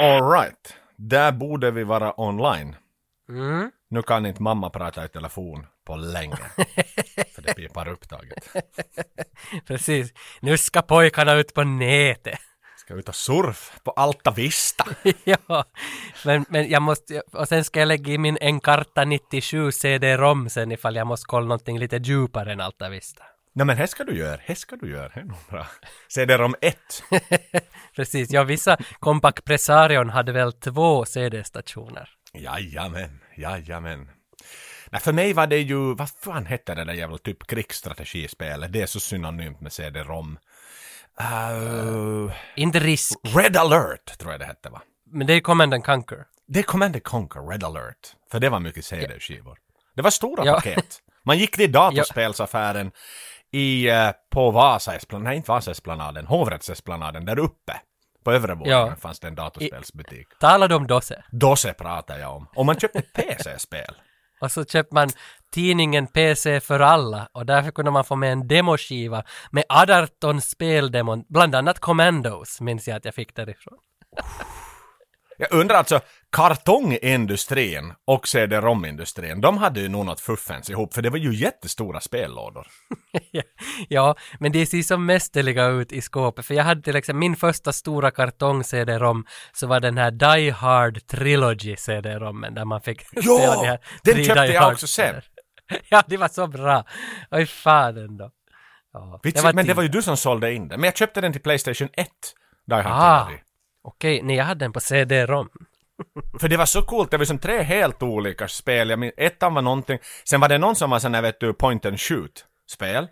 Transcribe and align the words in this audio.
Alright, 0.00 0.74
där 0.96 1.32
borde 1.32 1.70
vi 1.70 1.84
vara 1.84 2.20
online. 2.20 2.76
Mm. 3.28 3.70
Nu 3.90 4.02
kan 4.02 4.26
inte 4.26 4.42
mamma 4.42 4.70
prata 4.70 5.04
i 5.04 5.08
telefon 5.08 5.66
på 5.84 5.96
länge. 5.96 6.36
för 7.34 7.42
det 7.42 7.54
pipar 7.54 7.88
upptaget. 7.88 8.48
Precis. 9.66 10.12
Nu 10.40 10.58
ska 10.58 10.82
pojkarna 10.82 11.34
ut 11.34 11.54
på 11.54 11.64
nätet. 11.64 12.38
Ska 12.76 12.94
ut 12.94 13.08
och 13.08 13.14
surf 13.14 13.80
på 13.84 13.90
Alta 13.90 14.30
Vista. 14.30 14.84
ja, 15.24 15.64
men, 16.24 16.44
men 16.48 16.70
jag 16.70 16.82
måste, 16.82 17.20
och 17.32 17.48
sen 17.48 17.64
ska 17.64 17.80
jag 17.80 17.86
lägga 17.86 18.12
i 18.12 18.18
min 18.18 18.38
Encarta 18.40 19.04
97 19.04 19.72
CD-ROM 19.72 20.48
sen 20.48 20.72
ifall 20.72 20.96
jag 20.96 21.06
måste 21.06 21.26
kolla 21.26 21.46
någonting 21.46 21.78
lite 21.78 21.96
djupare 21.96 22.52
än 22.52 22.60
Alta 22.60 22.88
Vista. 22.88 23.24
Nej 23.52 23.66
men 23.66 23.76
här 23.76 23.86
ska 23.86 24.04
du 24.04 24.16
göra, 24.16 24.40
här 24.44 24.54
ska 24.54 24.76
du 24.76 24.90
göra, 24.90 25.08
det 25.14 25.20
är 25.20 25.24
nog 25.24 25.36
bra. 25.50 25.66
CD-ROM 26.08 26.54
1. 26.60 26.76
Precis, 27.96 28.30
ja 28.30 28.44
vissa 28.44 28.76
Compact 28.98 29.44
Presarion 29.44 30.10
hade 30.10 30.32
väl 30.32 30.52
två 30.52 31.04
CD-stationer. 31.04 32.08
Jajamän, 32.32 33.20
jajamän. 33.36 34.10
Nej, 34.90 35.00
för 35.00 35.12
mig 35.12 35.32
var 35.32 35.46
det 35.46 35.58
ju, 35.58 35.94
vad 35.94 36.10
fan 36.10 36.46
hette 36.46 36.74
det 36.74 36.84
där 36.84 36.92
jävla 36.92 37.18
typ 37.18 37.46
krigsstrategispelet? 37.46 38.72
Det 38.72 38.82
är 38.82 38.86
så 38.86 39.00
synonymt 39.00 39.60
med 39.60 39.72
CD-ROM. 39.72 40.38
Uh, 41.20 42.32
Inte 42.56 42.78
risk, 42.78 43.18
Red 43.36 43.56
alert 43.56 44.18
tror 44.18 44.32
jag 44.32 44.40
det 44.40 44.46
hette 44.46 44.68
va? 44.70 44.82
men 45.12 45.26
det 45.26 45.34
är 45.34 45.40
Command 45.40 45.74
and 45.74 45.84
Conquer. 45.84 46.24
Det 46.48 46.58
är 46.58 46.62
Command 46.62 47.02
Conquer 47.04 47.40
Red 47.50 47.64
alert. 47.64 48.14
För 48.30 48.40
det 48.40 48.48
var 48.48 48.60
mycket 48.60 48.84
CD-skivor. 48.84 49.58
Det 49.96 50.02
var 50.02 50.10
stora 50.10 50.46
Ja. 50.46 50.54
paket. 50.54 50.98
Man 51.24 51.38
gick 51.38 51.56
till 51.56 51.72
datorspelsaffären 51.82 52.90
i, 53.52 53.88
eh, 53.88 54.10
på 54.30 54.50
Vasaesplanaden, 54.50 55.24
nej 55.24 55.36
inte 55.36 55.50
Vasaesplanaden, 55.50 56.26
Hovrättsesplanaden 56.26 57.24
där 57.24 57.38
uppe. 57.38 57.80
På 58.24 58.32
övre 58.32 58.54
våningen 58.54 58.78
Ja. 58.78 58.96
fanns 58.96 59.20
det 59.20 59.28
en 59.28 59.34
datorspelsbutik. 59.34 60.28
Talade 60.40 60.74
om 60.74 60.86
Dosse. 60.86 61.24
Dose 61.30 61.72
pratar 61.72 62.18
jag 62.18 62.36
om. 62.36 62.46
Och 62.56 62.66
man 62.66 62.80
köpte 62.80 63.02
PC-spel. 63.14 63.94
Och 64.40 64.52
så 64.52 64.64
köpte 64.64 64.94
man 64.94 65.08
tidningen 65.52 66.06
PC 66.06 66.60
för 66.60 66.80
alla 66.80 67.28
och 67.32 67.46
därför 67.46 67.70
kunde 67.70 67.90
man 67.90 68.04
få 68.04 68.16
med 68.16 68.32
en 68.32 68.48
demoskiva 68.48 69.24
med 69.50 69.64
18 69.68 70.40
speldemon, 70.40 71.24
bland 71.28 71.54
annat 71.54 71.78
Commandos 71.78 72.60
minns 72.60 72.88
jag 72.88 72.96
att 72.96 73.04
jag 73.04 73.14
fick 73.14 73.36
därifrån. 73.36 73.78
Jag 75.38 75.52
undrar 75.52 75.76
alltså, 75.76 76.00
kartongindustrin 76.32 77.92
och 78.06 78.28
CD-ROM-industrin, 78.28 79.40
de 79.40 79.58
hade 79.58 79.80
ju 79.80 79.88
nog 79.88 80.06
något 80.06 80.20
fuffens 80.20 80.70
ihop, 80.70 80.94
för 80.94 81.02
det 81.02 81.10
var 81.10 81.18
ju 81.18 81.34
jättestora 81.34 82.00
spellådor. 82.00 82.66
ja, 83.88 84.16
men 84.40 84.52
de 84.52 84.66
ser 84.66 84.82
som 84.82 85.06
mästerliga 85.06 85.66
ut 85.66 85.92
i 85.92 86.00
skåpet. 86.00 86.46
För 86.46 86.54
jag 86.54 86.64
hade 86.64 86.82
till 86.82 86.96
exempel 86.96 87.18
min 87.18 87.36
första 87.36 87.72
stora 87.72 88.10
kartong-CD-ROM 88.10 89.24
så 89.52 89.66
var 89.66 89.80
den 89.80 89.98
här 89.98 90.10
Die 90.10 90.50
Hard 90.50 91.06
Trilogy 91.06 91.76
CD-ROMmen 91.76 92.54
där 92.54 92.64
man 92.64 92.80
fick 92.80 93.02
Ja, 93.12 93.22
spela 93.22 93.54
de 93.62 93.66
här 93.66 93.78
den 94.04 94.24
köpte 94.24 94.44
jag 94.52 94.72
också 94.72 94.86
sen. 94.86 95.14
ja, 95.88 96.02
det 96.06 96.16
var 96.16 96.28
så 96.28 96.46
bra. 96.46 96.84
Oj 97.30 97.46
fan 97.46 97.96
ändå. 97.96 98.30
Ja, 98.92 99.20
Vitsigt, 99.22 99.44
var 99.44 99.52
men 99.52 99.66
det 99.66 99.74
var 99.74 99.82
ju 99.82 99.88
du 99.88 100.02
som 100.02 100.16
sålde 100.16 100.52
in 100.54 100.68
den. 100.68 100.80
Men 100.80 100.88
jag 100.88 100.96
köpte 100.96 101.20
den 101.20 101.32
till 101.32 101.42
Playstation 101.42 101.88
1. 101.92 102.08
Die 102.66 102.74
Hard 102.74 102.86
Ah. 102.86 103.24
Trilogy. 103.24 103.42
Okej, 103.82 104.22
nej 104.22 104.36
jag 104.36 104.44
hade 104.44 104.64
den 104.64 104.72
på 104.72 104.80
CD-ROM. 104.80 105.48
För 106.40 106.48
det 106.48 106.56
var 106.56 106.66
så 106.66 106.82
coolt, 106.82 107.10
det 107.10 107.16
var 107.18 107.24
som 107.24 107.38
tre 107.38 107.62
helt 107.62 108.02
olika 108.02 108.48
spel. 108.48 108.90
Jag 108.90 108.98
min, 108.98 109.12
ettan 109.16 109.54
var 109.54 109.62
någonting, 109.62 109.98
sen 110.24 110.40
var 110.40 110.48
det 110.48 110.58
någon 110.58 110.76
som 110.76 110.90
var 110.90 110.98
sån 110.98 111.14
här 111.14 111.22
vet 111.22 111.40
du, 111.40 111.52
point 111.52 111.86
and 111.86 112.00
shoot 112.00 112.44
spel. 112.70 113.06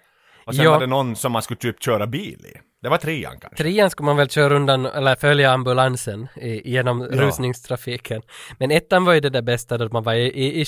Och 0.46 0.54
sen 0.54 0.64
Ja. 0.64 0.70
var 0.70 0.80
det 0.80 0.86
någon 0.86 1.16
som 1.16 1.32
man 1.32 1.42
skulle 1.42 1.58
typ 1.60 1.82
köra 1.82 2.06
bil 2.06 2.46
i. 2.46 2.58
Det 2.82 2.88
var 2.88 2.98
trean 2.98 3.40
kanske. 3.40 3.56
Trean 3.62 3.90
skulle 3.90 4.04
man 4.06 4.16
väl 4.16 4.28
köra 4.30 4.54
undan, 4.56 4.86
eller 4.86 5.14
följa 5.14 5.50
ambulansen 5.52 6.28
i, 6.36 6.70
genom 6.70 7.00
Ja. 7.00 7.06
rusningstrafiken. 7.20 8.22
Men 8.58 8.70
ettan 8.70 9.04
var 9.04 9.12
ju 9.12 9.20
det 9.20 9.30
där 9.30 9.42
bästa 9.42 9.78
då 9.78 9.88
man 9.92 10.02
var 10.02 10.14
i, 10.14 10.26
i, 10.26 10.64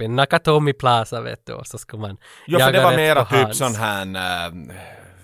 i 0.00 0.08
Nakatomi 0.08 0.72
Plaza 0.72 1.20
vet 1.20 1.46
du, 1.46 1.52
och 1.52 1.66
så 1.66 1.78
skulle 1.78 2.00
man 2.00 2.16
Ja, 2.46 2.58
för 2.58 2.72
det 2.72 2.82
var 2.82 2.96
mera 2.96 3.24
typ 3.24 3.38
Hans. 3.38 3.58
sån 3.58 3.74
här, 3.74 4.06
eh, 4.46 4.52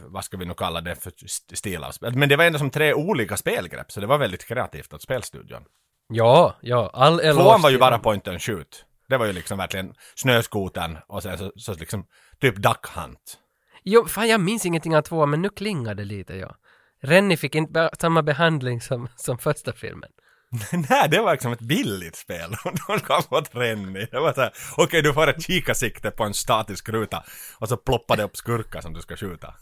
vad 0.08 0.24
ska 0.24 0.36
vi 0.36 0.44
nu 0.44 0.54
kalla 0.54 0.80
det 0.80 0.94
för 0.94 1.12
st- 1.24 1.56
stil 1.56 1.84
av 1.84 1.90
spel. 1.90 2.14
Men 2.14 2.28
det 2.28 2.36
var 2.36 2.44
ändå 2.44 2.58
som 2.58 2.70
tre 2.70 2.94
olika 2.94 3.36
spelgrepp, 3.36 3.92
så 3.92 4.00
det 4.00 4.06
var 4.06 4.18
väldigt 4.18 4.44
kreativt 4.48 4.92
åt 4.94 5.02
spelstudion. 5.02 5.62
Ja, 6.08 6.56
ja, 6.62 6.90
all 6.92 7.18
Tvåan 7.18 7.62
var 7.62 7.70
ju 7.70 7.78
bara 7.78 7.98
point 7.98 8.28
and 8.28 8.42
shoot. 8.42 8.84
Det 9.08 9.16
var 9.16 9.26
ju 9.26 9.32
liksom 9.32 9.58
verkligen 9.58 9.94
snöskoten 10.14 10.98
och 11.06 11.22
sen 11.22 11.38
så, 11.38 11.52
så 11.56 11.74
liksom 11.74 12.06
typ 12.40 12.56
duck 12.56 12.86
hunt. 12.86 13.38
Jo, 13.84 14.06
fan 14.06 14.28
jag 14.28 14.40
minns 14.40 14.66
ingenting 14.66 14.96
av 14.96 15.02
tvåan, 15.02 15.30
men 15.30 15.42
nu 15.42 15.48
klingar 15.48 15.94
det 15.94 16.04
lite, 16.04 16.34
ja. 16.34 16.56
Rennie 17.02 17.36
fick 17.36 17.54
inte 17.54 17.72
be- 17.72 17.90
samma 18.00 18.22
behandling 18.22 18.80
som, 18.80 19.08
som 19.16 19.38
första 19.38 19.72
filmen. 19.72 20.10
Nej, 20.90 21.08
det 21.08 21.20
var 21.20 21.32
liksom 21.32 21.52
ett 21.52 21.60
billigt 21.60 22.16
spel. 22.16 22.50
De 22.88 22.98
gav 23.06 23.24
åt 23.30 23.50
Rennie. 23.54 24.08
Det 24.10 24.20
var 24.20 24.32
såhär, 24.32 24.52
okej 24.76 25.02
du 25.02 25.12
får 25.12 25.26
ett 25.28 25.42
kikarsikte 25.46 26.10
på 26.10 26.24
en 26.24 26.34
statisk 26.34 26.88
ruta 26.88 27.24
och 27.58 27.68
så 27.68 27.76
ploppar 27.76 28.16
det 28.16 28.22
upp 28.22 28.36
skurkar 28.36 28.80
som 28.80 28.92
du 28.92 29.00
ska 29.00 29.16
skjuta. 29.16 29.54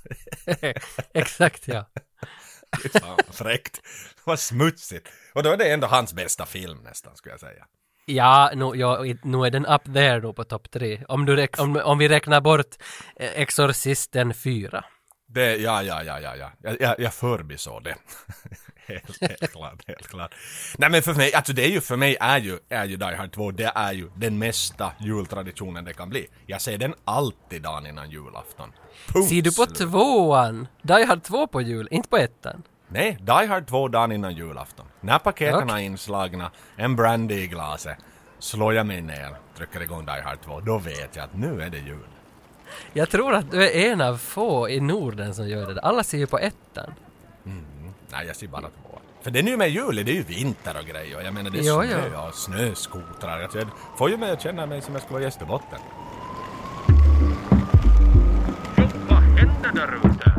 Exakt, 1.15 1.69
ja. 1.69 1.85
Fan 3.01 3.19
fräckt. 3.33 3.81
Vad 4.25 4.39
smutsigt. 4.39 5.09
Och 5.35 5.43
då 5.43 5.51
är 5.51 5.57
det 5.57 5.73
ändå 5.73 5.87
hans 5.87 6.15
bästa 6.15 6.47
film 6.47 6.79
nästan, 6.85 7.17
skulle 7.17 7.33
jag 7.33 7.41
säga. 7.41 7.65
Ja, 8.07 8.51
nu, 8.55 8.65
ja, 8.75 9.05
nu 9.23 9.39
är 9.47 9.51
den 9.51 9.67
up 9.67 9.85
there 9.95 10.21
då 10.21 10.33
på 10.33 10.45
topp 10.45 10.71
tre. 10.71 11.05
Om, 11.09 11.27
du 11.27 11.37
räk- 11.37 11.61
om, 11.61 11.77
om 11.77 11.99
vi 11.99 12.09
räknar 12.09 12.41
bort 12.41 12.67
eh, 13.17 13.41
Exorcisten 13.41 14.35
4. 14.35 14.85
Det, 15.35 15.57
ja, 15.57 15.83
ja, 15.83 16.03
ja, 16.03 16.21
ja, 16.21 16.37
ja. 16.37 16.51
Jag, 16.63 16.77
jag, 16.81 16.95
jag 17.01 17.15
förbisåg 17.15 17.85
det. 17.85 17.95
helt, 18.87 19.21
helt 19.21 19.53
klart, 19.53 19.83
helt 19.87 20.09
klart. 20.09 20.35
Nej 20.79 20.91
men 20.91 21.03
för 21.03 21.15
mig, 21.15 21.35
alltså 21.35 21.53
det 21.53 21.65
är 21.65 21.69
ju, 21.69 21.81
för 21.81 21.97
mig 21.97 22.17
är 22.21 22.39
ju, 22.39 22.59
är 22.69 22.85
ju 22.85 22.97
Die 22.97 23.15
Hard 23.17 23.33
2, 23.33 23.51
det 23.51 23.73
är 23.75 23.93
ju 23.93 24.11
den 24.17 24.39
mesta 24.39 24.93
jultraditionen 25.01 25.85
det 25.85 25.93
kan 25.93 26.09
bli. 26.09 26.27
Jag 26.47 26.61
ser 26.61 26.79
den 26.79 26.95
alltid 27.05 27.63
dagen 27.63 27.87
innan 27.87 28.11
julafton. 28.11 28.73
Punkt 29.13 29.29
Ser 29.29 29.43
du 29.43 29.51
på 29.55 29.65
slut. 29.65 29.75
tvåan? 29.75 30.69
Die 30.83 31.05
Hard 31.05 31.23
2 31.23 31.47
på 31.47 31.61
jul, 31.61 31.89
inte 31.91 32.09
på 32.09 32.17
ettan. 32.17 32.63
Nej, 32.89 33.19
Die 33.21 33.47
Hard 33.47 33.67
2 33.67 33.89
dagen 33.89 34.13
innan 34.13 34.35
julafton. 34.35 34.87
När 35.01 35.19
paketen 35.19 35.63
Okej. 35.65 35.83
är 35.83 35.87
inslagna, 35.87 36.51
en 36.77 36.97
brandy 36.97 37.35
i 37.35 37.47
glaset, 37.47 37.99
slår 38.39 38.75
jag 38.75 38.87
mig 38.87 39.01
ner, 39.01 39.37
trycker 39.57 39.83
igång 39.83 40.07
Die 40.07 40.21
Hard 40.25 40.39
2, 40.45 40.61
då 40.61 40.79
vet 40.79 41.17
jag 41.17 41.25
att 41.25 41.37
nu 41.37 41.63
är 41.63 41.71
det 41.71 41.79
jul. 41.79 42.07
Jag 42.93 43.11
tror 43.11 43.35
att 43.35 43.51
du 43.51 43.65
är 43.69 43.93
en 43.93 44.01
av 44.01 44.17
få 44.17 44.69
i 44.69 44.81
Norden 44.81 45.35
som 45.35 45.49
gör 45.49 45.75
det. 45.75 45.81
Alla 45.81 46.03
ser 46.05 46.19
ju 46.19 46.27
på 46.27 46.39
ettan. 46.39 46.95
Nej, 48.13 48.27
jag 48.27 48.37
ser 48.37 48.47
bara 48.47 48.61
två. 48.63 48.99
För 49.23 49.31
det 49.31 49.39
är 49.39 49.43
nu 49.43 49.57
med 49.57 49.71
juli, 49.71 50.03
det 50.03 50.11
är 50.13 50.15
ju 50.15 50.23
vinter 50.23 50.77
och 50.81 50.87
grejer. 50.87 51.21
Jag 51.23 51.35
menar 51.35 51.51
det 51.51 51.59
är 51.59 51.63
Jo, 51.63 51.83
snö 51.83 52.01
jo. 52.15 52.21
och 52.29 52.35
snöskotrar. 52.35 53.43
Alltså, 53.43 53.59
jag 53.59 53.69
får 53.99 54.11
ju 54.11 54.17
mig 54.17 54.31
att 54.31 54.43
känna 54.43 54.67
mig 54.67 54.83
som 54.83 54.95
jag 54.95 55.03
skulle 55.03 55.15
vara 55.15 55.25
i 55.25 55.27
Österbotten. 55.27 55.79
Vad 59.09 59.19
händer 59.19 59.73
där 59.75 59.99
ute? 60.11 60.34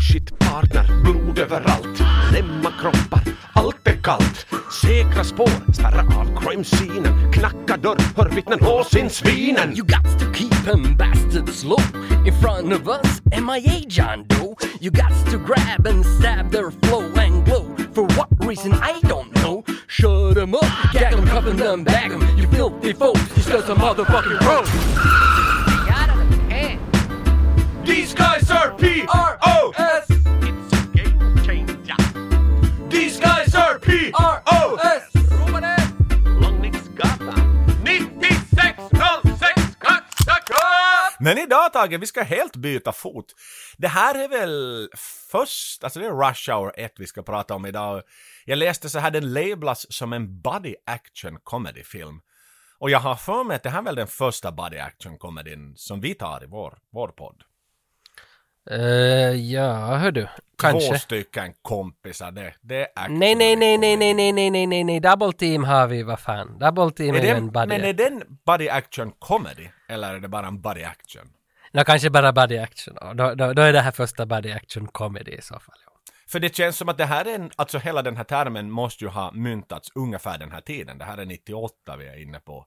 Shit 0.00 0.38
partner, 0.38 0.86
blod 1.02 1.38
överallt. 1.38 2.02
Lämma 2.32 2.70
kroppar, 2.80 3.22
allt 3.52 3.88
är 3.88 4.02
kallt. 4.02 4.46
Säkra 4.82 5.24
spår, 5.24 5.72
spärra 5.72 6.00
av 6.00 6.40
crime-scenen. 6.40 7.32
Knacka 7.32 7.76
dörr, 7.76 7.96
hör 8.16 8.28
vittnen 8.28 8.58
och 8.60 8.86
sin 8.86 9.10
svinen. 9.10 9.76
You 9.76 9.84
got 9.84 10.18
to 10.18 10.32
keep 10.34 10.64
them 10.64 10.96
bastards 10.96 11.64
low 11.64 11.80
in 12.26 12.34
front 12.40 12.72
of 12.72 12.88
us. 12.88 13.20
MIA 13.24 13.82
John 13.88 14.24
Doe. 14.26 14.54
You 14.80 14.90
got 14.90 15.30
to 15.30 15.38
grab 15.38 15.86
and 15.86 16.06
stab 16.06 16.50
their 16.50 16.70
flow 16.70 17.02
and 17.16 17.44
glow. 17.44 17.64
For 17.94 18.04
what 18.16 18.28
reason 18.48 18.72
I 18.72 19.00
don't 19.08 19.34
know. 19.34 19.64
Shut 19.86 20.34
them 20.34 20.54
up, 20.54 20.92
gag 20.92 21.16
them, 21.16 21.26
cuff 21.26 21.44
them, 21.44 21.84
bag 21.84 22.10
them. 22.10 22.22
You 22.38 22.46
filthy 22.48 22.92
folks, 22.92 23.20
you 23.36 23.42
just 23.52 23.68
a 23.68 23.74
motherfucking 23.74 24.38
pro. 24.40 25.47
These 27.88 28.14
guys 28.14 28.50
are 28.50 28.70
P-R-O-S. 28.78 30.06
It's 30.10 30.72
a 30.72 30.86
game 30.92 31.36
changer. 31.44 31.96
These 32.90 33.20
guys 33.20 33.54
are 33.54 33.78
P-R-O-S. 33.78 35.02
9606 37.82 39.58
Men 41.20 41.38
idag 41.38 41.72
Tage, 41.72 42.00
vi 42.00 42.06
ska 42.06 42.22
helt 42.22 42.56
byta 42.56 42.92
fot. 42.92 43.34
Det 43.76 43.88
här 43.88 44.14
är 44.14 44.28
väl 44.28 44.88
först, 45.30 45.84
alltså 45.84 46.00
det 46.00 46.06
är 46.06 46.28
Rush 46.28 46.50
Hour 46.50 46.72
1 46.76 46.92
vi 46.98 47.06
ska 47.06 47.22
prata 47.22 47.54
om 47.54 47.66
idag. 47.66 48.02
Jag 48.44 48.58
läste 48.58 48.90
så 48.90 48.98
här, 48.98 49.10
den 49.10 49.32
lablas 49.32 49.86
som 49.92 50.12
en 50.12 50.40
body 50.40 50.74
action 50.86 51.38
comedy 51.44 51.82
film. 51.84 52.20
Och 52.78 52.90
jag 52.90 53.00
har 53.00 53.14
för 53.14 53.44
mig 53.44 53.56
att 53.56 53.62
det 53.62 53.70
här 53.70 53.78
är 53.78 53.82
väl 53.82 53.96
den 53.96 54.06
första 54.06 54.52
body 54.52 54.78
action 54.78 55.18
comedyn 55.18 55.76
som 55.76 56.00
vi 56.00 56.14
tar 56.14 56.44
i 56.44 56.46
vår, 56.46 56.78
vår 56.92 57.08
podd. 57.08 57.42
Uh, 58.70 59.34
ja, 59.52 59.96
hör 59.96 60.10
du. 60.10 60.28
Kanske. 60.58 60.88
Två 60.88 60.98
stycken 60.98 61.52
kompisar, 61.62 62.30
det, 62.30 62.54
det 62.60 62.88
är. 62.96 63.08
Nej, 63.08 63.34
nej, 63.34 63.56
nej, 63.56 63.78
nej, 63.78 63.96
nej, 63.96 64.14
nej, 64.14 64.32
nej, 64.32 64.50
nej, 64.50 64.66
nej, 64.66 64.84
nej, 64.84 65.00
Double 65.00 65.32
Team 65.32 65.64
har 65.64 65.86
vi, 65.86 66.02
vad 66.02 66.20
fan. 66.20 66.58
Double 66.58 66.90
Team 66.90 67.14
är, 67.14 67.18
Är 67.18 67.22
den, 67.22 67.36
en 67.36 67.50
buddy. 67.50 67.68
men 67.68 67.84
är 67.84 67.92
den 67.92 68.22
body 68.46 68.68
action 68.68 69.12
comedy? 69.18 69.68
Eller 69.88 70.14
är 70.14 70.20
det 70.20 70.28
bara 70.28 70.46
en 70.46 70.60
body 70.60 70.82
action? 70.82 71.22
Nå, 71.72 71.84
kanske 71.84 72.10
bara 72.10 72.32
buddy 72.32 72.58
action. 72.58 72.94
då. 73.16 73.34
Då, 73.34 73.52
då, 73.52 73.62
är 73.62 73.72
det 73.72 73.80
här 73.80 73.90
första 73.90 74.26
buddy 74.26 74.52
action 74.52 74.86
comedy 74.88 75.32
i 75.32 75.42
så 75.42 75.54
fall. 75.54 75.76
Ja. 75.86 75.92
För 76.28 76.40
det 76.40 76.56
känns 76.56 76.76
som 76.76 76.88
att 76.88 76.98
det 76.98 77.04
här 77.04 77.24
är 77.24 77.34
en, 77.34 77.50
alltså 77.56 77.78
hela 77.78 78.02
den 78.02 78.16
här 78.16 78.24
termen 78.24 78.70
måste 78.70 79.04
ju 79.04 79.10
ha 79.10 79.32
myntats 79.32 79.90
ungefär 79.94 80.38
den 80.38 80.52
här 80.52 80.60
tiden. 80.60 80.98
Det 80.98 81.04
här 81.04 81.18
är 81.18 81.26
98 81.26 81.96
vi 81.98 82.06
är 82.06 82.22
inne 82.22 82.40
på. 82.40 82.66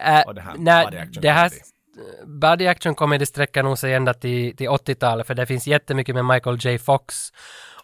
Äh, 0.00 0.20
Och 0.26 0.34
det 0.34 0.40
här 0.40 0.54
nej, 0.58 0.84
body 0.84 0.96
action 0.96 1.22
det 1.22 1.30
här 1.30 1.50
comedy. 1.98 2.26
Body 2.40 2.66
action 2.66 2.94
comedy 2.94 3.26
sträcker 3.26 3.62
nog 3.62 3.78
sig 3.78 3.94
ända 3.94 4.14
till, 4.14 4.56
till 4.56 4.68
80-talet 4.68 5.26
för 5.26 5.34
det 5.34 5.46
finns 5.46 5.66
jättemycket 5.66 6.14
med 6.14 6.24
Michael 6.24 6.58
J. 6.60 6.78
Fox 6.78 7.32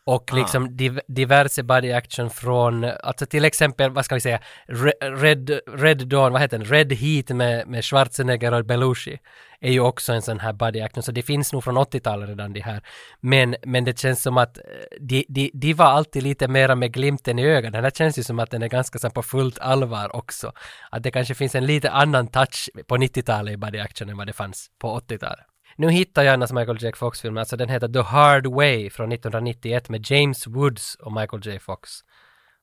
och 0.06 0.32
Ah. 0.32 0.36
liksom 0.36 0.76
div, 0.76 1.00
diverse 1.08 1.62
body 1.62 1.92
action 1.92 2.30
från, 2.30 2.84
alltså 2.84 3.26
till 3.26 3.44
exempel, 3.44 3.90
vad 3.90 4.04
ska 4.04 4.14
vi 4.14 4.20
säga, 4.20 4.40
Re- 4.68 5.16
Red, 5.20 5.60
Red 5.66 6.08
Dawn, 6.08 6.32
vad 6.32 6.40
heter 6.40 6.58
den, 6.58 6.66
Red 6.66 6.92
Heat 6.92 7.28
med, 7.28 7.68
med 7.68 7.84
Schwarzenegger 7.84 8.52
och 8.54 8.64
Belushi 8.64 9.18
är 9.60 9.72
ju 9.72 9.80
också 9.80 10.12
en 10.12 10.22
sån 10.22 10.40
här 10.40 10.52
body 10.52 10.80
action, 10.80 11.02
så 11.02 11.12
det 11.12 11.22
finns 11.22 11.52
nog 11.52 11.64
från 11.64 11.78
80-talet 11.78 12.28
redan 12.28 12.52
det 12.52 12.60
här. 12.60 12.82
Men, 13.20 13.56
men 13.62 13.84
det 13.84 13.98
känns 13.98 14.22
som 14.22 14.36
att 14.38 14.58
eh, 14.58 14.62
de, 15.00 15.24
de, 15.28 15.50
de 15.54 15.74
var 15.74 15.86
alltid 15.86 16.22
lite 16.22 16.48
mera 16.48 16.74
med 16.74 16.92
glimten 16.92 17.38
i 17.38 17.46
ögat. 17.46 17.72
Den 17.72 17.84
här 17.84 17.90
känns 17.90 18.18
ju 18.18 18.22
som 18.22 18.38
att 18.38 18.50
den 18.50 18.62
är 18.62 18.68
ganska 18.68 18.98
så 18.98 19.10
på 19.10 19.22
fullt 19.22 19.58
allvar 19.58 20.16
också. 20.16 20.52
Att 20.90 21.02
det 21.02 21.10
kanske 21.10 21.34
finns 21.34 21.54
en 21.54 21.66
lite 21.66 21.90
annan 21.90 22.26
touch 22.28 22.68
på 22.86 22.96
90-talet 22.96 23.54
i 23.54 23.56
body 23.56 23.78
action 23.78 24.08
än 24.08 24.16
vad 24.16 24.26
det 24.26 24.32
fanns 24.32 24.70
på 24.78 25.00
80-talet. 25.00 25.44
Nu 25.76 25.90
hittar 25.90 26.22
jag 26.22 26.34
en 26.34 26.40
Michael 26.40 26.78
J. 26.82 26.92
Fox-film, 26.96 27.36
alltså 27.36 27.56
den 27.56 27.68
heter 27.68 27.88
The 27.88 28.00
Hard 28.00 28.46
Way 28.46 28.90
från 28.90 29.12
1991 29.12 29.88
med 29.88 30.10
James 30.10 30.46
Woods 30.46 30.94
och 30.94 31.12
Michael 31.12 31.46
J. 31.46 31.58
Fox. 31.58 31.90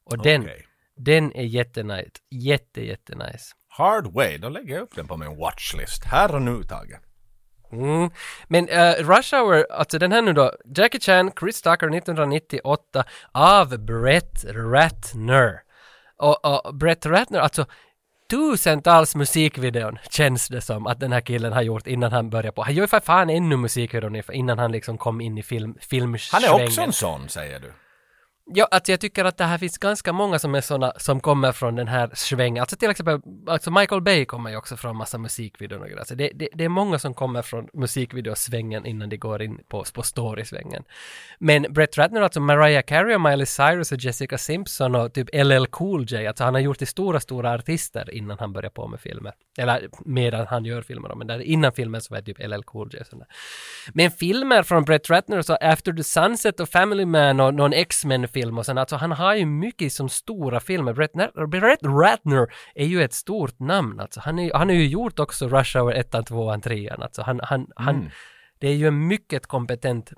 Och 0.04 0.24
den, 0.24 0.42
Okej. 0.42 0.66
den 0.96 1.36
är 1.36 1.44
jättenice. 1.44 2.12
Jätte, 2.30 2.86
jättenice. 2.86 3.56
Hard 3.68 4.08
Way, 4.13 4.38
då 4.38 4.50
lägger 4.50 4.75
jag 4.75 4.84
upp 4.84 4.96
den 4.96 5.08
på 5.08 5.18
min 5.18 5.38
watchlist. 5.38 6.04
Här 6.04 6.36
och 6.36 6.42
nu, 6.42 6.63
Tage. 6.63 7.00
Mm. 7.72 8.10
Men 8.48 8.69
eh, 8.69 8.94
Rush 8.94 9.36
Hour, 9.36 9.66
alltså 9.72 10.00
den 10.00 10.12
här 10.12 10.22
nu 10.22 10.34
då, 10.34 10.52
Jackie 10.75 11.00
Chan, 11.02 11.31
Chris 11.40 11.62
Tucker 11.62 11.98
1998 11.98 13.04
av 13.31 13.86
Brett 13.86 14.46
Ratner. 14.46 15.62
Och, 16.18 16.46
och 16.46 16.75
Brett 16.75 17.06
Ratner, 17.06 17.40
alltså 17.40 17.66
tusentals 18.31 19.16
musikvideon 19.16 19.98
känns 20.10 20.48
det 20.48 20.62
som 20.62 20.88
att 20.88 21.00
den 21.00 21.12
här 21.12 21.22
killen 21.22 21.54
har 21.54 21.62
gjort 21.62 21.88
innan 21.88 22.12
han 22.12 22.30
började 22.30 22.51
på. 22.51 22.63
Han 22.63 22.74
gör 22.74 22.83
ju 22.83 22.88
för 22.88 23.00
fan 23.00 23.30
ännu 23.30 23.57
musikvideon 23.57 24.22
innan 24.33 24.60
han 24.60 24.72
liksom 24.72 24.98
kom 24.98 25.22
in 25.22 25.38
i 25.38 25.44
film, 25.44 25.75
Han 26.31 26.44
är 26.44 26.66
också 26.66 26.81
en 26.81 26.94
sån, 26.94 27.30
säger 27.30 27.60
du. 27.60 27.72
Ja, 28.53 28.68
alltså 28.71 28.92
jag 28.92 29.00
tycker 29.00 29.25
att 29.25 29.38
det 29.38 29.45
här 29.45 29.57
finns 29.57 29.77
ganska 29.77 30.13
många 30.13 30.39
som 30.39 30.56
är 30.56 30.62
såna 30.62 30.94
som 30.98 31.19
kommer 31.19 31.51
från 31.51 31.75
den 31.75 31.88
här 31.88 32.09
svängen. 32.13 32.62
Alltså 32.62 32.75
till 32.75 32.89
exempel, 32.89 33.19
alltså 33.48 33.71
Michael 33.71 34.01
Bay 34.01 34.25
kommer 34.25 34.50
ju 34.50 34.56
också 34.56 34.77
från 34.77 34.95
massa 34.95 35.18
musikvideor 35.18 35.80
och 35.80 35.86
grejer. 35.86 36.00
Alltså 36.00 36.15
det, 36.15 36.31
det, 36.36 36.50
det 36.53 36.63
är 36.63 36.69
många 36.69 37.00
som 37.00 37.13
kommer 37.13 37.42
från 37.42 37.68
musikvideosvängen 37.74 38.86
innan 38.86 39.09
de 39.09 39.18
går 39.18 39.42
in 39.42 39.59
på, 39.68 39.83
på 39.94 40.03
storysvängen. 40.03 40.83
Men 41.39 41.65
Brett 41.69 41.98
Ratner, 41.98 42.21
alltså 42.21 42.39
Mariah 42.39 42.83
Carey 42.83 43.15
och 43.15 43.21
Miley 43.21 43.45
Cyrus 43.45 43.92
och 43.92 43.98
Jessica 43.98 44.38
Simpson 44.38 44.95
och 44.95 45.13
typ 45.13 45.30
LL 45.33 45.65
Cool 45.65 46.06
J, 46.06 46.27
alltså 46.27 46.44
han 46.44 46.53
har 46.53 46.62
gjort 46.62 46.77
till 46.77 46.88
stora, 46.88 47.19
stora 47.19 47.53
artister 47.53 48.13
innan 48.13 48.39
han 48.39 48.53
börjar 48.53 48.69
på 48.69 48.88
med 48.88 49.00
filmer. 49.00 49.33
Eller 49.57 49.89
medan 50.06 50.48
han 50.48 50.65
gör 50.65 50.81
filmer 50.81 51.15
men 51.15 51.27
där, 51.27 51.39
innan 51.42 51.71
filmen 51.71 52.01
så 52.01 52.13
var 52.13 52.21
det 52.21 52.33
typ 52.33 52.48
LL 52.48 52.63
Cool 52.63 52.89
J. 52.94 53.00
och 53.00 53.07
sådär. 53.07 53.27
Men 53.94 54.12
filmer 54.12 54.63
från 54.63 54.83
Brett 54.83 55.09
Ratner, 55.09 55.42
så 55.42 55.57
After 55.62 55.94
the 55.94 56.03
Sunset 56.03 56.59
och 56.59 56.69
Family 56.69 57.06
Man 57.06 57.39
och 57.39 57.53
någon 57.53 57.74
X-Men-film 57.74 58.40
X-Men-film 58.41 58.57
och 58.57 58.65
sen, 58.65 58.77
alltså 58.77 58.95
han 58.95 59.11
har 59.11 59.35
ju 59.35 59.45
mycket 59.45 59.93
som 59.93 60.09
stora 60.09 60.59
filmer. 60.59 60.93
Brett, 61.47 61.83
Ratner 61.83 62.47
är 62.75 62.85
ju 62.85 63.03
ett 63.03 63.13
stort 63.13 63.59
namn 63.59 63.99
alltså. 63.99 64.19
Han, 64.19 64.39
är, 64.39 64.53
han 64.53 64.69
har 64.69 64.75
ju 64.75 64.88
gjort 64.88 65.19
också 65.19 65.47
Rush 65.47 65.77
Hour 65.77 65.93
1, 65.93 66.15
2, 66.27 66.59
3 66.63 66.89
alltså. 66.89 67.21
Han, 67.21 67.39
han, 67.43 67.67
han, 67.75 68.09
det 68.59 68.67
är 68.67 68.75
ju 68.75 68.88
en 68.88 69.07
mycket 69.07 69.47
kompetent 69.47 70.11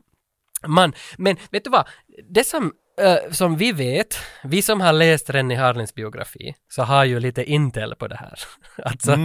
man. 0.68 0.94
Men 1.18 1.38
vet 1.52 1.64
du 1.64 1.70
vad? 1.70 1.88
Det 2.30 2.44
som, 2.44 2.74
eh, 3.02 3.32
som 3.32 3.58
vi 3.58 3.72
vet, 3.72 4.18
vi 4.44 4.62
som 4.62 4.82
har 4.82 4.94
läst 4.94 5.30
Rennie 5.30 5.58
Harlins 5.58 5.94
biografi, 5.94 6.56
så 6.68 6.84
har 6.84 7.06
ju 7.06 7.20
lite 7.20 7.44
intel 7.44 7.96
på 7.96 8.08
det 8.08 8.16
här. 8.16 8.40
alltså, 8.84 9.18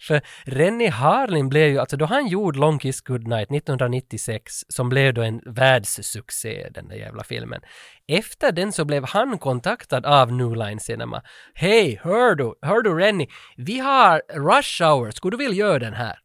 för 0.00 0.20
Rennie 0.44 0.90
Harlin 0.90 1.48
blev 1.48 1.68
ju, 1.68 1.78
alltså 1.78 1.96
då 1.96 2.04
han 2.04 2.26
gjorde 2.26 2.58
Long 2.58 2.78
Kiss 2.78 3.00
Goodnight 3.00 3.50
1996, 3.50 4.52
som 4.68 4.88
blev 4.88 5.14
då 5.14 5.22
en 5.22 5.40
världssuccé, 5.46 6.68
den 6.70 6.88
där 6.88 6.96
jävla 6.96 7.24
filmen. 7.24 7.60
Efter 8.08 8.52
den 8.52 8.72
så 8.72 8.84
blev 8.84 9.04
han 9.04 9.38
kontaktad 9.38 10.06
av 10.06 10.32
New 10.32 10.56
Line 10.56 10.80
Cinema. 10.80 11.22
Hej, 11.54 12.00
hör 12.02 12.34
du, 12.34 12.54
hör 12.62 12.82
du 12.82 12.94
Rennie, 12.94 13.28
vi 13.56 13.78
har 13.78 14.22
Rush 14.28 14.82
Hour, 14.82 15.10
skulle 15.10 15.36
du 15.36 15.44
vilja 15.44 15.66
göra 15.66 15.78
den 15.78 15.94
här? 15.94 16.18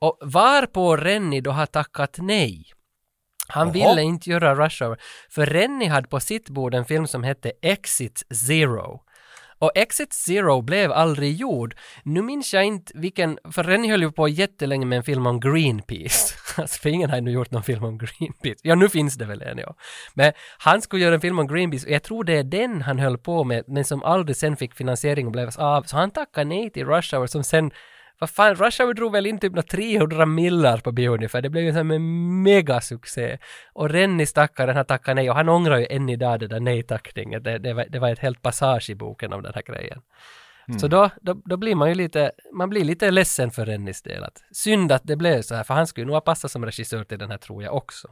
Och 0.00 0.18
varpå 0.22 0.96
Rennie 0.96 1.40
då 1.40 1.50
har 1.50 1.66
tackat 1.66 2.16
nej. 2.18 2.64
Han 3.48 3.72
Jaha. 3.74 3.88
ville 3.88 4.02
inte 4.02 4.30
göra 4.30 4.54
Rush 4.54 4.84
Hour, 4.84 4.96
för 5.30 5.46
Rennie 5.46 5.88
hade 5.88 6.08
på 6.08 6.20
sitt 6.20 6.48
bord 6.48 6.74
en 6.74 6.84
film 6.84 7.06
som 7.06 7.22
hette 7.24 7.52
Exit 7.62 8.22
Zero. 8.46 9.00
Och 9.58 9.70
Exit 9.74 10.12
Zero 10.12 10.62
blev 10.62 10.92
aldrig 10.92 11.36
gjord. 11.36 11.76
Nu 12.02 12.22
minns 12.22 12.54
jag 12.54 12.64
inte 12.64 12.92
vilken, 12.94 13.38
för 13.52 13.64
Rennie 13.64 13.90
höll 13.90 14.02
ju 14.02 14.12
på 14.12 14.28
jättelänge 14.28 14.86
med 14.86 14.96
en 14.96 15.02
film 15.02 15.26
om 15.26 15.40
Greenpeace. 15.40 16.34
Alltså 16.56 16.80
för 16.80 16.88
ingen 16.88 17.10
har 17.10 17.20
ju 17.20 17.30
gjort 17.30 17.50
någon 17.50 17.62
film 17.62 17.84
om 17.84 17.98
Greenpeace. 17.98 18.60
Ja, 18.62 18.74
nu 18.74 18.88
finns 18.88 19.14
det 19.14 19.24
väl 19.24 19.42
en 19.42 19.58
ja. 19.58 19.74
Men 20.14 20.32
han 20.58 20.82
skulle 20.82 21.04
göra 21.04 21.14
en 21.14 21.20
film 21.20 21.38
om 21.38 21.46
Greenpeace 21.46 21.86
och 21.86 21.92
jag 21.92 22.02
tror 22.02 22.24
det 22.24 22.36
är 22.36 22.44
den 22.44 22.82
han 22.82 22.98
höll 22.98 23.18
på 23.18 23.44
med, 23.44 23.64
men 23.66 23.84
som 23.84 24.02
aldrig 24.02 24.36
sen 24.36 24.56
fick 24.56 24.74
finansiering 24.74 25.26
och 25.26 25.32
blev 25.32 25.50
av. 25.58 25.82
Så 25.82 25.96
han 25.96 26.10
tackade 26.10 26.44
nej 26.44 26.70
till 26.70 26.86
Rush 26.86 27.16
Hour 27.16 27.26
som 27.26 27.44
sen 27.44 27.70
vad 28.18 28.30
fan, 28.30 28.54
Rush 28.54 28.82
Hour 28.82 28.94
drog 28.94 29.12
väl 29.12 29.26
in 29.26 29.38
typ 29.38 29.52
några 29.52 29.62
300 29.62 30.26
millar 30.26 30.78
på 30.78 30.92
bio 30.92 31.14
ungefär. 31.14 31.42
Det 31.42 31.50
blev 31.50 31.62
ju 31.64 31.68
en 31.68 31.74
sån 31.74 31.90
här 31.90 31.98
megasuccé. 32.42 33.38
Och 33.72 33.90
Rennie 33.90 34.26
stackaren 34.26 34.76
har 34.76 34.84
tackat 34.84 35.16
nej 35.16 35.30
och 35.30 35.36
han 35.36 35.48
ångrar 35.48 35.78
ju 35.78 35.86
än 35.90 36.08
idag 36.08 36.40
det 36.40 36.46
där 36.46 36.60
nej-tackningen. 36.60 37.42
Det, 37.42 37.58
det, 37.58 37.72
var, 37.72 37.86
det 37.88 37.98
var 37.98 38.10
ett 38.10 38.18
helt 38.18 38.42
passage 38.42 38.90
i 38.90 38.94
boken 38.94 39.32
om 39.32 39.42
den 39.42 39.52
här 39.54 39.62
grejen. 39.62 40.00
Så 40.78 40.88
då, 40.88 41.10
då, 41.20 41.34
då 41.44 41.56
blir 41.56 41.74
man 41.74 41.88
ju 41.88 41.94
lite, 41.94 42.32
man 42.52 42.70
blir 42.70 42.84
lite 42.84 43.10
ledsen 43.10 43.50
för 43.50 43.66
Rennies 43.66 44.02
del. 44.02 44.24
Att, 44.24 44.42
synd 44.52 44.92
att 44.92 45.02
det 45.04 45.16
blev 45.16 45.42
så 45.42 45.54
här, 45.54 45.64
för 45.64 45.74
han 45.74 45.86
skulle 45.86 46.06
nog 46.06 46.14
ha 46.14 46.20
passat 46.20 46.50
som 46.50 46.64
regissör 46.64 47.04
till 47.04 47.18
den 47.18 47.30
här 47.30 47.38
tror 47.38 47.62
jag 47.62 47.74
också. 47.74 48.08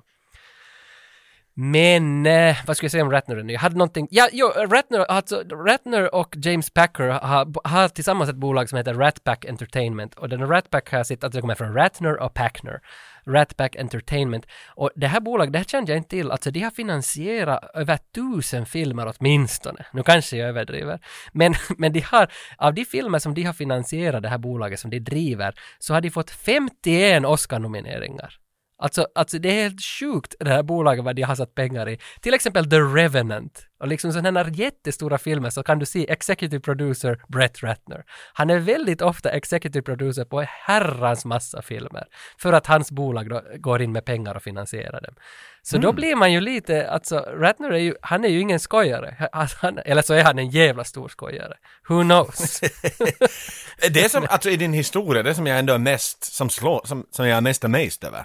Men, 1.54 2.26
eh, 2.26 2.56
vad 2.66 2.76
ska 2.76 2.84
jag 2.84 2.90
säga 2.90 3.04
om 3.04 3.10
Ratner 3.10 3.42
nu? 3.42 3.52
Jag 3.52 3.60
hade 3.60 3.76
någonting, 3.76 4.08
ja, 4.10 4.28
jo, 4.32 4.46
Ratner, 4.46 4.98
alltså, 5.00 5.42
Ratner 5.66 6.14
och 6.14 6.34
James 6.42 6.70
Packer 6.70 7.08
har, 7.08 7.68
har 7.68 7.88
tillsammans 7.88 8.30
ett 8.30 8.36
bolag 8.36 8.68
som 8.68 8.78
heter 8.78 8.94
Ratpack 8.94 9.44
Entertainment 9.44 10.14
och 10.14 10.28
den 10.28 10.48
Ratpack 10.48 10.92
har 10.92 11.04
sitt, 11.04 11.24
alltså 11.24 11.36
det 11.36 11.40
kommer 11.40 11.54
från 11.54 11.74
Ratner 11.74 12.20
och 12.22 12.34
Packner. 12.34 12.80
Ratpack 13.26 13.76
Entertainment. 13.76 14.46
Och 14.68 14.90
det 14.96 15.06
här 15.06 15.20
bolaget, 15.20 15.52
det 15.52 15.58
här 15.58 15.64
kände 15.64 15.92
jag 15.92 15.96
inte 15.96 16.08
till, 16.10 16.30
alltså 16.30 16.50
de 16.50 16.60
har 16.60 16.70
finansierat 16.70 17.70
över 17.74 17.98
tusen 18.14 18.66
filmer 18.66 19.14
åtminstone. 19.16 19.86
Nu 19.92 20.02
kanske 20.02 20.36
jag 20.36 20.48
överdriver. 20.48 21.00
Men, 21.32 21.54
men 21.78 21.92
de 21.92 22.00
har, 22.00 22.32
av 22.58 22.74
de 22.74 22.84
filmer 22.84 23.18
som 23.18 23.34
de 23.34 23.42
har 23.42 23.52
finansierat, 23.52 24.22
det 24.22 24.28
här 24.28 24.38
bolaget 24.38 24.80
som 24.80 24.90
de 24.90 25.00
driver, 25.00 25.54
så 25.78 25.94
har 25.94 26.00
de 26.00 26.10
fått 26.10 26.30
51 26.30 27.24
Oscar-nomineringar. 27.24 28.41
Alltså, 28.82 29.06
alltså 29.14 29.38
det 29.38 29.48
är 29.48 29.62
helt 29.62 29.82
sjukt 29.82 30.34
det 30.40 30.50
här 30.50 30.62
bolaget 30.62 31.04
vad 31.04 31.16
de 31.16 31.22
har 31.22 31.34
satt 31.34 31.54
pengar 31.54 31.88
i. 31.88 31.98
Till 32.20 32.34
exempel 32.34 32.70
The 32.70 32.80
Revenant. 32.80 33.66
Och 33.80 33.88
liksom 33.88 34.12
sådana 34.12 34.42
här 34.42 34.50
jättestora 34.50 35.18
filmer 35.18 35.50
så 35.50 35.62
kan 35.62 35.78
du 35.78 35.86
se 35.86 36.10
Executive 36.10 36.60
Producer 36.60 37.20
Brett 37.28 37.62
Ratner. 37.62 38.04
Han 38.32 38.50
är 38.50 38.58
väldigt 38.58 39.02
ofta 39.02 39.30
Executive 39.30 39.82
Producer 39.82 40.24
på 40.24 40.40
herrans 40.48 41.24
massa 41.24 41.62
filmer. 41.62 42.04
För 42.38 42.52
att 42.52 42.66
hans 42.66 42.90
bolag 42.90 43.28
då 43.28 43.42
går 43.58 43.82
in 43.82 43.92
med 43.92 44.04
pengar 44.04 44.34
och 44.34 44.42
finansierar 44.42 45.00
dem. 45.00 45.14
Så 45.62 45.78
då 45.78 45.92
blir 45.92 46.16
man 46.16 46.32
ju 46.32 46.40
lite, 46.40 46.90
alltså 46.90 47.16
Ratner 47.16 47.70
är 47.70 47.78
ju, 47.78 47.94
han 48.00 48.24
är 48.24 48.28
ju 48.28 48.40
ingen 48.40 48.60
skojare. 48.60 49.28
Alltså, 49.32 49.56
han, 49.60 49.78
eller 49.78 50.02
så 50.02 50.14
är 50.14 50.24
han 50.24 50.38
en 50.38 50.50
jävla 50.50 50.84
stor 50.84 51.08
skojare. 51.08 51.54
Who 51.88 52.02
knows? 52.02 52.60
Det 53.90 54.10
som, 54.10 54.26
alltså 54.28 54.50
i 54.50 54.56
din 54.56 54.72
historia, 54.72 55.22
det 55.22 55.34
som 55.34 55.46
jag 55.46 55.58
ändå 55.58 55.74
är 55.74 55.78
mest, 55.78 56.24
som 56.24 56.50
slår, 56.50 56.80
som, 56.84 57.06
som 57.10 57.28
jag 57.28 57.36
är 57.36 57.40
mest 57.40 57.64
amazed 57.64 58.04
över. 58.04 58.24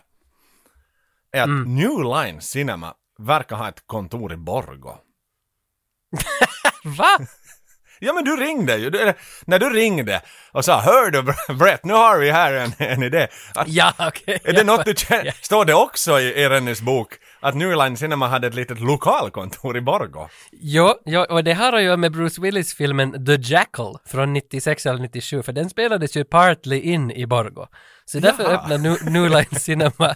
Är 1.32 1.42
att 1.42 1.48
Mm. 1.48 1.76
New 1.76 2.04
Line 2.04 2.42
Cinema 2.42 2.94
verkar 3.20 3.56
ha 3.56 3.70
ett 3.70 3.84
kontor 3.86 4.34
i 4.34 4.38
Borgå. 4.38 4.98
Va? 6.84 7.18
Ja 8.00 8.14
men 8.14 8.24
du 8.24 8.36
ringde 8.38 8.78
ju, 8.78 8.90
du, 8.90 9.14
när 9.46 9.60
du 9.60 9.70
ringde 9.70 10.22
och 10.52 10.66
sa 10.66 10.80
Hör 10.82 11.12
du 11.12 11.24
Brett, 11.56 11.86
nu 11.86 11.94
har 11.94 12.20
vi 12.20 12.32
här 12.32 12.54
en, 12.54 12.74
en 12.78 13.04
idé. 13.04 13.28
Att, 13.56 13.68
Ja, 13.68 13.94
okej. 14.00 14.40
är 14.44 14.54
det 14.54 14.64
något 14.64 14.86
du 14.86 14.94
känner? 14.98 15.26
Ja. 15.26 15.32
Står 15.42 15.66
det 15.66 15.74
också 15.74 16.20
i, 16.20 16.24
i 16.24 16.50
Rennies 16.50 16.82
bok 16.82 17.14
att 17.40 17.56
New 17.56 17.76
Line 17.76 17.98
Cinema 17.98 18.28
hade 18.28 18.48
ett 18.48 18.56
litet 18.56 18.80
lokalkontor 18.80 19.78
i 19.78 19.82
Borgå? 19.82 20.30
Jo, 20.52 20.94
jo, 21.06 21.26
och 21.30 21.44
det 21.44 21.54
har 21.54 21.74
att 21.74 21.84
göra 21.84 21.98
med 21.98 22.12
Bruce 22.12 22.42
Willis-filmen 22.42 23.26
The 23.26 23.38
Jackal 23.54 23.98
från 24.06 24.34
96 24.34 24.86
eller 24.86 25.00
97, 25.00 25.44
för 25.44 25.54
den 25.54 25.70
spelades 25.70 26.18
ju 26.18 26.24
partly 26.24 26.80
in 26.80 27.12
i 27.12 27.26
Borgå. 27.26 27.68
Så 28.06 28.20
därför 28.20 28.44
Jaha. 28.44 28.54
öppnade 28.54 28.78
New, 28.78 29.12
New 29.12 29.30
Line 29.30 29.60
Cinema. 29.60 30.16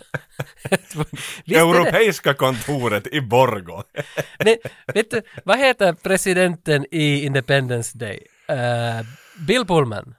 Europeiska 1.45 2.33
kontoret 2.33 3.07
i 3.07 3.21
Borgå. 3.21 3.83
men, 4.39 4.55
vet 4.93 5.11
du, 5.11 5.21
vad 5.43 5.59
heter 5.59 5.93
presidenten 5.93 6.85
i 6.91 7.25
Independence 7.25 7.97
Day? 7.97 8.19
Eh, 8.47 9.05
Bill 9.47 9.65
Pullman. 9.65 10.15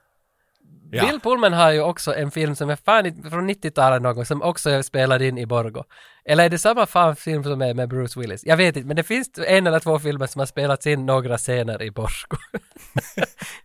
Ja. 0.95 1.07
Bill 1.07 1.21
Pullman 1.21 1.53
har 1.53 1.71
ju 1.71 1.81
också 1.81 2.15
en 2.15 2.31
film 2.31 2.57
som 2.57 2.71
är 2.71 2.77
fan 2.77 3.31
från 3.31 3.51
90-talet 3.51 4.03
någon 4.03 4.27
som 4.27 4.43
också 4.43 4.71
är 4.71 4.83
spelad 4.83 5.23
in 5.23 5.39
i 5.39 5.47
Borgo. 5.47 5.85
Eller 6.25 6.45
är 6.45 6.49
det 6.49 6.59
samma 6.59 6.87
fan 6.87 7.17
film 7.17 7.45
som 7.45 7.63
är 7.63 7.75
med 7.75 7.89
Bruce 7.89 8.21
Willis? 8.21 8.45
Jag 8.45 8.57
vet 8.57 8.77
inte, 8.77 8.87
men 8.87 8.97
det 8.97 9.03
finns 9.03 9.31
en 9.47 9.67
eller 9.67 9.81
två 9.81 9.99
filmer 9.99 10.27
som 10.27 10.39
har 10.39 10.47
spelats 10.47 10.87
in 10.87 11.07
några 11.07 11.39
scener 11.39 11.83
i 11.83 11.91
Borgo. 11.91 12.37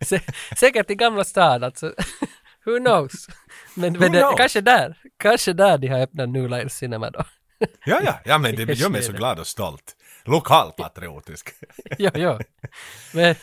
Sä- 0.00 0.32
Säkert 0.56 0.90
i 0.90 0.94
Gamla 0.94 1.24
stan 1.24 1.64
alltså. 1.64 1.86
Who 2.64 2.78
knows? 2.78 3.28
Men, 3.74 3.92
men 3.92 4.12
det, 4.12 4.20
knows? 4.20 4.36
kanske 4.36 4.60
där, 4.60 4.98
kanske 5.18 5.52
där 5.52 5.78
de 5.78 5.88
har 5.88 6.00
öppnat 6.00 6.28
New 6.28 6.48
Line 6.48 6.70
Cinema 6.70 7.10
då. 7.10 7.24
Ja, 7.84 8.00
ja, 8.04 8.20
ja 8.24 8.38
men 8.38 8.56
det 8.56 8.62
gör 8.78 8.88
mig 8.88 9.02
så 9.02 9.12
glad 9.12 9.38
och 9.38 9.46
stolt. 9.46 9.96
Lokalpatriotisk. 10.24 11.50
ja, 11.98 12.10
ja. 12.14 12.38
Men, 13.12 13.34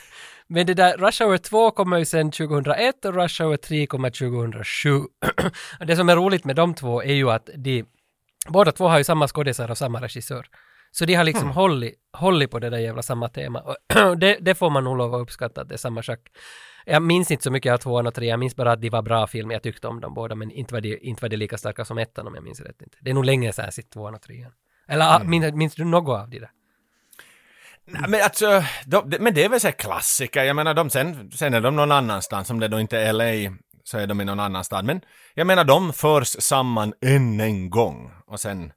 men 0.48 0.66
det 0.66 0.74
där, 0.74 0.96
Rush 0.96 1.22
Hour 1.22 1.38
2 1.38 1.70
kommer 1.70 1.98
ju 1.98 2.04
sen 2.04 2.30
2001 2.30 3.04
och 3.04 3.14
Rush 3.14 3.42
Hour 3.42 3.56
3 3.56 3.86
kommer 3.86 4.10
2007. 4.10 4.90
Och 5.80 5.86
det 5.86 5.96
som 5.96 6.08
är 6.08 6.16
roligt 6.16 6.44
med 6.44 6.56
de 6.56 6.74
två 6.74 7.02
är 7.02 7.14
ju 7.14 7.30
att 7.30 7.50
de, 7.56 7.84
båda 8.48 8.72
två 8.72 8.88
har 8.88 8.98
ju 8.98 9.04
samma 9.04 9.28
skådisar 9.28 9.70
och 9.70 9.78
samma 9.78 10.00
regissör. 10.00 10.46
Så 10.90 11.04
de 11.04 11.14
har 11.14 11.24
liksom 11.24 11.50
hållit, 11.50 11.94
hållit 12.12 12.50
på 12.50 12.58
det 12.58 12.70
där 12.70 12.78
jävla 12.78 13.02
samma 13.02 13.28
tema. 13.28 13.60
Och 13.60 13.76
det, 14.18 14.38
det 14.40 14.54
får 14.54 14.70
man 14.70 14.84
nog 14.84 14.96
lov 14.96 15.14
att 15.14 15.20
uppskatta 15.20 15.60
att 15.60 15.68
det 15.68 15.74
är 15.74 15.78
samma 15.78 16.02
schack. 16.02 16.20
Jag 16.86 17.02
minns 17.02 17.30
inte 17.30 17.44
så 17.44 17.50
mycket 17.50 17.72
av 17.72 17.78
tvåan 17.78 18.06
och 18.06 18.14
trean, 18.14 18.30
jag 18.30 18.38
minns 18.38 18.56
bara 18.56 18.72
att 18.72 18.80
de 18.80 18.90
var 18.90 19.02
bra 19.02 19.26
filmer, 19.26 19.54
jag 19.54 19.62
tyckte 19.62 19.88
om 19.88 20.00
dem 20.00 20.14
båda, 20.14 20.34
men 20.34 20.50
inte 20.50 20.74
var 20.74 20.80
de, 20.80 20.98
inte 20.98 21.22
var 21.22 21.28
de 21.28 21.36
lika 21.36 21.58
starka 21.58 21.84
som 21.84 21.98
ettan 21.98 22.26
om 22.26 22.34
jag 22.34 22.44
minns 22.44 22.60
rätt 22.60 22.82
inte. 22.82 22.98
Det 23.00 23.10
är 23.10 23.14
nog 23.14 23.24
länge 23.24 23.52
sedan 23.52 23.64
jag 23.64 23.74
sett 23.74 23.90
tvåan 23.90 24.14
och 24.14 24.22
trean. 24.22 24.52
Eller 24.88 25.16
mm. 25.16 25.30
minns, 25.30 25.54
minns 25.54 25.74
du 25.74 25.84
något 25.84 26.20
av 26.20 26.30
de 26.30 26.38
där? 26.38 26.50
Nej, 27.86 28.02
men 28.08 28.22
alltså, 28.22 28.62
de, 28.86 29.10
de, 29.10 29.18
men 29.18 29.34
det 29.34 29.44
är 29.44 29.48
väl 29.48 29.60
så 29.60 29.72
klassiker. 29.72 30.44
Jag 30.44 30.56
menar, 30.56 30.74
de, 30.74 30.90
sen, 30.90 31.30
sen 31.30 31.54
är 31.54 31.60
de 31.60 31.76
någon 31.76 31.92
annanstans. 31.92 32.50
Om 32.50 32.60
det 32.60 32.68
då 32.68 32.80
inte 32.80 32.98
är 32.98 33.12
LA 33.12 33.56
så 33.84 33.98
är 33.98 34.06
de 34.06 34.20
i 34.20 34.24
någon 34.24 34.40
annan 34.40 34.64
stad. 34.64 34.84
Men 34.84 35.00
jag 35.34 35.46
menar, 35.46 35.64
de 35.64 35.92
förs 35.92 36.28
samman 36.42 36.92
än 37.04 37.40
en 37.40 37.70
gång. 37.70 38.12
Och 38.26 38.40
sen, 38.40 38.72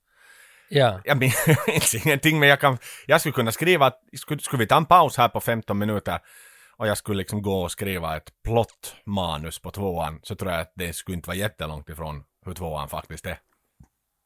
Ja. 0.70 1.02
jag 1.04 1.18
minns 1.68 1.96
ingenting, 2.06 2.40
men 2.40 2.50
jag 2.50 2.60
kan, 2.60 2.78
jag 3.08 3.20
skulle 3.20 3.34
kunna 3.34 3.52
skriva, 3.52 3.86
att- 3.86 4.02
skulle, 4.18 4.40
skulle 4.42 4.60
vi 4.60 4.68
ta 4.68 4.78
en 4.78 4.86
paus 4.86 5.18
här 5.18 5.30
på 5.30 5.40
15 5.42 5.78
minuter 5.78 6.20
och 6.78 6.88
jag 6.88 6.98
skulle 6.98 7.18
liksom 7.18 7.42
gå 7.42 7.62
och 7.62 7.72
skriva 7.72 8.18
ett 8.18 8.30
plottmanus 8.44 9.60
på 9.60 9.72
tvåan, 9.72 10.20
så 10.24 10.36
tror 10.36 10.52
jag 10.52 10.62
att 10.62 10.74
det 10.76 10.94
skulle 10.94 11.16
inte 11.16 11.28
vara 11.30 11.38
jättelångt 11.38 11.90
ifrån 11.90 12.24
hur 12.46 12.54
tvåan 12.54 12.90
faktiskt 12.90 13.26
är. 13.26 13.38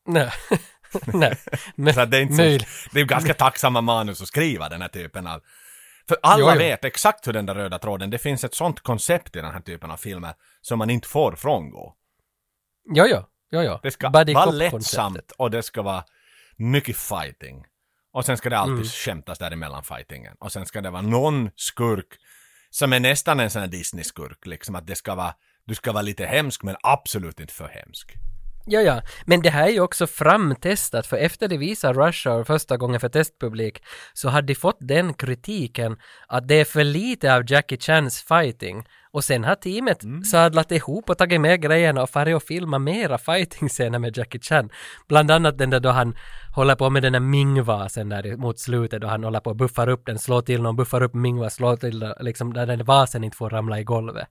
Nej. 0.08 0.32
Nej. 1.14 1.38
Men, 1.76 1.94
Så 1.94 2.06
det 2.06 2.18
är 2.18 2.22
inte 2.22 2.36
så, 2.36 2.66
det 2.92 3.00
är 3.02 3.06
ganska 3.06 3.34
tacksamma 3.34 3.82
manus 3.82 4.22
att 4.22 4.28
skriva 4.28 4.70
den 4.70 4.82
här 4.82 4.88
typen 4.90 5.28
av... 5.28 5.42
För 6.08 6.18
alla 6.24 6.40
Jo, 6.40 6.50
jo. 6.52 6.58
vet 6.58 6.86
exakt 6.86 7.28
hur 7.28 7.34
den 7.34 7.46
där 7.46 7.56
röda 7.56 7.80
tråden, 7.80 8.10
det 8.10 8.18
finns 8.18 8.44
ett 8.44 8.54
sånt 8.56 8.80
koncept 8.80 9.36
i 9.36 9.42
den 9.42 9.52
här 9.52 9.62
typen 9.62 9.92
av 9.92 9.98
filmer 9.98 10.34
som 10.62 10.80
man 10.80 10.90
inte 10.90 11.08
får 11.08 11.36
frångå. 11.36 11.96
Jo, 12.96 13.06
jo. 13.08 13.18
Jo, 13.52 13.62
jo. 13.62 13.80
Det 13.84 13.92
ska 13.92 14.10
Buddy 14.10 14.34
vara 14.34 14.52
lättsamt 14.52 15.32
och 15.38 15.52
det 15.52 15.64
ska 15.64 15.82
vara 15.82 16.04
mycket 16.58 16.98
fighting. 16.98 17.66
Och 18.14 18.26
sen 18.26 18.38
ska 18.38 18.50
det 18.50 18.58
alltid 18.58 18.74
Mm. 18.76 18.86
skämtas 18.88 19.40
däremellan 19.40 19.84
fightingen. 19.84 20.36
Och 20.40 20.52
sen 20.52 20.66
ska 20.66 20.82
det 20.82 20.90
vara 20.90 21.02
någon 21.02 21.50
skurk 21.56 22.08
som 22.70 22.94
är 22.94 23.00
nästan 23.00 23.40
en 23.40 23.50
sån 23.50 23.62
här 23.62 23.70
Disney-skurk, 23.70 24.46
liksom 24.46 24.76
att 24.76 24.88
det 24.88 24.96
ska 24.96 25.16
vara, 25.16 25.34
du 25.66 25.76
ska 25.76 25.92
vara 25.92 26.02
lite 26.02 26.26
hemsk 26.26 26.64
men 26.64 26.76
absolut 26.84 27.40
inte 27.40 27.54
för 27.54 27.68
hemsk. 27.68 28.14
Ja, 28.66 28.82
ja. 28.82 29.02
Men 29.26 29.42
det 29.42 29.50
här 29.50 29.68
är 29.68 29.72
ju 29.72 29.80
också 29.80 30.08
framtestat, 30.08 31.08
för 31.08 31.18
efter 31.18 31.48
de 31.48 31.58
visar 31.58 31.94
Rush 31.94 32.30
Hour 32.30 32.44
första 32.44 32.78
gången 32.78 33.00
för 33.00 33.10
testpublik 33.10 33.84
så 34.14 34.30
hade 34.30 34.48
de 34.48 34.56
fått 34.56 34.78
den 34.80 35.14
kritiken 35.14 35.98
att 36.28 36.48
det 36.48 36.56
är 36.56 36.66
för 36.66 36.84
lite 36.84 37.36
av 37.36 37.52
Jackie 37.52 37.78
Chans 37.78 38.22
fighting. 38.22 38.84
Och 39.12 39.24
sen 39.24 39.44
har 39.44 39.56
teamet 39.56 40.04
Mm. 40.04 40.24
sadlat 40.24 40.72
ihop 40.72 41.10
och 41.10 41.18
tagit 41.18 41.42
med 41.42 41.62
grejerna 41.62 42.02
och 42.04 42.10
farit 42.10 42.36
och 42.36 42.44
filmat 42.44 42.82
mera 42.82 43.18
fighting-scener 43.18 44.00
med 44.00 44.18
Jackie 44.18 44.42
Chan. 44.42 44.70
Bland 45.08 45.32
annat 45.32 45.58
den 45.58 45.70
där 45.70 45.80
då 45.80 45.90
han 45.90 46.16
håller 46.56 46.76
på 46.76 46.90
med 46.90 47.04
den 47.04 47.14
där 47.14 47.20
Ming-vasen 47.20 48.10
där 48.10 48.38
mot 48.38 48.60
slutet 48.60 49.02
då 49.02 49.08
han 49.08 49.24
håller 49.24 49.40
på 49.40 49.50
och 49.50 49.56
buffar 49.56 49.90
upp 49.90 50.06
den, 50.06 50.20
slår 50.20 50.42
till 50.42 50.62
någon, 50.62 50.76
buffar 50.76 51.04
upp 51.04 51.14
Ming-va, 51.14 51.50
slår 51.50 51.76
till 51.76 52.14
liksom 52.20 52.54
där 52.54 52.66
den 52.66 52.84
vasen 52.86 53.24
inte 53.24 53.38
får 53.38 53.50
ramla 53.50 53.80
i 53.80 53.84
golvet. 53.84 54.28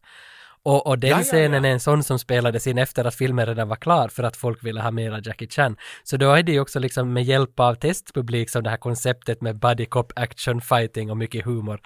Och, 0.64 0.86
och 0.86 0.98
den 0.98 1.10
Ja, 1.10 1.16
ja, 1.18 1.22
scenen 1.22 1.64
är 1.64 1.70
en 1.70 1.80
sån 1.80 2.02
som 2.02 2.18
spelades 2.18 2.66
in 2.66 2.78
efter 2.78 3.04
att 3.04 3.14
filmen 3.14 3.46
redan 3.46 3.68
var 3.68 3.76
klar 3.76 4.08
för 4.08 4.22
att 4.22 4.36
folk 4.36 4.64
ville 4.64 4.80
ha 4.80 4.90
mera 4.90 5.20
Jackie 5.24 5.48
Chan. 5.48 5.76
Så 6.04 6.16
då 6.16 6.32
är 6.32 6.42
det 6.42 6.52
ju 6.52 6.60
också 6.60 6.78
liksom 6.78 7.12
med 7.12 7.24
hjälp 7.24 7.60
av 7.60 7.74
testpublik 7.74 8.50
som 8.50 8.62
det 8.62 8.70
här 8.70 8.76
konceptet 8.76 9.40
med 9.40 9.58
buddy 9.58 9.86
cop 9.86 10.12
action 10.16 10.60
fighting 10.60 11.10
och 11.10 11.16
mycket 11.16 11.44
humor 11.44 11.80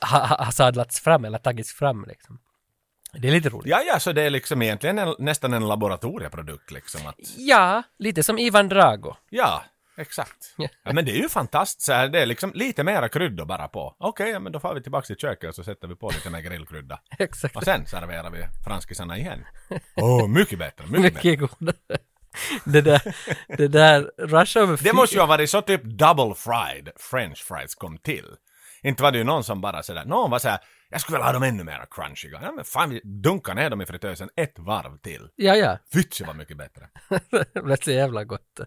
har 0.00 0.26
ha, 0.26 0.44
ha 0.44 0.52
sadlats 0.52 1.00
fram 1.00 1.24
eller 1.24 1.38
tagits 1.38 1.72
fram 1.72 2.04
liksom. 2.08 2.38
Det 3.12 3.28
är 3.28 3.32
lite 3.32 3.48
roligt. 3.48 3.66
Ja, 3.66 3.82
ja, 3.86 4.00
så 4.00 4.12
det 4.12 4.22
är 4.22 4.30
liksom 4.30 4.62
egentligen 4.62 4.98
en, 4.98 5.14
nästan 5.18 5.52
en 5.54 5.68
laboratorieprodukt 5.68 6.70
liksom. 6.70 7.06
Att, 7.06 7.14
Ja, 7.36 7.82
lite 7.98 8.22
som 8.22 8.38
Ivan 8.38 8.68
Drago. 8.68 9.14
ja, 9.30 9.64
exakt. 10.02 10.54
Ja. 10.56 10.68
Men 10.92 11.04
det 11.04 11.12
är 11.12 11.16
ju 11.22 11.28
fantastiskt, 11.28 11.86
så 11.86 11.92
här, 11.92 12.08
det 12.08 12.22
är 12.22 12.26
liksom 12.26 12.52
lite 12.54 12.84
mera 12.84 13.08
kryddor 13.08 13.44
bara 13.44 13.68
på. 13.68 13.96
Okej, 13.98 14.30
ja, 14.30 14.38
men 14.38 14.52
då 14.52 14.60
får 14.60 14.74
vi 14.74 14.82
tillbaka 14.82 15.06
till 15.06 15.16
köket 15.16 15.48
och 15.48 15.54
så 15.54 15.64
sätter 15.64 15.88
vi 15.88 15.96
på 15.96 16.10
lite 16.10 16.30
mer 16.30 16.40
grillkrydda. 16.40 17.00
Exakt. 17.18 17.56
Och 17.56 17.62
sen 17.62 17.86
serverar 17.86 18.30
vi 18.30 18.46
franskisarna 18.64 19.18
igen. 19.18 19.44
Åh, 19.96 20.28
mycket 20.28 20.58
bättre, 20.58 20.86
mycket. 20.86 21.14
Mycket 21.14 21.40
godare. 21.40 21.76
Det 22.64 22.80
där, 22.80 23.14
det 23.56 23.68
där 23.68 24.10
Rush 24.18 24.58
Hour 24.58 24.78
Det 24.82 24.92
måste 24.92 25.16
ju 25.16 25.20
ha 25.20 25.26
varit 25.26 25.50
så 25.50 25.62
typ 25.62 25.82
double 25.84 26.34
fried 26.34 26.90
french 26.96 27.44
fries 27.44 27.74
kom 27.74 27.98
till. 27.98 28.26
Inte 28.82 29.02
var 29.02 29.12
det 29.12 29.18
ju 29.18 29.24
någon 29.24 29.44
som 29.44 29.60
bara 29.60 29.82
sådär, 29.82 30.04
någon 30.04 30.30
var 30.30 30.38
såhär, 30.38 30.58
jag 30.88 31.00
skulle 31.00 31.18
vilja 31.18 31.26
ha 31.26 31.32
dem 31.32 31.42
ännu 31.42 31.64
mer 31.64 31.86
crunchiga. 31.90 32.40
Ja 32.42 32.52
men 32.52 32.64
fan, 32.64 32.90
vi 32.90 33.00
dunkar 33.04 33.54
ner 33.54 33.70
dem 33.70 33.80
i 33.80 33.86
fritösen 33.86 34.28
ett 34.36 34.58
varv 34.58 34.98
till. 34.98 35.28
Ja, 35.36 35.56
ja. 35.56 35.78
Fytse 35.92 36.24
var 36.24 36.34
mycket 36.34 36.56
bättre. 36.56 36.88
Det 37.54 37.62
blev 37.62 37.76
så 37.76 37.90
jävla 37.90 38.24
gott. 38.24 38.60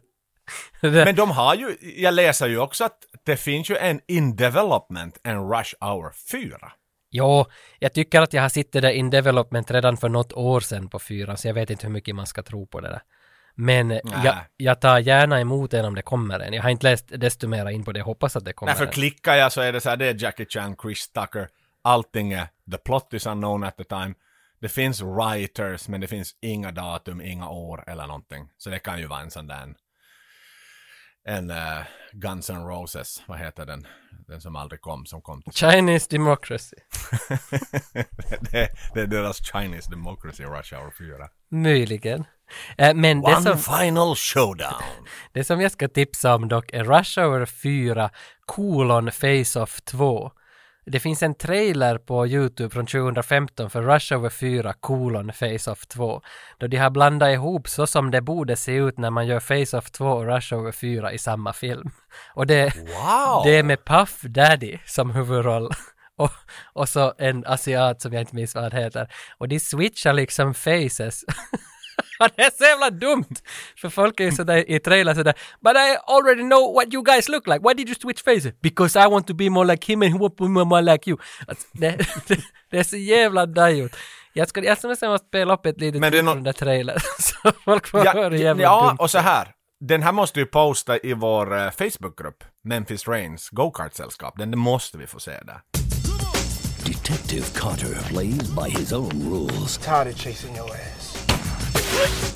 Men 0.82 1.16
de 1.16 1.32
har 1.32 1.56
ju, 1.56 1.78
jag 1.82 2.14
läser 2.14 2.48
ju 2.48 2.60
också 2.60 2.84
att 2.84 2.98
det 3.24 3.38
finns 3.38 3.70
ju 3.70 3.78
en 3.78 4.02
in 4.08 4.36
development, 4.36 5.20
en 5.24 5.50
Rush 5.50 5.76
Hour 5.82 6.12
4. 6.32 6.72
Jo, 7.12 7.46
jag 7.80 7.94
tycker 7.94 8.22
att 8.22 8.34
jag 8.34 8.42
har 8.42 8.50
sett 8.50 8.72
det 8.72 8.82
där 8.82 8.90
in 8.90 9.10
development 9.10 9.72
redan 9.72 9.98
för 9.98 10.10
något 10.10 10.34
år 10.34 10.60
sedan 10.60 10.90
på 10.90 11.00
fyran, 11.00 11.38
så 11.38 11.48
jag 11.48 11.54
vet 11.54 11.70
inte 11.70 11.88
hur 11.88 11.94
mycket 11.94 12.16
man 12.16 12.28
ska 12.28 12.44
tro 12.44 12.68
på 12.68 12.82
det 12.82 12.90
där. 12.90 13.02
Men 13.56 13.92
jag, 14.24 14.36
jag 14.58 14.82
tar 14.82 15.00
gärna 15.00 15.40
emot 15.40 15.74
en 15.74 15.86
om 15.86 15.96
det 15.96 16.02
kommer 16.02 16.40
en. 16.40 16.54
Jag 16.54 16.64
har 16.64 16.70
inte 16.70 16.90
läst 16.90 17.06
desto 17.08 17.48
mer 17.48 17.70
in 17.70 17.84
på 17.84 17.92
det, 17.92 18.00
jag 18.00 18.06
hoppas 18.06 18.36
att 18.36 18.46
det 18.46 18.54
kommer 18.54 18.72
Därför 18.72 18.86
en. 18.86 18.92
klickar 18.92 19.36
jag 19.36 19.52
så 19.52 19.62
är 19.62 19.74
det 19.74 19.82
så 19.82 19.90
här, 19.90 19.98
det 19.98 20.06
är 20.06 20.24
Jackie 20.24 20.46
Chan, 20.50 20.76
Chris 20.82 21.10
Tucker, 21.12 21.48
allting 21.82 22.34
är, 22.34 22.48
the 22.72 22.78
plot 22.78 23.14
is 23.14 23.26
unknown 23.28 23.64
at 23.64 23.78
the 23.78 23.84
time. 23.84 24.14
Det 24.62 24.70
finns 24.70 25.02
writers, 25.02 25.88
men 25.88 26.02
det 26.02 26.08
finns 26.08 26.36
inga 26.42 26.72
datum, 26.72 27.22
inga 27.22 27.50
år 27.50 27.84
eller 27.88 28.08
någonting. 28.08 28.50
Så 28.58 28.70
det 28.70 28.80
kan 28.80 29.00
ju 29.00 29.08
vara 29.08 29.22
en 29.22 29.32
sån 29.32 29.48
där, 29.48 29.74
en, 31.28 31.50
eh, 31.50 31.82
Guns 32.12 32.50
N' 32.50 32.68
Roses, 32.68 33.24
vad 33.28 33.40
heter 33.40 33.66
den? 33.66 33.88
Den 34.28 34.42
som 34.42 34.56
aldrig 34.56 34.82
kom, 34.82 35.06
som 35.06 35.22
kom 35.22 35.42
till 35.42 35.54
Chinese 35.54 36.08
Democracy. 36.10 36.76
det, 38.52 38.70
det 38.94 39.02
är 39.02 39.08
deras 39.08 39.38
Chinese 39.52 39.90
Democracy 39.90 40.44
Rush 40.44 40.74
Hour 40.76 40.92
4. 40.98 41.30
Möjligen. 41.52 42.26
Eh, 42.78 42.94
Men 42.94 43.22
det 43.22 43.36
One 43.36 43.42
som, 43.42 43.78
final 43.80 44.16
showdown! 44.16 44.82
det 45.34 45.44
som 45.44 45.62
jag 45.62 45.72
ska 45.72 45.88
tipsa 45.88 46.36
om 46.36 46.48
dock 46.48 46.74
är 46.74 46.84
Rush 46.84 47.20
Hour 47.20 47.46
4 47.46 48.10
kolon 48.46 49.12
Face-Off 49.12 49.82
2. 49.82 50.32
Det 50.86 51.00
finns 51.00 51.24
en 51.24 51.36
trailer 51.36 51.98
på 51.98 52.28
YouTube 52.28 52.70
från 52.70 52.86
2015 52.86 53.70
för 53.70 53.82
Rush 53.82 54.14
Hour 54.14 54.30
4 54.30 54.74
kolon 54.74 55.34
Face-Off 55.34 55.86
2. 55.86 56.22
Då 56.58 56.68
de 56.68 56.78
har 56.78 56.90
blandat 56.90 57.30
ihop 57.30 57.68
så 57.68 57.88
som 57.88 58.12
det 58.12 58.22
borde 58.22 58.56
se 58.56 58.76
ut 58.76 58.98
när 58.98 59.10
man 59.10 59.28
gör 59.28 59.40
Face-Off 59.40 59.92
2 59.92 60.06
och 60.06 60.26
Rush 60.26 60.56
Hour 60.56 60.72
4 60.72 61.14
i 61.14 61.18
samma 61.18 61.54
film. 61.54 61.92
Och 62.34 62.48
det, 62.48 62.76
Wow! 62.76 63.44
det 63.44 63.58
är 63.58 63.64
med 63.64 63.86
Puff 63.86 64.22
Daddy 64.22 64.78
som 64.86 65.12
huvudroll. 65.12 65.72
Och, 66.18 66.32
och 66.74 66.90
så 66.90 67.14
en 67.18 67.46
asiat 67.46 68.02
som 68.02 68.14
jag 68.14 68.22
inte 68.22 68.36
minns 68.36 68.56
vad 68.56 68.64
han 68.64 68.84
heter. 68.84 69.08
Och 69.38 69.48
de 69.48 69.60
switchar 69.60 70.14
liksom 70.14 70.54
faces. 70.54 71.24
det 72.36 72.42
är 72.42 72.58
så 72.58 72.64
jävla 72.64 72.90
dumt! 72.90 73.36
För 73.78 73.90
folk 73.90 74.20
är 74.20 74.24
ju 74.24 74.32
sådär 74.32 74.72
i 74.72 74.80
trailern 74.80 75.16
sådär 75.16 75.34
But 75.62 75.74
I 75.76 75.98
already 76.08 76.42
know 76.42 76.74
what 76.74 76.94
you 76.94 77.04
guys 77.04 77.30
look 77.30 77.48
like. 77.48 77.60
Why 77.68 77.74
did 77.74 77.88
you 77.90 77.96
switch 78.02 78.24
faces? 78.24 78.62
Because 78.62 79.00
I 79.00 79.08
want 79.08 79.28
to 79.28 79.34
be 79.34 79.50
more 79.50 79.66
like 79.72 79.92
him 79.92 80.02
and 80.02 80.12
he 80.14 80.20
want 80.20 80.38
to 80.38 80.44
be 80.44 80.66
more 80.66 80.82
like 80.82 81.10
you. 81.10 81.20
Alltså, 81.48 81.68
det, 81.72 81.90
det, 82.28 82.40
det 82.72 82.80
är 82.80 82.84
så 82.84 82.98
jävla 82.98 83.46
dajut. 83.46 83.96
Jag 84.34 84.50
ska, 84.50 84.64
jag 84.64 84.78
ska 84.78 84.88
nästan 84.88 85.12
måste 85.12 85.28
spela 85.28 85.54
upp 85.54 85.66
ett 85.66 85.80
litet 85.80 86.02
Men 86.02 86.12
det 86.12 86.18
är 86.18 86.22
klipp 86.22 86.28
från 86.28 86.36
den 86.38 86.44
där 86.44 86.54
trailern. 86.54 87.00
så 87.20 87.52
folk 87.66 87.88
får 87.88 88.06
Ja, 88.06 88.12
höra 88.14 88.36
ja, 88.36 88.42
jävla 88.44 88.64
ja 88.64 88.88
dumt 88.88 88.98
och 89.00 89.12
så 89.12 89.20
här. 89.20 89.52
Den 89.80 90.04
här 90.04 90.12
måste 90.12 90.40
vi 90.40 90.46
posta 90.46 90.98
i 90.98 91.14
vår 91.14 91.58
eh, 91.58 91.72
Facebookgrupp, 91.72 92.44
Memphis 92.64 93.08
Rains 93.08 93.50
Go-Kart-sällskap. 93.50 94.34
Den 94.38 94.60
måste 94.60 94.98
vi 94.98 95.08
få 95.08 95.20
se 95.20 95.32
där. 95.32 95.62
Detective 96.86 97.46
Carter 97.56 97.98
plays 98.10 98.52
by 98.56 98.70
his 98.80 98.94
own 98.94 99.12
rules. 99.32 99.78
Tired 99.78 100.08
of 100.08 100.16
chasing 100.20 100.56
your 100.56 100.72
ass. 100.72 100.95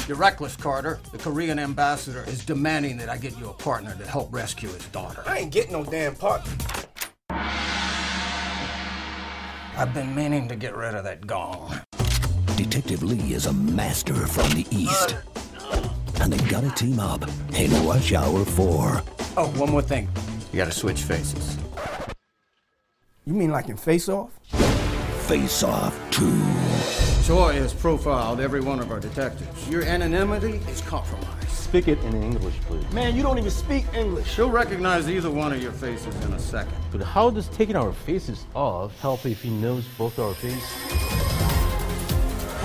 You're 0.08 0.18
reckless, 0.18 0.56
Carter. 0.56 1.00
The 1.12 1.18
Korean 1.18 1.60
ambassador 1.60 2.24
is 2.28 2.44
demanding 2.44 2.98
that 2.98 3.10
I 3.10 3.18
get 3.18 3.38
you 3.38 3.50
a 3.50 3.54
partner 3.54 3.96
to 3.96 4.08
help 4.08 4.34
rescue 4.34 4.70
his 4.70 4.86
daughter. 4.88 5.22
I 5.28 5.39
ain't 5.39 5.51
getting 5.51 5.74
no 5.74 5.84
damn 5.84 6.16
partner. 6.16 6.51
I've 9.78 9.94
been 9.94 10.16
meaning 10.16 10.48
to 10.50 10.56
get 10.56 10.75
rid 10.75 10.96
of 10.96 11.04
that 11.04 11.28
gong. 11.28 11.80
Detective 12.58 13.04
Lee 13.04 13.34
is 13.34 13.46
a 13.46 13.54
master 13.54 14.16
from 14.16 14.50
the 14.51 14.66
East. 14.72 15.16
And 16.20 16.34
they've 16.34 16.50
got 16.50 16.62
to 16.62 16.72
team 16.72 17.00
up 17.00 17.24
in 17.54 17.72
Rush 17.88 18.12
Hour 18.12 18.44
4. 18.44 19.04
Oh, 19.38 19.54
one 19.56 19.72
more 19.72 19.82
thing. 19.82 20.10
You 20.51 20.58
gotta 20.58 20.72
switch 20.72 21.04
faces. 21.04 21.58
You 23.25 23.34
mean 23.34 23.51
like 23.51 23.70
in 23.70 23.78
Face 23.78 24.10
Off? 24.10 24.32
Face 25.28 25.63
Off 25.63 25.98
2. 26.12 26.25
Choi 27.29 27.53
has 27.53 27.75
profiled 27.75 28.39
every 28.39 28.59
one 28.59 28.79
of 28.79 28.91
our 28.91 29.00
detectives. 29.00 29.69
Your 29.69 29.83
anonymity 29.83 30.62
is 30.67 30.81
compromised. 30.81 31.48
Speak 31.48 31.88
it 31.88 32.00
in 32.00 32.24
English, 32.24 32.55
please. 32.62 32.91
Man, 32.91 33.15
you 33.15 33.21
don't 33.21 33.38
even 33.38 33.51
speak 33.51 33.86
English. 33.93 34.33
She'll 34.33 34.50
recognize 34.50 35.07
either 35.07 35.29
one 35.29 35.53
of 35.53 35.62
your 35.62 35.71
faces 35.71 36.15
in 36.25 36.33
a 36.33 36.39
second. 36.39 36.74
But 36.91 37.03
how 37.03 37.29
does 37.29 37.48
taking 37.50 37.75
our 37.75 37.93
faces 37.93 38.48
off 38.55 39.00
help 39.00 39.27
if 39.27 39.43
he 39.43 39.51
knows 39.51 39.86
both 39.95 40.17
our 40.17 40.33
faces? 40.33 40.59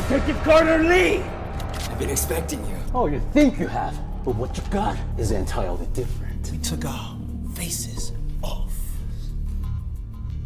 Detective 0.09 0.43
Carter 0.43 0.83
Lee! 0.83 1.19
I've 1.19 1.99
been 1.99 2.09
expecting 2.09 2.67
you. 2.67 2.79
Oh, 2.95 3.05
you 3.05 3.21
think 3.35 3.59
you 3.59 3.67
have, 3.67 3.95
but 4.25 4.35
what 4.35 4.57
you've 4.57 4.71
got 4.71 4.97
is 5.19 5.31
entirely 5.31 5.85
different. 5.93 6.51
We 6.51 6.57
took 6.57 6.87
our 6.87 7.19
faces 7.55 8.13
off. 8.43 8.73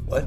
What? 0.07 0.27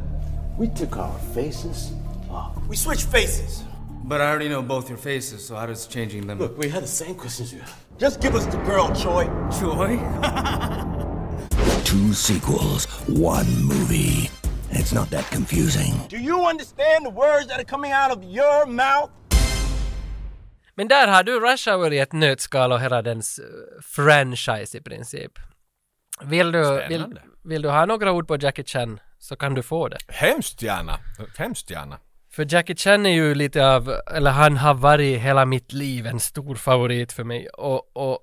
We 0.57 0.69
took 0.69 0.95
our 0.95 1.19
faces 1.33 1.91
off. 2.29 2.57
We 2.69 2.77
switched 2.77 3.07
faces. 3.07 3.65
But 4.11 4.19
I 4.19 4.29
already 4.29 4.49
know 4.49 4.61
both 4.61 4.89
your 4.89 4.97
faces, 4.97 5.45
so 5.45 5.55
how 5.55 5.67
does 5.67 5.87
changing 5.87 6.27
them? 6.27 6.37
Look, 6.37 6.57
we 6.57 6.67
had 6.67 6.83
the 6.83 6.87
same 6.87 7.15
questions 7.15 7.53
you 7.53 7.61
have. 7.61 7.73
Just 7.97 8.19
give 8.19 8.35
us 8.35 8.45
the 8.45 8.57
girl, 8.57 8.93
Troy. 8.93 9.25
Troy? 9.59 9.97
Two 11.85 12.13
sequels, 12.13 12.87
one 13.07 13.47
movie. 13.63 14.29
It's 14.71 14.93
not 14.93 15.09
that 15.11 15.31
confusing. 15.31 15.93
Do 16.09 16.17
you 16.17 16.45
understand 16.45 17.05
the 17.05 17.09
words 17.09 17.47
that 17.47 17.59
are 17.61 17.63
coming 17.63 17.93
out 17.93 18.11
of 18.11 18.21
your 18.23 18.65
mouth? 18.65 19.11
Men 20.75 20.87
där 20.87 21.07
har 21.07 21.23
du 21.23 21.39
Rush 21.39 21.69
Hour 21.69 21.93
i 21.93 21.99
ett 21.99 22.13
nötskal 22.13 22.71
och 22.71 22.81
hela 22.81 23.01
dens 23.01 23.39
eh, 23.39 23.45
franchise 23.81 24.77
i 24.77 24.81
princip. 24.81 25.31
Vill 26.21 26.51
du, 26.51 26.85
vill, 26.89 27.19
vill 27.43 27.61
du 27.61 27.69
ha 27.69 27.85
några 27.85 28.11
ord 28.11 28.27
på 28.27 28.37
Jackie 28.37 28.65
Chan 28.65 28.99
så 29.19 29.35
kan 29.35 29.53
du 29.53 29.63
få 29.63 29.87
det. 29.87 29.97
Hemskt 30.07 30.61
gärna. 30.61 30.99
Hemskt 31.37 31.69
gärna. 31.69 31.99
För 32.33 32.53
Jackie 32.53 32.75
Chan 32.75 33.05
är 33.05 33.13
ju 33.13 33.35
lite 33.35 33.67
av, 33.67 33.95
eller 34.15 34.31
han 34.31 34.57
har 34.57 34.73
varit 34.73 35.19
hela 35.19 35.45
mitt 35.45 35.73
liv 35.73 36.07
en 36.07 36.19
stor 36.19 36.55
favorit 36.55 37.11
för 37.11 37.23
mig. 37.23 37.47
Och, 37.47 37.97
och 37.97 38.19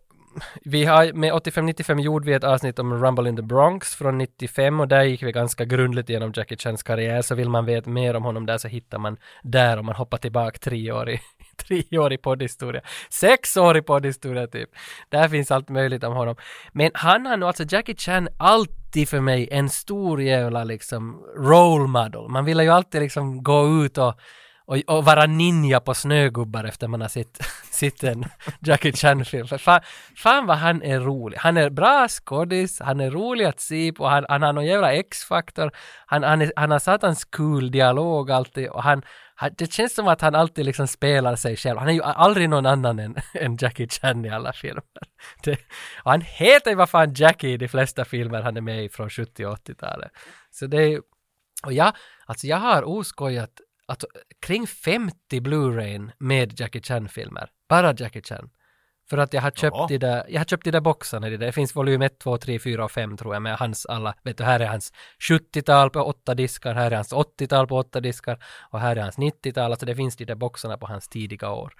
vi 0.64 0.84
har, 0.84 1.12
med 1.12 1.32
85-95 1.32 2.00
gjorde 2.00 2.26
vi 2.26 2.32
ett 2.32 2.44
avsnitt 2.44 2.78
om 2.78 3.04
Rumble 3.04 3.28
in 3.28 3.36
the 3.36 3.42
Bronx 3.42 3.94
från 3.94 4.18
95 4.18 4.80
och 4.80 4.88
där 4.88 5.02
gick 5.02 5.22
vi 5.22 5.32
ganska 5.32 5.64
grundligt 5.64 6.10
igenom 6.10 6.32
Jackie 6.36 6.58
Chans 6.58 6.82
karriär. 6.82 7.22
Så 7.22 7.34
vill 7.34 7.48
man 7.48 7.64
veta 7.64 7.90
mer 7.90 8.16
om 8.16 8.24
honom 8.24 8.46
där 8.46 8.58
så 8.58 8.68
hittar 8.68 8.98
man 8.98 9.16
där 9.42 9.78
om 9.78 9.86
man 9.86 9.94
hoppar 9.94 10.18
tillbaka 10.18 10.58
tre 10.58 10.92
år 10.92 11.10
i, 11.10 11.20
tre 11.66 11.98
år 11.98 12.12
i 12.12 12.18
poddhistoria. 12.18 12.80
Sex 13.10 13.56
år 13.56 13.76
i 13.76 13.82
poddhistoria 13.82 14.46
typ. 14.46 14.70
Där 15.08 15.28
finns 15.28 15.50
allt 15.50 15.68
möjligt 15.68 16.04
om 16.04 16.12
honom. 16.12 16.36
Men 16.72 16.90
han 16.94 17.26
har 17.26 17.36
nog, 17.36 17.46
alltså 17.46 17.64
Jackie 17.68 17.96
Chan, 17.96 18.28
alltid 18.38 19.08
för 19.08 19.20
mig 19.20 19.48
en 19.50 19.68
stor 19.68 20.22
jävla 20.22 20.64
liksom 20.64 21.24
role 21.36 21.88
model. 21.88 22.28
Man 22.28 22.44
vill 22.44 22.60
ju 22.60 22.68
alltid 22.68 23.00
liksom 23.00 23.42
gå 23.42 23.84
ut 23.84 23.98
och 23.98 24.20
och, 24.68 24.76
och 24.86 25.04
vara 25.04 25.26
ninja 25.26 25.80
på 25.80 25.94
snögubbar 25.94 26.64
efter 26.64 26.88
man 26.88 27.00
har 27.00 27.08
sett, 27.08 27.38
sett 27.70 28.04
en 28.04 28.24
Jackie 28.60 28.92
Chan-film. 28.92 29.46
För 29.46 29.58
fan, 29.58 29.80
fan 30.16 30.46
vad 30.46 30.56
han 30.56 30.82
är 30.82 31.00
rolig. 31.00 31.38
Han 31.38 31.56
är 31.56 31.70
bra 31.70 32.08
skådis, 32.08 32.80
han 32.80 33.00
är 33.00 33.10
rolig 33.10 33.44
att 33.44 33.60
se 33.60 33.92
på, 33.92 34.06
han, 34.06 34.26
han 34.28 34.42
har 34.42 34.52
någon 34.52 34.66
jävla 34.66 34.92
X-faktor, 34.92 35.70
han, 36.06 36.22
han, 36.22 36.42
är, 36.42 36.52
han 36.56 36.70
har 36.70 36.78
satans 36.78 37.24
cool 37.24 37.70
dialog 37.70 38.30
alltid 38.30 38.68
och 38.68 38.82
han, 38.82 39.02
det 39.58 39.72
känns 39.72 39.94
som 39.94 40.08
att 40.08 40.20
han 40.20 40.34
alltid 40.34 40.66
liksom 40.66 40.86
spelar 40.88 41.36
sig 41.36 41.56
själv. 41.56 41.78
Han 41.78 41.88
är 41.88 41.92
ju 41.92 42.02
aldrig 42.02 42.50
någon 42.50 42.66
annan 42.66 42.98
än, 42.98 43.16
än 43.34 43.56
Jackie 43.60 43.88
Chan 43.88 44.24
i 44.24 44.30
alla 44.30 44.52
filmer. 44.52 44.82
Det, 45.42 45.52
och 46.04 46.10
han 46.10 46.20
heter 46.20 46.70
ju 46.70 46.76
vad 46.76 46.90
fan 46.90 47.14
Jackie 47.14 47.50
i 47.50 47.56
de 47.56 47.68
flesta 47.68 48.04
filmer 48.04 48.42
han 48.42 48.56
är 48.56 48.60
med 48.60 48.84
i 48.84 48.88
från 48.88 49.10
70 49.10 49.46
och 49.46 49.56
80-talet. 49.56 50.10
Så 50.50 50.66
det 50.66 50.76
är 50.76 50.88
ju, 50.88 51.00
och 51.62 51.72
jag, 51.72 51.92
alltså 52.26 52.46
jag 52.46 52.56
har 52.56 52.82
oskojat 52.82 53.60
alltså, 53.86 54.06
kring 54.40 54.66
50 54.66 55.40
Blu-rayn 55.40 56.10
med 56.18 56.60
Jackie 56.60 56.82
Chan-filmer. 56.82 57.50
Bara 57.68 57.94
Jackie 57.94 58.22
Chan. 58.22 58.50
För 59.10 59.18
att 59.18 59.32
jag 59.32 59.42
har 59.42 59.50
köpt 59.50 59.76
Ja. 59.76 59.86
de 59.88 59.98
där, 59.98 60.24
jag 60.28 60.40
har 60.40 60.44
köpt 60.44 60.64
de 60.64 60.70
där 60.70 60.80
boxarna, 60.80 61.28
de 61.30 61.36
där. 61.36 61.46
det 61.46 61.52
finns 61.52 61.76
volym 61.76 62.02
1, 62.02 62.18
2, 62.18 62.38
3, 62.38 62.58
4 62.58 62.84
och 62.84 62.90
5 62.90 63.16
tror 63.16 63.34
jag 63.34 63.42
med 63.42 63.56
hans 63.56 63.86
alla, 63.86 64.14
vet 64.22 64.38
du, 64.38 64.44
här 64.44 64.60
är 64.60 64.66
hans 64.66 64.92
70-tal 65.30 65.90
på 65.90 66.00
åtta 66.00 66.34
diskar, 66.34 66.74
här 66.74 66.90
är 66.90 66.96
hans 66.96 67.12
80-tal 67.12 67.66
på 67.66 67.76
åtta 67.76 68.00
diskar 68.00 68.44
och 68.70 68.80
här 68.80 68.96
är 68.96 69.00
hans 69.02 69.18
90-tal, 69.18 69.70
alltså 69.70 69.86
det 69.86 69.96
finns 69.96 70.16
de 70.16 70.24
där 70.24 70.34
boxarna 70.34 70.78
på 70.78 70.86
hans 70.86 71.08
tidiga 71.08 71.50
år. 71.50 71.72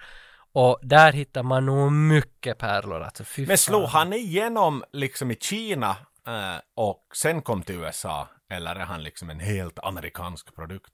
Och 0.51 0.79
där 0.81 1.13
hittar 1.13 1.43
man 1.43 1.65
nog 1.65 1.91
mycket 1.91 2.57
pärlor, 2.57 3.01
alltså 3.01 3.23
Men 3.37 3.57
slog 3.57 3.83
han 3.83 4.13
igenom 4.13 4.83
liksom 4.93 5.31
i 5.31 5.35
Kina 5.35 5.89
eh, 6.27 6.61
och 6.75 7.03
sen 7.15 7.41
kom 7.41 7.61
till 7.63 7.75
USA? 7.75 8.27
Eller 8.51 8.75
är 8.75 8.79
han 8.85 9.03
liksom 9.03 9.29
en 9.29 9.39
helt 9.39 9.79
amerikansk 9.83 10.55
produkt? 10.55 10.93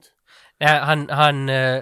Nej, 0.59 0.79
han, 0.79 1.09
han, 1.09 1.49
eh, 1.49 1.81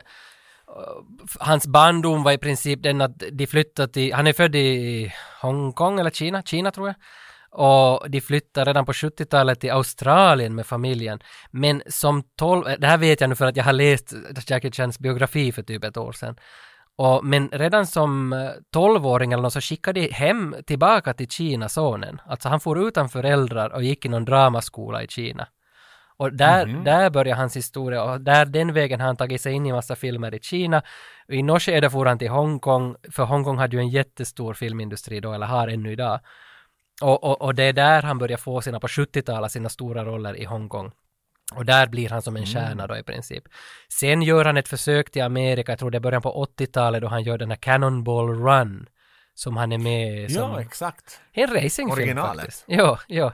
hans 1.39 1.67
barndom 1.67 2.23
var 2.23 2.31
i 2.31 2.37
princip 2.37 2.83
den 2.83 3.01
att 3.01 3.23
de 3.31 3.47
flyttade 3.47 3.93
till, 3.93 4.13
han 4.13 4.27
är 4.27 4.33
född 4.33 4.55
i 4.55 5.13
Hongkong 5.41 5.99
eller 5.99 6.09
Kina, 6.09 6.41
Kina 6.41 6.71
tror 6.71 6.87
jag. 6.87 6.95
Och 7.55 8.09
de 8.09 8.21
flyttade 8.21 8.69
redan 8.69 8.85
på 8.85 8.91
70-talet 8.91 9.59
till 9.59 9.71
Australien 9.71 10.55
med 10.55 10.65
familjen. 10.65 11.19
Men 11.51 11.83
som 11.87 12.23
12, 12.37 12.65
det 12.79 12.87
här 12.87 12.97
vet 12.97 13.21
jag 13.21 13.29
nu 13.29 13.35
för 13.35 13.45
att 13.45 13.57
jag 13.57 13.63
har 13.63 13.73
läst 13.73 14.13
Jackie 14.47 14.71
Chans 14.71 14.99
biografi 14.99 15.51
för 15.51 15.63
typ 15.63 15.83
ett 15.83 15.97
år 15.97 16.11
sedan. 16.11 16.35
Och, 16.95 17.25
men 17.25 17.49
redan 17.49 17.87
som 17.87 18.33
eh, 18.33 18.49
12-åring 18.75 19.33
eller 19.33 19.43
något 19.43 19.53
så 19.53 19.61
skickade 19.61 19.99
de 19.99 20.11
hem 20.11 20.55
tillbaka 20.65 21.13
till 21.13 21.27
Kina 21.27 21.69
sonen. 21.69 22.21
Alltså 22.25 22.49
han 22.49 22.59
for 22.59 22.87
utan 22.87 23.09
föräldrar 23.09 23.69
och 23.69 23.83
gick 23.83 24.05
i 24.05 24.09
någon 24.09 24.25
dramaskola 24.25 25.03
i 25.03 25.07
Kina. 25.07 25.47
Och 26.23 26.33
där, 26.33 26.65
där 26.65 27.09
börjar 27.09 27.35
hans 27.35 27.55
historia 27.55 28.03
och 28.03 28.21
där 28.21 28.45
den 28.45 28.73
vägen 28.73 28.99
har 28.99 29.07
han 29.07 29.15
tagit 29.15 29.41
sig 29.41 29.53
in 29.53 29.65
i 29.65 29.71
massa 29.71 29.95
filmer 29.95 30.33
i 30.33 30.39
Kina. 30.39 30.81
I 31.27 31.43
något 31.43 31.61
skede 31.61 31.89
for 31.89 32.05
han 32.05 32.19
till 32.19 32.29
Hongkong, 32.29 32.95
för 33.11 33.23
Hongkong 33.23 33.57
hade 33.57 33.75
ju 33.75 33.79
en 33.79 33.89
jättestor 33.89 34.53
filmindustri 34.53 35.19
då, 35.19 35.33
eller 35.33 35.45
har 35.45 35.67
ännu 35.67 35.91
idag. 35.91 36.19
Och, 37.01 37.23
och, 37.23 37.41
och 37.41 37.55
det 37.55 37.63
är 37.63 37.73
där 37.73 38.01
han 38.01 38.17
börjar 38.17 38.37
få 38.37 38.61
sina, 38.61 38.79
på 38.79 38.87
70-talet, 38.87 39.51
sina 39.51 39.69
stora 39.69 40.05
roller 40.05 40.37
i 40.37 40.45
Hongkong. 40.45 40.91
Och 41.55 41.65
där 41.65 41.87
blir 41.87 42.09
han 42.09 42.21
som 42.21 42.37
en 42.37 42.45
stjärna 42.45 42.87
då 42.87 42.97
i 42.97 43.03
princip. 43.03 43.43
Sen 43.89 44.21
gör 44.21 44.45
han 44.45 44.57
ett 44.57 44.67
försök 44.67 45.11
till 45.11 45.23
Amerika, 45.23 45.71
jag 45.71 45.79
tror 45.79 45.91
det 45.91 45.97
är 45.97 45.99
början 45.99 46.21
på 46.21 46.45
80-talet 46.57 47.01
då 47.01 47.07
han 47.07 47.23
gör 47.23 47.37
den 47.37 47.49
här 47.49 47.57
Cannonball 47.57 48.29
Run. 48.29 48.89
Som 49.35 49.57
han 49.57 49.71
är 49.71 49.77
med 49.77 50.31
som... 50.31 50.51
Ja, 50.51 50.61
exakt. 50.61 51.21
En 51.31 51.47
racingfilm 51.47 51.91
Originalet. 51.91 52.41
faktiskt. 52.41 52.63
Ja, 52.67 52.99
ja. 53.07 53.33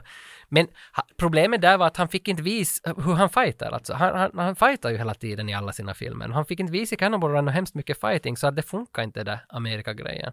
Men 0.52 0.68
problemet 1.16 1.60
där 1.60 1.78
var 1.78 1.86
att 1.86 1.96
han 1.96 2.08
fick 2.08 2.28
inte 2.28 2.42
visa 2.42 2.94
hur 2.96 3.14
han 3.14 3.30
fightar. 3.30 3.70
Alltså, 3.70 3.94
han, 3.94 4.18
han, 4.18 4.38
han 4.38 4.56
fightar 4.56 4.90
ju 4.90 4.96
hela 4.96 5.14
tiden 5.14 5.48
i 5.48 5.54
alla 5.54 5.72
sina 5.72 5.94
filmer. 5.94 6.28
Han 6.28 6.44
fick 6.44 6.60
inte 6.60 6.72
visa 6.72 6.94
i 6.94 6.98
Cannonball 6.98 7.30
Run 7.30 7.48
hemskt 7.48 7.74
mycket 7.74 8.00
fighting 8.00 8.36
så 8.36 8.46
att 8.46 8.56
det 8.56 8.62
funkar 8.62 9.02
inte 9.02 9.24
det 9.24 9.40
Amerika-grejen. 9.48 10.32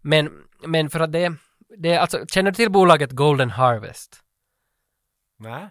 Men, 0.00 0.30
men 0.66 0.90
för 0.90 1.00
att 1.00 1.12
det, 1.12 1.32
det, 1.78 1.96
alltså, 1.96 2.26
känner 2.26 2.50
du 2.50 2.54
till 2.54 2.70
bolaget 2.70 3.10
Golden 3.10 3.50
Harvest? 3.50 4.20
Nej. 5.38 5.68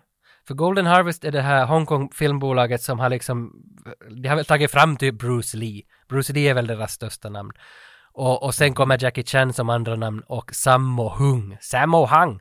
För 0.47 0.53
Golden 0.53 0.85
Harvest 0.85 1.23
är 1.23 1.31
det 1.31 1.41
här 1.41 1.65
Hongkong 1.65 2.09
filmbolaget 2.09 2.81
som 2.81 2.99
har 2.99 3.09
liksom, 3.09 3.63
de 4.09 4.29
har 4.29 4.35
väl 4.35 4.45
tagit 4.45 4.71
fram 4.71 4.97
typ 4.97 5.15
Bruce 5.15 5.57
Lee. 5.57 5.81
Bruce 6.09 6.33
Lee 6.33 6.49
är 6.49 6.53
väl 6.53 6.67
deras 6.67 6.91
största 6.91 7.29
namn. 7.29 7.51
Och, 8.13 8.43
och 8.43 8.55
sen 8.55 8.73
kommer 8.73 9.03
Jackie 9.03 9.23
Chan 9.23 9.53
som 9.53 9.69
andra 9.69 9.95
namn 9.95 10.23
och 10.27 10.55
Sammo 10.55 11.09
Hung. 11.09 11.57
Sammo 11.61 12.05
Hung! 12.05 12.39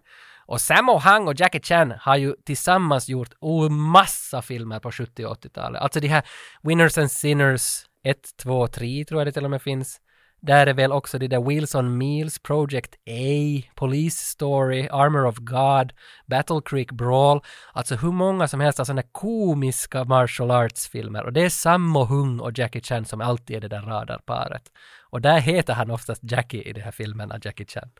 Och 0.53 0.61
Sammo 0.61 0.99
Hung 0.99 1.29
och 1.29 1.41
Jackie 1.41 1.61
Chan 1.61 1.95
har 2.01 2.17
ju 2.17 2.35
tillsammans 2.45 3.09
gjort 3.09 3.35
oh, 3.41 3.71
massa 3.71 4.43
filmer 4.43 4.81
på 4.81 4.93
70 4.93 5.27
och 5.27 5.37
80-talet. 5.37 5.83
Alltså 5.83 6.01
de 6.01 6.09
här 6.09 6.23
Winners 6.63 6.99
and 6.99 7.11
Sinners 7.11 7.85
1, 8.05 8.17
2, 8.43 8.67
3 8.67 9.05
tror 9.05 9.21
jag 9.21 9.29
det 9.29 9.33
till 9.33 9.45
och 9.45 9.51
med 9.51 9.63
finns. 9.63 10.01
Där 10.41 10.67
är 10.67 10.75
väl 10.75 10.93
också 10.93 11.19
det 11.19 11.29
där 11.29 11.41
Wilson 11.41 11.99
Meals, 11.99 12.39
Project 12.39 12.95
A, 12.95 13.63
Police 13.75 14.25
Story, 14.25 14.89
Armor 14.91 15.27
of 15.27 15.37
God, 15.37 15.93
Battle 16.27 16.61
Creek 16.65 16.93
Brawl. 16.93 17.41
Alltså 17.73 17.95
hur 17.95 18.13
många 18.13 18.49
som 18.49 18.61
helst 18.61 18.81
av 18.81 18.85
sådana 18.85 19.03
komiska 19.13 20.05
martial 20.05 20.51
arts-filmer. 20.51 21.25
Och 21.25 21.33
det 21.33 21.43
är 21.43 21.49
Sammo 21.49 22.05
Hung 22.05 22.41
och 22.41 22.59
Jackie 22.59 22.83
Chan 22.83 23.05
som 23.05 23.21
alltid 23.21 23.57
är 23.57 23.61
det 23.61 23.69
där 23.69 23.83
radarparet. 23.83 24.63
Och 25.11 25.21
där 25.21 25.41
heter 25.41 25.75
han 25.75 25.91
oftast 25.91 26.23
Jackie 26.25 26.63
i 26.63 26.73
de 26.73 26.81
här 26.81 26.93
filmerna, 26.93 27.39
Jackie 27.43 27.67
Chan. 27.67 27.91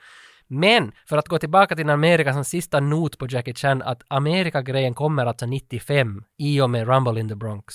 Men 0.53 0.93
för 1.07 1.17
att 1.17 1.29
gå 1.29 1.39
tillbaka 1.39 1.77
till 1.77 1.91
Amerika 1.91 2.33
som 2.33 2.45
sista 2.45 2.81
not 2.81 3.19
på 3.19 3.27
Jackie 3.31 3.55
Chan 3.55 3.83
att 3.83 4.03
Amerika-grejen 4.09 4.95
kommer 4.95 5.27
alltså 5.27 5.47
95 5.47 6.25
i 6.39 6.61
och 6.61 6.71
med 6.71 6.87
Rumble 6.87 7.21
in 7.21 7.29
the 7.29 7.35
Bronx. 7.35 7.75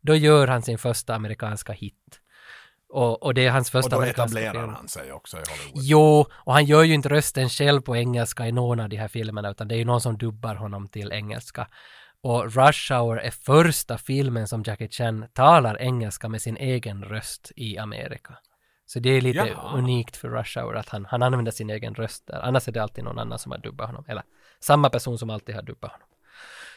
Då 0.00 0.14
gör 0.14 0.46
han 0.46 0.62
sin 0.62 0.78
första 0.78 1.14
amerikanska 1.14 1.72
hit. 1.72 2.20
Och, 2.88 3.22
och 3.22 3.34
det 3.34 3.46
är 3.46 3.50
hans 3.50 3.68
Och 3.68 3.72
första 3.72 3.96
då 3.96 3.96
amerikanska 3.96 4.40
etablerar 4.40 4.64
film. 4.64 4.74
han 4.74 4.88
sig 4.88 5.12
också 5.12 5.36
i 5.36 5.40
Hollywood. 5.40 5.82
Jo, 5.84 6.26
och 6.32 6.52
han 6.52 6.64
gör 6.64 6.82
ju 6.82 6.94
inte 6.94 7.08
rösten 7.08 7.48
själv 7.48 7.80
på 7.80 7.96
engelska 7.96 8.46
i 8.46 8.52
någon 8.52 8.80
av 8.80 8.88
de 8.88 8.96
här 8.96 9.08
filmerna 9.08 9.50
utan 9.50 9.68
det 9.68 9.74
är 9.74 9.78
ju 9.78 9.84
någon 9.84 10.00
som 10.00 10.18
dubbar 10.18 10.54
honom 10.54 10.88
till 10.88 11.12
engelska. 11.12 11.68
Och 12.22 12.44
Rush 12.44 12.92
Hour 12.92 13.20
är 13.20 13.30
första 13.30 13.98
filmen 13.98 14.48
som 14.48 14.62
Jackie 14.66 14.88
Chan 14.88 15.26
talar 15.32 15.82
engelska 15.82 16.28
med 16.28 16.42
sin 16.42 16.56
egen 16.56 17.04
röst 17.04 17.52
i 17.56 17.78
Amerika. 17.78 18.38
Så 18.86 18.98
det 18.98 19.10
är 19.10 19.20
lite 19.20 19.38
Jaha. 19.38 19.78
unikt 19.78 20.16
för 20.16 20.28
Rush 20.28 20.58
Hour 20.58 20.76
att 20.76 20.88
han, 20.88 21.04
han 21.04 21.22
använder 21.22 21.52
sin 21.52 21.70
egen 21.70 21.94
röst 21.94 22.26
där. 22.26 22.40
Annars 22.42 22.68
är 22.68 22.72
det 22.72 22.82
alltid 22.82 23.04
någon 23.04 23.18
annan 23.18 23.38
som 23.38 23.52
har 23.52 23.58
dubbat 23.58 23.86
honom. 23.86 24.04
Eller 24.08 24.22
samma 24.60 24.90
person 24.90 25.18
som 25.18 25.30
alltid 25.30 25.54
har 25.54 25.62
dubbat 25.62 25.90
honom. 25.92 26.06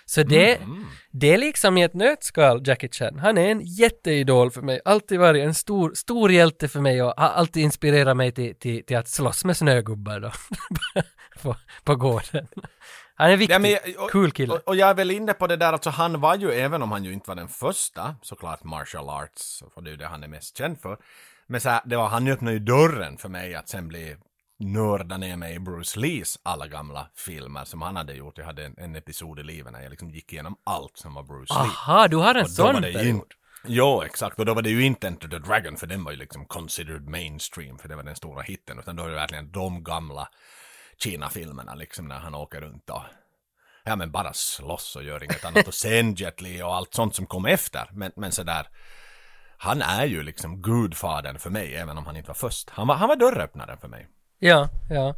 Så 0.06 0.24
det, 0.24 0.56
Mm. 0.56 0.86
det 1.12 1.34
är 1.34 1.38
liksom 1.38 1.78
i 1.78 1.84
ett 1.84 1.93
nötskal 1.93 2.67
Jackie 2.67 2.89
Chan. 2.91 3.20
Han 3.20 3.38
är 3.38 3.48
en 3.52 3.62
jätteidol 3.62 4.52
för 4.52 4.62
mig. 4.62 4.82
Alltid 4.86 5.20
varit 5.20 5.43
en 5.46 5.54
stor, 5.54 5.93
stor 5.96 6.32
hjälte 6.32 6.67
för 6.67 6.80
mig 6.82 7.04
och 7.04 7.13
har 7.17 7.28
alltid 7.30 7.63
inspirerat 7.63 8.17
mig 8.17 8.32
till, 8.32 8.56
till, 8.56 8.86
till 8.86 8.98
att 8.98 9.08
slåss 9.08 9.46
med 9.46 9.58
snögubbar 9.58 10.20
då. 10.20 10.32
på, 11.41 11.56
på 11.84 11.96
gården. 11.96 12.48
Han 13.15 13.32
är 13.32 13.38
viktig. 13.38 13.62
Men 13.62 13.72
jag- 13.72 13.82
och- 14.04 14.12
cool 14.12 14.32
kille. 14.32 14.54
Och, 14.54 14.67
och 14.67 14.76
jag 14.76 14.89
är 14.89 14.93
väl 14.93 15.12
inne 15.12 15.34
på 15.34 15.48
det 15.48 15.56
där, 15.58 15.74
alltså 15.74 15.89
han 15.89 16.20
var 16.22 16.36
ju, 16.36 16.52
även 16.52 16.82
om 16.82 16.91
han 16.91 17.04
ju 17.04 17.13
inte 17.13 17.30
var 17.30 17.36
den 17.36 17.48
första, 17.48 18.15
såklart 18.22 18.63
martial 18.63 19.10
arts, 19.10 19.63
för 19.74 19.82
det 19.82 19.89
är 19.89 19.91
ju 19.91 19.98
det 19.98 20.08
han 20.08 20.24
är 20.24 20.28
mest 20.28 20.58
känd 20.58 20.80
för. 20.82 20.98
Men 21.48 21.62
så 21.62 21.70
här, 21.70 21.82
det 21.86 21.98
var, 21.98 22.08
han 22.08 22.28
öppnade 22.28 22.54
ju 22.54 22.60
dörren 22.60 23.18
för 23.18 23.30
mig 23.30 23.56
att 23.56 23.70
sen 23.70 23.88
bli 23.88 24.16
nörda 24.60 25.18
ner 25.18 25.38
mig 25.38 25.56
i 25.56 25.60
Bruce 25.60 26.00
Lees 26.00 26.40
alla 26.44 26.68
gamla 26.68 27.08
filmer 27.16 27.66
som 27.66 27.82
han 27.82 27.96
hade 27.96 28.14
gjort. 28.14 28.38
Jag 28.38 28.46
hade 28.46 28.66
en, 28.66 28.76
en 28.78 28.96
episod 28.96 29.40
i 29.40 29.44
livet 29.44 29.74
när 29.74 29.82
jag 29.82 29.90
liksom 29.90 30.12
gick 30.12 30.34
igenom 30.34 30.56
allt 30.64 30.98
som 30.98 31.14
var 31.14 31.24
Bruce 31.24 31.54
Lee. 31.54 31.64
Aha, 31.64 32.08
du 32.08 32.18
har 32.18 32.36
en 32.36 32.50
sån 32.50 32.82
period. 32.82 33.34
Jo, 33.68 34.02
exakt. 34.02 34.40
Och 34.40 34.46
då 34.46 34.54
var 34.54 34.62
det 34.62 34.70
ju 34.70 34.86
inte 34.86 35.08
Enter 35.08 35.28
the 35.28 35.40
Dragon, 35.40 35.78
för 35.78 35.88
den 35.88 36.04
var 36.04 36.12
ju 36.12 36.18
liksom 36.18 36.46
considered 36.46 37.08
mainstream, 37.10 37.78
för 37.78 37.90
det 37.90 37.96
var 37.96 38.04
den 38.04 38.16
stora 38.16 38.42
hitten. 38.42 38.80
Utan 38.80 38.96
då 38.96 39.04
var 39.04 39.10
det 39.10 39.16
verkligen 39.16 39.52
de 39.52 39.84
gamla 39.84 40.30
Kina-filmerna, 40.98 41.76
liksom 41.76 42.08
när 42.08 42.20
han 42.20 42.36
åker 42.36 42.62
runt 42.62 42.90
och 42.90 43.02
ja 43.84 43.96
men 43.96 44.12
bara 44.12 44.34
slåss 44.34 44.96
och 44.96 45.04
gör 45.04 45.24
inget 45.24 45.46
annat. 45.46 45.68
Och 45.68 45.74
sen 45.74 46.16
Jet 46.16 46.42
Li 46.42 46.62
och 46.62 46.76
allt 46.76 46.94
sånt 46.94 47.16
som 47.16 47.26
kom 47.26 47.46
efter. 47.46 47.90
Men, 47.92 48.12
men 48.16 48.32
sådär, 48.32 48.68
han 49.58 49.82
är 49.82 50.06
ju 50.06 50.24
liksom 50.24 50.62
gudfadern 50.62 51.39
för 51.39 51.50
mig, 51.50 51.76
även 51.76 51.98
om 51.98 52.06
han 52.06 52.17
inte 52.17 52.28
var 52.28 52.36
först. 52.36 52.70
Han 52.70 52.88
var, 52.88 52.96
han 52.96 53.10
var 53.10 53.15
dörröppnaren 53.15 53.78
för 53.78 53.88
mig. 53.88 54.08
Ja, 54.39 54.70
ja. 54.89 55.15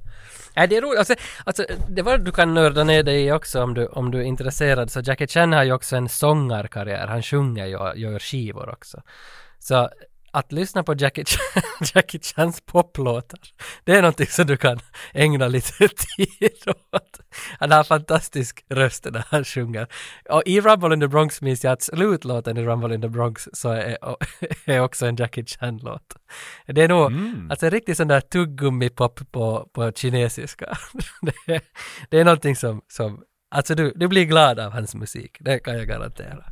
Äh, 0.56 0.70
det 0.70 0.78
är 0.78 0.82
roligt. 0.82 1.00
Alltså, 1.00 1.16
alltså, 1.44 1.66
det 1.90 2.02
var 2.02 2.18
du 2.18 2.32
kan 2.32 2.54
nörda 2.54 2.84
ner 2.84 3.04
dig 3.04 3.26
i 3.26 3.32
också 3.32 3.64
om 3.64 3.74
du, 3.74 3.88
om 3.88 4.12
du 4.12 4.18
är 4.18 4.24
intresserad. 4.24 4.92
Så 4.92 5.00
Jackie 5.00 5.28
Chan 5.28 5.54
har 5.54 5.64
ju 5.64 5.72
också 5.72 5.96
en 5.96 6.10
sångarkarriär. 6.10 7.08
Han 7.08 7.24
sjunger 7.24 7.66
ju 7.66 7.78
och 7.78 7.98
gör 7.98 8.20
skivor 8.20 8.70
också. 8.70 9.02
Så 9.60 9.90
att 10.32 10.52
lyssna 10.52 10.84
på 10.84 10.96
Jackie, 10.96 11.26
Chan, 11.26 11.64
Jackie 11.96 12.22
Chans 12.22 12.62
poplåtar, 12.62 13.40
det 13.84 13.96
är 13.96 14.02
någonting 14.02 14.28
som 14.28 14.48
du 14.48 14.58
kan 14.58 14.80
ägna 15.14 15.48
lite 15.48 15.88
tid 16.18 16.68
åt. 16.92 17.20
Han 17.60 17.72
har 17.72 17.84
fantastisk 17.84 18.66
röst 18.70 19.08
när 19.12 19.26
han 19.28 19.44
sjunger. 19.44 19.88
Och 20.30 20.44
i 20.46 20.62
Rumble 20.62 20.94
in 20.94 21.00
the 21.00 21.08
Bronx 21.08 21.42
minns 21.42 21.64
jag 21.64 21.74
att 21.74 21.82
slutlåten 21.82 22.58
i 22.58 22.64
Rumble 22.64 22.96
in 22.96 23.02
the 23.02 23.10
Bronx 23.10 23.50
så 23.54 23.70
är, 23.70 23.98
är 24.66 24.80
också 24.80 25.06
en 25.06 25.16
Jackie 25.16 25.46
Chan-låt. 25.46 26.16
Det 26.66 26.84
är 26.84 26.88
nog, 26.88 27.12
alltså 27.50 27.66
en 27.66 27.72
riktig 27.72 27.98
sån 27.98 28.08
där 28.08 28.22
tuggummi-pop 28.22 29.32
på, 29.32 29.70
på 29.74 29.92
kinesiska. 29.92 30.78
det, 31.22 31.54
är, 31.54 31.62
det 32.10 32.20
är 32.20 32.26
någonting 32.26 32.56
som, 32.56 32.82
som 32.88 33.24
alltså 33.56 33.76
du, 33.76 33.94
du 33.96 34.08
blir 34.08 34.24
glad 34.26 34.60
av 34.60 34.72
hans 34.72 34.96
musik, 34.96 35.38
det 35.40 35.60
kan 35.60 35.78
jag 35.78 35.88
garantera. 35.88 36.46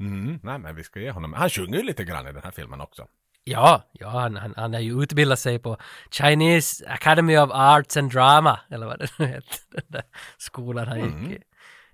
Mm, 0.00 0.40
nej 0.42 0.58
men 0.58 0.74
vi 0.74 0.84
ska 0.84 1.00
ge 1.00 1.10
honom, 1.10 1.32
han 1.32 1.50
sjunger 1.50 1.78
ju 1.78 1.84
lite 1.84 2.04
grann 2.04 2.26
i 2.26 2.32
den 2.32 2.42
här 2.42 2.50
filmen 2.50 2.80
också. 2.80 3.06
Ja, 3.44 3.82
ja 3.92 4.08
han, 4.08 4.36
han, 4.36 4.54
han 4.56 4.72
har 4.74 4.80
ju 4.80 5.02
utbildat 5.02 5.38
sig 5.38 5.58
på 5.58 5.76
Chinese 6.10 6.88
Academy 6.88 7.36
of 7.36 7.50
Arts 7.52 7.96
and 7.96 8.12
Drama, 8.12 8.60
eller 8.70 8.86
vad 8.86 8.98
det 8.98 9.18
nu 9.18 9.26
heter, 9.26 9.58
den 9.70 9.84
där 9.88 10.02
skolan 10.38 10.88
han 10.88 10.98
gick 10.98 11.40
i. 11.40 11.42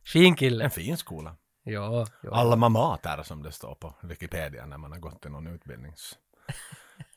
Fin 0.04 0.36
kille. 0.36 0.64
En 0.64 0.70
fin 0.70 0.96
skola. 0.96 1.36
Ja, 1.64 2.06
ja. 2.22 2.30
Alma 2.34 2.68
mater 2.68 3.22
som 3.22 3.42
det 3.42 3.52
står 3.52 3.74
på 3.74 3.94
Wikipedia 4.02 4.66
när 4.66 4.78
man 4.78 4.92
har 4.92 4.98
gått 4.98 5.26
i 5.26 5.28
någon 5.28 5.46
utbildnings... 5.46 6.18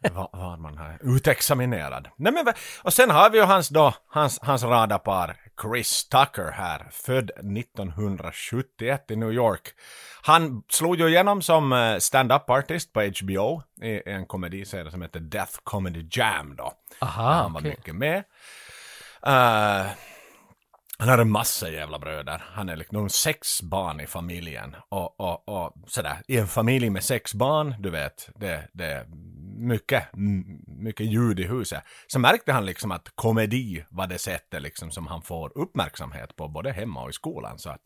var, 0.01 0.29
var 0.33 0.57
man 0.57 0.77
här 0.77 0.99
utexaminerad. 1.01 2.07
Nej 2.17 2.33
men, 2.33 2.53
och 2.83 2.93
sen 2.93 3.09
har 3.09 3.29
vi 3.29 3.37
ju 3.37 3.43
hans 3.43 3.69
då, 3.69 3.93
hans, 4.07 4.39
hans 4.41 4.63
radarpar 4.63 5.35
Chris 5.61 6.09
Tucker 6.09 6.51
här, 6.51 6.87
född 6.91 7.29
1971 7.29 9.11
i 9.11 9.15
New 9.15 9.31
York. 9.31 9.69
Han 10.21 10.63
slog 10.69 10.95
ju 10.95 11.07
igenom 11.07 11.41
som 11.41 11.73
eh, 11.73 11.97
stand-up 11.97 12.49
artist 12.49 12.93
på 12.93 13.01
HBO 13.01 13.61
i 13.81 14.09
en 14.09 14.25
komediserie 14.25 14.91
som 14.91 15.01
heter 15.01 15.19
Death 15.19 15.53
Comedy 15.63 16.07
Jam 16.11 16.55
då. 16.55 16.73
Aha, 17.01 17.33
han 17.33 17.53
var 17.53 17.61
okej. 17.61 17.71
mycket 17.71 17.95
med. 17.95 18.17
Eh, 19.25 19.87
han 20.99 21.09
har 21.09 21.17
en 21.17 21.31
massa 21.31 21.69
jävla 21.69 21.99
bröder. 21.99 22.43
Han 22.53 22.69
är 22.69 22.75
liksom 22.75 23.09
sex 23.09 23.61
barn 23.61 23.99
i 23.99 24.07
familjen. 24.07 24.75
Och, 24.89 25.19
och, 25.19 25.49
och 25.49 25.73
sådär, 25.87 26.17
i 26.27 26.37
en 26.37 26.47
familj 26.47 26.89
med 26.89 27.03
sex 27.03 27.33
barn, 27.33 27.75
du 27.79 27.89
vet, 27.89 28.29
det, 28.35 28.67
det 28.73 29.05
mycket, 29.57 30.03
mycket 30.67 31.05
ljud 31.05 31.39
i 31.39 31.43
huset. 31.43 31.83
Så 32.07 32.19
märkte 32.19 32.51
han 32.51 32.65
liksom 32.65 32.91
att 32.91 33.11
komedi 33.15 33.85
var 33.89 34.07
det 34.07 34.17
sättet 34.17 34.61
liksom 34.61 34.91
som 34.91 35.07
han 35.07 35.21
får 35.21 35.57
uppmärksamhet 35.57 36.35
på, 36.35 36.47
både 36.47 36.71
hemma 36.71 37.03
och 37.03 37.09
i 37.09 37.13
skolan. 37.13 37.59
Så 37.59 37.69
att 37.69 37.81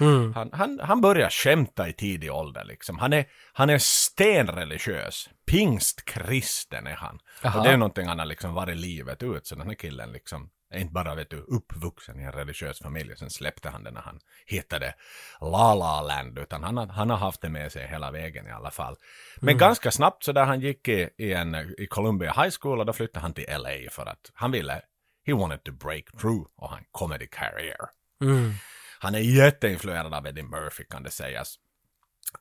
Mm. 0.00 0.32
han, 0.34 0.50
han, 0.52 0.80
han 0.82 1.00
börjar 1.00 1.30
skämta 1.30 1.88
i 1.88 1.92
tidig 1.92 2.32
ålder 2.32 2.64
liksom. 2.64 2.98
Han 2.98 3.12
är, 3.12 3.24
han 3.52 3.70
är 3.70 3.78
stenreligiös. 3.78 5.28
Pingstkristen 5.46 6.86
är 6.86 6.94
han. 6.94 7.18
Jaha. 7.42 7.58
Och 7.58 7.64
det 7.64 7.70
är 7.70 7.76
någonting 7.76 8.06
han 8.06 8.18
har 8.18 8.26
liksom 8.26 8.54
varit 8.54 8.76
livet 8.76 9.22
ut. 9.22 9.46
Så 9.46 9.54
den 9.54 9.66
här 9.66 9.74
killen 9.74 10.12
liksom 10.12 10.50
inte 10.80 10.92
bara 10.92 11.14
vet 11.14 11.30
du, 11.30 11.36
uppvuxen 11.36 12.20
i 12.20 12.22
en 12.22 12.32
religiös 12.32 12.78
familj. 12.78 13.16
Sen 13.16 13.30
släppte 13.30 13.68
han 13.70 13.84
det 13.84 13.90
när 13.90 14.00
han 14.00 14.20
hittade 14.46 14.94
La 15.40 15.74
La 15.74 16.02
Land. 16.02 16.38
Utan 16.38 16.62
han 16.62 16.90
han 16.90 17.10
har 17.10 17.16
haft 17.16 17.40
det 17.40 17.48
med 17.48 17.72
sig 17.72 17.86
hela 17.88 18.10
vägen 18.10 18.46
i 18.46 18.50
alla 18.50 18.70
fall. 18.70 18.96
Men 19.40 19.48
Mm. 19.48 19.58
ganska 19.58 19.90
snabbt 19.90 20.24
så 20.24 20.32
där 20.32 20.44
han 20.44 20.60
gick 20.60 20.88
i, 20.88 21.08
i, 21.18 21.32
en, 21.32 21.54
i 21.78 21.86
Columbia 21.86 22.32
High 22.32 22.54
School 22.60 22.80
och 22.80 22.86
då 22.86 22.92
flyttade 22.92 23.22
han 23.22 23.34
till 23.34 23.46
LA 23.48 23.90
för 23.90 24.06
att 24.06 24.30
han 24.34 24.50
ville, 24.50 24.82
he 25.26 25.32
wanted 25.32 25.64
to 25.64 25.72
break 25.72 26.04
through 26.20 26.46
och 26.56 26.68
ha 26.68 26.78
en 26.78 26.84
comedy 26.90 27.26
career. 27.26 27.88
Mm. 28.22 28.52
Han 28.98 29.14
är 29.14 29.18
jätteinfluerad 29.18 30.14
av 30.14 30.26
Eddie 30.26 30.42
Murphy 30.42 30.84
kan 30.84 31.02
det 31.02 31.10
sägas. 31.10 31.54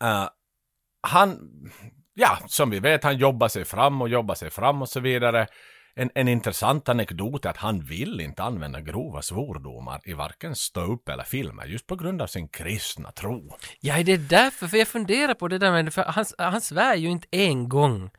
Eh, 0.02 0.30
han, 1.02 1.40
ja, 2.14 2.38
som 2.48 2.70
vi 2.70 2.80
vet, 2.80 3.04
han 3.04 3.18
jobbar 3.18 3.48
sig 3.48 3.66
fram 3.66 4.02
och 4.02 4.10
jobbar 4.10 4.36
sig 4.36 4.50
fram 4.50 4.82
och 4.82 4.90
så 4.90 5.00
vidare. 5.00 5.48
En, 5.96 6.10
en 6.16 6.28
intressant 6.28 6.90
anekdot 6.90 7.46
är 7.46 7.50
att 7.50 7.58
han 7.58 7.80
vill 7.82 8.22
inte 8.22 8.44
använda 8.44 8.82
grova 8.82 9.22
svordomar 9.22 10.02
i 10.04 10.14
varken 10.14 10.56
stå-upp 10.56 11.10
eller 11.10 11.24
filmer, 11.24 11.66
just 11.66 11.88
på 11.88 11.96
grund 11.96 12.22
av 12.22 12.28
sin 12.28 12.48
kristna 12.48 13.12
tro. 13.12 13.58
Ja, 13.80 14.04
det 14.04 14.12
är 14.12 14.18
därför, 14.18 14.68
för 14.68 14.78
jag 14.78 14.88
funderar 14.88 15.34
på 15.34 15.48
det 15.48 15.58
där 15.58 15.72
med, 15.72 15.94
för 15.94 16.04
han, 16.04 16.26
han 16.38 16.62
svär 16.62 16.96
ju 16.96 17.10
inte 17.10 17.28
en 17.32 17.70
gång 17.70 18.10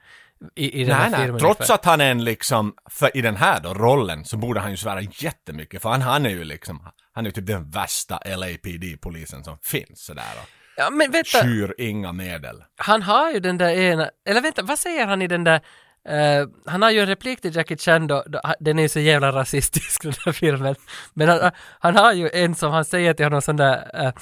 i, 0.54 0.82
i 0.82 0.86
Nej, 0.86 1.10
nej, 1.10 1.20
filmen. 1.20 1.40
trots 1.40 1.60
ungefär. 1.60 1.74
att 1.74 1.84
han 1.84 2.00
är 2.00 2.10
en 2.10 2.24
liksom, 2.24 2.74
för 2.90 3.16
i 3.16 3.20
den 3.22 3.36
här 3.36 3.60
då 3.60 3.74
rollen 3.74 4.24
så 4.24 4.36
borde 4.36 4.60
han 4.60 4.70
ju 4.70 4.76
svära 4.76 5.00
jättemycket, 5.00 5.82
för 5.82 5.88
han, 5.88 6.02
han 6.02 6.26
är 6.26 6.30
ju 6.30 6.44
liksom, 6.44 6.88
han 7.12 7.24
är 7.24 7.28
ju 7.28 7.32
typ 7.32 7.46
den 7.46 7.70
värsta 7.70 8.20
LAPD-polisen 8.36 9.44
som 9.44 9.58
finns 9.62 10.04
sådär 10.04 10.32
och 10.42 10.48
Ja, 10.76 10.90
men 10.90 11.10
vänta. 11.10 11.42
skyr 11.42 11.74
inga 11.78 12.12
medel. 12.12 12.64
Han 12.76 13.02
har 13.02 13.30
ju 13.30 13.40
den 13.40 13.58
där 13.58 13.70
ena, 13.70 14.10
eller 14.28 14.40
vänta, 14.40 14.62
vad 14.62 14.78
säger 14.78 15.06
han 15.06 15.22
i 15.22 15.26
den 15.26 15.44
där 15.44 15.60
eh, 16.08 16.46
han 16.66 16.82
har 16.82 16.90
ju 16.90 17.00
en 17.00 17.06
replik 17.06 17.40
till 17.40 17.56
Jackie 17.56 17.76
Chan 17.76 18.06
då, 18.06 18.24
då 18.26 18.40
den 18.60 18.78
är 18.78 18.82
ju 18.82 18.88
så 18.88 19.00
jävla 19.00 19.32
rasistisk 19.32 20.02
den 20.02 20.12
där 20.24 20.32
filmen. 20.32 20.74
Men 21.14 21.28
han, 21.28 21.50
han 21.80 21.96
har 21.96 22.12
ju 22.12 22.30
en 22.32 22.54
som 22.54 22.72
han 22.72 22.84
säger 22.84 23.14
till 23.14 23.26
honom 23.26 23.42
sån 23.42 23.56
där 23.56 24.04
eh, 24.06 24.12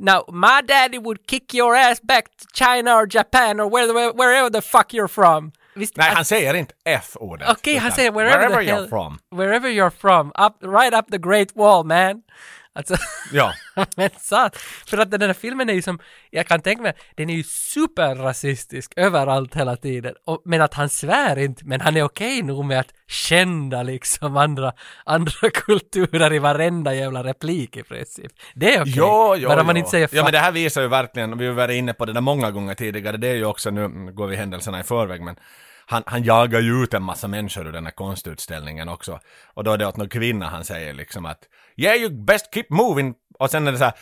Now 0.00 0.24
my 0.28 0.62
daddy 0.62 0.98
would 0.98 1.18
kick 1.26 1.54
your 1.54 1.74
ass 1.76 2.00
back 2.02 2.24
to 2.24 2.46
China 2.54 2.94
or 2.94 3.06
Japan 3.06 3.60
or 3.60 3.68
where, 3.68 4.12
wherever 4.12 4.50
the 4.50 4.62
fuck 4.62 4.92
you're 4.92 5.08
from. 5.08 5.52
Visst, 5.74 5.96
Nej, 5.96 6.10
han 6.14 6.24
säger 6.24 6.54
inte 6.54 6.74
F-ordet. 6.84 7.48
Okej, 7.50 7.76
han 7.76 7.86
utan 7.86 7.96
säger 7.96 8.12
wherever, 8.12 8.38
wherever 8.38 8.62
you're 8.62 8.74
hell, 8.74 8.88
from. 8.88 9.18
Wherever 9.30 9.68
you're 9.68 9.90
from, 9.90 10.28
up, 10.28 10.56
right 10.62 10.94
up 10.94 11.10
the 11.10 11.18
great 11.18 11.56
wall 11.56 11.84
man. 11.84 12.22
Alltså, 12.72 12.96
Ja. 13.32 13.52
men 13.96 14.10
sant. 14.20 14.56
För 14.86 14.98
att 14.98 15.10
den 15.10 15.20
där 15.20 15.32
filmen 15.32 15.68
är 15.68 15.72
ju 15.72 15.82
som, 15.82 15.98
jag 16.30 16.46
kan 16.46 16.60
tänka 16.60 16.82
mig, 16.82 16.92
den 17.14 17.30
är 17.30 17.34
ju 17.34 17.42
superrasistisk 17.42 18.92
överallt 18.96 19.54
hela 19.54 19.76
tiden. 19.76 20.14
Och, 20.26 20.42
men 20.44 20.60
att 20.62 20.74
han 20.74 20.88
svär 20.88 21.38
inte, 21.38 21.64
men 21.64 21.80
han 21.80 21.96
är 21.96 22.02
okej 22.02 22.42
nog 22.42 22.64
med 22.64 22.80
att 22.80 22.94
kända 23.06 23.82
liksom 23.82 24.36
andra, 24.36 24.72
andra 25.04 25.50
kulturer 25.54 26.32
i 26.32 26.38
varenda 26.38 26.94
jävla 26.94 27.24
replik 27.24 27.76
i 27.76 27.82
princip. 27.82 28.32
Det 28.54 28.74
är 28.74 28.80
okej. 28.82 28.94
Jo, 28.96 29.34
jo, 29.36 29.48
Bara 29.48 29.62
man 29.62 29.76
jo. 29.76 29.78
inte 29.78 29.90
säger 29.90 30.08
Ja, 30.12 30.22
men 30.22 30.32
det 30.32 30.38
här 30.38 30.52
visar 30.52 30.82
ju 30.82 30.88
verkligen, 30.88 31.38
vi 31.38 31.46
har 31.46 31.54
varit 31.54 31.74
inne 31.74 31.94
på 31.94 32.04
det 32.04 32.12
där 32.12 32.20
många 32.20 32.50
gånger 32.50 32.74
tidigare, 32.74 33.16
det 33.16 33.28
är 33.28 33.34
ju 33.34 33.44
också, 33.44 33.70
nu 33.70 34.12
går 34.12 34.26
vi 34.26 34.36
händelserna 34.36 34.80
i 34.80 34.82
förväg, 34.82 35.20
men 35.20 35.36
han, 35.86 36.02
han 36.06 36.22
jagar 36.24 36.60
ju 36.60 36.82
ut 36.82 36.94
en 36.94 37.02
massa 37.02 37.28
människor 37.28 37.66
ur 37.66 37.72
den 37.72 37.84
här 37.84 37.92
konstutställningen 37.92 38.88
också. 38.88 39.20
Och 39.54 39.64
då 39.64 39.72
är 39.72 39.78
det 39.78 39.86
åt 39.86 39.96
någon 39.96 40.08
kvinna 40.08 40.46
han 40.46 40.64
säger 40.64 40.94
liksom 40.94 41.26
att 41.26 41.38
Yeah 41.78 42.00
you 42.00 42.10
best 42.10 42.54
keep 42.54 42.66
moving. 42.70 43.14
Och 43.38 43.50
sen 43.50 43.66
är 43.68 43.72
det 43.72 43.78
så 43.78 43.84
här 43.84 43.94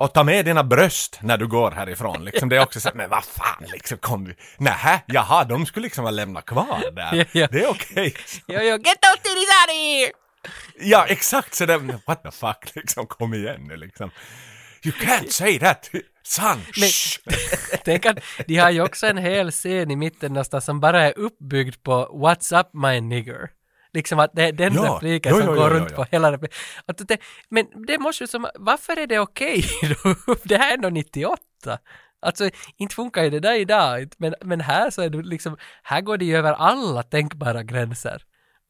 och 0.00 0.14
ta 0.14 0.24
med 0.24 0.44
dina 0.44 0.64
bröst 0.64 1.18
när 1.22 1.38
du 1.38 1.46
går 1.46 1.70
härifrån. 1.70 2.24
Liksom 2.24 2.48
det 2.48 2.56
är 2.56 2.62
också 2.62 2.80
så 2.80 2.88
här, 2.88 2.96
men 2.96 3.10
vad 3.10 3.24
fan 3.24 3.64
liksom 3.72 3.98
kom 3.98 4.24
vi... 4.24 4.34
Nähä, 4.58 5.02
jaha, 5.06 5.44
de 5.44 5.66
skulle 5.66 5.84
liksom 5.84 6.04
ha 6.04 6.10
lämnat 6.10 6.46
kvar 6.46 6.90
där. 6.92 7.14
Ja, 7.14 7.24
ja. 7.32 7.48
Det 7.50 7.62
är 7.62 7.70
okej. 7.70 8.14
Jo, 8.46 8.60
get 8.60 9.00
those 9.00 9.16
titties 9.22 9.48
out 9.48 9.68
of 9.68 9.76
here! 9.76 10.12
Ja, 10.78 11.06
exakt 11.06 11.54
så 11.54 11.66
det, 11.66 11.78
what 12.06 12.22
the 12.22 12.30
fuck 12.30 12.74
liksom, 12.74 13.06
kom 13.06 13.34
igen 13.34 13.64
nu 13.68 13.76
liksom. 13.76 14.10
You 14.84 14.94
can't 14.94 15.30
say 15.30 15.58
that! 15.58 15.90
Son! 16.22 16.58
Men-. 16.80 17.36
Tänk 17.84 18.06
att 18.06 18.18
de 18.46 18.56
har 18.56 18.70
ju 18.70 18.82
också 18.82 19.06
en 19.06 19.18
hel 19.18 19.50
scen 19.50 19.90
i 19.90 19.96
mitten 19.96 20.32
någonstans 20.32 20.64
som 20.64 20.80
bara 20.80 21.02
är 21.02 21.18
uppbyggd 21.18 21.82
på 21.82 22.20
What's 22.24 22.60
up 22.60 22.70
my 22.72 23.00
nigger. 23.00 23.59
Liksom 23.92 24.18
att 24.18 24.30
det 24.34 24.42
är 24.42 24.52
den 24.52 24.74
Ja, 24.74 24.94
repliken 24.94 25.32
som 25.32 25.46
jo, 25.46 25.54
går 25.54 25.70
jo, 25.70 25.76
runt 25.78 25.94
på 25.94 26.06
hela 26.10 26.32
repliken. 26.32 26.58
Det, 26.98 27.18
men 27.48 27.66
det 27.86 27.98
måste 27.98 28.24
ju 28.24 28.28
som, 28.28 28.46
varför 28.54 28.98
är 28.98 29.06
det 29.06 29.18
okej 29.18 29.64
då? 30.04 30.36
Det 30.44 30.56
här 30.56 30.70
är 30.70 30.74
ändå 30.74 30.88
98. 30.88 31.38
Alltså, 32.22 32.50
inte 32.76 32.94
funkar 32.94 33.22
ju 33.22 33.30
det 33.30 33.40
där 33.40 33.54
idag, 33.54 34.12
men, 34.18 34.34
men 34.40 34.60
här 34.60 34.90
så 34.90 35.02
är 35.02 35.10
det 35.10 35.22
liksom, 35.22 35.56
här 35.82 36.00
går 36.00 36.16
det 36.16 36.24
ju 36.24 36.36
över 36.36 36.52
alla 36.52 37.02
tänkbara 37.02 37.62
gränser. 37.62 38.22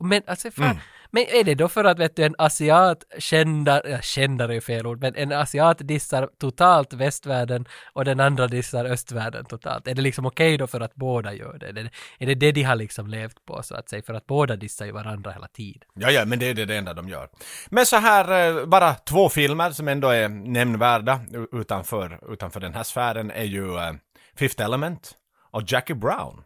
Men 0.04 0.22
alltså, 0.26 0.50
fan, 0.50 0.64
Mm. 0.64 0.76
Men 1.10 1.22
är 1.22 1.44
det 1.44 1.54
då 1.54 1.68
för 1.68 1.84
att 1.84 1.98
vet 1.98 2.16
du, 2.16 2.24
en 2.24 2.34
asiat 2.38 3.04
kändar, 3.18 3.82
ja, 3.84 4.00
kändar 4.00 4.48
är 4.48 4.52
ju 4.52 4.60
fel 4.60 4.86
ord, 4.86 5.00
men 5.00 5.14
en 5.16 5.32
asiat 5.32 5.78
dissar 5.78 6.28
totalt 6.38 6.92
västvärlden 6.92 7.64
och 7.92 8.04
den 8.04 8.20
andra 8.20 8.46
dissar 8.46 8.84
östvärlden 8.84 9.44
totalt? 9.44 9.88
Är 9.88 9.94
det 9.94 10.02
liksom 10.02 10.26
okej 10.26 10.58
då 10.58 10.66
för 10.66 10.80
att 10.80 10.94
båda 10.94 11.34
gör 11.34 11.58
det? 11.58 11.68
Är 11.68 11.72
det 11.72 11.90
är 12.18 12.26
det, 12.26 12.34
det 12.34 12.52
de 12.52 12.62
har 12.62 12.76
liksom 12.76 13.06
levt 13.06 13.44
på 13.46 13.62
så 13.62 13.74
att 13.74 13.88
säga, 13.88 14.02
för 14.02 14.14
att 14.14 14.26
båda 14.26 14.56
dissar 14.56 14.86
ju 14.86 14.92
varandra 14.92 15.30
hela 15.30 15.48
tiden? 15.48 15.88
Ja, 15.94 16.10
ja, 16.10 16.24
men 16.24 16.38
det 16.38 16.46
är 16.46 16.54
det, 16.54 16.64
det 16.64 16.76
enda 16.76 16.94
de 16.94 17.08
gör. 17.08 17.28
Men 17.70 17.86
så 17.86 17.96
här, 17.96 18.58
eh, 18.58 18.66
bara 18.66 18.94
två 18.94 19.28
filmer 19.28 19.70
som 19.70 19.88
ändå 19.88 20.08
är 20.08 20.28
nämnvärda 20.28 21.20
utanför, 21.52 22.32
utanför 22.32 22.60
den 22.60 22.74
här 22.74 22.82
sfären 22.82 23.30
är 23.30 23.44
ju 23.44 23.76
eh, 23.76 23.92
Fifth 24.36 24.62
Element 24.62 25.12
och 25.50 25.62
Jackie 25.66 25.96
Brown. 25.96 26.44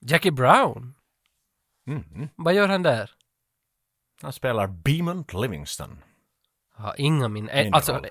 Jackie 0.00 0.32
Brown? 0.32 0.94
Mm. 1.88 2.28
Vad 2.36 2.54
gör 2.54 2.68
han 2.68 2.82
där? 2.82 3.10
Han 4.22 4.32
spelar 4.32 4.66
Beamont 4.66 5.32
Livingston. 5.34 6.02
Har 6.74 6.94
inga 6.98 7.28
min... 7.28 7.48
Eh, 7.48 7.62
Mindre 7.62 7.76
alltså, 7.76 7.92
roll. 7.92 8.06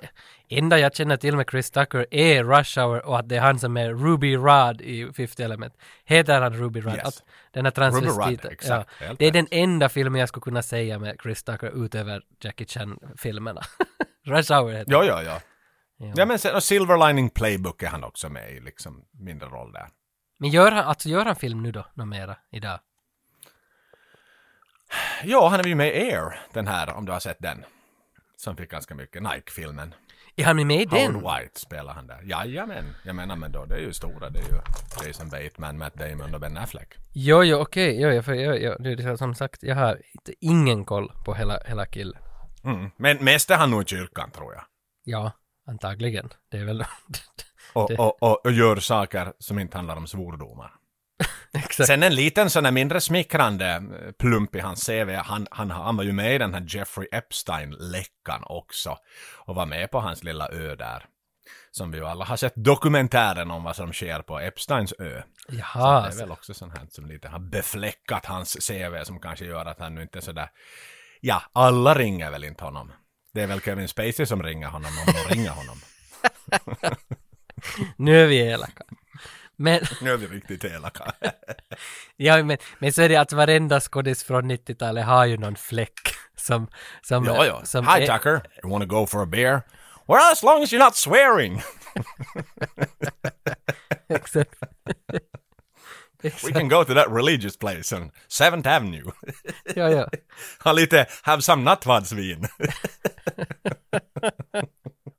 enda 0.49 0.79
jag 0.79 0.95
känner 0.95 1.17
till 1.17 1.35
med 1.35 1.49
Chris 1.51 1.71
Tucker 1.71 2.05
är 2.11 2.43
Rush 2.43 2.79
Hour 2.79 3.05
och 3.05 3.19
att 3.19 3.29
det 3.29 3.35
är 3.35 3.41
han 3.41 3.59
som 3.59 3.77
är 3.77 3.93
Ruby 3.93 4.35
Rod 4.35 4.81
i 4.81 5.13
Fifth 5.13 5.41
Element. 5.41 5.73
Heter 6.05 6.41
han 6.41 6.53
Ruby 6.53 6.81
Rod? 6.81 6.95
Yes. 6.95 7.05
Att 7.05 7.23
den 7.51 7.65
här 7.65 8.51
exakt, 8.51 8.89
Ja. 9.01 9.13
Det 9.19 9.25
är 9.25 9.31
den 9.31 9.47
enda 9.51 9.89
filmen 9.89 10.19
jag 10.19 10.29
skulle 10.29 10.41
kunna 10.41 10.61
säga 10.61 10.99
med 10.99 11.17
Chris 11.23 11.43
Tucker 11.43 11.85
utöver 11.85 12.21
Jackie 12.39 12.67
Chan-filmerna. 12.67 13.61
Rush 14.25 14.53
Hour 14.53 14.71
heter 14.71 14.91
Ja, 14.91 15.03
ja, 15.03 15.23
ja. 15.23 15.39
Ja. 15.97 16.13
Ja, 16.15 16.25
men 16.25 16.39
sen, 16.39 16.55
och 16.55 16.63
Silver 16.63 17.07
Lining 17.07 17.29
Playbook 17.29 17.83
är 17.83 17.87
han 17.87 18.03
också 18.03 18.29
med 18.29 18.51
i, 18.51 18.59
liksom, 18.59 19.05
mindre 19.11 19.49
roll 19.49 19.71
där. 19.71 19.87
Men 20.39 20.49
gör 20.49 20.71
han, 20.71 20.85
alltså 20.85 21.09
gör 21.09 21.25
han 21.25 21.35
film 21.35 21.63
nu 21.63 21.71
då, 21.71 21.85
något 21.93 22.07
mera, 22.07 22.37
idag? 22.51 22.79
Ja, 25.23 25.47
han 25.47 25.59
är 25.59 25.63
ju 25.63 25.75
med 25.75 25.87
i 25.87 26.11
Air, 26.11 26.39
den 26.53 26.67
här, 26.67 26.93
om 26.93 27.05
du 27.05 27.11
har 27.11 27.19
sett 27.19 27.37
den. 27.39 27.65
Som 28.37 28.57
fick 28.57 28.71
ganska 28.71 28.95
mycket, 28.95 29.23
Nike-filmen. 29.23 29.93
Är 30.35 30.45
han 30.45 30.67
med 30.67 30.81
i 30.81 30.85
den? 30.85 31.15
Howard 31.15 31.41
White 31.41 31.59
spelar 31.59 31.93
han 31.93 32.07
där. 32.07 32.21
Jajamän, 32.23 32.95
jag 33.03 33.15
menar 33.15 33.35
men 33.35 33.51
då, 33.51 33.65
det 33.65 33.75
är 33.75 33.79
ju 33.79 33.93
stora, 33.93 34.29
det 34.29 34.39
är 34.39 34.43
ju 34.43 35.07
Jason 35.07 35.29
Bateman, 35.29 35.77
Matt 35.77 35.93
Damon 35.93 36.33
och 36.33 36.39
Ben 36.39 36.57
Affleck. 36.57 36.93
Jo, 37.13 37.43
jo, 37.43 37.57
okej, 37.57 38.01
jo, 38.01 38.09
jo, 38.09 38.21
för 38.21 38.33
jag, 38.33 38.61
jag, 38.61 38.83
det 38.83 38.91
är 39.03 39.15
som 39.15 39.35
sagt, 39.35 39.63
jag 39.63 39.75
har 39.75 40.01
inte, 40.13 40.33
ingen 40.39 40.85
koll 40.85 41.11
på 41.25 41.33
hela, 41.33 41.59
hela 41.65 41.85
killen. 41.85 42.21
Mm. 42.63 42.89
Men 42.97 43.17
mest 43.23 43.51
är 43.51 43.55
han 43.57 43.71
nog 43.71 43.81
i 43.81 43.85
kyrkan 43.85 44.31
tror 44.31 44.53
jag. 44.53 44.63
Ja, 45.03 45.31
antagligen. 45.67 46.29
Det 46.51 46.57
är 46.57 46.65
väl... 46.65 46.85
Och, 47.73 47.89
Det- 47.89 47.97
och, 47.97 48.23
och, 48.23 48.45
och 48.45 48.51
gör 48.51 48.75
saker 48.75 49.33
som 49.39 49.59
inte 49.59 49.77
handlar 49.77 49.95
om 49.95 50.07
svordomar. 50.07 50.71
Sen 51.85 52.03
en 52.03 52.15
liten 52.15 52.49
sån 52.49 52.65
här 52.65 52.71
mindre 52.71 53.01
smickrande 53.01 53.67
eh, 53.67 54.11
plump 54.11 54.55
i 54.55 54.59
hans 54.59 54.85
CV. 54.85 55.09
Han, 55.11 55.47
han, 55.51 55.71
han 55.71 55.97
var 55.97 56.03
ju 56.03 56.11
med 56.11 56.35
i 56.35 56.37
den 56.37 56.53
här 56.53 56.65
Jeffrey 56.67 57.07
Epstein-läckan 57.11 58.43
också. 58.43 58.97
Och 59.35 59.55
var 59.55 59.65
med 59.65 59.91
på 59.91 59.99
hans 59.99 60.23
lilla 60.23 60.49
ö 60.49 60.75
där. 60.75 61.05
Som 61.71 61.91
vi 61.91 61.97
ju 61.97 62.05
alla 62.05 62.25
har 62.25 62.37
sett 62.37 62.53
dokumentären 62.55 63.51
om 63.51 63.63
vad 63.63 63.75
som 63.75 63.93
sker 63.93 64.19
på 64.19 64.39
Epsteins 64.39 64.93
ö. 64.99 65.21
Jaha, 65.47 66.11
Så 66.11 66.17
det 66.17 66.23
är 66.23 66.25
väl 66.25 66.31
också 66.31 66.53
sånt 66.53 66.77
här 66.77 66.87
som 66.89 67.05
lite 67.05 67.27
har 67.27 67.39
befläckat 67.39 68.25
hans 68.25 68.67
CV 68.67 69.03
som 69.03 69.19
kanske 69.19 69.45
gör 69.45 69.65
att 69.65 69.79
han 69.79 69.95
nu 69.95 70.01
inte 70.01 70.19
är 70.19 70.21
sådär... 70.21 70.49
Ja, 71.21 71.41
alla 71.53 71.93
ringer 71.93 72.31
väl 72.31 72.43
inte 72.43 72.63
honom. 72.63 72.91
Det 73.33 73.41
är 73.41 73.47
väl 73.47 73.61
Kevin 73.61 73.87
Spacey 73.87 74.25
som 74.25 74.43
ringer 74.43 74.67
honom 74.67 74.91
om 75.07 75.13
de 75.13 75.35
ringer 75.35 75.51
honom. 75.51 75.77
nu 77.97 78.23
är 78.23 78.27
vi 78.27 78.37
elaka. 78.37 78.83
Men, 79.57 79.81
Nu 80.01 80.11
är 80.13 80.17
vi 80.17 80.27
riktigt 80.27 80.65
elaka. 80.65 81.11
ja, 82.15 82.43
men, 82.43 82.57
men 82.79 82.93
så 82.93 83.01
är 83.01 83.09
det 83.09 83.15
att 83.15 83.33
varenda 83.33 83.79
skådis 83.81 84.23
från 84.23 84.51
90-talet 84.51 85.05
har 85.05 85.25
ju 85.25 85.37
någon 85.37 85.55
fläck 85.55 85.99
som... 86.35 86.67
som 87.01 87.25
ja, 87.25 87.45
ja. 87.45 87.61
Som 87.65 87.87
Hi 87.87 88.01
är- 88.03 88.07
Tucker, 88.17 88.41
you 88.63 88.71
wanna 88.71 88.85
go 88.85 89.05
for 89.07 89.23
a 89.23 89.25
beer? 89.25 89.61
Well, 90.07 90.31
as 90.31 90.43
long 90.43 90.63
as 90.63 90.73
you're 90.73 90.83
not 90.83 90.95
swearing. 90.95 91.61
Exakt. 94.09 94.53
We 96.43 96.51
can 96.51 96.67
go 96.69 96.83
to 96.83 96.93
that 96.93 97.09
religious 97.11 97.57
place 97.57 97.95
on 97.95 98.11
7th 98.29 98.67
Avenue. 98.67 99.11
ja, 99.75 99.89
ja. 99.89 100.09
ha 100.59 100.71
lite, 100.71 101.05
have 101.23 101.41
some 101.41 101.63
nattvardsvin. 101.63 102.47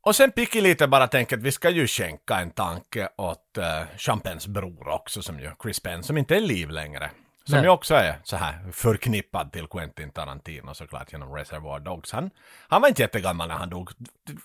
Och 0.06 0.16
sen 0.16 0.32
Picki 0.32 0.60
lite 0.60 0.88
bara 0.88 1.06
tänker 1.08 1.36
att 1.36 1.42
vi 1.42 1.52
ska 1.52 1.70
ju 1.70 1.86
skänka 1.86 2.40
en 2.40 2.50
tanke 2.50 3.08
åt 3.16 3.58
uh, 3.58 3.64
Champens 3.98 4.46
bror 4.46 4.88
också 4.88 5.22
som 5.22 5.40
ju, 5.40 5.50
Chris 5.62 5.80
Penn, 5.80 6.02
som 6.02 6.18
inte 6.18 6.36
är 6.36 6.40
liv 6.40 6.70
längre. 6.70 7.10
Som 7.44 7.54
Nej. 7.54 7.64
ju 7.64 7.68
också 7.68 7.94
är 7.94 8.18
så 8.24 8.36
här 8.36 8.72
förknippad 8.72 9.52
till 9.52 9.66
Quentin 9.66 10.10
Tarantino 10.10 10.74
såklart 10.74 11.12
genom 11.12 11.34
Reservoir 11.34 11.80
Dogs. 11.80 12.12
Han, 12.12 12.30
han 12.68 12.82
var 12.82 12.88
inte 12.88 13.02
jättegammal 13.02 13.48
när 13.48 13.54
han 13.54 13.70
dog. 13.70 13.90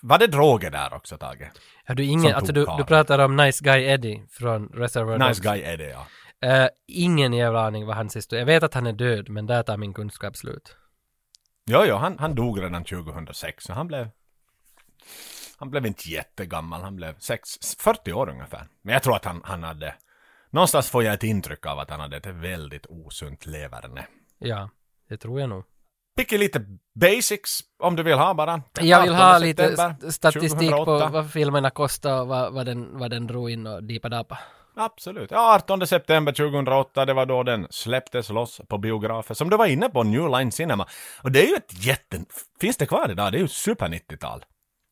Var 0.00 0.18
det 0.18 0.26
droger 0.26 0.70
där 0.70 0.94
också, 0.94 1.18
Tage? 1.18 1.50
Har 1.84 1.94
du 1.94 2.04
ingen, 2.04 2.34
alltså 2.34 2.52
du, 2.52 2.66
du 2.78 2.84
pratar 2.84 3.18
om 3.18 3.36
Nice 3.36 3.64
Guy 3.64 3.82
Eddie 3.82 4.22
från 4.30 4.68
Reservoir 4.68 5.18
Nice 5.18 5.28
Dogs. 5.28 5.40
guy 5.40 5.62
är 5.62 5.76
det 5.76 5.88
ja. 5.88 6.06
Eh, 6.48 6.68
ingen 6.86 7.32
jävla 7.32 7.66
aning 7.66 7.86
vad 7.86 7.96
hans 7.96 8.16
historia 8.16 8.40
Jag 8.40 8.46
vet 8.46 8.62
att 8.62 8.74
han 8.74 8.86
är 8.86 8.92
död, 8.92 9.28
men 9.28 9.46
där 9.46 9.62
tar 9.62 9.76
min 9.76 9.94
kunskap 9.94 10.36
slut. 10.36 10.76
Jo, 11.66 11.84
jo, 11.86 11.96
han, 11.96 12.18
han 12.18 12.34
dog 12.34 12.62
redan 12.62 12.84
2006, 12.84 13.64
så 13.64 13.72
han 13.72 13.86
blev... 13.88 14.08
Han 15.62 15.70
blev 15.70 15.86
inte 15.86 16.10
jättegammal, 16.10 16.82
han 16.82 16.96
blev 16.96 17.18
sex, 17.18 17.48
40 17.78 18.12
år 18.12 18.28
ungefär. 18.28 18.66
Men 18.82 18.92
jag 18.92 19.02
tror 19.02 19.16
att 19.16 19.24
han, 19.24 19.40
han 19.44 19.62
hade... 19.62 19.94
Någonstans 20.50 20.90
får 20.90 21.04
jag 21.04 21.14
ett 21.14 21.22
intryck 21.22 21.66
av 21.66 21.78
att 21.78 21.90
han 21.90 22.00
hade 22.00 22.16
ett 22.16 22.26
väldigt 22.26 22.86
osunt 22.86 23.46
leverne. 23.46 24.06
Ja, 24.38 24.70
det 25.08 25.16
tror 25.16 25.40
jag 25.40 25.48
nog. 25.48 25.64
Pick 26.16 26.32
lite 26.32 26.66
basics 26.94 27.60
om 27.78 27.96
du 27.96 28.02
vill 28.02 28.18
ha 28.18 28.34
bara. 28.34 28.62
Jag 28.80 29.02
vill 29.02 29.12
18 29.12 29.26
ha 29.26 29.38
lite 29.38 29.76
statistik 30.12 30.70
2008. 30.70 30.84
på 30.84 31.12
vad 31.12 31.30
filmerna 31.30 31.70
kostar 31.70 32.20
och 32.20 32.28
vad, 32.28 32.52
vad, 32.52 32.66
den, 32.66 32.98
vad 32.98 33.10
den 33.10 33.26
drog 33.26 33.50
in 33.50 33.66
och 33.66 33.84
dipadapa. 33.84 34.38
Absolut. 34.76 35.30
Ja, 35.30 35.54
18 35.54 35.86
september 35.86 36.32
2008, 36.32 37.04
det 37.04 37.14
var 37.14 37.26
då 37.26 37.42
den 37.42 37.66
släpptes 37.70 38.28
loss 38.28 38.60
på 38.68 38.78
biografer. 38.78 39.34
Som 39.34 39.50
du 39.50 39.56
var 39.56 39.66
inne 39.66 39.88
på, 39.88 40.02
New 40.02 40.28
Line 40.28 40.52
Cinema. 40.52 40.86
Och 41.22 41.32
det 41.32 41.42
är 41.42 41.48
ju 41.48 41.54
ett 41.54 41.86
jätte... 41.86 42.24
Finns 42.60 42.76
det 42.76 42.86
kvar 42.86 43.10
idag? 43.10 43.32
Det 43.32 43.38
är 43.38 43.42
ju 43.42 43.48
super 43.48 43.88
90-tal. 43.88 44.44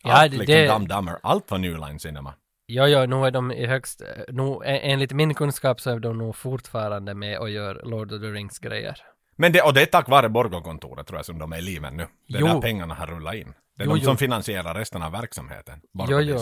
Ja, 0.02 0.12
Allt 0.12 0.30
det- 0.32 0.38
liksom 0.38 0.54
det- 0.54 0.66
Dumb 0.68 0.88
Dumber, 0.88 1.18
allt 1.22 1.50
var 1.50 1.58
New 1.58 1.78
Line 1.78 1.98
Cinema. 1.98 2.34
Jo, 2.66 2.84
jo, 2.86 3.06
nu 3.06 3.26
är 3.26 3.30
de 3.30 3.52
i 3.52 3.66
högst, 3.66 4.02
nu, 4.28 4.42
en- 4.64 4.90
enligt 4.92 5.12
min 5.12 5.34
kunskap 5.34 5.80
så 5.80 5.90
är 5.90 5.98
de 5.98 6.18
nog 6.18 6.36
fortfarande 6.36 7.14
med 7.14 7.38
och 7.38 7.50
gör 7.50 7.80
Lord 7.84 8.12
of 8.12 8.20
the 8.20 8.26
Rings-grejer. 8.26 8.96
Men 9.36 9.52
det, 9.52 9.62
och 9.62 9.74
det 9.74 9.82
är 9.82 9.86
tack 9.86 10.08
vare 10.08 10.28
Borgå-kontoret 10.28 11.06
tror 11.06 11.18
jag 11.18 11.26
som 11.26 11.38
de 11.38 11.52
är 11.52 11.58
i 11.58 11.62
livet 11.62 11.92
nu. 11.92 12.06
Det 12.28 12.36
är 12.36 12.40
Jo. 12.40 12.46
där 12.46 12.60
pengarna 12.60 12.94
har 12.94 13.06
rullat 13.06 13.34
in. 13.34 13.54
Det 13.76 13.82
är 13.82 13.86
Jo, 13.86 13.92
de 13.92 13.98
jo. 13.98 14.04
som 14.04 14.16
finansierar 14.16 14.74
resten 14.74 15.02
av 15.02 15.12
verksamheten. 15.12 15.80
Jo, 15.92 16.20
jo. 16.20 16.38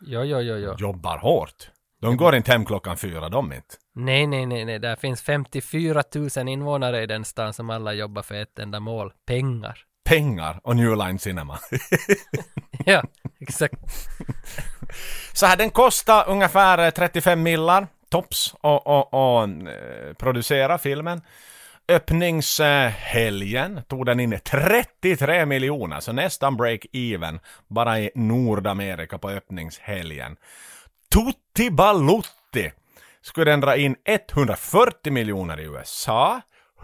Jo, 0.00 0.22
jo, 0.24 0.40
jo, 0.40 0.56
jo. 0.56 0.74
Jobbar 0.78 1.18
hårt. 1.18 1.70
De 2.00 2.16
går 2.16 2.34
inte 2.34 2.52
hem 2.52 2.64
klockan 2.64 2.96
fyra, 2.96 3.28
de 3.28 3.52
inte. 3.52 3.74
Nej, 3.94 4.26
nej, 4.26 4.46
nej, 4.46 4.64
nej, 4.64 4.78
där 4.78 4.96
finns 4.96 5.22
54 5.22 6.02
000 6.36 6.48
invånare 6.48 7.02
i 7.02 7.06
den 7.06 7.24
stan 7.24 7.52
som 7.52 7.70
alla 7.70 7.92
jobbar 7.92 8.22
för 8.22 8.34
ett 8.34 8.58
enda 8.58 8.80
mål. 8.80 9.12
Pengar. 9.26 9.78
Pengar 10.04 10.60
och 10.62 10.76
New 10.76 10.96
Line 10.96 11.18
Cinema. 11.18 11.58
ja, 12.86 13.02
exakt. 13.40 13.74
Så 15.32 15.46
här, 15.46 15.56
den 15.56 15.70
kostar 15.70 16.24
ungefär 16.28 16.78
eh, 16.78 16.90
35 16.90 17.42
millar, 17.42 17.86
tops, 18.10 18.54
och, 18.60 18.86
och, 18.86 19.14
och 19.14 19.42
eh, 19.48 20.14
producera 20.18 20.78
filmen. 20.78 21.20
Öppningshelgen 21.88 23.82
tog 23.88 24.06
den 24.06 24.20
in 24.20 24.38
33 24.44 25.46
miljoner, 25.46 26.00
så 26.00 26.12
nästan 26.12 26.56
break-even 26.56 27.40
bara 27.68 28.00
i 28.00 28.10
Nordamerika 28.14 29.18
på 29.18 29.30
öppningshelgen. 29.30 30.36
Tutti 31.14 31.70
Balutti 31.70 32.72
skulle 33.22 33.50
den 33.50 33.60
dra 33.60 33.76
in 33.76 33.96
140 34.04 35.12
miljoner 35.12 35.60
i 35.60 35.64
USA, 35.64 36.40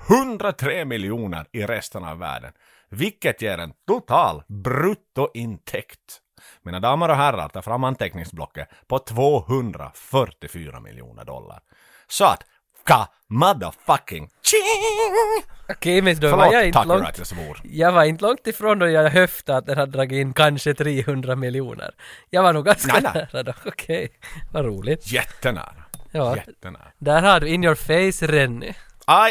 103 0.09 0.85
miljoner 0.85 1.47
i 1.53 1.63
resten 1.63 2.05
av 2.05 2.19
världen. 2.19 2.53
Vilket 2.91 3.43
ger 3.43 3.59
en 3.59 3.73
total 3.87 4.43
bruttointäkt. 4.49 6.21
Mina 6.63 6.81
damer 6.81 7.09
och 7.09 7.17
herrar, 7.17 7.49
ta 7.49 7.63
fram 7.63 7.85
anteckningsblocket 7.85 8.69
på 8.87 8.99
244 8.99 10.81
miljoner 10.81 11.25
dollar. 11.25 11.61
Så 12.09 12.25
att, 12.25 12.43
ka 12.85 13.09
motherfucking 13.29 14.31
ching! 14.43 15.45
Okej, 15.69 16.03
men 16.03 16.21
då 16.21 16.37
var 16.37 16.53
jag 16.53 16.67
inte 16.67 16.79
Tucker 16.79 16.95
långt... 16.95 17.09
att 17.09 17.19
jag 17.19 17.27
svor. 17.27 17.61
Jag 17.65 17.93
var 17.93 18.05
inte 18.05 18.25
långt 18.25 18.47
ifrån 18.47 18.79
då 18.79 18.89
jag 18.89 19.11
höftade 19.11 19.59
att 19.59 19.67
den 19.67 19.79
hade 19.79 19.93
dragit 19.93 20.17
in 20.21 20.33
kanske 20.33 20.75
300 20.75 21.37
miljoner. 21.37 21.95
Jag 22.31 22.43
var 22.43 22.53
nog 22.53 22.65
ganska 22.65 22.93
Nej, 22.93 23.03
nej. 23.15 23.27
nära 23.33 23.43
då. 23.43 23.53
Okej, 23.67 24.09
vad 24.53 24.65
roligt. 24.65 25.13
Jättenära. 25.13 25.85
Ja, 26.13 26.37
Jättenära. 26.37 26.93
där 26.99 27.23
har 27.23 27.41
du 27.41 27.49
In 27.49 27.65
Your 27.65 27.75
Face 27.75 28.27
Renny. 28.27 28.73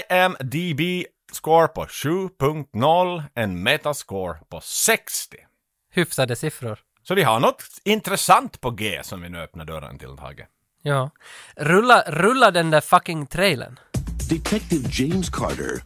IMDB 0.10 1.06
score 1.32 1.68
på 1.68 1.86
7.0, 1.86 3.24
en 3.34 3.64
metascore 3.64 4.38
på 4.50 4.62
60. 4.62 5.38
Hyfsade 5.94 6.36
siffror. 6.36 6.80
Så 7.04 7.16
vi 7.16 7.24
har 7.24 7.40
något 7.40 7.64
intressant 7.84 8.62
på 8.62 8.72
G 8.72 9.00
som 9.04 9.22
vi 9.22 9.30
nu 9.30 9.42
öppnar 9.42 9.66
dörren 9.66 10.00
till 10.00 10.18
Tage. 10.18 10.48
Ja. 10.82 11.10
Rulla, 11.56 12.04
rulla 12.08 12.52
den 12.52 12.70
där 12.70 12.82
fucking 12.82 13.28
trailern. 13.28 13.80
Detective 14.30 14.90
James 14.92 15.30
Carter 15.30 15.82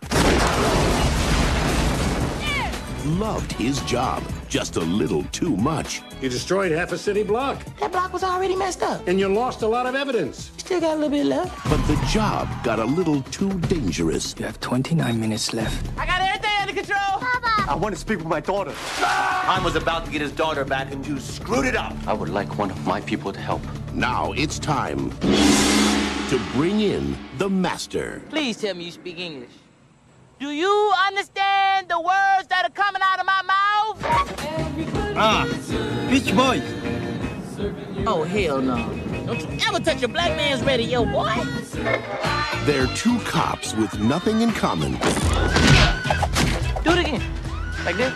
loved 3.05 3.51
his 3.53 3.81
job 3.81 4.23
just 4.47 4.75
a 4.75 4.81
little 4.81 5.23
too 5.31 5.55
much. 5.55 6.01
You 6.21 6.29
destroyed 6.29 6.71
half 6.71 6.91
a 6.91 6.97
city 6.97 7.23
block. 7.23 7.63
That 7.79 7.91
block 7.91 8.11
was 8.11 8.23
already 8.23 8.55
messed 8.55 8.83
up. 8.83 9.07
And 9.07 9.19
you 9.19 9.27
lost 9.27 9.61
a 9.61 9.67
lot 9.67 9.85
of 9.85 9.95
evidence. 9.95 10.51
Still 10.57 10.81
got 10.81 10.97
a 10.97 10.99
little 10.99 11.09
bit 11.09 11.25
left. 11.25 11.69
But 11.69 11.81
the 11.87 11.95
job 12.09 12.49
got 12.63 12.79
a 12.79 12.85
little 12.85 13.21
too 13.23 13.51
dangerous. 13.61 14.35
You 14.37 14.45
have 14.45 14.59
29 14.59 15.19
minutes 15.19 15.53
left. 15.53 15.89
I 15.97 16.05
got 16.05 16.21
everything 16.21 16.51
under 16.59 16.73
control. 16.73 17.19
Papa! 17.19 17.71
I 17.71 17.75
want 17.75 17.95
to 17.95 17.99
speak 18.01 18.17
with 18.17 18.27
my 18.27 18.41
daughter. 18.41 18.73
I 18.99 19.61
was 19.63 19.75
about 19.75 20.05
to 20.05 20.11
get 20.11 20.21
his 20.21 20.33
daughter 20.33 20.65
back 20.65 20.91
and 20.91 21.05
you 21.07 21.19
screwed 21.19 21.65
it 21.65 21.75
up. 21.75 21.95
I 22.05 22.13
would 22.13 22.29
like 22.29 22.57
one 22.57 22.69
of 22.69 22.85
my 22.85 22.99
people 23.01 23.31
to 23.31 23.39
help. 23.39 23.61
Now 23.93 24.33
it's 24.33 24.59
time 24.59 25.11
to 26.29 26.41
bring 26.53 26.81
in 26.81 27.17
the 27.37 27.49
master. 27.49 28.21
Please 28.29 28.57
tell 28.57 28.75
me 28.75 28.85
you 28.85 28.91
speak 28.91 29.19
English. 29.19 29.60
Do 30.41 30.49
you 30.49 30.91
understand 31.05 31.87
the 31.87 31.99
words 31.99 32.47
that 32.49 32.63
are 32.65 32.71
coming 32.71 32.99
out 33.03 33.19
of 33.19 33.27
my 33.27 33.41
mouth? 33.43 33.97
Ah, 35.15 35.45
Beach 36.09 36.35
Boys. 36.35 36.63
Oh, 38.07 38.23
hell 38.23 38.59
no. 38.59 38.77
Don't 39.27 39.39
you 39.39 39.59
ever 39.67 39.79
touch 39.79 40.01
a 40.01 40.07
black 40.07 40.35
man's 40.35 40.63
radio, 40.63 41.05
boy. 41.05 41.35
They're 42.65 42.87
two 42.95 43.19
cops 43.19 43.75
with 43.75 43.99
nothing 43.99 44.41
in 44.41 44.49
common 44.49 44.93
Do 46.83 46.93
it 46.93 47.05
again. 47.05 47.21
Like 47.85 47.97
this. 47.97 48.13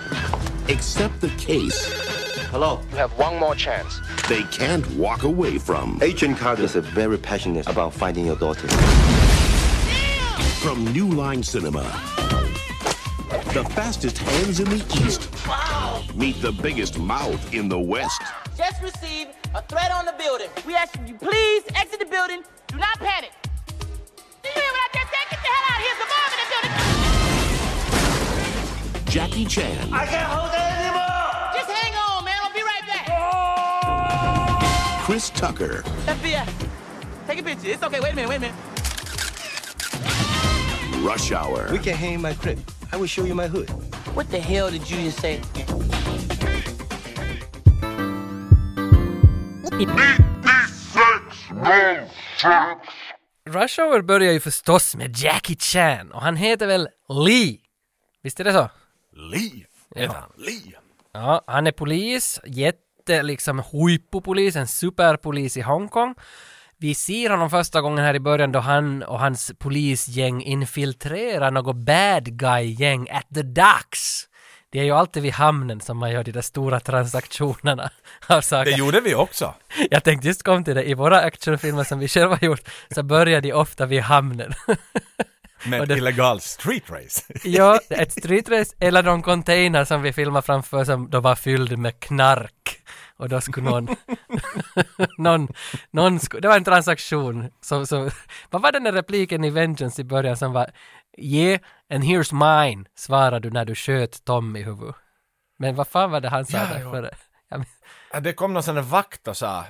except 0.67 1.21
the 1.21 1.29
case 1.37 1.85
Hello. 2.49 2.81
You 2.89 2.97
have 2.97 3.11
one 3.19 3.37
more 3.37 3.53
chance. 3.53 4.01
they 4.27 4.41
can't 4.45 4.89
walk 4.95 5.21
away 5.21 5.59
from. 5.59 5.99
Agent 6.01 6.39
Carter 6.39 6.63
is 6.63 6.73
very 6.73 7.19
passionate 7.19 7.67
about 7.67 7.93
finding 7.93 8.25
your 8.25 8.37
daughter. 8.37 8.67
From 10.65 10.81
New 10.93 11.07
Line 11.11 11.43
Cinema, 11.43 11.83
the 13.53 13.63
fastest 13.75 14.17
hands 14.17 14.59
in 14.59 14.67
the 14.67 14.83
East 15.05 15.29
meet 16.15 16.41
the 16.41 16.51
biggest 16.51 16.97
mouth 16.97 17.53
in 17.53 17.69
the 17.69 17.77
West. 17.77 18.19
Just 18.57 18.81
received 18.81 19.29
a 19.53 19.61
threat 19.61 19.91
on 19.91 20.07
the 20.07 20.13
building. 20.13 20.49
We 20.65 20.73
ask 20.73 20.97
you 21.05 21.13
please 21.13 21.61
exit 21.75 21.99
the 21.99 22.07
building. 22.07 22.41
Do 22.65 22.77
not 22.77 22.97
panic. 22.97 23.31
Did 24.41 24.55
you 24.55 24.61
hear 24.63 24.71
what 24.71 24.81
I 24.81 24.97
just 24.97 25.11
said? 25.13 25.29
Get 25.29 25.39
the 25.39 25.49
hell 25.53 25.65
out 25.69 25.77
of 25.77 25.83
here. 25.85 25.93
It's 25.93 26.01
a 26.01 26.07
bomb 26.09 26.33
in 26.33 26.39
the 26.41 26.47
building. 28.95 29.05
Jackie 29.05 29.45
Chan, 29.45 29.93
I 29.93 30.07
can't 30.07 30.31
hold 30.31 30.49
it 30.49 30.57
anymore. 30.81 31.53
Just 31.53 31.69
hang 31.69 31.93
on, 31.93 32.25
man. 32.25 32.39
I'll 32.41 32.51
be 32.51 32.63
right 32.63 32.85
back. 32.87 33.05
Chris 35.05 35.29
Tucker, 35.29 35.83
FBI. 36.07 36.47
Take 37.27 37.39
a 37.39 37.43
picture. 37.43 37.67
It's 37.67 37.83
okay. 37.83 37.99
Wait 37.99 38.13
a 38.13 38.15
minute. 38.15 38.29
Wait 38.29 38.37
a 38.37 38.39
minute. 38.39 38.55
Rush 41.05 41.31
Hour. 41.31 41.71
We 41.71 41.77
can 41.77 41.93
hang 41.93 42.13
in 42.13 42.21
my 42.21 42.33
crib. 42.33 42.57
I 42.91 42.97
will 42.97 43.07
show 43.07 43.25
you 43.25 43.35
my 43.35 43.47
hood. 43.47 43.69
What 44.15 44.31
the 44.31 44.39
hell 44.39 44.71
did 44.71 44.89
you 44.89 44.97
just 45.05 45.19
say? 45.19 45.39
Rush 53.45 53.79
Hour 53.79 54.01
börjar 54.01 54.31
ju 54.33 54.39
förstås 54.39 54.95
med 54.95 55.17
Jackie 55.17 55.55
Chan 55.59 56.11
och 56.11 56.21
han 56.21 56.35
heter 56.35 56.67
väl 56.67 56.89
Lee? 57.09 57.57
Visst 58.23 58.39
är 58.39 58.43
det 58.43 58.53
så? 58.53 58.69
Lee 59.13 59.65
han. 60.07 60.31
Lee. 60.37 60.73
Ja, 61.13 61.43
han 61.47 61.67
är 61.67 61.71
polis, 61.71 62.39
jätte 62.45 63.23
liksom 63.23 63.63
huippupolis, 63.71 64.55
en 64.55 64.67
superpolis 64.67 65.57
i 65.57 65.61
Hongkong. 65.61 66.15
Vi 66.77 66.95
ser 66.95 67.29
honom 67.29 67.49
första 67.49 67.81
gången 67.81 68.05
här 68.05 68.13
i 68.13 68.19
början 68.19 68.51
då 68.51 68.59
han 68.59 69.03
och 69.03 69.19
hans 69.19 69.51
polisgäng 69.59 70.41
infiltrerar 70.41 71.51
något 71.51 71.75
bad 71.75 72.37
guy-gäng 72.37 73.09
at 73.09 73.25
the 73.35 73.41
docks. 73.41 74.27
Det 74.71 74.79
är 74.79 74.83
ju 74.83 74.91
alltid 74.91 75.23
vid 75.23 75.33
hamnen 75.33 75.81
som 75.81 75.97
man 75.97 76.11
gör 76.11 76.23
de 76.23 76.31
där 76.31 76.41
stora 76.41 76.79
transaktionerna 76.79 77.89
av 78.27 78.41
saker. 78.41 78.71
Det 78.71 78.77
gjorde 78.77 79.01
vi 79.01 79.15
också. 79.15 79.53
Jag 79.91 80.03
tänkte 80.03 80.27
just 80.27 80.43
komma 80.43 80.63
till 80.63 80.75
det, 80.75 80.89
i 80.89 80.93
våra 80.93 81.19
actionfilmer 81.19 81.83
som 81.83 81.99
vi 81.99 82.07
själva 82.07 82.39
gjort 82.41 82.69
så 82.95 83.03
börjar 83.03 83.41
de 83.41 83.53
ofta 83.53 83.85
vid 83.85 84.01
hamnen. 84.01 84.53
Med 85.65 85.91
ett 85.91 85.97
illegal 85.97 86.41
street 86.41 86.89
race. 86.89 87.23
Ja, 87.43 87.79
ett 87.89 88.11
streetrace 88.11 88.75
eller 88.79 89.03
någon 89.03 89.21
container 89.21 89.85
som 89.85 90.01
vi 90.01 90.13
filmar 90.13 90.41
framför 90.41 90.85
som 90.85 91.09
då 91.09 91.19
var 91.19 91.35
fylld 91.35 91.77
med 91.77 91.99
knark. 91.99 92.81
Och 93.17 93.29
då 93.29 93.41
skulle 93.41 93.69
någon, 93.69 93.87
någon, 95.17 95.47
någon 95.91 96.19
sku, 96.19 96.39
det 96.39 96.47
var 96.47 96.57
en 96.57 96.63
transaktion. 96.63 97.51
Så, 97.61 97.85
så, 97.85 98.09
vad 98.49 98.61
var 98.61 98.71
den 98.71 98.83
där 98.83 98.91
repliken 98.91 99.43
i 99.43 99.49
Vengeance 99.49 100.01
i 100.01 100.05
början 100.05 100.37
som 100.37 100.53
var 100.53 100.71
Yeah, 101.17 101.59
and 101.93 102.03
here's 102.03 102.33
mine, 102.33 102.85
svarade 102.95 103.39
du 103.39 103.53
när 103.53 103.65
du 103.65 103.75
sköt 103.75 104.25
Tom 104.25 104.55
i 104.55 104.63
huvudet. 104.63 104.95
Men 105.57 105.75
vad 105.75 105.87
fan 105.87 106.11
var 106.11 106.21
det 106.21 106.29
han 106.29 106.45
sa 106.45 106.57
Ja, 106.57 106.65
där 106.73 106.79
ja. 106.79 106.91
före? 106.91 107.15
Ja, 107.49 107.57
men, 107.57 107.65
Ja, 108.13 108.19
Det 108.19 108.33
kom 108.33 108.53
någon 108.53 108.63
sån 108.63 108.75
där 108.75 108.81
vakt 108.81 109.27
och 109.27 109.37
sa, 109.37 109.65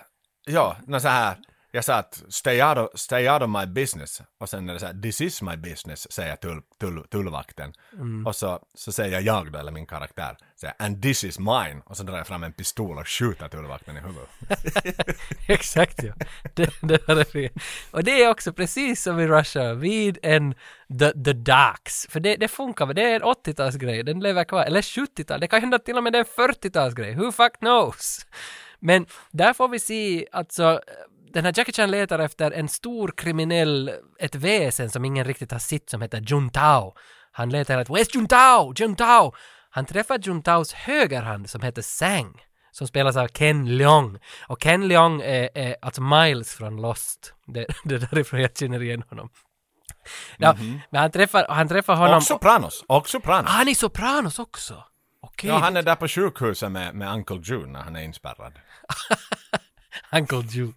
ja, 0.45 0.77
någon 0.87 1.01
så 1.01 1.07
här, 1.07 1.35
jag 1.75 1.85
sa 1.85 1.95
att 1.95 2.23
stay 2.29 2.63
out 2.63 2.77
of, 2.77 2.99
stay 2.99 3.29
out 3.29 3.41
of 3.41 3.49
my 3.49 3.65
business. 3.65 4.21
Och 4.39 4.49
sen 4.49 4.69
är 4.69 4.73
det 4.73 4.79
så 4.79 4.85
här, 4.85 5.01
this 5.01 5.21
is 5.21 5.41
my 5.41 5.57
business, 5.57 6.11
säger 6.11 6.35
tull, 6.35 6.61
tull, 6.79 7.07
tullvakten. 7.09 7.73
Mm. 7.93 8.27
Och 8.27 8.35
så, 8.35 8.59
så 8.73 8.91
säger 8.91 9.21
jag 9.21 9.51
då, 9.51 9.59
eller 9.59 9.71
min 9.71 9.85
karaktär, 9.85 10.37
säger, 10.55 10.75
and 10.79 11.01
this 11.01 11.23
is 11.23 11.39
mine. 11.39 11.81
Och 11.85 11.97
så 11.97 12.03
drar 12.03 12.17
jag 12.17 12.27
fram 12.27 12.43
en 12.43 12.53
pistol 12.53 12.97
och 12.97 13.07
skjuter 13.07 13.47
tullvakten 13.47 13.97
i 13.97 13.99
huvudet. 13.99 14.29
Exakt 15.47 16.03
ja. 16.03 16.13
Det, 16.53 16.69
det 16.81 17.07
var 17.07 17.15
det. 17.15 17.49
Och 17.91 18.03
det 18.03 18.23
är 18.23 18.29
också 18.29 18.53
precis 18.53 19.03
som 19.03 19.19
i 19.19 19.27
Russia, 19.27 19.73
vid 19.73 20.17
en 20.21 20.55
The, 20.99 21.11
the 21.23 21.33
Docks. 21.33 22.07
För 22.09 22.19
det, 22.19 22.35
det 22.35 22.47
funkar, 22.47 22.93
det 22.93 23.11
är 23.11 23.15
en 23.15 23.23
80-talsgrej, 23.23 24.03
den 24.03 24.19
lever 24.19 24.43
kvar. 24.43 24.63
Eller 24.63 24.81
70-tal, 24.81 25.39
det 25.39 25.47
kan 25.47 25.61
hända 25.61 25.79
till 25.79 25.97
och 25.97 26.03
med 26.03 26.13
det 26.13 26.19
är 26.19 26.39
en 26.39 26.49
40-talsgrej. 26.49 27.15
Who 27.15 27.31
fuck 27.31 27.59
knows? 27.59 28.25
Men 28.79 29.05
där 29.31 29.53
får 29.53 29.67
vi 29.67 29.79
se, 29.79 30.27
alltså, 30.31 30.81
den 31.35 31.45
här 31.45 31.53
Jackie 31.57 31.73
Chan 31.73 31.91
letar 31.91 32.19
efter 32.19 32.51
en 32.51 32.67
stor 32.69 33.13
kriminell, 33.17 33.91
ett 34.19 34.35
väsen 34.35 34.89
som 34.89 35.05
ingen 35.05 35.25
riktigt 35.25 35.51
har 35.51 35.59
sett 35.59 35.89
som 35.89 36.01
heter 36.01 36.21
Juntao. 36.21 36.93
Han 37.31 37.49
letar 37.49 37.79
efter, 37.79 37.93
Where's 37.93 38.09
Juntao? 38.15 38.73
Juntao! 38.77 39.33
Han 39.69 39.85
träffar 39.85 40.19
Juntaos 40.19 40.73
högerhand 40.73 41.49
som 41.49 41.61
heter 41.61 41.81
Sang 41.81 42.41
som 42.71 42.87
spelas 42.87 43.15
av 43.17 43.27
Ken 43.27 43.77
Leong. 43.77 44.17
Och 44.47 44.61
Ken 44.61 44.87
Leong 44.87 45.21
är, 45.21 45.49
är 45.55 45.75
alltså 45.81 46.01
Miles 46.01 46.53
från 46.55 46.81
Lost. 46.81 47.33
Det, 47.47 47.65
det 47.83 47.95
är 47.95 47.99
därifrån 47.99 48.41
jag 48.41 48.57
känner 48.57 48.81
igen 48.83 49.03
honom. 49.09 49.29
Ja, 50.37 50.53
Mhm. 50.53 50.81
men 50.89 51.01
han 51.01 51.11
träffar, 51.11 51.45
han 51.49 51.67
träffar 51.67 51.95
honom... 51.95 52.17
Och 52.17 52.23
Sopranos, 52.23 52.83
och 52.87 53.09
Sopranos. 53.09 53.49
Ah, 53.49 53.53
han 53.53 53.67
är 53.67 53.73
Sopranos 53.73 54.39
också! 54.39 54.83
Okej. 55.21 55.49
Ja, 55.49 55.57
han 55.57 55.77
är 55.77 55.81
där 55.83 55.95
på 55.95 56.07
sjukhuset 56.07 56.71
med, 56.71 56.95
med 56.95 57.13
Uncle 57.13 57.39
June 57.43 57.71
när 57.71 57.79
han 57.81 57.95
är 57.95 58.01
inspärrad. 58.03 58.53
Uncle 60.11 60.43
June. 60.49 60.73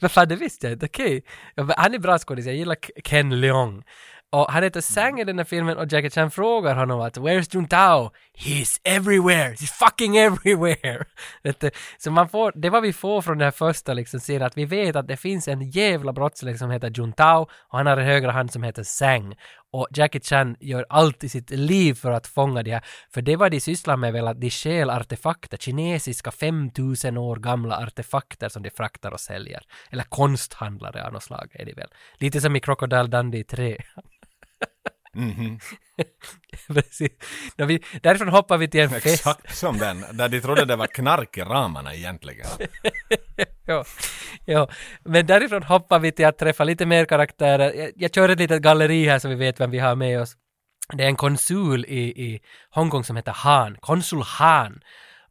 Men 0.00 0.10
fan, 0.10 0.28
det 0.28 0.36
visste 0.36 0.66
jag 0.66 0.74
inte. 0.74 0.86
Okej. 0.86 1.22
Okay. 1.56 1.74
Han 1.78 1.94
är 1.94 1.98
bra 1.98 2.18
skådis. 2.18 2.46
Jag 2.46 2.54
gillar 2.54 2.76
Ken 3.04 3.40
Leong. 3.40 3.84
Och 4.32 4.52
han 4.52 4.62
heter 4.62 4.80
Sang 4.80 5.20
i 5.20 5.24
den 5.24 5.38
här 5.38 5.44
filmen 5.44 5.76
och 5.76 5.92
Jackie 5.92 6.10
Chan 6.10 6.30
frågar 6.30 6.74
honom 6.74 7.00
att 7.00 7.16
“Where's 7.16 7.54
Juntao?” 7.54 8.10
“He's 8.38 8.80
everywhere! 8.84 9.54
He's 9.54 9.72
fucking 9.72 10.16
everywhere!” 10.16 11.04
Så 11.98 12.10
man 12.10 12.28
får, 12.28 12.52
det 12.54 12.70
var 12.70 12.80
vi 12.80 12.92
får 12.92 13.22
från 13.22 13.38
den 13.38 13.44
här 13.44 13.50
första 13.50 13.94
liksom 13.94 14.20
serien, 14.20 14.42
att 14.42 14.56
vi 14.56 14.64
vet 14.64 14.96
att 14.96 15.08
det 15.08 15.16
finns 15.16 15.48
en 15.48 15.70
jävla 15.70 16.12
brottsling 16.12 16.58
som 16.58 16.70
heter 16.70 16.90
Juntao 16.90 17.42
och 17.42 17.78
han 17.78 17.86
har 17.86 17.96
en 17.96 18.06
högra 18.06 18.32
hand 18.32 18.52
som 18.52 18.62
heter 18.62 18.82
Sang. 18.82 19.34
Och 19.72 19.88
Jackie 19.90 20.20
Chan 20.20 20.56
gör 20.60 20.86
allt 20.88 21.24
i 21.24 21.28
sitt 21.28 21.50
liv 21.50 21.94
för 21.94 22.12
att 22.12 22.26
fånga 22.26 22.62
de 22.62 22.70
här, 22.70 22.84
för 23.14 23.22
det 23.22 23.36
var 23.36 23.50
de 23.50 23.60
sysslar 23.60 23.96
med 23.96 24.12
väl 24.12 24.28
att 24.28 24.40
de 24.40 24.50
stjäl 24.50 24.90
artefakter, 24.90 25.56
kinesiska 25.56 26.30
5000 26.30 27.16
år 27.16 27.36
gamla 27.36 27.76
artefakter 27.76 28.48
som 28.48 28.62
de 28.62 28.70
fraktar 28.70 29.10
och 29.10 29.20
säljer. 29.20 29.62
Eller 29.90 30.04
konsthandlare 30.04 31.06
av 31.06 31.12
något 31.12 31.22
slag 31.22 31.50
är 31.52 31.64
de 31.64 31.72
väl. 31.72 31.88
Lite 32.18 32.40
som 32.40 32.56
i 32.56 32.60
Crocodile 32.60 33.06
Dundee 33.06 33.44
3. 33.44 33.82
Mhm. 35.14 35.58
Precis. 36.68 37.10
Då 37.56 37.64
vi, 37.64 37.82
därifrån 38.02 38.28
hoppar 38.28 38.58
vi 38.58 38.68
till 38.68 38.80
en 38.80 38.90
fest. 38.90 39.06
Exakt 39.06 39.56
som 39.56 39.78
den, 39.78 40.04
där 40.12 40.28
de 40.28 40.40
trodde 40.40 40.64
det 40.64 40.76
var 40.76 40.86
knark 40.86 41.38
i 41.38 41.40
ramarna 41.40 41.94
egentligen. 41.94 42.46
ja, 43.72 43.84
ja, 44.44 44.68
men 45.04 45.26
därifrån 45.26 45.62
hoppar 45.62 45.98
vi 45.98 46.12
till 46.12 46.26
att 46.26 46.38
träffa 46.38 46.64
lite 46.64 46.86
mer 46.86 47.04
karaktärer. 47.04 47.72
Jag, 47.72 47.90
jag 47.96 48.14
kör 48.14 48.28
ett 48.28 48.38
litet 48.38 48.62
galleri 48.62 49.06
här 49.06 49.18
så 49.18 49.28
vi 49.28 49.34
vet 49.34 49.60
vem 49.60 49.70
vi 49.70 49.78
har 49.78 49.94
med 49.94 50.20
oss. 50.20 50.36
Det 50.92 51.04
är 51.04 51.08
en 51.08 51.16
konsul 51.16 51.84
i, 51.84 52.02
i 52.26 52.40
Hongkong 52.70 53.04
som 53.04 53.16
heter 53.16 53.32
Han, 53.32 53.76
konsul 53.80 54.22
Han. 54.22 54.80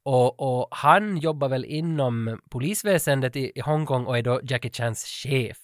Och, 0.04 0.40
och 0.40 0.68
han 0.72 1.18
jobbar 1.18 1.50
väl 1.50 1.66
inom 1.66 2.40
polisväsendet 2.50 3.36
i, 3.36 3.52
i 3.56 3.60
Hongkong 3.62 4.06
och 4.06 4.18
är 4.18 4.22
då 4.22 4.40
Jackie 4.44 4.72
Chans 4.72 5.06
chef. 5.06 5.58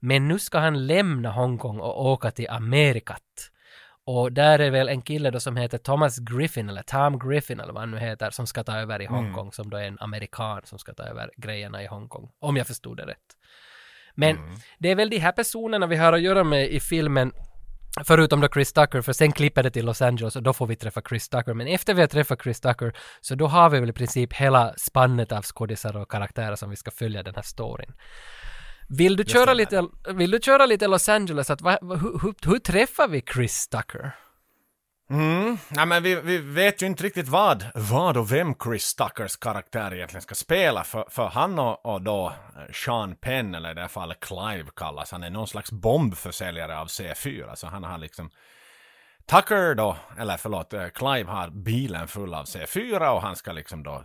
Men 0.00 0.28
nu 0.28 0.38
ska 0.38 0.58
han 0.58 0.86
lämna 0.86 1.30
Hongkong 1.30 1.80
och 1.80 2.06
åka 2.06 2.30
till 2.30 2.48
Amerikat. 2.48 3.50
Och 4.10 4.32
där 4.32 4.58
är 4.58 4.70
väl 4.70 4.88
en 4.88 5.02
kille 5.02 5.30
då 5.30 5.40
som 5.40 5.56
heter 5.56 5.78
Thomas 5.78 6.18
Griffin, 6.18 6.68
eller 6.68 6.82
Tom 6.82 7.18
Griffin 7.18 7.60
eller 7.60 7.72
vad 7.72 7.82
han 7.82 7.90
nu 7.90 7.98
heter, 7.98 8.30
som 8.30 8.46
ska 8.46 8.64
ta 8.64 8.76
över 8.76 9.02
i 9.02 9.06
Hongkong, 9.06 9.40
Mm. 9.42 9.52
som 9.52 9.70
då 9.70 9.76
är 9.76 9.82
en 9.84 9.98
amerikan 10.00 10.60
som 10.64 10.78
ska 10.78 10.94
ta 10.94 11.02
över 11.02 11.30
grejerna 11.36 11.82
i 11.82 11.86
Hongkong. 11.86 12.30
Om 12.40 12.56
jag 12.56 12.66
förstod 12.66 12.96
det 12.96 13.06
rätt. 13.06 13.28
Men 14.14 14.36
det 14.78 14.90
är 14.90 14.94
väl 14.94 15.10
de 15.10 15.18
här 15.18 15.32
personerna 15.32 15.86
vi 15.86 15.96
har 15.96 16.12
att 16.12 16.20
göra 16.20 16.44
med 16.44 16.68
i 16.68 16.80
filmen, 16.80 17.32
förutom 18.04 18.40
då 18.40 18.48
Chris 18.48 18.72
Tucker, 18.72 19.00
för 19.02 19.12
sen 19.12 19.32
klipper 19.32 19.62
det 19.62 19.70
till 19.70 19.86
Los 19.86 20.02
Angeles 20.02 20.36
och 20.36 20.42
då 20.42 20.52
får 20.52 20.66
vi 20.66 20.76
träffa 20.76 21.02
Chris 21.08 21.28
Tucker. 21.28 21.54
Men 21.54 21.66
efter 21.66 21.94
vi 21.94 22.00
har 22.00 22.08
träffat 22.08 22.42
Chris 22.42 22.60
Tucker, 22.60 22.92
så 23.20 23.34
då 23.34 23.46
har 23.46 23.70
vi 23.70 23.80
väl 23.80 23.90
i 23.90 23.92
princip 23.92 24.32
hela 24.32 24.74
spannet 24.76 25.32
av 25.32 25.42
skådisar 25.42 25.96
och 25.96 26.10
karaktärer 26.10 26.56
som 26.56 26.70
vi 26.70 26.76
ska 26.76 26.90
följa 26.90 27.22
den 27.22 27.34
här 27.34 27.42
storyn. 27.42 27.92
Vill 28.88 29.16
du, 29.16 29.24
köra 29.24 29.54
lite, 29.54 29.86
vill 30.14 30.30
du 30.30 30.40
köra 30.40 30.66
lite 30.66 30.86
Los 30.86 31.08
Angeles? 31.08 31.50
Att, 31.50 31.60
va, 31.60 31.78
hur, 31.82 32.20
hur, 32.22 32.50
hur 32.50 32.58
träffar 32.58 33.08
vi 33.08 33.22
Chris 33.34 33.68
Tucker? 33.68 34.12
Mm, 35.10 35.58
nej 35.68 35.86
men 35.86 36.02
vi, 36.02 36.14
vi 36.14 36.38
vet 36.38 36.82
ju 36.82 36.86
inte 36.86 37.04
riktigt 37.04 37.28
vad, 37.28 37.64
vad 37.74 38.16
och 38.16 38.32
vem 38.32 38.54
Chris 38.64 38.94
Tuckers 38.94 39.36
karaktär 39.36 39.94
egentligen 39.94 40.22
ska 40.22 40.34
spela, 40.34 40.84
för, 40.84 41.04
för 41.10 41.26
han 41.26 41.58
och, 41.58 41.86
och 41.86 42.02
då 42.02 42.26
eh, 42.26 42.72
Sean 42.72 43.16
Penn, 43.16 43.54
eller 43.54 43.70
i 43.70 43.74
det 43.74 43.80
här 43.80 43.88
fallet 43.88 44.20
Clive 44.20 44.70
kallas, 44.76 45.12
han 45.12 45.22
är 45.22 45.30
någon 45.30 45.48
slags 45.48 45.72
bombförsäljare 45.72 46.78
av 46.78 46.86
C4, 46.86 47.54
så 47.54 47.66
han 47.66 47.84
har 47.84 47.98
liksom 47.98 48.30
Tucker 49.26 49.74
då, 49.74 49.96
eller 50.18 50.36
förlåt, 50.36 50.72
eh, 50.72 50.88
Clive 50.88 51.30
har 51.30 51.50
bilen 51.50 52.08
full 52.08 52.34
av 52.34 52.44
C4 52.44 53.08
och 53.08 53.22
han 53.22 53.36
ska 53.36 53.52
liksom 53.52 53.82
då 53.82 54.04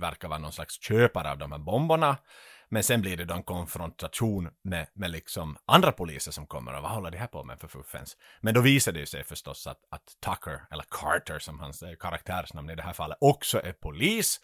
verka 0.00 0.28
vara 0.28 0.38
någon 0.38 0.52
slags 0.52 0.82
köpare 0.82 1.30
av 1.30 1.38
de 1.38 1.52
här 1.52 1.58
bomberna. 1.58 2.16
Men 2.72 2.82
sen 2.82 3.00
blir 3.00 3.16
det 3.16 3.24
då 3.24 3.34
en 3.34 3.42
konfrontation 3.42 4.50
med, 4.62 4.86
med 4.94 5.10
liksom 5.10 5.56
andra 5.66 5.92
poliser 5.92 6.32
som 6.32 6.46
kommer 6.46 6.76
och 6.76 6.82
vad 6.82 6.90
håller 6.90 7.10
de 7.10 7.18
här 7.18 7.26
på 7.26 7.44
med 7.44 7.60
för 7.60 7.68
fuffens? 7.68 8.16
Men 8.40 8.54
då 8.54 8.60
visar 8.60 8.92
det 8.92 9.00
ju 9.00 9.06
sig 9.06 9.24
förstås 9.24 9.66
att, 9.66 9.78
att 9.90 10.16
Tucker, 10.24 10.62
eller 10.70 10.84
Carter 10.90 11.38
som 11.38 11.60
hans 11.60 11.82
eh, 11.82 11.96
karaktärsnamn 12.00 12.70
i 12.70 12.74
det 12.74 12.82
här 12.82 12.92
fallet, 12.92 13.18
också 13.20 13.62
är 13.62 13.72
polis. 13.72 14.40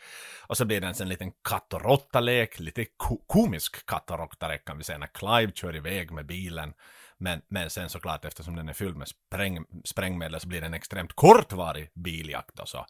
Och 0.46 0.56
så 0.56 0.64
blir 0.64 0.80
det 0.80 0.86
en 0.86 0.94
sån 0.94 1.08
liten 1.08 1.32
katt 1.48 1.72
och 1.72 1.82
råtta-lek, 1.82 2.60
lite 2.60 2.86
ko 2.96 3.16
komisk 3.26 3.86
katt 3.86 4.10
och 4.10 4.18
råtta-lek 4.18 4.64
kan 4.64 4.78
vi 4.78 4.84
säga, 4.84 4.98
när 4.98 5.06
Clive 5.06 5.52
kör 5.52 5.76
iväg 5.76 6.10
med 6.10 6.26
bilen. 6.26 6.74
Men, 7.18 7.42
men 7.48 7.70
sen 7.70 7.88
såklart 7.88 8.24
eftersom 8.24 8.56
den 8.56 8.68
är 8.68 8.72
fylld 8.72 8.96
med 8.96 9.08
spräng, 9.08 9.64
sprängmedel 9.84 10.40
så 10.40 10.48
blir 10.48 10.60
det 10.60 10.66
en 10.66 10.74
extremt 10.74 11.12
kortvarig 11.12 11.90
biljakt 11.94 12.58
och 12.58 12.68
så. 12.68 12.86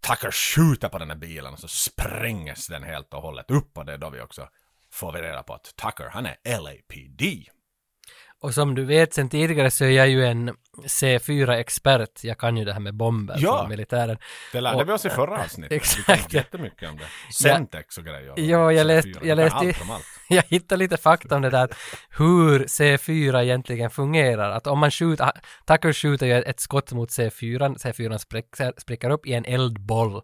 Tucker 0.00 0.30
skjuter 0.30 0.88
på 0.88 0.98
den 0.98 1.10
här 1.10 1.16
bilen 1.16 1.52
och 1.52 1.60
så 1.60 1.68
sprängs 1.68 2.66
den 2.66 2.82
helt 2.82 3.14
och 3.14 3.22
hållet 3.22 3.50
upp 3.50 3.78
och 3.78 3.84
det 3.84 3.92
är 3.92 3.98
då 3.98 4.10
vi 4.10 4.20
också 4.20 4.48
får 4.92 5.12
vi 5.12 5.22
reda 5.22 5.42
på 5.42 5.54
att 5.54 5.74
Tucker, 5.76 6.08
han 6.10 6.26
är 6.26 6.60
LAPD. 6.60 7.48
Och 8.40 8.54
som 8.54 8.74
du 8.74 8.84
vet 8.84 9.14
sen 9.14 9.28
tidigare 9.28 9.70
så 9.70 9.84
är 9.84 9.90
jag 9.90 10.08
ju 10.08 10.26
en 10.26 10.56
C4-expert. 10.86 12.24
Jag 12.24 12.38
kan 12.38 12.56
ju 12.56 12.64
det 12.64 12.72
här 12.72 12.80
med 12.80 12.94
bomber 12.94 13.36
Ja. 13.38 13.58
från 13.58 13.68
militären. 13.68 14.18
Det 14.52 14.60
lärde 14.60 14.76
Och- 14.82 14.88
vi 14.88 14.92
oss 14.92 15.04
i 15.04 15.10
förra 15.10 15.38
avsnittet. 15.44 15.72
Vi 15.72 15.76
Exakt. 15.76 16.06
kan 16.06 16.16
jättemycket 16.30 16.88
om 16.90 16.96
det. 16.96 17.32
Sentex 17.34 17.98
och 17.98 18.04
grejer. 18.04 18.32
Ja, 18.36 18.72
jag 18.72 18.86
läste, 18.86 19.08
C4, 19.10 19.26
jag 19.26 19.36
läste, 19.36 19.74
jag 20.28 20.42
hittade 20.48 20.78
lite 20.78 20.96
fakta 20.96 21.36
om 21.36 21.42
det 21.42 21.50
där, 21.50 21.68
hur 22.18 22.64
C4 22.64 23.42
egentligen 23.42 23.90
fungerar. 23.90 24.50
Att 24.50 24.66
om 24.66 24.78
man 24.78 24.90
skjuter, 24.90 25.30
Tucker 25.66 25.92
skjuter 25.92 26.26
ju 26.26 26.32
ett 26.42 26.60
skott 26.60 26.92
mot 26.92 27.08
C4, 27.10 27.76
C4 27.78 28.18
spricker, 28.18 28.72
spricker 28.78 29.10
upp 29.10 29.26
i 29.26 29.32
en 29.34 29.44
eldboll. 29.44 30.22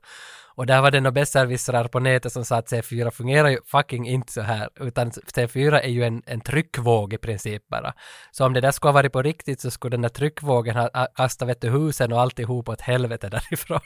Och 0.57 0.67
där 0.67 0.81
var 0.83 0.91
det 0.91 1.01
några 1.01 1.13
besserwissrar 1.13 1.89
på 1.89 2.01
nätet 2.01 2.33
som 2.33 2.45
sa 2.45 2.57
att 2.57 2.73
C4 2.73 3.11
fungerar 3.11 3.49
ju 3.49 3.59
fucking 3.67 4.09
inte 4.09 4.33
så 4.33 4.41
här, 4.41 4.69
utan 4.81 5.11
C4 5.11 5.81
är 5.81 5.89
ju 5.89 6.05
en, 6.05 6.23
en 6.27 6.41
tryckvåg 6.41 7.13
i 7.13 7.19
princip 7.19 7.69
bara. 7.69 7.93
Så 8.31 8.47
om 8.47 8.53
det 8.53 8.61
där 8.61 8.71
skulle 8.71 8.89
ha 8.89 8.95
varit 8.95 9.13
på 9.13 9.23
riktigt 9.23 9.61
så 9.61 9.71
skulle 9.71 9.91
den 9.95 10.03
där 10.03 10.09
tryckvågen 10.09 10.77
ha, 10.77 11.07
kastat 11.17 11.49
vet 11.49 11.61
du, 11.61 11.71
husen 11.71 12.13
och 12.13 12.21
alltihop 12.21 12.69
åt 12.69 12.81
helvete 12.81 13.29
därifrån. 13.33 13.81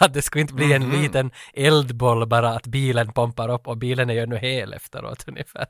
Att 0.00 0.14
det 0.14 0.22
skulle 0.22 0.42
inte 0.42 0.54
bli 0.54 0.72
en 0.72 0.82
Mhm. 0.88 1.02
liten 1.02 1.30
eldboll 1.54 2.26
bara 2.28 2.48
att 2.48 2.66
bilen 2.66 3.12
pumpar 3.12 3.48
upp 3.48 3.68
och 3.68 3.76
bilen 3.78 4.10
är 4.10 4.14
ju 4.14 4.20
ännu 4.20 4.36
hel 4.36 4.72
efteråt 4.72 5.24
ungefär. 5.28 5.62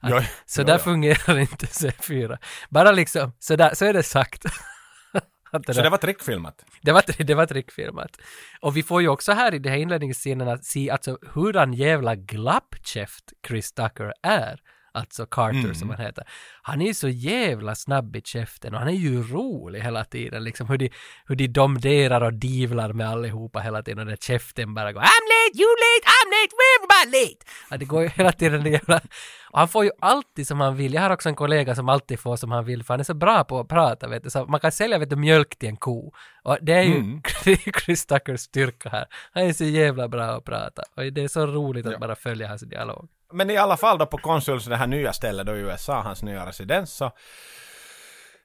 Att, 0.00 0.10
Ja, 0.10 0.22
så 0.46 0.60
ja, 0.60 0.64
där 0.64 0.74
ja. 0.74 0.78
fungerar 0.78 1.38
inte 1.38 1.66
C4. 1.66 2.38
Bara 2.68 2.92
liksom, 2.92 3.32
så, 3.38 3.56
där, 3.56 3.74
så 3.74 3.84
är 3.84 3.92
det 3.92 4.02
sagt. 4.02 4.44
Att 5.52 5.74
Så 5.74 5.82
det 5.82 5.90
var 5.90 5.98
trickfilmat? 5.98 6.64
det 6.82 6.92
var, 6.92 7.24
det 7.24 7.34
var 7.34 7.46
trickfilmat. 7.46 8.16
Och 8.60 8.76
vi 8.76 8.82
får 8.82 9.02
ju 9.02 9.08
också 9.08 9.32
här 9.32 9.54
i 9.54 9.58
de 9.58 9.68
här 9.68 9.76
inledningsscenerna 9.76 10.58
se 10.58 10.90
alltså 10.90 11.18
hurdan 11.22 11.72
jävla 11.72 12.14
glappkäft 12.14 13.32
Chris 13.48 13.72
Tucker 13.72 14.12
är. 14.22 14.60
Alltså 14.94 15.26
Carter 15.26 15.58
Mm. 15.58 15.74
som 15.74 15.90
han 15.90 16.00
heter. 16.00 16.24
Han 16.62 16.82
är 16.82 16.86
ju 16.86 16.94
så 16.94 17.08
jävla 17.08 17.74
snabb 17.74 18.16
i 18.16 18.22
käften 18.24 18.74
och 18.74 18.78
han 18.80 18.88
är 18.88 18.92
ju 18.92 19.22
rolig 19.22 19.80
hela 19.80 20.04
tiden. 20.04 20.44
Liksom 20.44 20.68
hur 20.68 20.78
de, 20.78 20.90
hur 21.26 21.36
de 21.36 21.48
domderar 21.48 22.20
och 22.20 22.34
divlar 22.34 22.92
med 22.92 23.08
allihopa 23.08 23.60
hela 23.60 23.82
tiden 23.82 23.98
och 23.98 24.06
den 24.06 24.16
käften 24.16 24.74
bara 24.74 24.92
går 24.92 25.00
I'm 25.00 25.04
late, 25.04 25.58
you 25.62 25.68
late, 25.68 26.06
I'm 26.06 26.28
late, 26.30 26.52
we're 26.58 26.76
everybody 26.78 27.24
late. 27.24 27.44
Ja, 27.70 27.76
det 27.76 27.84
går 27.84 28.02
ju 28.02 28.08
hela 28.08 28.32
tiden 28.32 28.64
det 28.64 28.70
jävla... 28.70 29.00
Och 29.50 29.58
han 29.58 29.68
får 29.68 29.84
ju 29.84 29.90
alltid 30.00 30.46
som 30.46 30.60
han 30.60 30.76
vill. 30.76 30.94
Jag 30.94 31.02
har 31.02 31.10
också 31.10 31.28
en 31.28 31.34
kollega 31.34 31.74
som 31.74 31.88
alltid 31.88 32.20
får 32.20 32.36
som 32.36 32.50
han 32.50 32.64
vill 32.64 32.84
för 32.84 32.94
han 32.94 33.00
är 33.00 33.04
så 33.04 33.14
bra 33.14 33.44
på 33.44 33.60
att 33.60 33.68
prata 33.68 34.08
vet 34.08 34.24
du. 34.24 34.30
Så 34.30 34.46
man 34.46 34.60
kan 34.60 34.72
sälja 34.72 34.98
vet 34.98 35.10
du, 35.10 35.16
mjölk 35.16 35.58
till 35.58 35.68
en 35.68 35.76
ko. 35.76 36.12
Och 36.42 36.58
det 36.62 36.72
är 36.72 36.82
ju 36.82 36.96
Mm. 36.96 37.22
Chris 37.84 38.06
Tuckers 38.06 38.40
styrka 38.40 38.88
här. 38.88 39.06
Han 39.32 39.42
är 39.42 39.52
så 39.52 39.64
jävla 39.64 40.08
bra 40.08 40.24
att 40.24 40.44
prata. 40.44 40.82
Och 40.96 41.12
det 41.12 41.22
är 41.22 41.28
så 41.28 41.46
roligt 41.46 41.86
att 41.86 42.00
bara 42.00 42.14
följa 42.14 42.48
hans 42.48 42.62
dialog. 42.62 43.08
Men 43.32 43.50
i 43.50 43.56
alla 43.56 43.76
fall 43.76 43.98
då 43.98 44.06
på 44.06 44.18
konsuls, 44.18 44.64
det 44.64 44.76
här 44.76 44.86
nya 44.86 45.12
stället 45.12 45.46
då 45.46 45.56
i 45.56 45.60
USA, 45.60 46.00
hans 46.00 46.22
nya 46.22 46.46
residens, 46.46 46.92
så 46.92 47.10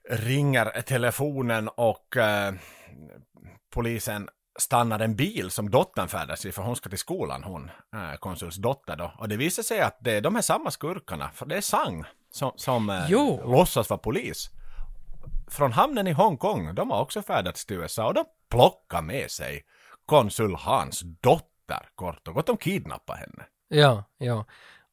ringer 0.10 0.82
telefonen 0.82 1.68
och 1.68 2.18
eh, 2.18 2.54
polisen 3.74 4.30
stannar 4.60 5.00
en 5.00 5.16
bil 5.16 5.52
som 5.52 5.70
dottern 5.70 6.08
färdas 6.08 6.46
i, 6.46 6.52
för 6.52 6.62
hon 6.62 6.76
ska 6.76 6.90
till 6.90 6.98
skolan, 6.98 7.44
hon, 7.44 7.72
eh, 7.96 8.18
konsuls 8.20 8.56
dotter 8.56 8.96
då. 8.96 9.12
Och 9.18 9.30
det 9.30 9.38
visar 9.38 9.64
sig 9.64 9.82
att 9.82 9.98
det 10.00 10.12
är 10.12 10.22
de 10.22 10.36
här 10.36 10.42
samma 10.42 10.72
skurkarna, 10.72 11.30
för 11.34 11.46
det 11.46 11.58
är 11.58 11.62
Sang 11.62 12.06
som, 12.32 12.52
som 12.56 12.90
eh, 12.90 13.10
låtsas 13.46 13.90
vara 13.90 14.00
polis. 14.00 14.50
Från 15.48 15.72
hamnen 15.72 16.08
i 16.08 16.12
Hongkong, 16.12 16.76
de 16.76 16.92
har 16.92 17.02
också 17.02 17.22
färdats 17.22 17.66
till 17.66 17.78
USA 17.78 18.08
och 18.08 18.14
de 18.14 18.26
plockar 18.50 19.02
med 19.02 19.32
sig 19.32 19.64
konsul 20.06 20.56
Hans 20.56 21.02
dotter, 21.02 21.90
kort 21.96 22.28
och 22.28 22.34
gott, 22.34 22.48
de 22.48 22.58
kidnappar 22.58 23.16
henne. 23.16 23.46
Ja, 23.68 24.04
ja. 24.18 24.46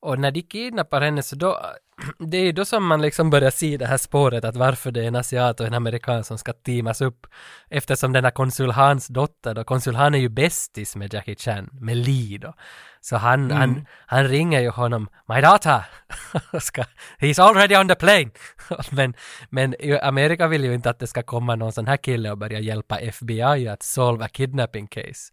Och 0.05 0.19
när 0.19 0.31
de 0.31 0.43
kidnappar 0.43 1.01
henne 1.01 1.23
så 1.23 1.37
då, 1.37 1.61
det 2.19 2.37
är 2.37 2.45
ju 2.45 2.53
då 2.53 2.65
som 2.65 2.87
man 2.87 3.03
liksom 3.03 3.31
börjar 3.31 3.51
se 3.51 3.77
det 3.77 3.87
här 3.87 3.97
spåret 3.97 4.45
att 4.45 4.57
varför 4.57 4.91
det 4.91 5.03
är 5.03 5.09
en 5.09 5.17
asiat 5.17 5.61
och 5.61 5.67
en 5.67 5.75
amerikan 5.75 6.25
som 6.25 6.39
ska 6.39 6.53
teamas 6.53 7.01
upp. 7.01 7.27
Eftersom 7.71 8.13
den 8.13 8.25
här 8.25 8.31
konsul 8.31 8.71
Hans 8.71 9.07
dotter 9.09 9.55
då, 9.55 9.65
konsul 9.65 9.95
Han 9.95 10.15
är 10.15 10.19
ju 10.19 10.29
bästis 10.29 10.97
med 10.97 11.15
Jackie 11.15 11.37
Chan, 11.37 11.69
med 11.73 11.97
Lee 11.97 12.39
då. 12.39 12.55
Så 13.01 13.17
han, 13.17 13.45
Mm. 13.45 13.57
han, 13.57 13.87
han 14.07 14.29
ringer 14.29 14.61
ju 14.61 14.69
honom, 14.69 15.09
My 15.29 15.41
daughter! 15.41 15.85
Ska, 16.61 16.85
He's 17.19 17.43
already 17.43 17.77
on 17.77 17.89
the 17.89 17.95
plane! 17.95 18.31
men, 18.91 19.15
men 19.51 19.75
Amerika 20.03 20.47
vill 20.49 20.65
ju 20.65 20.75
inte 20.75 20.91
att 20.91 20.99
det 20.99 21.07
ska 21.07 21.23
komma 21.23 21.57
någon 21.57 21.73
sån 21.73 21.87
här 21.87 21.97
kille 21.97 22.31
och 22.31 22.39
börja 22.39 22.61
hjälpa 22.61 22.99
FBI 22.99 23.69
att 23.69 23.83
solva 23.83 24.29
kidnapping 24.29 24.87
case. 24.87 25.33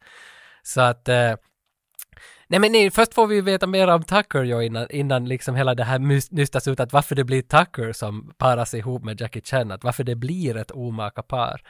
Så 0.63 0.81
att 0.81 1.09
eh, 1.09 1.33
Nej 2.47 2.59
men 2.59 2.71
nej, 2.71 2.91
först 2.91 3.13
får 3.13 3.27
vi 3.27 3.41
veta 3.41 3.67
mer 3.67 3.87
om 3.87 4.03
Tucker 4.03 4.43
ju 4.43 4.61
innan, 4.65 4.87
innan 4.89 5.25
liksom 5.25 5.55
hela 5.55 5.75
det 5.75 5.83
här 5.83 5.99
nystas 6.35 6.67
ut 6.67 6.79
att 6.79 6.93
varför 6.93 7.15
det 7.15 7.23
blir 7.23 7.41
Tucker 7.41 7.93
som 7.93 8.33
paras 8.37 8.73
ihop 8.73 9.03
med 9.03 9.21
Jackie 9.21 9.41
Chan, 9.45 9.71
att 9.71 9.83
varför 9.83 10.03
det 10.03 10.15
blir 10.15 10.57
ett 10.57 10.71
omaka 10.71 11.21
par. 11.21 11.61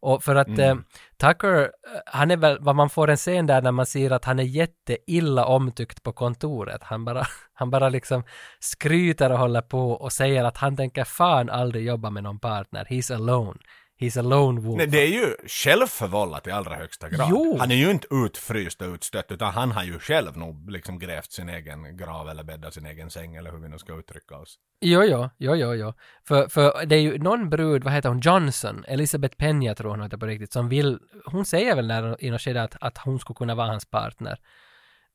Och 0.00 0.22
för 0.24 0.34
att 0.34 0.48
Mm. 0.48 0.60
eh, 0.60 0.76
Tucker, 1.20 1.62
eh, 1.62 1.68
han 2.06 2.30
är 2.30 2.36
väl, 2.36 2.58
vad 2.60 2.76
man 2.76 2.90
får 2.90 3.10
en 3.10 3.16
scen 3.16 3.46
där 3.46 3.62
när 3.62 3.72
man 3.72 3.86
ser 3.86 4.10
att 4.10 4.24
han 4.24 4.38
är 4.38 4.42
jätteilla 4.42 5.44
omtyckt 5.46 6.02
på 6.02 6.12
kontoret. 6.12 6.82
Han 6.82 7.04
bara, 7.04 7.26
han 7.54 7.70
bara 7.70 7.88
liksom 7.88 8.24
skryter 8.60 9.32
och 9.32 9.38
håller 9.38 9.60
på 9.62 9.90
och 9.92 10.12
säger 10.12 10.44
att 10.44 10.56
han 10.56 10.76
tänker 10.76 11.04
fan 11.04 11.50
aldrig 11.50 11.86
jobba 11.86 12.10
med 12.10 12.22
någon 12.22 12.38
partner. 12.38 12.84
He's 12.84 13.14
alone. 13.14 13.58
He's 14.02 14.18
a 14.18 14.22
lone 14.22 14.60
wolf. 14.60 14.76
Nej, 14.78 14.86
det 14.86 14.98
är 14.98 15.08
ju 15.08 15.34
självförvållat 15.46 16.46
i 16.46 16.50
allra 16.50 16.76
högsta 16.76 17.08
grad. 17.08 17.26
Jo. 17.30 17.56
Han 17.60 17.70
är 17.70 17.74
ju 17.74 17.90
inte 17.90 18.06
utfryst 18.10 18.82
och 18.82 18.88
utstött, 18.94 19.32
utan 19.32 19.52
han 19.52 19.72
har 19.72 19.84
ju 19.84 19.98
själv 19.98 20.36
nog 20.36 20.70
liksom 20.70 20.98
grävt 20.98 21.32
sin 21.32 21.48
egen 21.48 21.96
grav 21.96 22.28
eller 22.28 22.44
bäddat 22.44 22.74
sin 22.74 22.86
egen 22.86 23.10
säng, 23.10 23.36
eller 23.36 23.50
hur 23.52 23.58
vi 23.58 23.68
nu 23.68 23.78
ska 23.78 23.98
uttrycka 23.98 24.36
oss. 24.36 24.56
Jo, 24.80 25.02
jo, 25.04 25.30
jo, 25.38 25.54
jo, 25.56 25.74
jo. 25.74 25.92
För, 26.28 26.48
för 26.48 26.86
det 26.86 26.96
är 26.96 27.00
ju 27.00 27.18
någon 27.18 27.50
brud, 27.50 27.84
vad 27.84 27.92
heter 27.92 28.08
hon, 28.08 28.20
Johnson, 28.20 28.84
Elizabeth 28.88 29.36
Pena 29.36 29.74
tror 29.74 29.90
hon 29.90 30.02
heter 30.02 30.16
på 30.16 30.26
riktigt, 30.26 30.52
som 30.52 30.68
vill, 30.68 30.98
hon 31.24 31.44
säger 31.44 31.76
väl 31.76 31.86
när, 31.86 32.24
i 32.24 32.30
något 32.30 32.40
skede 32.40 32.62
att, 32.62 32.76
att 32.80 32.98
hon 32.98 33.18
skulle 33.18 33.34
kunna 33.36 33.54
vara 33.54 33.66
hans 33.68 33.86
partner. 33.90 34.38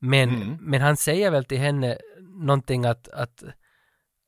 Men, 0.00 0.28
Mm. 0.28 0.56
men 0.60 0.80
han 0.80 0.96
säger 0.96 1.30
väl 1.30 1.44
till 1.44 1.58
henne 1.58 1.98
någonting 2.46 2.84
att, 2.84 3.08
att, 3.08 3.42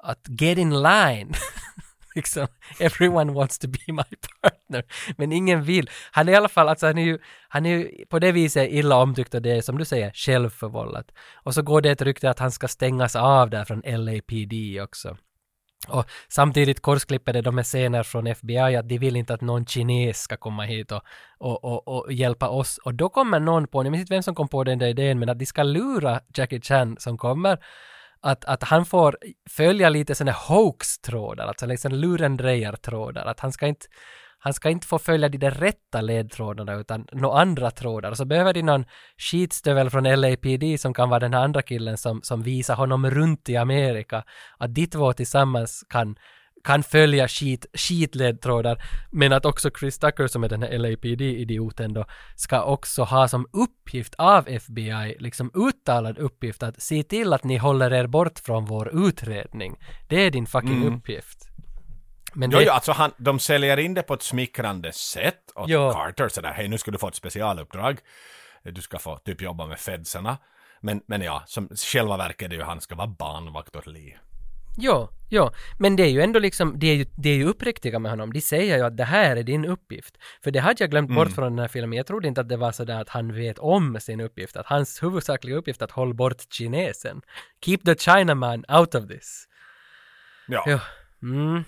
att 0.03 0.27
get 0.41 0.59
in 0.59 0.83
line. 0.83 1.33
liksom, 2.15 2.47
everyone 2.81 3.33
wants 3.33 3.59
to 3.59 3.69
be 3.69 3.93
my 3.93 4.17
partner. 4.41 4.85
Men 5.17 5.33
ingen 5.33 5.63
vill. 5.63 5.91
Han 6.13 6.29
är 6.29 6.33
i 6.33 6.37
alla 6.37 6.49
fall, 6.49 6.69
alltså 6.69 6.87
han 6.87 6.99
är 6.99 7.05
ju, 7.05 7.19
han 7.49 7.67
är 7.67 7.71
ju 7.71 8.07
på 8.07 8.19
det 8.19 8.33
viset 8.33 8.69
illa 8.71 8.97
omtyckt 8.97 9.35
och 9.35 9.43
det 9.43 9.51
är 9.51 9.61
som 9.61 9.79
du 9.79 9.85
säger 9.85 10.13
självförvållat. 10.15 11.07
Och 11.35 11.55
så 11.55 11.63
går 11.63 11.81
det 11.81 11.91
ett 11.91 12.03
rykte 12.03 12.31
att 12.31 12.39
han 12.39 12.51
ska 12.51 12.69
stängas 12.69 13.17
av 13.17 13.51
där 13.51 13.65
från 13.65 13.83
LAPD 13.87 14.83
också. 14.83 15.17
Och 15.89 16.05
samtidigt 16.29 16.81
korsklipper 16.81 17.33
det 17.33 17.43
de 17.43 17.57
här 17.57 17.65
scener 17.65 18.03
från 18.03 18.27
FBI 18.27 18.77
att 18.77 18.89
de 18.89 18.99
vill 18.99 19.17
inte 19.17 19.35
att 19.35 19.41
någon 19.41 19.67
kines 19.67 20.23
ska 20.23 20.37
komma 20.37 20.63
hit 20.63 20.93
och, 20.93 21.03
och, 21.39 21.65
och, 21.65 21.89
och 21.89 22.13
hjälpa 22.13 22.49
oss. 22.49 22.79
Och 22.79 22.95
då 22.95 23.09
kommer 23.09 23.41
någon 23.41 23.67
på, 23.67 23.85
jag 23.85 23.91
minns 23.91 24.01
inte 24.01 24.15
vem 24.15 24.23
som 24.23 24.35
kom 24.35 24.49
på 24.49 24.65
den 24.65 24.79
där 24.79 24.87
idén, 24.87 25.19
men 25.19 25.29
att 25.29 25.39
de 25.39 25.47
ska 25.47 25.63
lura 25.63 26.21
Jackie 26.35 26.61
Chan 26.61 26.97
som 26.99 27.19
kommer 27.19 27.59
att, 28.23 28.45
att 28.45 28.63
han 28.63 28.87
får 28.87 29.17
följa 29.51 29.89
lite 29.89 30.15
sådana 30.15 30.33
hoax-trådar, 30.33 31.47
alltså 31.47 31.67
liksom 31.67 31.93
lurendrejartrådar, 31.93 33.27
att 33.27 33.41
han 33.41 33.53
ska 33.53 33.67
inte 33.67 33.87
han 34.43 34.55
ska 34.55 34.71
inte 34.71 34.87
få 34.87 34.99
följa 34.99 35.29
de 35.29 35.39
där 35.39 35.51
rätta 35.51 36.01
ledtrådarna 36.01 36.75
utan 36.75 37.07
några 37.13 37.41
andra 37.41 37.71
trådar. 37.71 38.15
Så 38.15 38.25
behöver 38.25 38.53
de 38.53 38.63
någon 38.63 38.85
skitstövel 39.19 39.91
från 39.91 40.21
LAPD 40.21 40.81
som 40.81 40.95
kan 40.95 41.09
vara 41.09 41.21
den 41.21 41.35
här 41.35 41.45
andra 41.45 41.63
killen 41.63 41.99
som, 41.99 42.21
som 42.23 42.43
visar 42.43 42.75
honom 42.75 43.11
runt 43.11 43.49
i 43.49 43.57
Amerika. 43.57 44.25
Att 44.59 44.75
de 44.75 44.87
två 44.87 45.13
tillsammans 45.13 45.85
kan, 45.89 46.17
kan 46.65 46.83
följa 46.83 47.29
skit, 47.29 47.67
skitledtrådar. 47.75 48.83
Men 49.11 49.33
att 49.33 49.45
också 49.45 49.71
Chris 49.81 49.99
Tucker 49.99 50.27
som 50.27 50.45
är 50.45 50.49
den 50.49 50.63
här 50.63 50.79
LAPD-idioten 50.79 51.93
då 51.95 52.05
ska 52.37 52.63
också 52.63 53.03
ha 53.03 53.29
som 53.29 53.47
uppgift 53.53 54.15
av 54.19 54.49
FBI, 54.49 55.17
liksom 55.19 55.51
uttalad 55.55 56.19
uppgift 56.19 56.63
att 56.63 56.83
se 56.83 57.03
till 57.03 57.33
att 57.33 57.45
ni 57.45 57.57
håller 57.57 57.93
er 57.93 58.07
bort 58.07 58.39
från 58.39 58.65
vår 58.65 59.07
utredning. 59.09 59.77
Det 60.09 60.17
är 60.27 60.31
din 60.31 60.47
fucking 60.47 60.83
Mm. 60.83 60.95
uppgift. 60.97 61.39
Men 62.35 62.51
jo, 62.51 62.59
det- 62.59 62.65
jo, 62.65 62.71
alltså 62.73 62.93
han, 62.93 63.11
de 63.19 63.39
säljer 63.39 63.77
in 63.77 63.95
det 63.95 64.03
på 64.03 64.15
ett 64.15 64.23
smickrande 64.23 64.93
sätt 64.93 65.53
åt 65.55 65.69
Ja. 65.69 65.93
Carter 65.93 66.29
sådär, 66.29 66.53
hej 66.53 66.69
nu 66.69 66.79
ska 66.79 66.91
du 66.91 66.99
få 66.99 67.09
ett 67.09 67.15
specialuppdrag. 67.15 67.99
Du 68.65 68.83
ska 68.83 68.99
få 68.99 69.17
typ 69.17 69.43
jobba 69.43 69.67
med 69.67 69.79
fedsarna. 69.79 70.39
Men, 70.81 71.01
men 71.07 71.23
ja, 71.23 71.43
som 71.47 71.69
själva 71.69 72.17
verket 72.17 72.43
är 72.45 72.49
det 72.49 72.57
ju 72.57 72.63
han 72.63 72.81
ska 72.81 72.95
vara 72.95 73.07
barnvakt 73.07 73.77
åt 73.77 73.87
Lee. 73.87 74.19
Ja, 74.81 75.11
ja, 75.29 75.53
men 75.79 75.97
det 75.97 76.03
är 76.03 76.09
ju 76.09 76.21
ändå 76.21 76.39
liksom, 76.39 76.79
det 76.79 76.87
är 76.87 76.95
ju, 76.95 77.07
det 77.17 77.31
är 77.31 77.37
ju 77.37 77.45
uppriktiga 77.45 77.99
med 77.99 78.13
honom. 78.13 78.33
De 78.33 78.41
säger 78.41 78.77
ju 78.77 78.85
att 78.85 78.97
det 78.97 79.05
här 79.05 79.37
är 79.37 79.43
din 79.43 79.65
uppgift. 79.65 80.15
För 80.45 80.51
det 80.51 80.61
hade 80.61 80.77
jag 80.79 80.91
glömt 80.91 81.09
bort 81.15 81.27
Mm. 81.27 81.35
från 81.35 81.45
den 81.53 81.59
här 81.59 81.69
filmen. 81.69 81.97
Jag 81.97 82.07
trodde 82.07 82.29
inte 82.29 82.41
att 82.41 82.49
det 82.49 82.57
var 82.57 82.73
sådär 82.73 83.01
att 83.01 83.09
han 83.09 83.35
vet 83.35 83.59
om 83.59 84.01
sin 84.01 84.21
uppgift, 84.21 84.57
att 84.57 84.67
hans 84.67 85.03
huvudsakliga 85.03 85.57
uppgift 85.57 85.81
är 85.81 85.85
att 85.85 85.91
hålla 85.91 86.15
bort 86.15 86.53
kinesen. 86.53 87.23
Keep 87.65 87.79
the 87.85 87.95
Chinaman 87.95 88.65
out 88.69 88.95
of 88.95 89.09
this. 89.09 89.47
Ja. 90.49 90.65
Ja. 90.67 90.81
Mm. 91.23 91.65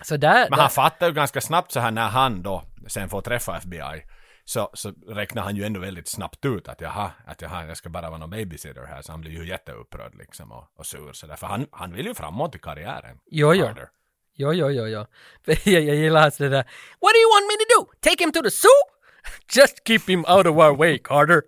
Så 0.00 0.16
där... 0.16 0.46
Men 0.50 0.56
där 0.56 0.62
han 0.62 0.70
fattar 0.70 1.06
ju 1.06 1.12
ganska 1.12 1.40
snabbt 1.40 1.72
så 1.72 1.80
här 1.80 1.90
när 1.90 2.08
han 2.08 2.42
då 2.42 2.62
sen 2.86 3.08
får 3.08 3.20
träffa 3.20 3.56
FBI. 3.56 4.04
Så, 4.44 4.70
så 4.74 4.92
räknar 5.06 5.42
han 5.42 5.56
ju 5.56 5.64
ändå 5.64 5.80
väldigt 5.80 6.08
snabbt 6.08 6.44
ut 6.44 6.68
att 6.68 6.80
jaha, 6.80 7.10
att 7.26 7.42
jaha, 7.42 7.66
jag 7.66 7.76
ska 7.76 7.88
bara 7.88 8.08
vara 8.10 8.18
någon 8.18 8.30
babysitter 8.30 8.86
här. 8.86 9.02
Så 9.02 9.12
han 9.12 9.20
blir 9.20 9.30
ju 9.30 9.46
jätteupprörd 9.46 10.14
liksom 10.14 10.52
och, 10.52 10.64
och 10.76 10.86
sur 10.86 11.12
sådär. 11.12 11.36
För 11.36 11.46
han, 11.46 11.66
han 11.72 11.92
vill 11.92 12.06
ju 12.06 12.14
framåt 12.14 12.54
i 12.54 12.58
karriären. 12.58 13.18
Jo, 13.30 13.54
jo. 13.54 13.66
Carter. 13.66 13.88
Jo, 14.34 14.52
jo, 14.52 14.70
jo, 14.70 14.86
jo. 14.86 15.06
Jag, 15.64 15.82
jag 15.82 15.96
gillar 15.96 16.22
hans 16.22 16.36
det 16.36 16.48
där 16.48 16.64
What 17.00 17.12
do 17.14 17.18
you 17.18 17.30
want 17.34 17.46
me 17.48 17.64
to 17.64 17.66
do? 17.76 17.92
Take 18.00 18.24
him 18.24 18.32
to 18.32 18.42
the 18.42 18.50
zoo? 18.50 18.68
Just 19.56 19.84
keep 19.86 20.00
him 20.06 20.24
out 20.28 20.46
of 20.46 20.56
our 20.56 20.76
way, 20.76 20.98
Carter. 20.98 21.42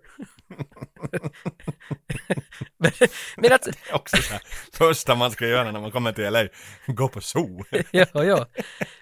Men, 2.77 2.91
men 3.37 3.51
alltså, 3.51 3.71
Det 3.71 3.89
är 3.89 3.95
också 3.95 4.17
så 4.17 4.33
här, 4.33 4.41
första 4.73 5.15
man 5.15 5.31
ska 5.31 5.47
göra 5.47 5.71
när 5.71 5.79
man 5.79 5.91
kommer 5.91 6.11
till 6.11 6.33
LA, 6.33 6.47
gå 6.87 7.07
på 7.07 7.21
zoo. 7.21 7.63
ja, 7.91 8.05
ja. 8.13 8.45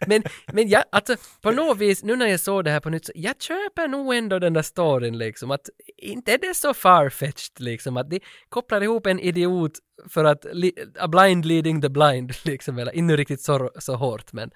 Men, 0.08 0.24
men 0.54 0.70
jag, 0.70 0.84
alltså, 0.92 1.16
på 1.42 1.52
något 1.52 1.78
vis, 1.78 2.04
nu 2.04 2.16
när 2.16 2.28
jag 2.28 2.40
såg 2.40 2.64
det 2.64 2.72
här 2.72 2.80
på 2.80 2.90
nytt, 2.90 3.06
så 3.06 3.12
jag 3.16 3.42
köper 3.42 3.88
nog 3.88 4.16
ändå 4.16 4.40
den 4.40 4.54
där 4.54 4.62
storyn 4.62 5.18
liksom, 5.18 5.52
att 5.52 5.70
inte 5.98 6.34
är 6.34 6.38
det 6.38 6.54
så 6.56 6.74
farfetched 6.74 7.60
liksom, 7.60 7.98
att 7.98 8.10
de 8.10 8.20
kopplar 8.50 8.82
ihop 8.82 9.06
en 9.06 9.20
idiot 9.20 9.72
för 10.10 10.26
att, 10.26 10.46
a 11.00 11.08
blind 11.08 11.46
leading 11.46 11.82
the 11.82 11.90
blind 11.90 12.34
liksom, 12.46 12.80
eller 12.80 12.96
inte 12.96 13.18
riktigt 13.18 13.42
så, 13.42 13.72
så 13.80 13.96
hårt, 13.96 14.34
men 14.34 14.52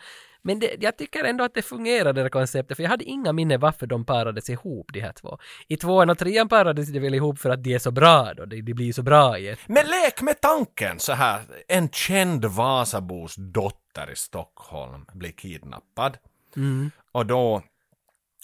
men 0.47 0.59
det, 0.59 0.75
jag 0.79 0.97
tycker 0.97 1.23
ändå 1.23 1.43
att 1.43 1.53
det 1.53 1.61
fungerar 1.61 2.13
det 2.13 2.21
där 2.21 2.29
konceptet, 2.29 2.77
för 2.77 2.83
jag 2.83 2.89
hade 2.89 3.03
inga 3.03 3.33
minne 3.33 3.57
varför 3.57 3.87
de 3.87 4.05
parades 4.05 4.49
ihop, 4.49 4.93
de 4.93 4.99
här 5.01 5.11
två. 5.11 5.37
I 5.67 5.77
tvåan 5.77 6.09
och 6.09 6.17
trean 6.17 6.49
parades 6.49 6.89
de 6.89 6.99
väl 6.99 7.13
ihop 7.13 7.39
för 7.39 7.49
att 7.49 7.63
de 7.63 7.73
är 7.73 7.79
så 7.79 7.91
bra 7.91 8.33
då, 8.33 8.45
de, 8.45 8.61
de 8.61 8.73
blir 8.73 8.93
så 8.93 9.03
bra 9.03 9.37
i 9.37 9.47
ett. 9.47 9.59
Men 9.67 9.85
lek 9.85 10.21
med 10.21 10.41
tanken 10.41 10.99
så 10.99 11.13
här, 11.13 11.41
en 11.67 11.89
känd 11.89 12.45
Vasabos 12.45 13.35
dotter 13.35 14.11
i 14.11 14.15
Stockholm 14.15 15.05
blir 15.13 15.31
kidnappad. 15.31 16.17
Mm. 16.55 16.91
Och 17.11 17.25
då 17.25 17.63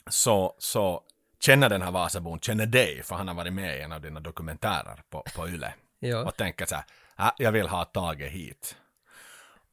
så, 0.10 0.56
så 0.58 1.02
känner 1.40 1.70
den 1.70 1.82
här 1.82 1.92
Vasabon, 1.92 2.40
känner 2.40 2.66
dig, 2.66 3.04
för 3.04 3.16
han 3.16 3.28
har 3.28 3.36
varit 3.36 3.54
med 3.54 3.78
i 3.78 3.82
en 3.82 3.92
av 3.92 4.02
dina 4.02 4.20
dokumentärer 4.20 5.04
på, 5.10 5.24
på 5.36 5.48
Yle. 5.48 5.74
Ja. 6.00 6.24
Och 6.24 6.38
tänker 6.38 6.66
så 6.66 6.76
här, 6.76 6.86
ah, 7.16 7.32
jag 7.38 7.52
vill 7.52 7.68
ha 7.68 7.86
Tage 7.86 8.22
hit. 8.22 8.76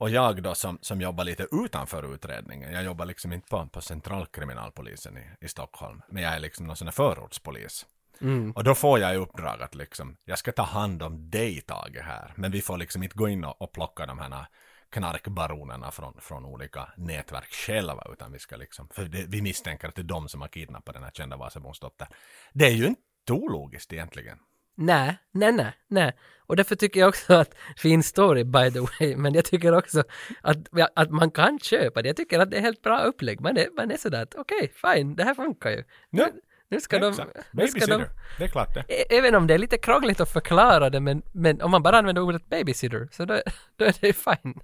Och 0.00 0.10
jag 0.10 0.42
då 0.42 0.54
som, 0.54 0.78
som 0.80 1.00
jobbar 1.00 1.24
lite 1.24 1.46
utanför 1.52 2.14
utredningen, 2.14 2.72
jag 2.72 2.84
jobbar 2.84 3.06
liksom 3.06 3.32
inte 3.32 3.48
på, 3.48 3.66
på 3.66 3.80
centralkriminalpolisen 3.80 5.18
i, 5.18 5.44
i 5.44 5.48
Stockholm, 5.48 6.02
men 6.08 6.22
jag 6.22 6.34
är 6.34 6.40
liksom 6.40 6.66
någon 6.66 6.76
sån 6.76 6.88
här 6.88 6.92
förortspolis. 6.92 7.86
Mm. 8.20 8.52
Och 8.52 8.64
då 8.64 8.74
får 8.74 8.98
jag 8.98 9.14
i 9.14 9.16
uppdrag 9.16 9.62
att 9.62 9.74
liksom, 9.74 10.16
jag 10.24 10.38
ska 10.38 10.52
ta 10.52 10.62
hand 10.62 11.02
om 11.02 11.30
dig 11.30 11.60
Tage 11.60 12.02
här, 12.02 12.32
men 12.36 12.50
vi 12.50 12.62
får 12.62 12.78
liksom 12.78 13.02
inte 13.02 13.16
gå 13.16 13.28
in 13.28 13.44
och, 13.44 13.62
och 13.62 13.72
plocka 13.72 14.06
de 14.06 14.18
här 14.18 14.46
knarkbaronerna 14.90 15.90
från, 15.90 16.20
från 16.20 16.44
olika 16.44 16.88
nätverk 16.96 17.52
själva, 17.52 18.06
utan 18.12 18.32
vi 18.32 18.38
ska 18.38 18.56
liksom, 18.56 18.88
för 18.88 19.04
det, 19.04 19.24
vi 19.28 19.42
misstänker 19.42 19.88
att 19.88 19.94
det 19.94 20.02
är 20.02 20.04
de 20.04 20.28
som 20.28 20.40
har 20.40 20.48
kidnappat 20.48 20.94
den 20.94 21.04
här 21.04 21.10
kända 21.10 21.36
Vasabons 21.36 21.80
dotter. 21.80 22.08
Det 22.52 22.66
är 22.66 22.74
ju 22.74 22.86
inte 22.86 23.32
ologiskt 23.32 23.92
egentligen. 23.92 24.38
Nej, 24.76 25.16
nej, 25.32 25.52
nej, 25.52 25.72
nej. 25.88 26.12
Och 26.46 26.56
därför 26.56 26.76
tycker 26.76 27.00
jag 27.00 27.08
också 27.08 27.34
att, 27.34 27.54
fin 27.76 28.02
story 28.02 28.44
by 28.44 28.70
the 28.70 28.80
way, 28.80 29.16
men 29.16 29.34
jag 29.34 29.44
tycker 29.44 29.76
också 29.76 30.02
att, 30.42 30.56
att 30.94 31.10
man 31.10 31.30
kan 31.30 31.58
köpa 31.58 32.02
det. 32.02 32.08
Jag 32.08 32.16
tycker 32.16 32.38
att 32.38 32.50
det 32.50 32.56
är 32.56 32.60
helt 32.60 32.82
bra 32.82 33.00
upplägg. 33.00 33.40
Man 33.40 33.56
är, 33.56 33.68
man 33.76 33.90
är 33.90 33.96
sådär 33.96 34.22
att 34.22 34.34
okej, 34.34 34.72
fine, 34.74 35.14
det 35.16 35.24
här 35.24 35.34
funkar 35.34 35.70
ju. 35.70 35.84
Ja. 36.10 36.28
Nu, 36.68 36.80
ska 36.80 36.96
Ja, 36.96 37.00
de... 37.02 37.08
exakt. 37.10 37.30
Nu 37.52 37.66
ska 37.68 37.86
de 37.86 38.04
det 38.38 38.44
är 38.44 38.48
klart 38.48 38.74
det. 38.74 38.80
Ä- 38.80 39.06
Även 39.18 39.34
om 39.34 39.46
det 39.46 39.54
är 39.54 39.58
lite 39.58 39.78
krångligt 39.78 40.20
att 40.20 40.32
förklara 40.32 40.90
det, 40.90 41.00
men, 41.00 41.22
men 41.32 41.62
om 41.62 41.70
man 41.70 41.82
bara 41.82 41.98
använder 41.98 42.22
ordet 42.22 42.46
babysitter, 42.48 43.08
så 43.12 43.24
då, 43.24 43.34
då 43.76 43.84
är 43.84 43.94
det 44.00 44.12
fine. 44.12 44.60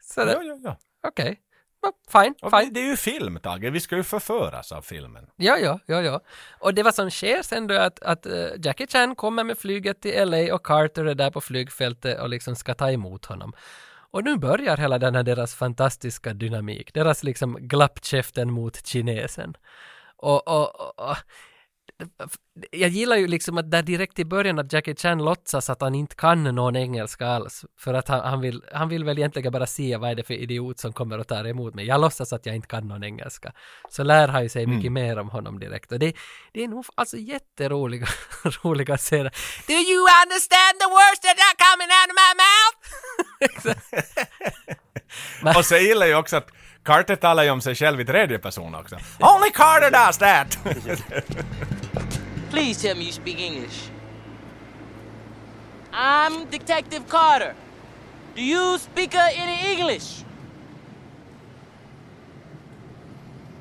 Så 0.00 0.24
det, 0.24 0.32
Ja, 0.32 0.42
ja, 0.42 0.58
ja. 0.64 0.78
okej. 1.08 1.40
Ja, 1.40 1.45
Fine, 2.12 2.34
Och 2.42 2.50
fine. 2.50 2.72
Det 2.72 2.80
är 2.80 2.86
ju 2.86 2.96
film, 2.96 3.38
Tage. 3.42 3.70
Vi 3.72 3.80
ska 3.80 3.96
ju 3.96 4.02
förföras 4.02 4.72
av 4.72 4.82
filmen. 4.82 5.26
Ja, 5.36 5.58
ja, 5.58 5.78
ja, 5.86 6.02
ja. 6.02 6.20
Och 6.58 6.74
det 6.74 6.82
vad 6.82 6.94
som 6.94 7.10
sker 7.10 7.42
sen 7.42 7.66
då 7.66 7.74
att, 7.74 8.02
att 8.02 8.26
eh, 8.26 8.46
Jackie 8.62 8.86
Chan 8.86 9.14
kommer 9.14 9.44
med 9.44 9.58
flyget 9.58 10.00
till 10.00 10.30
LA 10.30 10.54
och 10.54 10.66
Carter 10.66 11.04
är 11.04 11.14
där 11.14 11.30
på 11.30 11.40
flygfältet 11.40 12.20
och 12.20 12.28
liksom 12.28 12.56
ska 12.56 12.74
ta 12.74 12.90
emot 12.90 13.24
honom. 13.24 13.52
Och 14.10 14.24
nu 14.24 14.36
börjar 14.36 14.76
hela 14.76 14.98
den 14.98 15.14
här 15.14 15.22
deras 15.22 15.54
fantastiska 15.54 16.34
dynamik, 16.34 16.94
deras 16.94 17.22
liksom 17.22 17.56
glappkäften 17.60 18.52
mot 18.52 18.86
kinesen. 18.86 19.56
Och, 20.16 20.48
och, 20.48 21.00
och 21.00 21.16
jag 22.70 22.90
gillar 22.90 23.16
ju 23.16 23.26
liksom 23.26 23.58
att 23.58 23.70
där 23.70 23.82
direkt 23.82 24.18
i 24.18 24.24
början 24.24 24.58
att 24.58 24.72
Jackie 24.72 24.94
Chan 24.94 25.24
låtsas 25.24 25.70
att 25.70 25.80
han 25.80 25.94
inte 25.94 26.16
kan 26.16 26.44
någon 26.44 26.76
engelska 26.76 27.26
alls. 27.26 27.64
För 27.78 27.94
att 27.94 28.08
han, 28.08 28.20
han, 28.20 28.40
vill, 28.40 28.64
han 28.72 28.88
vill 28.88 29.04
väl 29.04 29.18
egentligen 29.18 29.52
bara 29.52 29.66
se 29.66 29.96
vad 29.96 30.10
är 30.10 30.14
det 30.14 30.22
för 30.22 30.34
idiot 30.34 30.78
som 30.78 30.92
kommer 30.92 31.18
och 31.18 31.28
tar 31.28 31.44
emot 31.44 31.74
mig. 31.74 31.86
Jag 31.86 32.00
låtsas 32.00 32.32
att 32.32 32.46
jag 32.46 32.56
inte 32.56 32.68
kan 32.68 32.88
någon 32.88 33.04
engelska. 33.04 33.52
Så 33.90 34.02
lär 34.02 34.28
han 34.28 34.42
ju 34.42 34.48
sig 34.48 34.66
mycket 34.66 34.92
mer 34.92 35.18
om 35.18 35.28
honom 35.28 35.58
direkt. 35.58 35.92
Och 35.92 35.98
det, 35.98 36.16
det 36.52 36.64
är 36.64 36.68
nog 36.68 36.86
alltså 36.94 37.16
jätteroliga 37.16 38.06
roliga 38.62 38.96
scener. 38.96 39.32
Do 39.66 39.72
you 39.72 40.06
understand 40.24 40.74
the 40.80 40.88
words 40.96 41.20
that 41.20 41.38
are 41.46 41.56
coming 41.66 41.90
out 41.98 42.10
of 42.10 42.16
my 42.22 42.32
mouth? 42.42 42.76
Och 45.58 45.64
så 45.64 45.76
gillar 45.76 46.06
jag 46.06 46.20
också 46.20 46.36
att 46.36 46.50
Carter 46.86 47.16
talar 47.16 47.42
ju 47.42 47.50
om 47.50 47.60
sig 47.60 47.74
själv 47.74 48.00
i 48.00 48.04
tredje 48.04 48.38
person 48.38 48.74
också. 48.74 48.96
Only 49.20 49.50
Carter 49.54 49.90
does 49.90 50.18
that! 50.18 50.58
Please 52.50 52.88
tell 52.88 52.96
me 52.96 53.04
you 53.04 53.12
speak 53.12 53.40
English. 53.40 53.90
I'm 55.92 56.50
Detective 56.50 57.02
Carter. 57.08 57.54
Do 58.34 58.42
you 58.42 58.78
speak 58.78 59.14
uh, 59.14 59.42
any 59.42 59.72
English? 59.72 60.24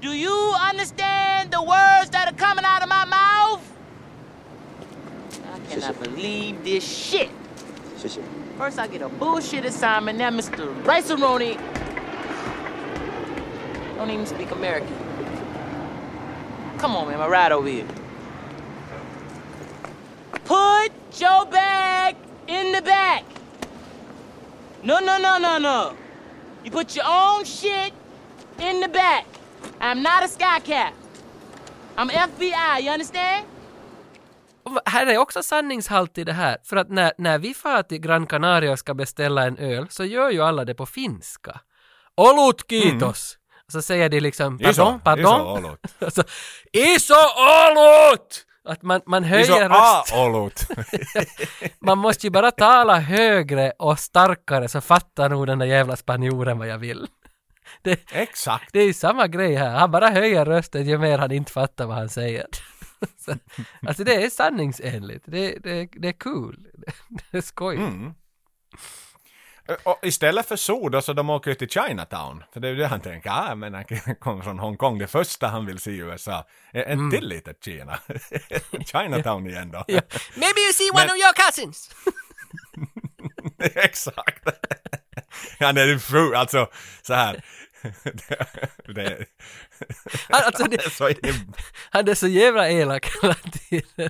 Do 0.02 0.14
you 0.14 0.56
understand 0.72 1.52
the 1.52 1.62
words 1.62 2.10
that 2.12 2.28
are 2.28 2.38
coming 2.38 2.66
out 2.66 2.84
of 2.84 2.90
my 2.90 3.06
mouth? 3.06 3.62
I 5.56 5.74
cannot 5.74 6.04
believe 6.04 6.64
this 6.64 6.84
shit. 6.84 7.30
First, 8.58 8.80
I 8.80 8.88
get 8.88 9.02
a 9.02 9.10
bullshit 9.10 9.66
assignment. 9.66 10.20
Now, 10.20 10.30
Mr. 10.30 10.86
Rice-A-Roni 10.86 11.75
don't 14.06 14.14
even 14.14 14.26
speak 14.26 14.51
American. 14.51 14.95
Come 16.78 16.95
on, 16.95 17.08
man, 17.08 17.18
my 17.18 17.28
ride 17.28 17.51
over 17.51 17.68
here. 17.68 17.88
Put 20.45 20.91
your 21.20 21.45
bag 21.45 22.16
in 22.47 22.72
the 22.74 22.82
back. 22.82 23.24
No, 24.84 24.99
no, 24.99 25.18
no, 25.18 25.39
no, 25.39 25.58
no. 25.58 25.93
You 26.64 26.72
put 26.72 26.95
your 26.95 27.06
own 27.08 27.45
shit 27.45 27.93
in 28.60 28.82
the 28.82 28.88
back. 28.88 29.26
I'm 29.82 30.03
not 30.03 30.24
a 30.24 30.28
sky 30.28 30.60
cap. 30.60 30.93
I'm 31.97 32.10
FBI, 32.10 32.82
you 32.82 32.91
understand? 32.91 33.45
Här 34.86 35.08
är 35.08 35.18
också 35.18 35.43
sanningshalt 35.43 36.18
i 36.18 36.24
det 36.24 36.34
här, 36.34 36.58
för 36.64 36.76
att 36.76 36.89
när, 36.89 37.14
när 37.18 37.39
vi 37.39 37.53
far 37.53 37.84
till 37.84 37.97
Gran 37.97 38.28
Canaria 38.28 38.72
och 38.72 38.80
ska 38.80 38.93
beställa 38.93 39.43
en 39.43 39.58
öl 39.58 39.88
så 39.89 40.06
gör 40.06 40.30
ju 40.30 40.41
alla 40.41 40.66
det 40.66 40.76
på 40.76 40.86
finska. 40.86 41.60
Olut 42.16 42.66
kiitos! 42.70 43.38
Så 43.72 43.82
säger 43.82 44.09
de 44.09 44.20
liksom 44.20 44.59
pardon, 44.59 44.99
pardon. 44.99 45.24
iso 45.24 45.57
olut. 45.57 45.80
alltså, 45.99 46.24
iso 46.72 47.13
olut! 47.72 48.45
Att 48.68 48.82
man, 48.82 49.01
man 49.05 49.24
höjer 49.24 49.70
röst. 49.70 50.13
A-olut. 50.13 50.68
Man 51.80 51.97
måste 51.97 52.28
ju 52.28 52.32
bara 52.32 52.51
tala 52.51 52.99
högre 52.99 53.72
och 53.72 53.99
starkare 53.99 54.68
så 54.68 54.82
fattar 54.82 55.30
nog 55.30 55.47
den 55.47 55.59
där 55.59 55.66
jävla 55.66 55.95
spanjoren 55.95 56.57
vad 56.57 56.68
jag 56.68 56.78
vill. 56.78 57.07
Det, 57.82 57.99
Exakt. 58.11 58.70
det 58.74 58.80
är 58.80 58.86
ju 58.86 58.93
samma 58.93 59.28
grej 59.28 59.55
här, 59.55 59.70
han 59.70 59.91
bara 59.91 60.09
höjer 60.09 60.45
rösten 60.45 60.86
ju 60.86 60.97
mer 60.97 61.18
han 61.18 61.32
inte 61.32 61.51
fattar 61.51 61.86
vad 61.86 61.95
han 61.97 62.09
säger. 62.09 62.45
Så, 63.18 63.36
alltså 63.88 64.03
det 64.03 64.24
är 64.24 64.30
sanningsenligt, 64.30 65.26
det, 65.28 65.57
det, 65.63 65.89
det 65.93 66.07
är 66.07 66.20
cool, 66.20 66.68
det 67.32 67.38
är 67.38 67.41
skoj. 67.41 67.76
Mm. 67.76 68.13
Och 69.84 69.99
istället 70.01 70.45
för 70.47 70.55
soda 70.55 71.01
så 71.01 71.13
de 71.13 71.30
åker 71.30 71.51
ju 71.51 71.55
till 71.55 71.70
Chinatown. 71.70 72.43
För 72.53 72.59
det 72.59 72.68
är 72.68 72.72
ju 72.72 72.78
det 72.78 72.88
han 72.88 73.01
tänker, 73.01 73.30
ah 73.30 73.55
men 73.55 73.74
han 73.74 73.86
kommer 74.20 74.43
från 74.43 74.59
Hongkong, 74.59 74.97
det 74.99 75.07
första 75.07 75.47
han 75.47 75.66
vill 75.66 75.80
se 75.80 75.91
i 75.91 75.97
USA. 75.97 76.47
En 76.72 76.84
Mm. 76.99 77.11
till 77.11 77.28
litet 77.28 77.63
Kina. 77.66 77.99
Chinatown 78.91 79.47
igen 79.47 79.72
då. 79.72 79.84
Ja. 79.88 80.01
Maybe 80.36 80.59
you 80.61 80.74
see 80.74 80.89
one 80.91 80.99
Men- 81.05 81.09
of 81.09 81.18
your 81.18 81.34
cousins! 81.34 81.89
Exakt. 83.76 84.43
Det 85.59 85.66
är 85.82 85.97
fru, 85.99 86.36
alltså 86.36 86.70
så 87.01 87.13
här. 87.13 87.43
det, 88.03 88.93
det, 88.93 89.26
Han, 90.30 90.41
alltså 90.45 90.63
det, 90.63 90.86
är 90.86 90.89
så 90.89 91.09
han 91.89 92.07
är 92.07 92.16
så 92.16 92.28
jävla 92.28 92.70
elak 92.70 93.09
hela 93.22 93.34
tiden. 93.34 94.09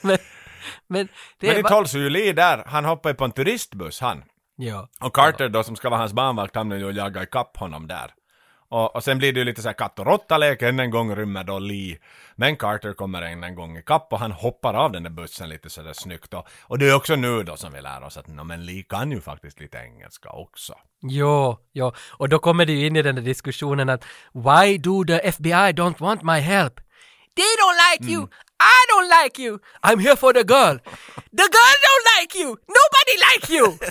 Men, 0.00 0.18
men 0.86 1.08
det 1.38 1.46
Men 1.46 1.56
är 1.56 1.60
i 1.60 1.62
bara... 1.62 1.84
12 1.84 1.86
juli 1.92 2.32
där, 2.32 2.62
han 2.66 2.84
hoppar 2.84 3.10
ju 3.10 3.14
på 3.14 3.24
en 3.24 3.32
turistbuss 3.32 4.00
han. 4.00 4.24
Ja. 4.56 4.88
Och 5.00 5.14
Carter 5.14 5.48
då 5.48 5.62
som 5.62 5.76
ska 5.76 5.90
vara 5.90 6.00
hans 6.00 6.12
barnvakt 6.12 6.56
hamnar 6.56 6.76
ju 6.76 6.84
och 6.84 6.92
jagar 6.92 7.22
ikapp 7.22 7.56
honom 7.56 7.86
där. 7.86 8.14
Och, 8.70 8.96
och 8.96 9.04
sen 9.04 9.18
blir 9.18 9.32
det 9.32 9.38
ju 9.38 9.44
lite 9.44 9.62
så 9.62 9.68
här 9.68 9.74
katt 9.74 9.98
och 9.98 10.06
råtta-lek, 10.06 10.62
än 10.62 10.80
en 10.80 10.90
gång 10.90 11.16
rymmer 11.16 11.44
då 11.44 11.58
Lee. 11.58 11.98
Men 12.36 12.56
Carter 12.56 12.92
kommer 12.92 13.22
än 13.22 13.44
en 13.44 13.54
gång 13.54 13.76
ikapp 13.76 14.12
och 14.12 14.18
han 14.18 14.32
hoppar 14.32 14.74
av 14.74 14.92
den 14.92 15.02
där 15.02 15.10
bussen 15.10 15.48
lite 15.48 15.70
sådär 15.70 15.92
snyggt. 15.92 16.34
Och, 16.34 16.48
och 16.62 16.78
det 16.78 16.88
är 16.88 16.94
också 16.94 17.16
nu 17.16 17.42
då 17.42 17.56
som 17.56 17.72
vi 17.72 17.80
lär 17.80 18.04
oss 18.04 18.16
att 18.16 18.26
no, 18.26 18.44
men 18.44 18.66
Lee 18.66 18.82
kan 18.82 19.12
ju 19.12 19.20
faktiskt 19.20 19.60
lite 19.60 19.78
engelska 19.78 20.28
också. 20.28 20.74
Jo, 21.02 21.58
jo, 21.72 21.92
och 22.10 22.28
då 22.28 22.38
kommer 22.38 22.66
det 22.66 22.72
ju 22.72 22.86
in 22.86 22.96
i 22.96 23.02
den 23.02 23.14
där 23.14 23.22
diskussionen 23.22 23.88
att 23.88 24.04
Why 24.32 24.78
do 24.78 25.04
the 25.04 25.28
FBI 25.28 25.72
don't 25.72 26.00
want 26.00 26.22
my 26.22 26.40
help? 26.40 26.80
They 27.36 27.44
don't 27.60 27.76
like 27.92 28.12
you! 28.12 28.28
I 28.60 28.78
don't 28.90 29.08
like 29.22 29.42
you! 29.42 29.58
I'm 29.82 29.98
here 30.00 30.16
for 30.16 30.32
the 30.32 30.42
girl! 30.44 30.78
The 31.30 31.48
girl 31.56 31.76
don't 31.86 32.06
like 32.20 32.38
you! 32.38 32.48
Nobody 32.48 33.14
like 33.28 33.52
you! 33.52 33.78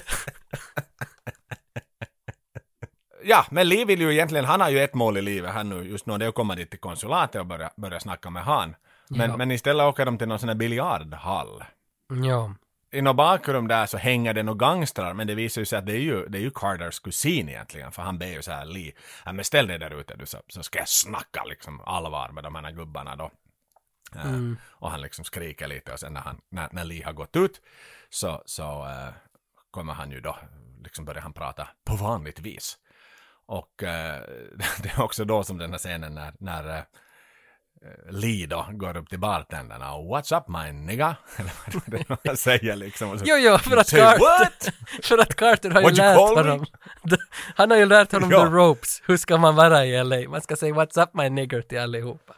Ja, 3.23 3.45
men 3.51 3.69
Lee 3.69 3.85
vill 3.85 4.01
ju 4.01 4.13
egentligen, 4.13 4.45
han 4.45 4.61
har 4.61 4.69
ju 4.69 4.79
ett 4.79 4.93
mål 4.93 5.17
i 5.17 5.21
livet 5.21 5.53
här 5.53 5.63
nu 5.63 5.83
just 5.83 6.05
nu, 6.05 6.17
det 6.17 6.25
är 6.25 6.29
att 6.29 6.35
komma 6.35 6.55
dit 6.55 6.69
till 6.69 6.79
konsulatet 6.79 7.41
och 7.41 7.47
börja, 7.47 7.71
börja 7.77 7.99
snacka 7.99 8.29
med 8.29 8.43
han. 8.43 8.75
Men, 9.09 9.29
Ja. 9.29 9.37
men 9.37 9.51
istället 9.51 9.83
åker 9.85 10.05
de 10.05 10.17
till 10.17 10.27
någon 10.27 10.39
sån 10.39 10.49
här 10.49 10.55
biljardhall. 10.55 11.63
ja. 12.23 12.53
I 12.91 13.01
något 13.01 13.15
bakrum 13.15 13.67
där 13.67 13.85
så 13.85 13.97
hänger 13.97 14.33
det 14.33 14.43
några 14.43 14.57
gangstrar, 14.67 15.13
men 15.13 15.27
det 15.27 15.35
visar 15.35 15.61
ju 15.61 15.65
sig 15.65 15.79
att 15.79 15.85
det 15.85 15.91
är 15.93 15.99
ju, 15.99 16.25
det 16.27 16.37
är 16.37 16.41
ju 16.41 16.51
Carters 16.51 16.99
kusin 16.99 17.49
egentligen, 17.49 17.91
för 17.91 18.01
han 18.01 18.17
ber 18.17 18.27
ju 18.27 18.41
så 18.41 18.51
här 18.51 18.65
Lee, 18.65 18.91
ja, 19.25 19.31
men 19.33 19.45
ställ 19.45 19.67
dig 19.67 19.79
där 19.79 19.99
ute 19.99 20.15
du 20.15 20.25
så, 20.25 20.37
så 20.47 20.63
ska 20.63 20.79
jag 20.79 20.87
snacka 20.89 21.43
liksom 21.43 21.81
allvar 21.85 22.29
med 22.29 22.43
de 22.43 22.55
här 22.55 22.71
gubbarna 22.71 23.15
då. 23.15 23.31
Eh, 24.15 24.25
Mm. 24.25 24.57
och 24.69 24.91
han 24.91 25.01
liksom 25.01 25.25
skriker 25.25 25.67
lite 25.67 25.91
och 25.93 25.99
sen 25.99 26.13
när, 26.13 26.21
han, 26.21 26.41
när, 26.51 26.69
när 26.71 26.83
Lee 26.83 27.05
har 27.05 27.13
gått 27.13 27.35
ut 27.35 27.61
så, 28.09 28.43
så 28.45 28.85
eh, 28.85 29.09
kommer 29.71 29.93
han 29.93 30.11
ju 30.11 30.21
då, 30.21 30.37
liksom 30.83 31.05
börjar 31.05 31.21
han 31.21 31.33
prata 31.33 31.67
på 31.85 31.95
vanligt 31.95 32.39
vis. 32.39 32.77
Och 33.45 33.83
eh, 33.83 34.21
det 34.83 34.89
är 34.89 35.01
också 35.01 35.25
då 35.25 35.43
som 35.43 35.57
den 35.57 35.71
här 35.71 35.77
scenen 35.77 36.13
när, 36.15 36.33
när 36.39 36.85
Lee 38.09 38.47
då 38.47 38.67
går 38.71 38.97
upp 38.97 39.09
till 39.09 39.19
bartenderna 39.19 39.93
och 39.93 40.17
What's 40.17 40.37
up 40.37 40.47
my 40.47 40.71
nigga? 40.71 41.15
Eller 41.37 41.51
vad 41.73 41.83
det 41.85 41.97
är 42.09 42.17
han 42.27 42.37
säger 42.47 42.75
liksom. 42.75 43.19
Så, 43.19 43.25
Jo, 43.27 43.35
jo, 43.39 43.57
för 43.57 43.77
att 43.77 43.89
Carter, 43.91 44.19
what? 44.19 44.69
för 45.05 45.17
att 45.17 45.35
Carter 45.35 45.69
har 45.71 45.81
ju 45.81 45.91
lärt 45.91 46.17
honom. 46.17 46.65
Han 47.55 47.71
har 47.71 47.77
ju 47.77 47.85
lärt 47.85 48.11
honom 48.11 48.31
Ja. 48.31 48.39
the 48.45 48.45
ropes. 48.51 49.01
Hur 49.05 49.17
ska 49.17 49.37
man 49.37 49.55
vara 49.55 49.85
i 49.85 50.03
LA? 50.03 50.29
Man 50.29 50.41
ska 50.41 50.55
säga 50.55 50.73
what's 50.73 51.03
up 51.03 51.13
my 51.13 51.29
nigger 51.29 51.61
till 51.61 51.79
allihopa. 51.79 52.35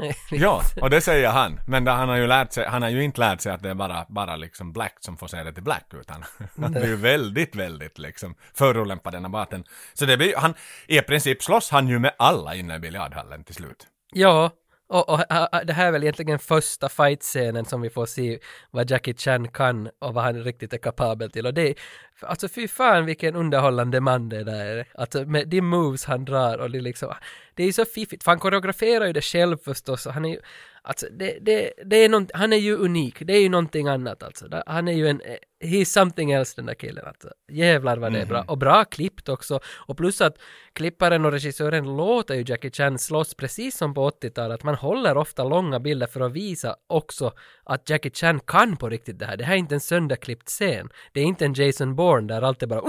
Ja, 0.30 0.62
och 0.80 0.90
det 0.90 1.00
säger 1.00 1.28
han. 1.28 1.60
Men 1.66 1.86
han 1.86 2.08
har 2.08 2.16
ju 2.16 2.26
lärt 2.26 2.52
sig, 2.52 2.66
han 2.66 2.82
har 2.82 2.88
ju 2.88 3.04
inte 3.04 3.20
lärt 3.20 3.40
sig 3.40 3.52
att 3.52 3.62
det 3.62 3.70
är 3.70 3.74
bara, 3.74 4.06
bara 4.08 4.36
liksom 4.36 4.72
Black 4.72 4.96
som 5.00 5.16
får 5.16 5.26
säga 5.26 5.44
det 5.44 5.52
till 5.52 5.62
Black, 5.62 5.86
utan 5.94 6.24
han 6.60 6.76
är 6.76 6.86
ju 6.86 6.96
väldigt, 6.96 7.56
väldigt 7.56 7.98
liksom 7.98 8.34
förolämpad 8.54 9.12
den 9.12 9.24
här 9.24 9.30
baten. 9.30 9.64
Så 9.94 10.06
det 10.06 10.16
blir, 10.16 10.36
han, 10.36 10.54
i 10.86 11.00
princip 11.00 11.42
slåss 11.42 11.70
han 11.70 11.88
ju 11.88 11.98
med 11.98 12.14
alla 12.18 12.54
inne 12.54 12.76
i 12.76 12.78
biljardhallen 12.78 13.44
till 13.44 13.54
slut. 13.54 13.86
Ja, 14.12 14.50
och, 14.90 15.08
och 15.08 15.20
och, 15.20 15.66
det 15.66 15.72
här 15.72 15.86
är 15.86 15.92
väl 15.92 16.02
egentligen 16.02 16.38
första 16.38 16.88
fight-scenen 16.88 17.64
som 17.64 17.80
vi 17.80 17.90
får 17.90 18.06
se 18.06 18.38
vad 18.70 18.90
Jackie 18.90 19.14
Chan 19.14 19.48
kan 19.48 19.90
och 19.98 20.14
vad 20.14 20.24
han 20.24 20.44
riktigt 20.44 20.72
är 20.72 20.78
kapabel 20.78 21.30
till. 21.30 21.46
Och 21.46 21.54
det 21.54 21.68
är, 21.68 21.74
alltså 22.20 22.48
fy 22.48 22.68
fan 22.68 23.06
vilken 23.06 23.36
underhållande 23.36 24.00
man 24.00 24.28
det 24.28 24.44
där 24.44 24.66
är. 24.66 24.86
Alltså 24.94 25.24
med 25.24 25.48
de 25.48 25.60
moves 25.60 26.04
han 26.04 26.24
drar 26.24 26.58
och 26.58 26.70
det 26.70 26.80
liksom, 26.80 27.14
det 27.54 27.64
är 27.64 27.72
så 27.72 27.84
fiffigt. 27.84 28.24
För 28.24 28.30
han 28.30 28.38
koreograferar 28.38 29.06
ju 29.06 29.12
det 29.12 29.24
själv 29.24 29.56
förstås 29.56 30.06
och 30.06 30.12
han 30.12 30.24
är 30.24 30.28
ju, 30.28 30.40
alltså 30.82 31.06
det, 31.12 31.38
det, 31.40 31.72
det 31.84 31.96
är 31.96 32.08
nånt, 32.08 32.30
han 32.34 32.52
är 32.52 32.56
ju 32.56 32.76
unik. 32.76 33.16
Det 33.20 33.32
är 33.32 33.40
ju 33.40 33.48
någonting 33.48 33.88
annat 33.88 34.22
alltså. 34.22 34.62
Han 34.66 34.88
är 34.88 34.92
ju 34.92 35.08
en, 35.08 35.22
he's 35.64 35.84
something 35.84 36.30
else 36.30 36.52
den 36.56 36.66
där 36.66 36.74
killen 36.74 37.04
alltså. 37.06 37.28
Jävlar 37.52 37.96
vad 37.96 38.12
det 38.12 38.20
är 38.20 38.26
bra. 38.26 38.44
Och 38.48 38.58
bra 38.58 38.84
klippt 38.84 39.28
också. 39.28 39.60
Och 39.86 39.96
plus 39.96 40.20
att 40.20 40.36
klipparen 40.72 41.24
och 41.24 41.32
regissören 41.32 41.96
låter 41.96 42.34
ju 42.34 42.44
Jackie 42.46 42.70
Chan 42.70 42.98
slåss 42.98 43.34
precis 43.34 43.76
som 43.76 43.94
på 43.94 44.10
80-talet. 44.10 44.54
Att 44.54 44.64
man 44.64 44.74
håller 44.74 45.16
ofta 45.16 45.44
långa 45.44 45.80
bilder 45.80 46.06
för 46.06 46.20
att 46.20 46.32
visa 46.32 46.76
också 46.86 47.32
att 47.64 47.90
Jackie 47.90 48.12
Chan 48.14 48.40
kan 48.40 48.76
på 48.76 48.88
riktigt 48.88 49.18
det 49.18 49.26
här. 49.26 49.36
Det 49.36 49.44
här 49.44 49.54
är 49.54 49.58
inte 49.58 49.74
en 49.74 49.80
sönderklippt 49.80 50.48
scen. 50.48 50.88
Det 51.12 51.20
är 51.20 51.24
inte 51.24 51.44
en 51.44 51.54
Jason 51.54 51.96
Bourne 51.96 52.34
där 52.34 52.42
allt 52.42 52.62
är 52.62 52.66
bara 52.66 52.80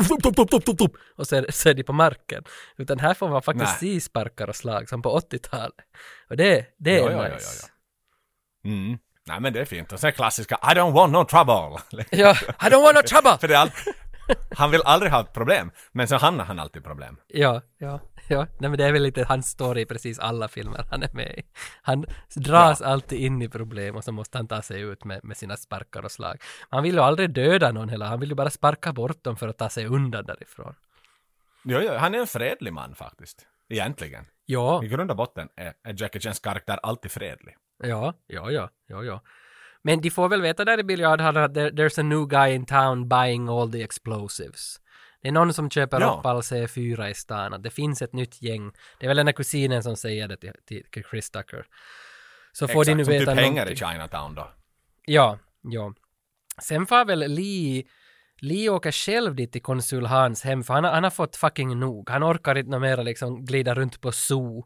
och 1.16 1.28
så 1.28 1.36
är, 1.36 1.46
så 1.52 1.70
är 1.70 1.74
de 1.74 1.84
på 1.84 1.94
marken. 1.94 2.44
Utan 2.78 3.00
här 3.00 3.14
får 3.14 3.30
man 3.30 3.42
faktiskt 3.42 3.80
se 3.80 4.02
sparkar 4.02 4.48
och 4.48 4.56
slag 4.56 4.90
som 4.90 5.02
på 5.02 5.20
80-talet. 5.20 5.76
Och 6.32 6.38
det, 6.38 6.66
det 6.78 7.00
är 7.00 7.12
Ja, 7.12 7.24
nice. 7.24 7.26
ja, 7.30 7.30
ja, 7.30 7.40
ja, 8.64 8.70
Mm. 8.70 8.98
Nej 9.28 9.40
men 9.40 9.54
det 9.54 9.60
är 9.62 9.66
fint. 9.66 9.92
Och 9.92 10.00
sen 10.00 10.12
klassiska 10.12 10.56
I 10.64 10.76
don't 10.76 10.92
want 10.94 11.14
no 11.14 11.26
trouble. 11.26 11.78
Ja, 12.12 12.32
I 12.62 12.70
don't 12.70 12.84
want 12.84 12.96
no 12.96 13.02
trouble! 13.02 13.38
För 13.38 13.48
det 13.48 13.56
är 13.56 13.60
all... 13.60 13.70
Han 14.56 14.72
vill 14.72 14.82
aldrig 14.86 15.12
ha 15.12 15.24
problem, 15.24 15.72
men 15.92 16.08
så 16.08 16.16
hamnar 16.16 16.46
han 16.46 16.60
alltid 16.60 16.84
problem. 16.84 17.18
Ja, 17.28 17.62
ja, 17.78 18.00
ja. 18.28 18.48
Nej 18.60 18.70
men 18.70 18.78
det 18.78 18.86
är 18.86 18.92
väl 18.92 19.04
lite 19.04 19.24
hans 19.24 19.48
story 19.50 19.82
i 19.82 19.86
precis 19.86 20.20
alla 20.20 20.48
filmer 20.48 20.86
han 20.92 21.04
är 21.04 21.10
med 21.14 21.28
i. 21.38 21.44
Han 21.82 22.06
dras 22.36 22.82
alltid 22.82 23.20
in 23.20 23.42
i 23.42 23.50
problem 23.50 23.96
och 23.96 24.04
så 24.04 24.12
måste 24.12 24.38
han 24.38 24.48
ta 24.48 24.62
sig 24.62 24.82
ut 24.82 25.04
med, 25.06 25.20
med 25.24 25.38
sina 25.38 25.58
sparkar 25.58 26.06
och 26.06 26.12
slag. 26.12 26.42
Han 26.70 26.84
vill 26.84 26.94
ju 26.96 27.02
aldrig 27.02 27.30
döda 27.34 27.72
någon 27.72 27.90
heller, 27.90 28.06
han 28.06 28.20
vill 28.20 28.30
ju 28.30 28.36
bara 28.36 28.50
sparka 28.50 28.94
bort 28.94 29.24
dem 29.24 29.38
för 29.38 29.48
att 29.48 29.58
ta 29.58 29.70
sig 29.70 29.86
undan 29.86 30.26
därifrån. 30.26 30.76
Jo, 31.64 31.80
jo, 31.82 31.94
han 31.94 32.16
är 32.16 32.20
en 32.20 32.28
fredlig 32.28 32.74
man 32.74 32.96
faktiskt. 32.96 33.46
Egentligen. 33.72 34.26
Ja, 34.46 34.84
I 34.84 34.88
grund 34.88 35.12
och 35.12 35.18
botten 35.18 35.50
är, 35.56 35.74
är 35.84 36.02
Jackie 36.02 36.22
Chans 36.22 36.40
karaktär 36.40 36.80
alltid 36.84 37.12
fredlig. 37.12 37.56
ja, 37.84 38.14
ja, 38.28 38.52
ja, 38.52 38.70
ja, 38.88 39.04
ja. 39.04 39.22
Men 39.84 40.02
de 40.02 40.10
får 40.10 40.30
väl 40.30 40.42
veta 40.42 40.66
där 40.66 40.80
i 40.80 40.84
biljardhallen 40.84 41.44
att 41.44 41.54
there, 41.54 41.70
there's 41.70 42.00
a 42.00 42.04
new 42.04 42.28
guy 42.28 42.54
in 42.54 42.66
town 42.66 43.10
buying 43.10 43.48
all 43.50 43.72
the 43.72 43.84
explosives. 43.84 44.78
Det 45.22 45.28
är 45.28 45.32
någon 45.32 45.54
som 45.54 45.70
köper 45.70 46.02
Ja. 46.02 46.16
upp 46.20 46.26
all 46.26 46.42
C4 46.42 47.08
i 47.10 47.14
stan, 47.14 47.54
att 47.54 47.64
det 47.64 47.70
finns 47.70 48.02
ett 48.02 48.14
nytt 48.14 48.42
gäng. 48.42 48.72
Det 49.00 49.06
är 49.06 49.08
väl 49.08 49.18
den 49.18 49.26
där 49.26 49.34
kusinen 49.34 49.84
som 49.84 49.96
säger 49.96 50.28
det 50.28 50.38
till, 50.38 50.84
till 50.92 51.04
Chris 51.12 51.32
Tucker. 51.32 51.66
Så 52.52 52.68
får 52.68 52.86
de 52.86 52.96
nu 52.96 53.06
som 53.06 53.14
veta 53.14 53.32
typ 53.32 53.40
hänger 53.40 53.52
i 53.52 53.56
någonting. 53.56 53.76
Chinatown 53.88 54.36
då. 54.36 54.52
Ja, 55.06 55.40
ja. 55.62 55.94
Sen 56.62 56.86
får 56.86 57.06
väl 57.06 57.20
Lee, 57.20 57.84
Lee 58.42 58.70
åker 58.70 58.92
själv 58.92 59.36
dit 59.36 59.52
till 59.52 59.62
konsul 59.62 60.06
Hans 60.06 60.44
hem 60.44 60.64
för 60.64 60.74
han, 60.74 60.84
har- 60.84 60.92
han 60.92 61.04
har 61.04 61.12
fått 61.12 61.36
fucking 61.36 61.80
nog. 61.80 62.10
Han 62.10 62.24
orkar 62.24 62.58
inte 62.58 62.80
mera 62.80 63.02
liksom 63.02 63.46
glida 63.46 63.74
runt 63.76 64.02
på 64.02 64.12
zoo. 64.12 64.66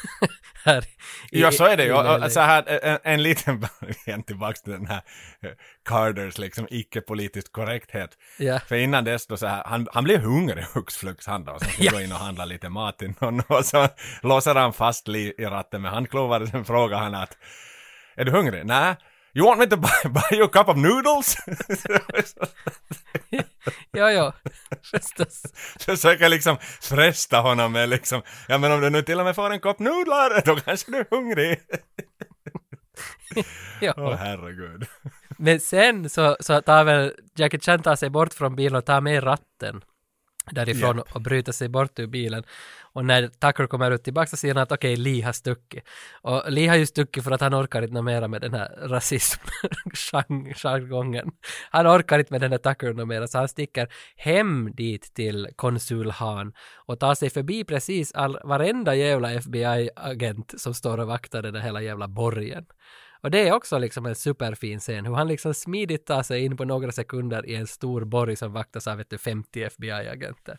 här 0.64 0.84
i- 1.32 1.40
Ja, 1.40 1.52
så 1.52 1.64
är 1.64 1.76
det 1.76 1.84
ju. 1.84 1.90
LA. 1.92 2.16
Och- 2.16 2.24
och 2.24 2.32
Så 2.32 2.40
här, 2.40 2.84
en, 2.84 2.98
en 3.04 3.22
liten 3.22 3.66
igen 4.06 4.22
tillbaks 4.22 4.62
till 4.62 4.72
den 4.72 4.86
här 4.86 5.00
eh, 5.42 5.50
Carters 5.84 6.38
liksom 6.38 6.66
icke-politisk 6.70 7.52
korrekthet. 7.52 8.10
Ja. 8.38 8.58
För 8.60 8.76
innan 8.76 9.04
dess 9.04 9.26
då 9.26 9.36
så 9.36 9.46
här, 9.46 9.62
han, 9.66 9.88
han 9.92 10.04
blir 10.04 10.18
hungrig 10.18 10.64
hux 10.74 10.96
flux 10.96 11.26
han 11.26 11.44
då. 11.44 11.58
Så 11.58 11.64
får 11.64 11.92
gå 11.92 12.00
in 12.00 12.12
och 12.12 12.18
handla 12.18 12.44
lite 12.44 12.68
mat 12.68 12.98
till 12.98 13.12
någon 13.20 13.40
och 13.48 13.64
så 13.64 13.88
låser 14.22 14.54
han 14.54 14.72
fast 14.72 15.08
Lee 15.08 15.32
i 15.38 15.44
ratten 15.44 15.82
med 15.82 15.90
handklovar 15.90 16.40
och 16.40 16.48
sen 16.48 16.64
frågar 16.64 16.98
han 16.98 17.14
att 17.14 17.36
Är 18.16 18.24
du 18.24 18.30
hungrig? 18.32 18.66
Nej. 18.66 18.96
You 19.36 19.44
want 19.44 19.58
me 19.60 19.66
to 19.66 19.76
buy, 19.76 19.90
buy 20.10 20.36
you 20.36 20.44
a 20.44 20.48
cup 20.48 20.68
of 20.68 20.76
noodles? 20.76 21.36
Ja, 23.90 24.12
ja, 24.12 24.32
förstås. 24.82 25.42
Försöker 25.80 26.28
liksom 26.28 26.56
fresta 26.80 27.40
honom 27.40 27.72
med 27.72 27.88
liksom, 27.88 28.22
ja 28.48 28.58
men 28.58 28.72
om 28.72 28.80
du 28.80 28.90
nu 28.90 29.02
till 29.02 29.18
och 29.18 29.24
med 29.24 29.34
får 29.34 29.50
en 29.50 29.60
kopp 29.60 29.78
nudlar, 29.78 30.42
då 30.44 30.56
kanske 30.56 30.90
du 30.90 30.98
är 30.98 31.06
hungrig. 31.10 31.60
Ja. 33.80 33.94
Åh 33.96 34.14
herregud. 34.14 34.86
Men 35.38 35.60
sen 35.60 36.10
så, 36.10 36.36
så 36.40 36.60
tar 36.62 36.84
väl 36.84 37.12
Jackie 37.36 37.60
Chan 37.60 37.82
tar 37.82 37.96
sig 37.96 38.10
bort 38.10 38.34
från 38.34 38.56
bilen 38.56 38.76
och 38.76 38.84
tar 38.84 39.00
med 39.00 39.24
ratten 39.24 39.82
därifrån 40.50 41.02
och 41.12 41.20
bryter 41.20 41.52
sig 41.52 41.68
bort 41.68 41.98
ur 41.98 42.06
bilen. 42.06 42.44
Och 42.96 43.04
när 43.04 43.28
Tucker 43.28 43.66
kommer 43.66 43.90
ut 43.90 44.04
tillbaka 44.04 44.26
så 44.26 44.36
säger 44.36 44.54
han 44.54 44.62
att 44.62 44.72
okej, 44.72 44.96
Lee 44.96 45.24
har 45.24 45.32
stuckit. 45.32 45.84
Och 46.22 46.52
Lee 46.52 46.68
har 46.68 46.76
ju 46.76 46.86
stuckit 46.86 47.24
för 47.24 47.30
att 47.30 47.40
han 47.40 47.54
orkar 47.54 47.82
inte 47.82 48.02
mera 48.02 48.28
med 48.28 48.40
den 48.40 48.54
här 48.54 48.78
rasism-jargongen. 48.82 51.30
Han 51.70 51.86
orkar 51.86 52.18
inte 52.18 52.32
med 52.32 52.40
den 52.40 52.50
här 52.50 52.58
Tucker 52.58 53.04
mera, 53.04 53.26
så 53.26 53.38
han 53.38 53.48
sticker 53.48 53.88
hem 54.16 54.70
dit 54.74 55.14
till 55.14 55.48
konsul 55.56 56.10
Han 56.10 56.52
och 56.86 57.00
tar 57.00 57.14
sig 57.14 57.30
förbi 57.30 57.64
precis 57.64 58.12
all, 58.12 58.38
varenda 58.44 58.94
jävla 58.94 59.32
FBI-agent 59.32 60.54
som 60.56 60.74
står 60.74 60.98
och 60.98 61.06
vaktar 61.06 61.42
den 61.42 61.54
där 61.54 61.60
hela 61.60 61.82
jävla 61.82 62.08
borgen. 62.08 62.66
Och 63.26 63.30
det 63.30 63.48
är 63.48 63.52
också 63.52 63.78
liksom 63.78 64.06
en 64.06 64.14
superfin 64.14 64.80
scen, 64.80 65.06
hur 65.06 65.14
han 65.14 65.28
liksom 65.28 65.54
smidigt 65.54 66.06
tar 66.06 66.22
sig 66.22 66.44
in 66.44 66.56
på 66.56 66.64
några 66.64 66.92
sekunder 66.92 67.46
i 67.46 67.54
en 67.54 67.66
stor 67.66 68.04
borg 68.04 68.36
som 68.36 68.52
vaktas 68.52 68.86
av 68.86 68.96
vet 68.96 69.10
du, 69.10 69.18
50 69.18 69.62
FBI-agenter. 69.62 70.56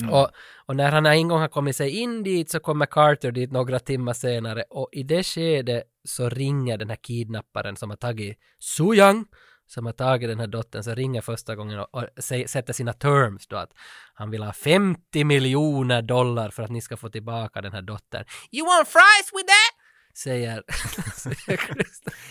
Mm. 0.00 0.14
Och, 0.14 0.28
och 0.66 0.76
när 0.76 0.92
han 0.92 1.06
en 1.06 1.28
gång 1.28 1.40
har 1.40 1.48
kommit 1.48 1.76
sig 1.76 1.90
in 1.90 2.22
dit 2.22 2.50
så 2.50 2.60
kommer 2.60 2.86
Carter 2.86 3.32
dit 3.32 3.52
några 3.52 3.78
timmar 3.78 4.12
senare 4.12 4.64
och 4.70 4.88
i 4.92 5.02
det 5.02 5.22
skedet 5.22 5.84
så 6.04 6.28
ringer 6.28 6.78
den 6.78 6.88
här 6.88 6.96
kidnapparen 6.96 7.76
som 7.76 7.90
har 7.90 7.96
tagit 7.96 8.38
Su 8.58 8.94
Yang 8.94 9.24
som 9.66 9.86
har 9.86 9.92
tagit 9.92 10.28
den 10.28 10.40
här 10.40 10.46
dottern 10.46 10.82
så 10.82 10.94
ringer 10.94 11.20
första 11.20 11.56
gången 11.56 11.78
och, 11.78 11.94
och 11.94 12.04
sä- 12.16 12.46
sätter 12.46 12.72
sina 12.72 12.92
terms 12.92 13.46
då 13.46 13.56
att 13.56 13.72
han 14.14 14.30
vill 14.30 14.42
ha 14.42 14.52
50 14.52 15.24
miljoner 15.24 16.02
dollar 16.02 16.50
för 16.50 16.62
att 16.62 16.70
ni 16.70 16.80
ska 16.80 16.96
få 16.96 17.08
tillbaka 17.08 17.60
den 17.60 17.72
här 17.72 17.82
dottern. 17.82 18.24
You 18.52 18.66
want 18.66 18.88
fries 18.88 19.30
with 19.32 19.46
that? 19.46 19.69
Säger. 20.14 20.62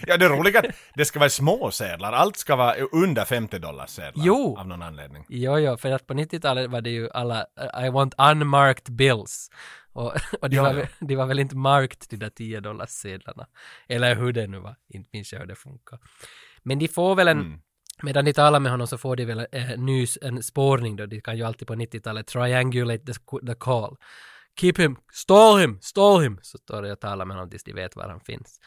Ja, 0.07 0.17
det 0.17 0.29
roliga 0.29 0.59
är 0.59 0.69
att 0.69 0.75
det 0.95 1.05
ska 1.05 1.19
vara 1.19 1.29
små 1.29 1.71
sedlar. 1.71 2.13
Allt 2.13 2.37
ska 2.37 2.55
vara 2.55 2.75
under 2.75 3.25
50 3.25 3.59
dollars 3.59 3.89
sedlar. 3.89 4.25
Jo. 4.25 4.57
Av 4.57 4.67
någon 4.67 4.81
anledning. 4.81 5.25
Jo, 5.29 5.57
jo, 5.59 5.77
för 5.77 5.91
att 5.91 6.07
på 6.07 6.13
90-talet 6.13 6.69
var 6.71 6.81
det 6.81 6.89
ju 6.89 7.09
alla 7.13 7.45
I 7.85 7.89
want 7.89 8.13
unmarked 8.17 8.95
bills. 8.95 9.49
Och, 9.93 10.13
och 10.41 10.49
de, 10.49 10.55
Ja, 10.55 10.63
var, 10.63 10.73
ja. 10.73 10.85
de 10.99 11.15
var 11.15 11.25
väl 11.25 11.39
inte 11.39 11.55
marked 11.55 12.05
de 12.09 12.17
där 12.17 12.29
10 12.29 12.59
dollars 12.59 12.89
sedlarna. 12.89 13.47
Eller 13.87 14.15
hur 14.15 14.33
det 14.33 14.47
nu 14.47 14.59
var, 14.59 14.75
inte 14.89 15.09
minns 15.13 15.33
jag 15.33 15.39
hur 15.39 15.47
det 15.47 15.55
funkar. 15.55 15.99
Men 16.63 16.79
de 16.79 16.87
får 16.87 17.15
väl 17.15 17.27
en, 17.27 17.39
Mm. 17.39 17.59
medan 18.03 18.25
de 18.25 18.33
talar 18.33 18.59
med 18.59 18.71
honom 18.71 18.87
så 18.87 18.97
får 18.97 19.15
de 19.15 19.25
väl 19.25 19.47
eh, 19.51 19.77
nys, 19.77 20.17
en 20.21 20.43
spårning 20.43 20.95
då, 20.95 21.05
de 21.05 21.21
kan 21.21 21.37
ju 21.37 21.43
alltid 21.43 21.67
på 21.67 21.75
90-talet 21.75 22.27
triangulate 22.27 23.05
the, 23.05 23.13
the 23.47 23.55
call. 23.59 23.95
Keep 24.59 24.73
him, 24.77 24.95
stall 25.13 25.59
him, 25.59 25.77
stall 25.81 26.21
him, 26.21 26.39
så 26.41 26.57
står 26.57 26.81
det 26.81 26.91
och 26.91 26.99
talar 26.99 27.25
med 27.25 27.37
honom 27.37 27.49
tills 27.49 27.63
de 27.63 27.73
vet 27.73 27.95
var 27.95 28.09
han 28.09 28.19
finns. 28.19 28.59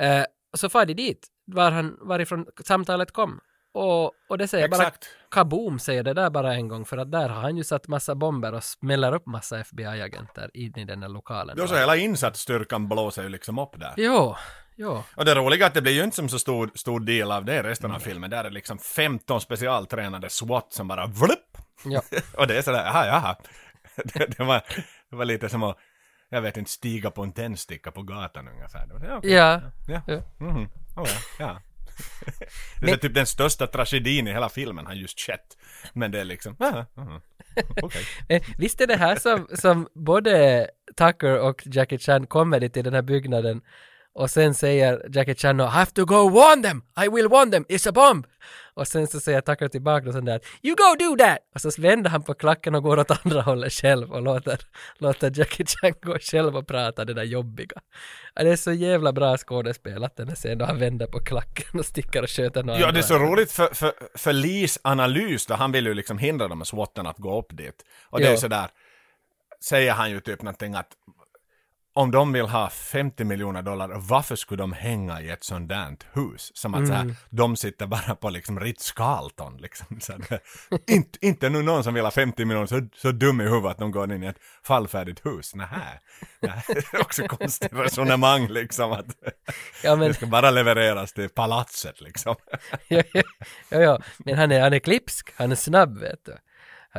Eh, 0.00 0.24
så 0.56 0.68
far 0.68 0.86
de 0.86 0.94
dit, 0.94 1.26
var 1.44 1.70
han, 1.70 1.96
varifrån 2.00 2.46
samtalet 2.64 3.12
kom. 3.12 3.40
Och, 3.72 4.12
och 4.28 4.38
det 4.38 4.48
säger 4.48 4.68
bara 4.68 4.82
Exakt. 4.82 5.08
kaboom 5.30 5.78
säger 5.78 6.02
det 6.02 6.14
där 6.14 6.30
bara 6.30 6.54
en 6.54 6.68
gång 6.68 6.84
för 6.84 6.96
att 6.96 7.12
där 7.12 7.28
har 7.28 7.40
han 7.40 7.56
ju 7.56 7.64
satt 7.64 7.88
massa 7.88 8.14
bomber 8.14 8.54
och 8.54 8.64
smäller 8.64 9.14
upp 9.14 9.26
massa 9.26 9.58
FBI-agenter 9.60 10.50
in 10.54 10.78
i 10.78 10.84
den 10.84 11.00
där 11.00 11.08
lokalen. 11.08 11.56
Då 11.56 11.66
så 11.66 11.76
hela 11.76 11.96
insatsstyrkan 11.96 12.88
blåser 12.88 13.22
ju 13.22 13.28
liksom 13.28 13.58
upp 13.58 13.80
där. 13.80 13.94
Jo, 13.96 14.36
jo. 14.76 15.02
Och 15.16 15.24
det 15.24 15.34
roliga 15.34 15.64
är 15.64 15.68
att 15.68 15.74
det 15.74 15.82
blir 15.82 15.92
ju 15.92 16.04
inte 16.04 16.16
som 16.16 16.28
så 16.28 16.38
stor, 16.38 16.70
stor 16.74 17.00
del 17.00 17.32
av 17.32 17.44
det 17.44 17.62
resten 17.62 17.90
av 17.90 17.98
filmen. 17.98 18.30
Där 18.30 18.38
är 18.38 18.44
det 18.44 18.50
liksom 18.50 18.78
15 18.78 19.40
specialtränade 19.40 20.30
SWAT 20.30 20.72
som 20.72 20.88
bara 20.88 21.06
vlupp! 21.06 21.58
Ja. 21.84 22.02
och 22.36 22.46
det 22.46 22.58
är 22.58 22.62
sådär, 22.62 22.84
jaha, 22.84 23.06
jaha. 23.06 23.36
det, 24.14 24.38
det, 24.38 24.44
var, 24.44 24.62
det 25.10 25.16
var 25.16 25.24
lite 25.24 25.48
som 25.48 25.62
att, 25.62 25.78
jag 26.28 26.42
vet 26.42 26.56
inte, 26.56 26.70
stiga 26.70 27.10
på 27.10 27.22
en 27.22 27.32
tändsticka 27.32 27.90
på 27.90 28.02
gatan 28.02 28.48
ungefär. 28.48 28.86
Det 28.86 28.94
var, 28.94 29.06
ja, 29.08 29.16
okej. 29.16 29.32
Ja. 29.32 29.60
ja. 29.88 30.02
Ja. 30.06 30.22
Mhm. 30.38 30.68
Oh, 30.96 31.06
ja. 31.06 31.16
ja. 31.38 31.60
det 32.80 32.90
är 32.90 32.96
typ 32.96 33.14
den 33.14 33.26
största 33.26 33.66
tragedin 33.66 34.28
i 34.28 34.32
hela 34.32 34.48
filmen 34.48 34.86
har 34.86 34.94
just 34.94 35.20
skett. 35.20 35.56
Men 35.92 36.10
det 36.10 36.20
är 36.20 36.24
liksom, 36.24 36.56
ja, 36.58 36.86
mhm. 36.94 37.20
okej. 37.82 38.02
Eh, 38.28 38.42
Visst 38.58 38.80
är 38.80 38.86
det 38.86 38.96
här 38.96 39.16
som, 39.16 39.48
som 39.54 39.88
både 39.94 40.66
Tucker 40.96 41.40
och 41.40 41.62
Jackie 41.66 41.98
Chan 41.98 42.26
kommer 42.26 42.60
dit 42.60 42.72
till 42.74 42.84
den 42.84 42.94
här 42.94 43.02
byggnaden 43.02 43.62
och 44.14 44.30
sen 44.30 44.54
säger 44.54 45.06
Jackie 45.12 45.34
Chan 45.34 45.60
I 45.60 45.64
have 45.64 45.90
to 45.90 46.04
go 46.04 46.28
warn 46.30 46.62
them, 46.62 46.82
I 47.04 47.08
will 47.08 47.28
warn 47.28 47.50
them, 47.50 47.64
it's 47.68 47.88
a 47.88 47.92
bomb! 47.92 48.26
Och 48.74 48.88
sen 48.88 49.06
så 49.06 49.20
säger 49.20 49.40
Tucker 49.40 49.68
tillbaka 49.68 50.06
och 50.08 50.12
sånt 50.14 50.26
där 50.26 50.40
You 50.62 50.76
go 50.76 50.94
do 51.04 51.16
that! 51.24 51.38
Och 51.54 51.60
så 51.60 51.82
vänder 51.82 52.10
han 52.10 52.22
på 52.22 52.34
klacken 52.34 52.74
och 52.74 52.82
går 52.82 52.98
åt 52.98 53.24
andra 53.24 53.42
hållet 53.42 53.72
själv 53.72 54.12
och 54.12 54.22
låter, 54.22 54.58
låter 54.98 55.38
Jackie 55.38 55.66
Chan 55.66 55.92
gå 56.02 56.18
själv 56.18 56.56
och 56.56 56.66
prata 56.66 57.04
det 57.04 57.14
där 57.14 57.22
jobbiga. 57.22 57.80
Ja, 58.34 58.42
det 58.42 58.50
är 58.50 58.56
så 58.56 58.72
jävla 58.72 59.12
bra 59.12 59.36
skådespelat 59.36 60.16
den 60.16 60.28
här 60.28 60.34
scenen 60.34 60.58
då 60.58 60.64
han 60.64 60.78
vänder 60.78 61.06
på 61.06 61.18
klacken 61.20 61.78
och 61.80 61.86
sticker 61.86 62.22
och 62.22 62.28
sköter 62.30 62.62
några 62.62 62.80
Ja, 62.80 62.92
det 62.92 62.98
är 62.98 63.02
så 63.02 63.18
roligt 63.18 63.52
för, 63.52 63.74
för, 63.74 63.92
för 64.14 64.32
Lees 64.32 64.78
analys 64.82 65.46
då, 65.46 65.54
han 65.54 65.72
vill 65.72 65.86
ju 65.86 65.94
liksom 65.94 66.18
hindra 66.18 66.48
de 66.48 66.58
här 66.60 66.64
SWATen 66.64 67.06
att 67.06 67.18
gå 67.18 67.38
upp 67.38 67.56
dit. 67.56 67.84
Och 68.04 68.18
det 68.18 68.24
är 68.24 68.28
Ja. 68.28 68.32
ju 68.34 68.38
sådär, 68.40 68.68
säger 69.60 69.92
han 69.92 70.10
ju 70.10 70.20
typ 70.20 70.42
någonting 70.42 70.74
att 70.74 70.88
om 71.98 72.10
de 72.10 72.32
vill 72.32 72.46
ha 72.46 72.70
50 72.70 73.24
miljoner 73.24 73.62
dollar, 73.62 73.90
varför 73.94 74.36
skulle 74.36 74.62
de 74.62 74.72
hänga 74.72 75.20
i 75.20 75.30
ett 75.30 75.48
där 75.68 75.96
hus? 76.12 76.50
Som 76.54 76.74
att 76.74 76.86
så 76.86 76.92
här, 76.92 77.02
Mm. 77.02 77.14
de 77.30 77.56
sitter 77.56 77.86
bara 77.86 78.14
på 78.14 78.30
liksom 78.30 78.60
Ritz-Carlton 78.60 79.58
liksom. 79.60 80.00
Så 80.00 80.12
här, 80.12 80.40
inte, 80.86 81.18
inte 81.26 81.48
nu 81.48 81.62
någon 81.62 81.84
som 81.84 81.94
vill 81.94 82.04
ha 82.04 82.10
50 82.10 82.44
miljoner 82.44 82.66
så, 82.66 82.88
så 82.96 83.12
dum 83.12 83.40
i 83.40 83.44
huvudet 83.44 83.70
att 83.70 83.78
de 83.78 83.90
går 83.90 84.12
in 84.12 84.22
i 84.22 84.26
ett 84.26 84.38
fallfärdigt 84.64 85.26
hus. 85.26 85.54
Nähä. 85.54 86.00
Det 86.40 86.48
är 86.92 87.00
också 87.00 87.28
konstigt 87.28 87.72
resonemang 87.72 88.48
liksom 88.48 88.92
att 88.92 89.06
Ja, 89.82 89.96
men- 89.96 90.08
det 90.08 90.14
ska 90.14 90.26
bara 90.26 90.50
levereras 90.50 91.12
till 91.12 91.28
palatset 91.28 92.00
liksom. 92.00 92.34
ja, 92.88 93.02
ja, 93.12 93.22
ja, 93.80 93.98
men 94.18 94.38
han 94.38 94.52
är, 94.52 94.60
han 94.60 94.72
är 94.72 94.78
klipsk, 94.78 95.32
han 95.36 95.52
är 95.52 95.56
snabb 95.56 95.98
vet 95.98 96.24
du. 96.24 96.32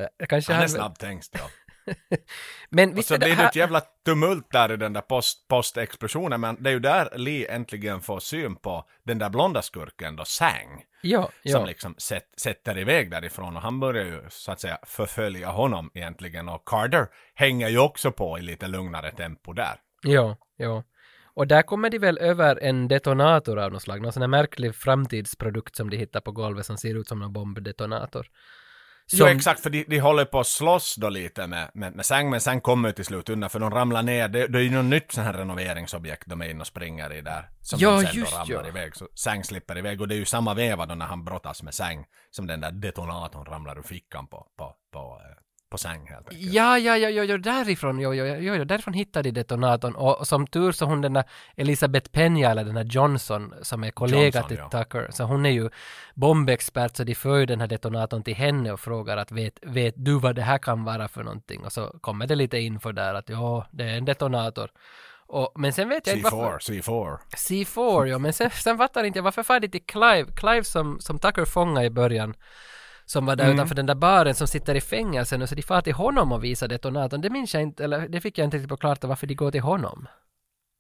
Eh, 0.01 0.07
Kanske 0.29 0.53
Han 0.53 0.63
är 0.63 0.67
snabbtänkt 0.67 1.29
ja. 1.31 1.49
Men 2.69 2.91
Och 2.91 2.97
visst 2.97 3.07
så 3.07 3.13
är 3.13 3.17
det 3.17 3.25
blir 3.25 3.35
det 3.35 3.41
här... 3.41 3.49
ett 3.49 3.55
jävla 3.55 3.81
tumult 4.05 4.51
där 4.51 4.71
i 4.71 4.77
den 4.77 4.93
där 4.93 5.01
post, 5.01 5.47
postexplosionen, 5.47 6.41
men 6.41 6.63
det 6.63 6.69
är 6.69 6.73
ju 6.73 6.79
där 6.79 7.17
Lee 7.17 7.51
äntligen 7.51 8.01
får 8.01 8.19
syn 8.19 8.55
på 8.55 8.85
den 9.03 9.19
där 9.19 9.29
blonda 9.29 9.61
skurken 9.61 10.15
då, 10.15 10.25
Sang. 10.25 10.83
Ja, 11.01 11.29
ja. 11.43 11.57
Som 11.57 11.65
liksom 11.65 11.95
sätt, 11.97 12.27
sätter 12.37 12.77
iväg 12.77 13.11
därifrån 13.11 13.55
och 13.55 13.61
han 13.61 13.79
börjar 13.79 14.05
ju 14.05 14.21
så 14.29 14.51
att 14.51 14.59
säga 14.59 14.77
förfölja 14.83 15.49
honom 15.49 15.91
egentligen 15.93 16.49
och 16.49 16.65
Carter 16.65 17.07
hänger 17.35 17.69
ju 17.69 17.79
också 17.79 18.11
på 18.11 18.39
i 18.39 18.41
lite 18.41 18.67
lugnare 18.67 19.11
tempo 19.11 19.53
där. 19.53 19.75
Ja, 20.01 20.37
ja. 20.57 20.83
Och 21.33 21.47
där 21.47 21.61
kommer 21.61 21.89
de 21.89 21.99
väl 21.99 22.17
över 22.17 22.63
en 22.63 22.87
detonator 22.87 23.59
av 23.59 23.71
något 23.71 23.81
slag, 23.81 24.01
någon 24.01 24.13
sån 24.13 24.21
här 24.21 24.27
märklig 24.27 24.75
framtidsprodukt 24.75 25.75
som 25.75 25.89
de 25.89 25.97
hittar 25.97 26.21
på 26.21 26.31
golvet 26.31 26.65
som 26.65 26.77
ser 26.77 26.95
ut 26.95 27.07
som 27.07 27.21
en 27.21 27.33
bombdetonator. 27.33 28.27
Jo 29.11 29.17
Som- 29.17 29.27
exakt, 29.27 29.59
för 29.63 29.69
de, 29.69 29.83
de 29.87 29.99
håller 29.99 30.25
på 30.25 30.39
att 30.39 30.47
slåss 30.47 30.95
då 30.95 31.09
lite 31.09 31.47
med, 31.47 31.71
med, 31.73 31.95
med 31.95 32.05
Sang, 32.05 32.29
men 32.29 32.41
Sang 32.41 32.61
kommer 32.61 32.89
ju 32.89 32.93
till 32.93 33.05
slut 33.05 33.29
undan 33.29 33.49
för 33.49 33.59
de 33.59 33.71
ramlar 33.71 34.03
ner, 34.03 34.27
det, 34.27 34.47
det 34.47 34.59
är 34.59 34.63
ju 34.63 34.69
något 34.69 34.85
nytt 34.85 35.11
sån 35.11 35.23
här 35.23 35.33
renoveringsobjekt 35.33 36.23
de 36.25 36.41
är 36.41 36.49
inne 36.49 36.61
och 36.61 36.67
springer 36.67 37.13
i 37.13 37.21
där. 37.21 37.49
Som 37.61 37.79
Ja, 37.79 37.91
de 37.91 38.05
sen 38.05 38.15
just 38.15 38.31
då 38.31 38.37
ramlar 38.37 38.63
ja. 38.63 38.67
iväg, 38.67 38.95
så 38.95 39.07
Sang 39.15 39.43
slipper 39.43 39.77
iväg 39.77 40.01
och 40.01 40.07
det 40.07 40.15
är 40.15 40.19
ju 40.19 40.25
samma 40.25 40.53
veva 40.53 40.85
då 40.85 40.95
när 40.95 41.05
han 41.05 41.25
brottas 41.25 41.63
med 41.63 41.73
Sang 41.73 42.05
som 42.31 42.47
den 42.47 42.61
där 42.61 42.71
detonatorn 42.71 43.45
ramlar 43.45 43.77
ur 43.79 43.83
fickan 43.83 44.27
på, 44.27 44.47
på, 44.57 44.73
på, 44.93 45.21
eh, 45.25 45.37
på 45.69 45.77
Sang 45.77 46.07
helt 46.07 46.29
enkelt. 46.29 46.53
Ja, 46.53 46.77
ja, 46.77 46.97
ja, 46.97 47.09
ja, 47.09 47.23
ja, 47.23 47.37
därifrån, 47.37 47.99
jo, 47.99 48.13
jo, 48.13 48.25
jo, 48.25 48.55
jo, 48.55 48.63
därifrån 48.63 48.93
hittade 48.93 49.31
de 49.31 49.41
detonatorn 49.41 49.95
och, 49.95 50.19
och 50.19 50.27
som 50.27 50.47
tur 50.47 50.71
så 50.71 50.85
hon 50.85 51.01
den 51.01 51.13
där 51.13 51.23
Elisabeth 51.55 52.11
Peña 52.11 52.51
eller 52.51 52.63
den 52.63 52.77
här 52.77 52.83
Johnson 52.83 53.53
som 53.61 53.83
är 53.83 53.91
kollega 53.91 54.23
Johnson, 54.23 54.47
till 54.47 54.57
ja. 54.57 54.69
Tucker, 54.69 55.07
så 55.11 55.23
hon 55.23 55.45
är 55.45 55.49
ju 55.49 55.69
bombexpert 56.15 56.95
så 56.95 57.03
de 57.03 57.15
för 57.15 57.37
ju 57.37 57.45
den 57.45 57.59
här 57.61 57.67
detonatorn 57.67 58.23
till 58.23 58.35
henne 58.35 58.71
och 58.71 58.79
frågar 58.79 59.17
att 59.17 59.31
vet, 59.31 59.59
vet 59.61 59.93
du 59.97 60.19
vad 60.19 60.35
det 60.35 60.41
här 60.41 60.57
kan 60.57 60.83
vara 60.83 61.07
för 61.07 61.23
någonting? 61.23 61.65
Och 61.65 61.71
så 61.71 61.95
kommer 62.01 62.27
det 62.27 62.35
lite 62.35 62.57
info 62.57 62.91
där 62.91 63.13
att 63.13 63.29
ja, 63.29 63.67
det 63.71 63.83
är 63.83 63.97
en 63.97 64.05
detonator. 64.05 64.69
Och, 65.31 65.51
men 65.55 65.73
sen 65.73 65.89
vet 65.89 66.07
jag 66.07 66.17
inte 66.17 66.29
varför... 66.29 66.71
C4, 66.71 66.81
C4. 66.81 67.17
C4, 67.35 68.05
ja, 68.05 68.17
men 68.17 68.33
sen, 68.33 68.49
sen 68.49 68.77
fattar 68.77 69.03
inte 69.03 69.19
jag 69.19 69.23
varför 69.23 69.43
far 69.43 69.59
de 69.59 69.67
till 69.67 69.85
Clive, 69.85 70.31
Clive 70.35 70.63
som, 70.63 70.99
som 70.99 71.19
Tucker 71.19 71.45
fångade 71.45 71.85
i 71.85 71.89
början, 71.89 72.33
som 73.11 73.25
var 73.25 73.35
där 73.35 73.43
Mm. 73.43 73.55
utanför 73.55 73.75
den 73.75 73.85
där 73.85 73.95
baren 73.95 74.35
som 74.35 74.47
sitter 74.47 74.75
i 74.75 74.81
fängelse 74.81 75.37
nu, 75.37 75.47
så 75.47 75.55
de 75.55 75.61
far 75.61 75.81
till 75.81 75.93
honom 75.93 76.31
och 76.31 76.43
visar 76.43 76.67
detonatorn. 76.67 77.21
Det 77.21 77.29
minns 77.29 77.53
jag 77.53 77.63
inte, 77.63 77.83
eller 77.83 78.07
det 78.07 78.21
fick 78.21 78.37
jag 78.37 78.45
inte 78.45 78.57
riktigt 78.57 78.69
på 78.69 78.77
klart 78.77 79.03
varför 79.03 79.27
de 79.27 79.35
går 79.35 79.51
till 79.51 79.61
honom. 79.61 80.07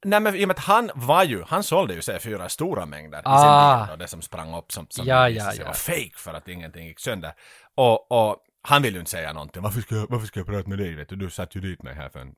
Nej 0.05 0.19
men 0.19 0.35
i 0.35 0.43
och 0.43 0.47
med 0.47 0.57
att 0.57 0.63
han 0.63 0.91
var 0.95 1.23
ju, 1.23 1.43
han 1.47 1.63
sålde 1.63 1.93
ju 1.93 1.99
C4 1.99 2.45
i 2.45 2.49
stora 2.49 2.85
mängder 2.85 3.17
i 3.19 3.21
Ah. 3.25 3.77
sin 3.77 3.85
bil 3.85 3.93
och 3.93 3.99
det 3.99 4.07
som 4.07 4.21
sprang 4.21 4.55
upp 4.55 4.71
som, 4.71 4.87
som 4.89 5.05
Ja, 5.05 5.29
ja, 5.29 5.53
ja. 5.57 5.65
var 5.65 5.73
fake 5.73 6.11
för 6.15 6.33
att 6.33 6.47
ingenting 6.47 6.87
gick 6.87 6.99
sönder. 6.99 7.31
Och, 7.75 8.11
och 8.11 8.37
han 8.61 8.81
vill 8.81 8.93
ju 8.93 8.99
inte 8.99 9.11
säga 9.11 9.33
någonting, 9.33 9.61
varför 9.63 9.81
ska, 9.81 9.95
jag- 9.95 10.07
varför 10.09 10.27
ska 10.27 10.39
jag 10.39 10.47
prata 10.47 10.69
med 10.69 10.77
dig 10.77 10.95
vet 10.95 11.09
du, 11.09 11.15
du 11.15 11.29
satt 11.29 11.55
ju 11.55 11.61
dit 11.61 11.83
mig 11.83 11.95
här 11.95 12.09
för 12.09 12.19
en 12.19 12.35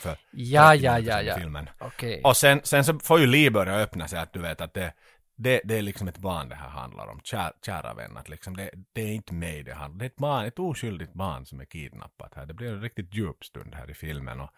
för 0.00 0.16
Ja, 0.32 0.70
30 0.70 0.84
ja, 0.84 0.98
ja, 0.98 1.20
i 1.22 1.26
ja. 1.26 1.36
filmen. 1.38 1.68
Okej. 1.80 2.20
Och 2.24 2.36
sen, 2.36 2.60
sen 2.64 2.84
så 2.84 2.98
får 2.98 3.20
ju 3.20 3.26
Lee 3.26 3.50
börja 3.50 3.74
öppna 3.74 4.08
sig 4.08 4.18
att 4.18 4.32
du 4.32 4.38
vet 4.40 4.60
att 4.60 4.74
det, 4.74 4.92
det, 5.36 5.60
det 5.64 5.78
är 5.78 5.82
liksom 5.82 6.08
ett 6.08 6.18
barn 6.18 6.48
det 6.48 6.54
här 6.54 6.68
handlar 6.68 7.06
om. 7.06 7.20
Kär, 7.20 7.52
kära 7.66 7.94
vän, 7.94 8.16
att 8.16 8.28
liksom 8.28 8.56
det, 8.56 8.70
det 8.92 9.02
är 9.02 9.12
inte 9.12 9.34
mig 9.34 9.62
det 9.62 9.74
handlar 9.74 9.92
om. 9.92 9.98
Det 9.98 10.04
är 10.04 10.06
ett 10.06 10.16
barn, 10.16 10.44
ett 10.44 10.58
oskyldigt 10.58 11.12
barn 11.12 11.46
som 11.46 11.60
är 11.60 11.64
kidnappat 11.64 12.34
här. 12.34 12.46
Det 12.46 12.54
blir 12.54 12.72
en 12.72 12.80
riktigt 12.80 13.14
djup 13.14 13.44
stund 13.44 13.74
här 13.74 13.90
i 13.90 13.94
filmen. 13.94 14.40
Och, 14.40 14.50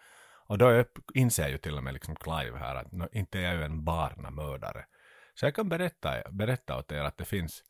och 0.47 0.57
då 0.57 0.85
inser 1.13 1.49
ju 1.49 1.57
till 1.57 1.77
och 1.77 1.83
med 1.83 1.93
liksom 1.93 2.15
Clive 2.15 2.57
här 2.57 2.75
att 2.75 2.91
no, 2.91 3.07
inte 3.11 3.39
är 3.39 3.43
jag 3.43 3.55
ju 3.55 3.63
en 3.63 3.83
barnamördare. 3.83 4.85
Så 5.33 5.45
jag 5.45 5.55
kan 5.55 5.69
berätta, 5.69 6.31
berätta 6.31 6.77
åt 6.77 6.91
er 6.91 7.03
att 7.03 7.17
det 7.17 7.25
finns 7.25 7.63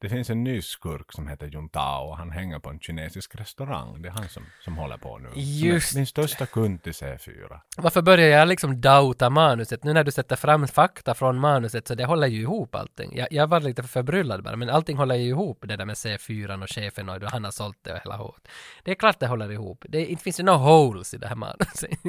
det 0.00 0.08
finns 0.08 0.30
en 0.30 0.44
ny 0.44 0.62
skurk 0.62 1.12
som 1.12 1.28
heter 1.28 1.46
Juntao 1.46 2.08
och 2.08 2.16
han 2.16 2.30
hänger 2.30 2.58
på 2.58 2.70
en 2.70 2.80
kinesisk 2.80 3.34
restaurang. 3.34 4.02
Det 4.02 4.08
är 4.08 4.12
han 4.12 4.28
som, 4.28 4.42
som 4.64 4.76
håller 4.76 4.96
på 4.96 5.18
nu. 5.18 5.28
Just 5.34 5.94
Min 5.94 6.06
största 6.06 6.46
kund 6.46 6.82
till 6.82 6.92
C4. 6.92 7.60
Varför 7.76 8.02
börjar 8.02 8.28
jag 8.28 8.48
liksom 8.48 8.80
doubta 8.80 9.30
manuset? 9.30 9.84
Nu 9.84 9.92
när 9.92 10.04
du 10.04 10.10
sätter 10.10 10.36
fram 10.36 10.68
fakta 10.68 11.14
från 11.14 11.38
manuset 11.38 11.88
så 11.88 11.94
det 11.94 12.04
håller 12.04 12.26
ju 12.26 12.40
ihop 12.40 12.74
allting. 12.74 13.16
Jag, 13.16 13.28
jag 13.30 13.46
var 13.46 13.60
lite 13.60 13.82
förbryllad 13.82 14.42
bara, 14.42 14.56
men 14.56 14.70
allting 14.70 14.96
håller 14.96 15.14
ju 15.14 15.28
ihop 15.28 15.64
det 15.68 15.76
där 15.76 15.84
med 15.84 15.94
C4 15.96 16.62
och 16.62 16.70
chefen 16.70 17.08
och 17.08 17.22
han 17.22 17.44
har 17.44 17.50
sålt 17.50 17.78
det 17.82 17.92
och 17.92 17.98
hela 17.98 18.16
hårt. 18.16 18.48
Det 18.84 18.90
är 18.90 18.94
klart 18.94 19.20
det 19.20 19.26
håller 19.26 19.52
ihop. 19.52 19.84
Det 19.88 20.06
inte 20.06 20.22
finns 20.22 20.40
ju 20.40 20.44
några 20.44 20.58
holes 20.58 21.14
i 21.14 21.16
det 21.16 21.28
här 21.28 21.36
manuset. 21.36 21.90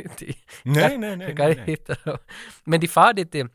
Nej, 0.64 0.98
nej, 0.98 1.18
nej, 1.18 1.34
nej, 1.38 1.64
nej. 1.66 2.18
Men 2.64 2.80
de 2.80 2.88
far 2.88 3.14
dit 3.14 3.32
till 3.32 3.48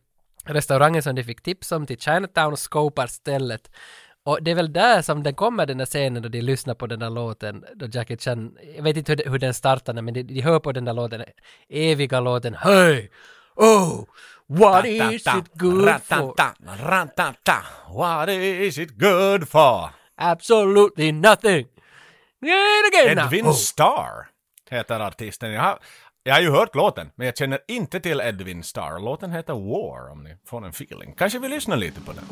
restaurangen 0.44 1.02
som 1.02 1.14
de 1.14 1.24
fick 1.24 1.42
tips 1.42 1.72
om 1.72 1.86
till 1.86 1.98
Chinatown 1.98 2.52
och 2.52 2.58
scopar 2.58 3.06
stället. 3.06 3.70
Och 4.26 4.42
det 4.42 4.50
är 4.50 4.54
väl 4.54 4.72
där 4.72 5.02
som 5.02 5.22
den 5.22 5.34
kommer 5.34 5.66
den 5.66 5.78
där 5.78 5.86
scenen 5.86 6.22
då 6.22 6.28
de 6.28 6.40
lyssnar 6.40 6.74
på 6.74 6.86
den 6.86 6.98
där 6.98 7.10
låten 7.10 7.64
då 7.74 7.86
Jackie 7.92 8.16
Chan, 8.16 8.56
jag 8.76 8.82
vet 8.82 8.96
inte 8.96 9.12
hur, 9.12 9.30
hur 9.30 9.38
den 9.38 9.54
startade 9.54 10.02
men 10.02 10.14
de, 10.14 10.22
de 10.22 10.40
hör 10.40 10.58
på 10.58 10.72
den 10.72 10.84
där 10.84 10.92
låten, 10.92 11.24
eviga 11.68 12.20
låten 12.20 12.54
Hey! 12.54 13.10
Oh! 13.56 14.04
What 14.46 14.84
is 14.84 15.26
it 15.26 15.48
good 15.54 16.02
for? 16.02 16.34
What 17.88 18.28
is 18.28 18.78
it 18.78 18.90
good 18.90 19.48
for? 19.48 19.90
Absolutely 20.16 21.12
nothing! 21.12 21.66
Edwin 22.44 23.46
Oh. 23.46 23.52
Starr 23.52 24.26
heter 24.70 25.00
artisten. 25.00 25.52
Jag 25.52 25.62
har, 25.62 25.78
jag 26.22 26.34
har 26.34 26.40
ju 26.40 26.50
hört 26.50 26.74
låten, 26.74 27.10
men 27.14 27.26
jag 27.26 27.36
känner 27.36 27.58
inte 27.68 28.00
till 28.00 28.20
Edwin 28.20 28.62
Starr. 28.62 29.00
Låten 29.00 29.32
heter 29.32 29.52
War, 29.52 30.12
om 30.12 30.22
ni 30.24 30.36
får 30.46 30.64
en 30.64 30.70
feeling. 30.70 31.14
Kanske 31.18 31.38
vi 31.38 31.48
lyssnar 31.48 31.76
lite 31.76 32.00
på 32.00 32.12
den. 32.12 32.24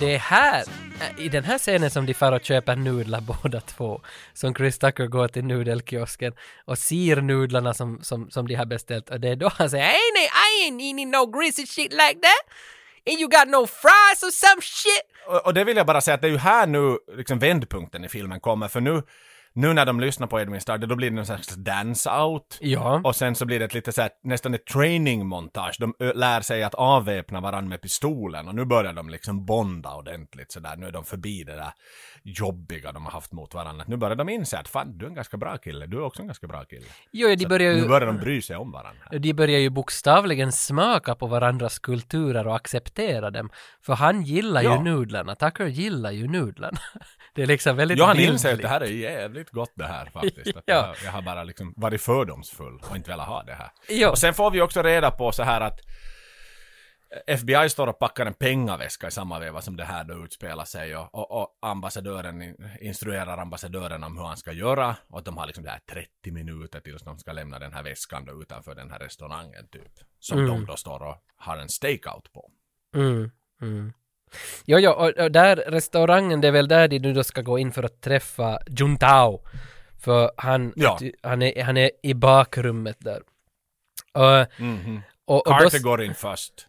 Det 0.00 0.14
är 0.14 0.18
här, 0.18 0.64
i 1.18 1.28
den 1.28 1.44
här 1.44 1.58
scenen 1.58 1.90
som 1.90 2.06
de 2.06 2.14
far 2.14 2.32
och 2.32 2.44
köper 2.44 2.76
nudlar 2.76 3.20
båda 3.42 3.60
två, 3.60 4.00
som 4.32 4.54
Chris 4.54 4.78
Tucker 4.78 5.06
går 5.06 5.28
till 5.28 5.44
nudelkiosken 5.44 6.32
och 6.64 6.78
ser 6.78 7.20
nudlarna 7.20 7.74
som, 7.74 7.98
som, 8.02 8.30
som 8.30 8.48
de 8.48 8.54
har 8.54 8.66
beställt 8.66 9.10
och 9.10 9.20
det 9.20 9.28
är 9.28 9.36
då 9.36 9.50
han 9.54 9.70
säger 9.70 9.84
Hey, 9.84 10.12
nej, 10.14 10.24
I 10.26 10.70
ain't 10.70 10.82
eating 10.82 11.10
no 11.10 11.26
greasy 11.40 11.66
shit 11.66 11.92
like 11.92 12.20
that! 12.22 12.42
And 13.06 13.20
you 13.20 13.28
got 13.28 13.48
no 13.48 13.66
fries 13.66 14.22
or 14.22 14.30
some 14.30 14.62
shit! 14.62 15.02
Och, 15.26 15.46
och 15.46 15.54
det 15.54 15.64
vill 15.64 15.76
jag 15.76 15.86
bara 15.86 16.00
säga 16.00 16.14
att 16.14 16.22
det 16.22 16.28
är 16.28 16.32
ju 16.32 16.38
här 16.38 16.66
nu 16.66 16.98
liksom 17.16 17.38
vändpunkten 17.38 18.04
i 18.04 18.08
filmen 18.08 18.40
kommer, 18.40 18.68
för 18.68 18.80
nu 18.80 19.02
nu 19.58 19.72
när 19.74 19.86
de 19.86 20.00
lyssnar 20.00 20.26
på 20.26 20.40
Edwin 20.40 20.60
Starr, 20.60 20.78
då 20.78 20.96
blir 20.96 21.10
det 21.10 21.16
någon 21.16 21.26
slags 21.26 21.48
dance-out. 21.56 22.58
Ja. 22.60 23.00
Och 23.04 23.16
sen 23.16 23.34
så 23.34 23.46
blir 23.46 23.58
det 23.58 23.64
ett 23.64 23.74
lite 23.74 23.92
så 23.92 24.02
här, 24.02 24.10
nästan 24.22 24.54
ett 24.54 24.66
training-montage. 24.66 25.76
De 25.78 25.94
lär 26.14 26.40
sig 26.40 26.62
att 26.62 26.74
avväpna 26.74 27.40
varandra 27.40 27.68
med 27.68 27.80
pistolen 27.82 28.48
och 28.48 28.54
nu 28.54 28.64
börjar 28.64 28.92
de 28.92 29.08
liksom 29.10 29.44
bonda 29.46 29.94
ordentligt 29.94 30.52
sådär. 30.52 30.76
Nu 30.76 30.86
är 30.86 30.92
de 30.92 31.04
förbi 31.04 31.44
det 31.44 31.52
där 31.56 31.72
jobbiga 32.22 32.92
de 32.92 33.04
har 33.04 33.12
haft 33.12 33.32
mot 33.32 33.54
varandra. 33.54 33.84
Nu 33.88 33.96
börjar 33.96 34.16
de 34.16 34.28
inse 34.28 34.58
att 34.58 34.68
fan, 34.68 34.98
du 34.98 35.04
är 35.04 35.08
en 35.08 35.14
ganska 35.14 35.36
bra 35.36 35.56
kille, 35.58 35.86
du 35.86 35.96
är 35.96 36.02
också 36.02 36.22
en 36.22 36.28
ganska 36.28 36.46
bra 36.46 36.64
kille. 36.64 36.86
Jo, 37.12 37.34
de 37.34 37.46
börjar 37.46 37.72
ju... 37.72 37.80
Nu 37.82 37.88
börjar 37.88 38.06
de 38.06 38.16
bry 38.18 38.42
sig 38.42 38.56
om 38.56 38.72
varandra. 38.72 39.18
De 39.18 39.32
börjar 39.32 39.58
ju 39.58 39.70
bokstavligen 39.70 40.52
smaka 40.52 41.14
på 41.14 41.26
varandras 41.26 41.78
kulturer 41.78 42.46
och 42.46 42.56
acceptera 42.56 43.30
dem. 43.30 43.50
För 43.82 43.94
han 43.94 44.22
gillar 44.22 44.62
Ja. 44.62 44.76
ju 44.76 44.82
nudlarna, 44.82 45.34
Tucker 45.34 45.66
gillar 45.66 46.10
ju 46.10 46.28
nudlarna. 46.28 46.78
Det 47.38 47.42
är 47.42 47.46
liksom 47.46 47.76
väldigt 47.76 47.98
Ja, 47.98 48.06
han 48.06 48.16
bildligt. 48.16 48.32
inser 48.32 48.52
att 48.54 48.62
det 48.62 48.68
här 48.68 48.80
är 48.80 48.86
jävligt 48.86 49.50
gott 49.50 49.72
det 49.74 49.86
här 49.86 50.06
faktiskt. 50.06 50.46
Ja. 50.54 50.62
jag, 50.66 50.96
jag 51.04 51.12
har 51.12 51.22
bara 51.22 51.44
liksom 51.44 51.74
varit 51.76 52.00
fördomsfull 52.02 52.80
och 52.90 52.96
inte 52.96 53.10
velat 53.10 53.26
ha 53.28 53.42
det 53.42 53.54
här. 53.54 53.70
Ja. 53.88 54.10
Och 54.10 54.18
sen 54.18 54.34
får 54.34 54.50
vi 54.50 54.60
också 54.60 54.82
reda 54.82 55.10
på 55.10 55.32
så 55.32 55.42
här 55.42 55.60
att 55.60 55.80
FBI 57.26 57.68
står 57.68 57.86
och 57.86 57.98
packar 57.98 58.26
en 58.26 58.34
pengaväska 58.34 59.08
i 59.08 59.10
samma 59.10 59.38
veva 59.38 59.60
som 59.60 59.76
det 59.76 59.84
här 59.84 60.04
då 60.04 60.24
utspelar 60.24 60.64
sig 60.64 60.96
och, 60.96 61.14
och, 61.14 61.30
och 61.42 61.58
ambassadören 61.62 62.42
in- 62.42 62.70
instruerar 62.80 63.38
ambassadören 63.38 64.04
om 64.04 64.16
hur 64.18 64.24
han 64.24 64.36
ska 64.36 64.52
göra 64.52 64.96
och 65.08 65.22
de 65.24 65.36
har 65.36 65.46
liksom 65.46 65.64
det 65.64 65.70
här 65.70 65.80
30 65.92 66.30
minuter 66.30 66.80
tills 66.80 67.02
de 67.02 67.18
ska 67.18 67.32
lämna 67.32 67.58
den 67.58 67.72
här 67.72 67.82
väskan 67.82 68.24
då 68.24 68.42
utanför 68.42 68.74
den 68.74 68.90
här 68.90 68.98
restaurangen 68.98 69.68
typ. 69.68 69.92
Som 70.18 70.38
Mm. 70.38 70.50
de 70.50 70.66
då 70.66 70.76
står 70.76 71.02
och 71.02 71.16
har 71.36 71.56
en 71.56 71.68
stakeout 71.68 72.32
på. 72.32 72.50
Mm, 72.94 73.30
mm. 73.62 73.92
Jo, 74.64 74.78
jo, 74.78 74.90
och, 74.90 75.08
och 75.18 75.32
där 75.32 75.56
restaurangen, 75.56 76.40
det 76.40 76.48
är 76.48 76.52
väl 76.52 76.68
där 76.68 76.88
de 76.88 76.98
nu 76.98 77.12
då 77.12 77.24
ska 77.24 77.42
gå 77.42 77.58
in 77.58 77.72
för 77.72 77.82
att 77.82 78.00
träffa 78.00 78.58
Juntao. 78.68 79.40
För 80.00 80.30
han, 80.36 80.72
Ja. 80.76 80.98
han, 81.22 81.42
är, 81.42 81.62
han 81.62 81.76
är 81.76 81.90
i 82.02 82.14
bakrummet 82.14 82.96
där. 83.00 83.22
Och, 84.12 84.60
Mhm. 84.62 85.00
och, 85.24 85.46
och 85.46 85.52
då, 85.54 85.58
Carter 85.60 85.82
går 85.82 86.02
in 86.02 86.14
först. 86.14 86.66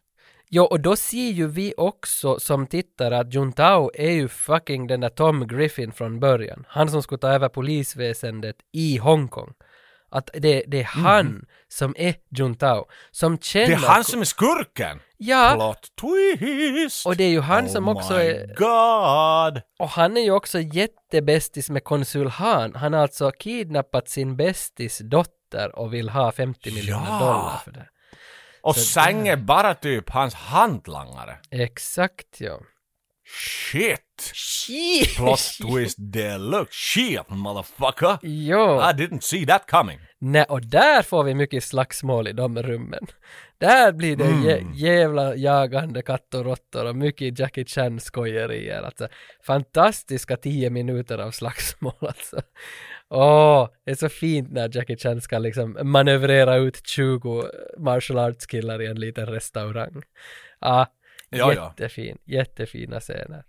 jo, 0.50 0.64
och 0.64 0.80
då 0.80 0.96
ser 0.96 1.30
ju 1.32 1.48
vi 1.48 1.74
också 1.78 2.40
som 2.40 2.68
tittare 2.68 3.20
att 3.20 3.34
Juntao 3.34 3.92
är 3.94 4.12
ju 4.12 4.28
fucking 4.28 4.88
den 4.88 5.00
där 5.00 5.10
Tom 5.10 5.48
Griffin 5.48 5.92
från 5.92 6.20
början. 6.20 6.66
Han 6.70 6.90
som 6.90 7.04
skulle 7.04 7.20
ta 7.20 7.30
över 7.30 7.50
polisväsendet 7.50 8.56
i 8.72 8.98
Hongkong. 8.98 9.54
Att 10.12 10.30
det, 10.34 10.64
det 10.68 10.80
är 10.80 10.84
han 10.84 11.46
som 11.68 11.94
är 11.98 12.16
Juntao. 12.38 12.86
Som 13.12 13.40
känner... 13.40 13.68
Det 13.68 13.74
är 13.74 13.78
han 13.78 14.04
som 14.04 14.22
är 14.22 14.26
skurken! 14.26 15.00
Ja. 15.18 15.54
Plot 15.56 15.88
twist! 16.02 17.06
Och 17.06 17.16
det 17.16 17.24
är 17.24 17.30
ju 17.30 17.42
han 17.42 17.66
oh 17.66 17.70
som 17.70 17.88
också 17.88 18.14
my 18.14 18.20
är... 18.20 18.48
God! 18.48 19.62
Och 19.80 19.90
han 19.90 20.18
är 20.18 20.22
ju 20.22 20.32
också 20.32 20.60
jättebästis 20.60 21.70
med 21.70 21.84
konsul 21.84 22.28
Han. 22.28 22.76
Han 22.76 22.94
har 22.94 23.02
alltså 23.02 23.32
kidnappat 23.32 24.10
sin 24.10 24.38
bästis 24.38 25.02
dotter 25.04 25.80
och 25.80 25.94
vill 25.94 26.10
ha 26.10 26.32
50 26.32 26.72
miljoner 26.72 27.06
Ja. 27.10 27.20
dollar 27.20 27.62
för 27.64 27.72
det. 27.72 27.88
Och 28.62 28.76
Så 28.76 28.82
Sang 28.82 29.28
är 29.28 29.38
bara 29.38 29.74
typ 29.74 30.10
hans 30.10 30.34
hantlangare. 30.34 31.38
Exakt 31.52 32.42
ja. 32.42 32.60
Shit! 33.32 34.00
Shit! 34.34 35.16
Plot 35.18 35.40
twist 35.62 35.98
deluxe. 36.00 36.74
Shit 36.74 37.30
motherfucker! 37.30 38.18
Jo. 38.22 38.80
I 38.82 38.94
didn't 38.94 39.22
see 39.22 39.46
that 39.46 39.70
coming. 39.72 40.00
Nej, 40.22 40.46
och 40.50 40.62
där 40.62 41.02
får 41.02 41.24
vi 41.24 41.34
mycket 41.36 41.64
slagsmål 41.64 42.28
i 42.28 42.32
de 42.34 42.64
rummen. 42.64 43.08
Där 43.58 43.92
blir 43.92 44.16
det 44.16 44.24
Mm. 44.26 44.44
jä- 44.44 44.74
jävla 44.74 45.36
jagande 45.36 46.02
katt 46.02 46.34
och 46.34 46.46
råttor 46.46 46.86
och 46.86 46.96
mycket 46.96 47.40
Jackie 47.40 47.66
Chan 47.66 48.00
skojerier. 48.00 48.82
Alltså, 48.82 49.08
fantastiska 49.46 50.38
tio 50.38 50.70
minuter 50.70 51.18
av 51.18 51.32
slagsmål 51.32 51.94
alltså. 52.00 52.42
Åh, 53.10 53.68
det 53.86 53.92
är 53.92 53.96
så 53.96 54.10
fint 54.10 54.52
när 54.52 54.70
Jackie 54.78 54.98
Chan 54.98 55.22
ska 55.22 55.40
liksom 55.40 55.78
manövrera 55.84 56.56
ut 56.56 56.88
20 56.88 57.44
martial 57.78 58.20
arts 58.20 58.46
killar 58.46 58.82
i 58.82 58.86
en 58.88 59.00
liten 59.00 59.26
restaurang. 59.26 59.94
Ja, 59.94 60.02
Ja, 60.62 60.88
ja. 61.30 61.54
jättefin, 61.54 62.18
jättefina 62.26 63.00
scener. 63.00 63.44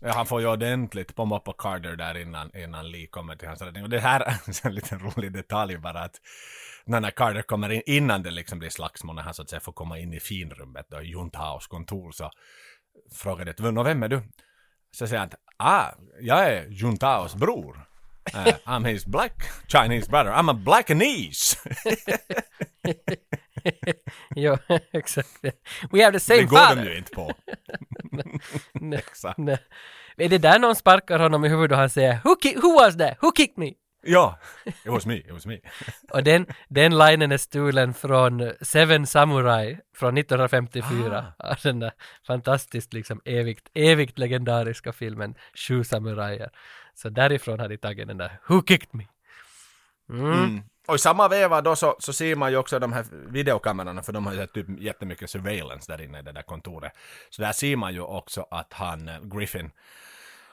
Ja, 0.00 0.12
han 0.12 0.26
får 0.26 0.40
ju 0.40 0.46
ordentligt 0.46 1.14
pomma 1.14 1.38
på 1.38 1.52
Carter 1.52 1.96
där 1.96 2.16
innan, 2.18 2.56
innan 2.56 2.90
Lee 2.90 3.06
kommer 3.06 3.36
till 3.36 3.48
hans 3.48 3.62
räddning. 3.62 3.82
Och 3.82 3.90
det 3.90 4.00
här 4.00 4.20
är 4.20 4.66
en 4.66 4.74
liten 4.74 4.98
rolig 4.98 5.32
detalj 5.32 5.78
bara 5.78 6.00
att 6.00 6.20
när, 6.84 7.00
när 7.00 7.10
Carter 7.10 7.42
kommer 7.42 7.72
in, 7.72 7.82
innan 7.86 8.22
det 8.22 8.30
liksom 8.30 8.58
blir 8.58 8.70
slagsmål, 8.70 9.16
när 9.16 9.22
han 9.22 9.34
så 9.34 9.42
att 9.42 9.50
säga 9.50 9.60
får 9.60 9.72
komma 9.72 9.98
in 9.98 10.12
i 10.12 10.20
finrummet 10.20 10.86
då, 10.88 11.02
i 11.02 11.06
Juntaos 11.06 11.66
kontor, 11.66 12.12
så 12.12 12.30
frågar 13.14 13.44
det 13.44 13.70
"Nå, 13.70 13.82
vem 13.82 14.02
är 14.02 14.08
du? 14.08 14.22
Så 14.90 15.06
säger 15.06 15.20
han 15.20 15.30
ah, 15.56 15.90
jag 16.20 16.52
är 16.52 16.66
Juntaos 16.68 17.34
bror. 17.34 17.86
Uh, 18.34 18.54
I'm 18.64 18.84
his 18.84 19.06
black 19.06 19.42
Chinese 19.68 20.10
brother. 20.10 20.30
I'm 20.30 20.50
a 20.50 20.54
blackanese. 20.54 21.56
jo, 24.36 24.56
exakt. 24.92 25.44
We 25.90 26.02
have 26.04 26.12
the 26.12 26.20
same 26.20 26.40
det 26.40 26.46
går 26.46 26.56
father. 26.58 26.84
de 26.84 26.90
ju 26.90 26.98
inte 26.98 27.10
på. 27.12 27.32
Nej, 28.74 28.98
Exakt. 29.06 29.38
nej. 29.38 29.58
Är 30.16 30.28
det 30.28 30.38
där 30.38 30.58
någon 30.58 30.76
sparkar 30.76 31.18
honom 31.18 31.44
i 31.44 31.48
huvudet 31.48 31.72
och 31.72 31.78
han 31.78 31.90
säger 31.90 32.18
who, 32.24 32.30
ki- 32.42 32.60
who 32.62 32.74
was 32.74 32.96
that? 32.96 33.18
Who 33.20 33.32
kicked 33.36 33.58
me? 33.58 33.72
Ja, 34.08 34.38
it 34.64 34.86
was 34.86 35.06
me, 35.06 35.14
it 35.16 35.30
was 35.32 35.46
me. 35.46 35.58
Och 36.10 36.22
den, 36.24 36.46
den 36.68 36.98
linen 36.98 37.32
är 37.32 37.36
stulen 37.36 37.94
från 37.94 38.52
Seven 38.60 39.06
Samurai 39.06 39.78
från 39.96 40.18
1954. 40.18 41.32
Av 41.38 41.56
Den 41.62 41.78
där 41.80 41.92
fantastiskt 42.26 42.92
liksom 42.92 43.20
evigt, 43.24 43.68
evigt 43.74 44.18
legendariska 44.18 44.92
filmen 44.92 45.34
Sju 45.54 45.84
samurajer. 45.84 46.50
Så 46.94 47.08
därifrån 47.08 47.60
har 47.60 47.68
de 47.68 47.76
tagit 47.76 48.08
den 48.08 48.18
där 48.18 48.38
Who 48.48 48.62
kicked 48.66 48.88
me? 48.94 49.04
Mm. 50.10 50.32
Mm. 50.32 50.62
Och 50.86 50.94
i 50.94 50.98
samma 50.98 51.28
veva 51.28 51.60
då 51.60 51.76
så, 51.76 51.96
så 51.98 52.12
ser 52.12 52.36
man 52.36 52.50
ju 52.50 52.56
också 52.56 52.78
de 52.78 52.92
här 52.92 53.06
videokamerorna 53.10 54.02
för 54.02 54.12
de 54.12 54.26
har 54.26 54.34
ju 54.34 54.46
typ 54.46 54.66
jättemycket 54.80 55.30
surveillance 55.30 55.92
där 55.92 56.04
inne 56.04 56.18
i 56.18 56.22
det 56.22 56.32
där 56.32 56.42
kontoret. 56.42 56.92
Så 57.30 57.42
där 57.42 57.52
ser 57.52 57.76
man 57.76 57.94
ju 57.94 58.00
också 58.00 58.46
att 58.50 58.72
han, 58.72 59.08
eh, 59.08 59.20
Griffin, 59.22 59.70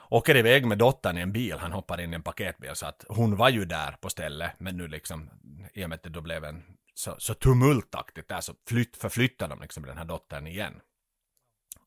åker 0.08 0.36
iväg 0.36 0.66
med 0.66 0.78
dottern 0.78 1.18
i 1.18 1.20
en 1.20 1.32
bil, 1.32 1.58
han 1.58 1.72
hoppar 1.72 2.00
in 2.00 2.12
i 2.12 2.14
en 2.14 2.22
paketbil 2.22 2.70
så 2.74 2.86
att 2.86 3.04
hon 3.08 3.36
var 3.36 3.48
ju 3.48 3.64
där 3.64 3.96
på 4.00 4.10
stället 4.10 4.50
men 4.58 4.76
nu 4.76 4.88
liksom 4.88 5.30
i 5.74 5.84
och 5.84 5.88
med 5.88 5.96
att 5.96 6.02
det 6.02 6.10
då 6.10 6.20
blev 6.20 6.44
en 6.44 6.62
så, 6.94 7.14
så 7.18 7.34
tumultaktigt 7.34 8.28
där 8.28 8.40
så 8.40 8.54
flytt, 8.68 8.96
förflyttar 8.96 9.48
de 9.48 9.60
liksom 9.60 9.86
den 9.86 9.98
här 9.98 10.04
dottern 10.04 10.46
igen. 10.46 10.80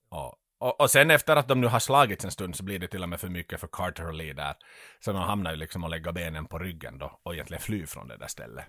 Och, 0.10 0.36
och, 0.60 0.82
och 0.82 0.92
sen 0.92 1.12
efter 1.12 1.36
att 1.36 1.48
de 1.48 1.62
nu 1.62 1.68
har 1.68 1.80
slagits 1.80 2.26
en 2.26 2.32
stund 2.32 2.56
så 2.56 2.64
blir 2.64 2.80
det 2.80 2.88
till 2.88 3.04
och 3.04 3.10
med 3.10 3.20
för 3.20 3.28
mycket 3.28 3.60
för 3.60 3.68
Carter 3.68 4.08
och 4.08 4.14
Lee 4.14 4.34
där. 4.34 4.54
Så 5.00 5.12
de 5.12 5.22
hamnar 5.22 5.52
ju 5.52 5.58
liksom 5.58 5.84
att 5.84 5.90
lägga 5.90 6.12
benen 6.12 6.46
på 6.46 6.60
ryggen 6.60 6.98
då 6.98 7.20
och 7.24 7.34
egentligen 7.34 7.62
fly 7.62 7.86
från 7.86 8.08
det 8.08 8.18
där 8.18 8.28
stället. 8.28 8.66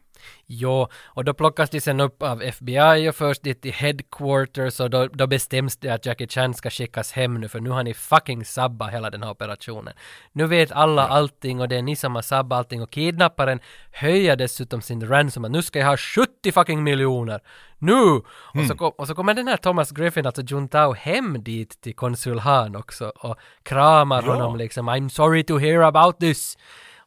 Jo, 0.47 0.89
och 1.05 1.25
då 1.25 1.35
plockas 1.35 1.71
de 1.71 1.81
sen 1.81 2.01
upp 2.01 2.23
av 2.23 2.43
FBI 2.43 3.09
och 3.11 3.15
först 3.15 3.43
dit 3.43 3.63
till 3.63 3.73
headquarters 3.73 4.81
och 4.81 4.91
då, 4.91 5.07
då 5.07 5.27
bestäms 5.27 5.77
det 5.77 5.91
att 5.91 6.07
Jackie 6.07 6.29
Chan 6.29 6.55
ska 6.55 6.71
skickas 6.71 7.13
hem 7.13 7.41
nu 7.41 7.49
för 7.49 7.61
nu 7.61 7.71
har 7.71 7.83
ni 7.83 7.95
fucking 7.95 8.45
sabbat 8.45 8.93
hela 8.93 9.11
den 9.11 9.23
här 9.23 9.31
operationen. 9.31 9.95
Nu 10.33 10.47
vet 10.47 10.73
alla 10.73 11.03
ja. 11.03 11.09
allting 11.09 11.61
och 11.61 11.69
det 11.69 11.77
är 11.77 11.83
ni 11.83 11.97
som 11.97 12.15
har 12.15 12.23
sabbat 12.23 12.59
allting 12.59 12.83
och 12.83 12.91
kidnapparen 12.91 13.61
höjer 13.93 14.37
dessutom 14.37 14.83
sin 14.83 15.09
ransom 15.09 15.45
att 15.45 15.51
nu 15.51 15.63
ska 15.63 15.79
jag 15.79 15.87
ha 15.87 15.97
70 15.97 16.53
fucking 16.53 16.83
miljoner. 16.83 17.41
Nu! 17.79 18.03
Mm. 18.03 18.23
Och, 18.55 18.67
så 18.67 18.75
kom, 18.75 18.93
och 18.99 19.07
så 19.07 19.15
kommer 19.15 19.35
den 19.35 19.49
här 19.49 19.57
Thomas 19.57 19.91
Griffin, 19.91 20.27
alltså 20.27 20.43
Juntao, 20.43 20.93
hem 20.93 21.45
dit 21.45 21.81
till 21.81 21.95
konsul 21.95 22.39
Han 22.39 22.77
också 22.77 23.09
och 23.09 23.37
kramar 23.63 24.23
ja. 24.23 24.33
honom 24.33 24.57
liksom 24.57 24.91
I'm 24.91 25.09
sorry 25.09 25.45
to 25.45 25.59
hear 25.59 25.81
about 25.81 26.21
this. 26.21 26.59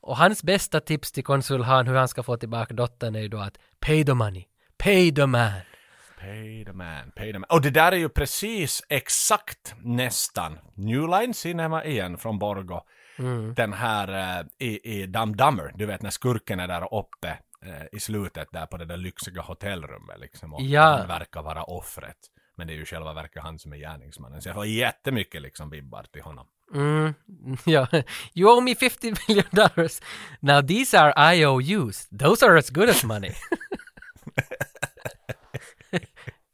Och 0.01 0.17
hans 0.17 0.43
bästa 0.43 0.79
tips 0.79 1.11
till 1.11 1.23
konsul 1.23 1.63
Han 1.63 1.87
hur 1.87 1.95
han 1.95 2.07
ska 2.07 2.23
få 2.23 2.37
tillbaka 2.37 2.73
dottern 2.73 3.15
är 3.15 3.19
ju 3.19 3.27
då 3.27 3.37
att 3.37 3.57
pay 3.79 4.05
the 4.05 4.13
money, 4.13 4.45
pay 4.77 5.15
the 5.15 5.25
man. 5.25 5.51
Pay 6.19 6.65
the 6.65 6.73
man, 6.73 7.11
pay 7.15 7.33
the 7.33 7.39
man. 7.39 7.49
Och 7.49 7.61
det 7.61 7.69
där 7.69 7.91
är 7.91 7.97
ju 7.97 8.09
precis 8.09 8.83
exakt 8.89 9.75
nästan 9.83 10.57
New 10.75 11.07
Line 11.07 11.33
Cinema 11.33 11.85
igen 11.85 12.17
från 12.17 12.39
Borgo. 12.39 12.81
Mm. 13.19 13.53
Den 13.53 13.73
här 13.73 14.39
uh, 14.39 14.47
i, 14.59 14.99
i 14.99 15.05
Dumb 15.05 15.37
Dummer, 15.37 15.71
du 15.75 15.85
vet 15.85 16.01
när 16.01 16.09
skurken 16.09 16.59
är 16.59 16.67
där 16.67 16.93
uppe 16.93 17.37
uh, 17.65 17.83
i 17.91 17.99
slutet 17.99 18.47
där 18.51 18.65
på 18.65 18.77
det 18.77 18.85
där 18.85 18.97
lyxiga 18.97 19.41
hotellrummet 19.41 20.19
liksom. 20.19 20.53
Och 20.53 20.61
ja. 20.61 20.97
han 20.97 21.07
verkar 21.07 21.41
vara 21.41 21.63
offret. 21.63 22.17
Men 22.55 22.67
det 22.67 22.73
är 22.73 22.77
ju 22.77 22.85
själva 22.85 23.13
verket 23.13 23.43
han 23.43 23.59
som 23.59 23.73
är 23.73 23.77
gärningsmannen. 23.77 24.41
Så 24.41 24.49
jag 24.49 24.55
får 24.55 24.65
jättemycket 24.65 25.41
liksom 25.41 25.69
vibbar 25.69 26.03
till 26.03 26.21
honom. 26.21 26.47
Mm, 26.73 27.13
ja. 27.65 27.87
You 28.33 28.53
owe 28.53 28.61
me 28.61 28.75
50 28.75 29.13
million 29.27 29.45
dollars. 29.51 30.01
Now 30.39 30.61
these 30.61 30.99
are 30.99 31.35
IOUs. 31.35 32.07
Those 32.19 32.45
are 32.45 32.57
as 32.57 32.69
good 32.69 32.89
as 32.89 33.03
money. 33.03 33.31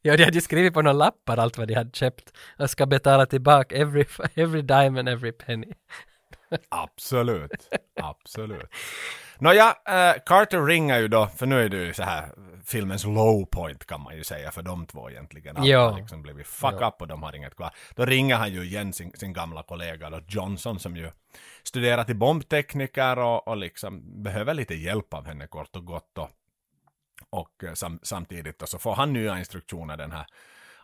ja, 0.01 0.17
de 0.17 0.23
hade 0.23 0.35
ju 0.35 0.41
skrivit 0.41 0.73
på 0.73 0.81
några 0.81 0.93
lappar 0.93 1.37
allt 1.37 1.57
vad 1.57 1.67
de 1.67 1.73
hade 1.73 1.91
köpt 1.93 2.33
och 2.59 2.69
ska 2.69 2.85
betala 2.85 3.25
tillbaka 3.25 3.75
every, 3.75 4.05
every 4.35 4.61
dime 4.61 4.99
and 4.99 5.09
every 5.09 5.31
penny. 5.31 5.73
Absolut, 6.69 7.69
absolut. 8.01 8.69
Nåja, 9.39 9.75
äh, 9.85 10.21
Carter 10.25 10.65
ringer 10.65 10.99
ju 10.99 11.07
då, 11.07 11.27
för 11.27 11.45
nu 11.45 11.61
är 11.61 11.69
det 11.69 11.77
ju 11.77 11.93
så 11.93 12.03
här 12.03 12.29
filmens 12.65 13.05
low 13.05 13.45
point 13.45 13.85
kan 13.85 14.01
man 14.01 14.15
ju 14.15 14.23
säga 14.23 14.51
för 14.51 14.61
de 14.61 14.85
två 14.85 15.09
egentligen. 15.09 15.57
Allt 15.57 15.67
ja. 15.67 15.89
har 15.89 15.99
liksom 15.99 16.21
blivit 16.21 16.47
fuck 16.47 16.75
ja. 16.79 16.87
up 16.87 17.01
och 17.01 17.07
de 17.07 17.23
har 17.23 17.35
inget 17.35 17.55
kvar. 17.55 17.71
Då 17.95 18.05
ringer 18.05 18.35
han 18.35 18.53
ju 18.53 18.63
igen 18.63 18.93
sin, 18.93 19.11
sin 19.15 19.33
gamla 19.33 19.63
kollega 19.63 20.09
då, 20.09 20.21
Johnson 20.27 20.79
som 20.79 20.95
ju 20.95 21.11
studerar 21.63 22.03
till 22.03 22.15
bombtekniker 22.15 23.19
och, 23.19 23.47
och 23.47 23.57
liksom 23.57 24.23
behöver 24.23 24.53
lite 24.53 24.75
hjälp 24.75 25.13
av 25.13 25.25
henne 25.25 25.47
kort 25.47 25.75
och 25.75 25.85
gott 25.85 26.09
då. 26.13 26.29
Och 27.29 27.63
eh, 27.63 27.73
sam, 27.73 27.99
samtidigt 28.03 28.59
då 28.59 28.65
så 28.65 28.79
får 28.79 28.95
han 28.95 29.13
nya 29.13 29.39
instruktioner 29.39 29.97
den 29.97 30.11
här 30.11 30.25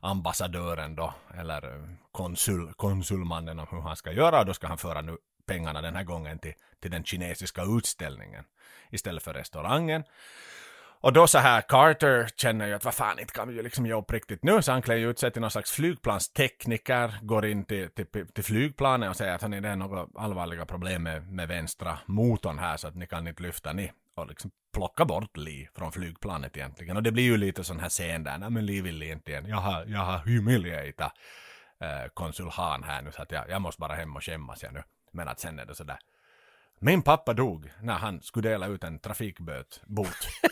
ambassadören 0.01 0.95
då, 0.95 1.13
eller 1.37 1.75
eh, 1.75 1.83
konsul, 2.11 2.73
konsulmannen 2.73 3.59
om 3.59 3.67
hur 3.71 3.81
han 3.81 3.95
ska 3.95 4.11
göra. 4.11 4.39
Och 4.39 4.45
då 4.45 4.53
ska 4.53 4.67
han 4.67 4.77
föra 4.77 5.01
nu 5.01 5.17
pengarna 5.45 5.81
den 5.81 5.95
här 5.95 6.03
gången 6.03 6.39
till, 6.39 6.53
till 6.81 6.91
den 6.91 7.03
kinesiska 7.03 7.63
utställningen 7.63 8.43
istället 8.91 9.23
för 9.23 9.33
restaurangen. 9.33 10.03
Och 11.03 11.13
då 11.13 11.27
så 11.27 11.37
här, 11.37 11.61
Carter 11.61 12.29
känner 12.35 12.67
ju 12.67 12.73
att 12.73 12.85
vad 12.85 12.93
fan, 12.93 13.19
inte 13.19 13.33
kan 13.33 13.47
vi 13.47 13.55
ju 13.55 13.61
liksom 13.61 13.85
ge 13.85 13.93
upp 13.93 14.11
riktigt 14.11 14.43
nu, 14.43 14.61
så 14.61 14.71
han 14.71 14.81
klär 14.81 14.95
ju 14.95 15.09
ut 15.09 15.19
sig 15.19 15.31
till 15.31 15.41
någon 15.41 15.51
slags 15.51 15.71
flygplanstekniker, 15.71 17.19
går 17.21 17.45
in 17.45 17.65
till, 17.65 17.89
till, 17.89 18.27
till 18.33 18.43
flygplanet 18.43 19.09
och 19.09 19.15
säger 19.15 19.35
att 19.35 19.41
han 19.41 19.53
är 19.53 19.75
några 19.75 20.07
allvarliga 20.15 20.65
problem 20.65 21.03
med, 21.03 21.27
med 21.31 21.47
vänstra 21.47 21.99
motorn 22.05 22.59
här 22.59 22.77
så 22.77 22.87
att 22.87 22.95
ni 22.95 23.07
kan 23.07 23.27
inte 23.27 23.43
lyfta 23.43 23.73
ni. 23.73 23.91
Och 24.15 24.27
liksom 24.27 24.51
plocka 24.73 25.05
bort 25.05 25.37
Lee 25.37 25.69
från 25.75 25.91
flygplanet 25.91 26.57
egentligen. 26.57 26.97
Och 26.97 27.03
det 27.03 27.11
blir 27.11 27.23
ju 27.23 27.37
lite 27.37 27.63
sån 27.63 27.79
här 27.79 27.89
scen 27.89 28.23
där, 28.23 28.37
nej 28.37 28.49
men 28.49 28.65
Lee 28.65 28.81
vill 28.81 29.03
inte 29.03 29.31
igen, 29.31 29.45
jag 29.47 29.57
har, 29.57 29.85
jag 29.85 29.99
har 29.99 30.17
humiliatat 30.17 31.13
eh, 31.81 32.09
konsul 32.13 32.49
Han 32.51 32.83
här 32.83 33.01
nu 33.01 33.11
så 33.11 33.21
att 33.21 33.31
jag, 33.31 33.49
jag 33.49 33.61
måste 33.61 33.79
bara 33.79 33.95
hem 33.95 34.15
och 34.15 34.23
skämmas 34.23 34.63
jag 34.63 34.73
nu. 34.73 34.83
Men 35.13 35.27
att 35.27 35.39
sen 35.39 35.59
är 35.59 35.65
det 35.65 35.75
sådär. 35.75 35.99
Min 36.79 37.01
pappa 37.01 37.33
dog 37.33 37.71
när 37.81 37.93
han 37.93 38.21
skulle 38.21 38.49
dela 38.49 38.67
ut 38.67 38.83
en 38.83 38.99
trafikböt, 38.99 39.81
bot, 39.85 40.07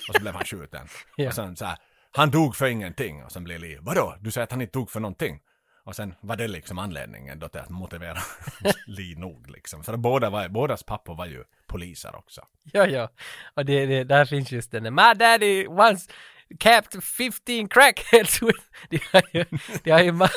och 0.10 0.16
så 0.16 0.22
blev 0.22 0.34
han 0.34 0.46
skjuten. 0.46 0.88
ja. 1.16 1.28
Och 1.28 1.34
sen 1.34 1.56
så 1.56 1.66
här, 1.66 1.78
han 2.12 2.32
dog 2.32 2.56
för 2.56 2.68
ingenting. 2.68 3.24
Och 3.24 3.32
sen 3.32 3.44
blev 3.44 3.60
Li, 3.60 3.78
vadå? 3.82 4.16
Du 4.20 4.32
säger 4.32 4.44
att 4.44 4.52
han 4.52 4.62
inte 4.62 4.80
dog 4.80 4.92
för 4.92 5.00
någonting? 5.00 5.40
Och 5.84 5.96
sen 5.96 6.14
var 6.22 6.36
det 6.36 6.48
liksom 6.48 6.80
anledningen 6.80 7.40
då 7.40 7.48
till 7.48 7.60
att 7.60 7.70
motivera 7.70 8.18
Li 8.88 9.16
nog 9.16 9.50
liksom. 9.50 9.84
För 9.84 9.98
båda 9.98 10.30
var, 10.30 10.50
bådas 10.50 10.84
pappor 10.84 11.16
var 11.16 11.26
ju 11.26 11.44
poliser 11.68 12.16
också. 12.16 12.46
Ja, 12.64 12.88
ja. 12.88 13.10
Och 13.54 13.66
det, 13.66 13.86
det, 13.86 14.04
där 14.04 14.26
finns 14.26 14.52
just 14.52 14.72
den 14.72 14.84
My 14.84 15.14
daddy 15.16 15.68
once 15.68 16.12
capped 16.60 17.04
15 17.04 17.68
crackheads 17.68 18.42
with... 18.42 18.60
De 18.90 19.00
har 19.14 19.24
ju, 19.34 19.46
de 19.84 19.92
har 19.92 20.02
ju 20.02 20.12
ma 20.12 20.28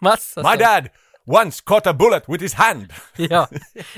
massa... 0.00 0.42
My 0.50 0.56
dad 0.56 0.88
once 1.26 1.60
caught 1.64 1.86
a 1.86 1.92
bullet 1.92 2.28
with 2.28 2.42
his 2.42 2.54
hand. 2.54 2.92
ja. 3.16 3.48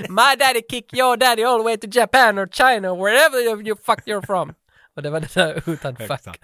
My 0.09 0.35
daddy 0.39 0.61
kick 0.69 0.93
your 0.93 1.17
daddy 1.17 1.43
all 1.43 1.57
the 1.57 1.63
way 1.63 1.77
to 1.77 1.87
Japan 1.87 2.39
or 2.39 2.47
China 2.47 2.95
wherever 2.95 3.39
you, 3.39 3.61
you 3.61 3.75
fuck 3.75 4.05
you're 4.05 4.25
from. 4.25 4.53
Och 4.95 5.03
det 5.03 5.09
var 5.09 5.19
det 5.19 5.33
där 5.33 5.69
utan 5.69 5.95
fuck. 5.95 6.39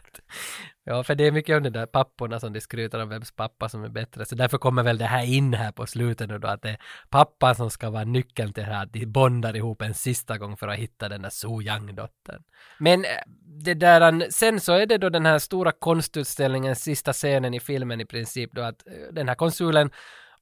Ja, 0.86 1.03
för 1.03 1.15
det 1.15 1.27
är 1.27 1.31
mycket 1.31 1.57
om 1.57 1.63
de 1.63 1.69
där 1.69 1.86
papporna 1.86 2.39
som 2.39 2.53
de 2.53 2.61
skryter 2.61 3.01
om 3.01 3.09
vems 3.09 3.31
pappa 3.31 3.69
som 3.69 3.84
är 3.84 3.89
bättre. 3.89 4.25
Så 4.25 4.36
därför 4.36 4.57
kommer 4.57 4.84
väl 4.84 4.97
det 4.97 5.05
här 5.05 5.25
in 5.25 5.53
här 5.53 5.71
på 5.71 5.86
slutet 5.86 6.29
nu 6.29 6.39
då 6.39 6.47
att 6.47 6.61
det 6.61 6.69
är 6.69 6.77
pappan 7.09 7.55
som 7.55 7.69
ska 7.69 7.89
vara 7.89 8.03
nyckeln 8.03 8.53
till 8.53 8.63
det 8.63 8.69
här. 8.69 8.84
Att 8.84 8.93
de 8.93 9.05
bondar 9.05 9.55
ihop 9.55 9.81
en 9.81 9.93
sista 9.93 10.38
gång 10.38 10.57
för 10.57 10.67
att 10.67 10.77
hitta 10.77 11.09
den 11.09 11.21
där 11.21 11.29
So 11.29 11.61
Young-dottern. 11.61 12.43
Men 12.77 13.05
eh, 13.05 13.09
det 13.63 13.73
där, 13.73 14.31
sen 14.31 14.59
så 14.59 14.73
är 14.73 14.86
det 14.86 14.97
då 14.97 15.09
den 15.09 15.25
här 15.25 15.39
stora 15.39 15.71
konstutställningen, 15.71 16.75
sista 16.75 17.13
scenen 17.13 17.53
i 17.53 17.59
filmen 17.59 18.01
i 18.01 18.05
princip 18.05 18.51
då 18.53 18.61
att 18.61 18.88
eh, 18.88 18.93
den 19.13 19.27
här 19.27 19.36
konsulen 19.36 19.89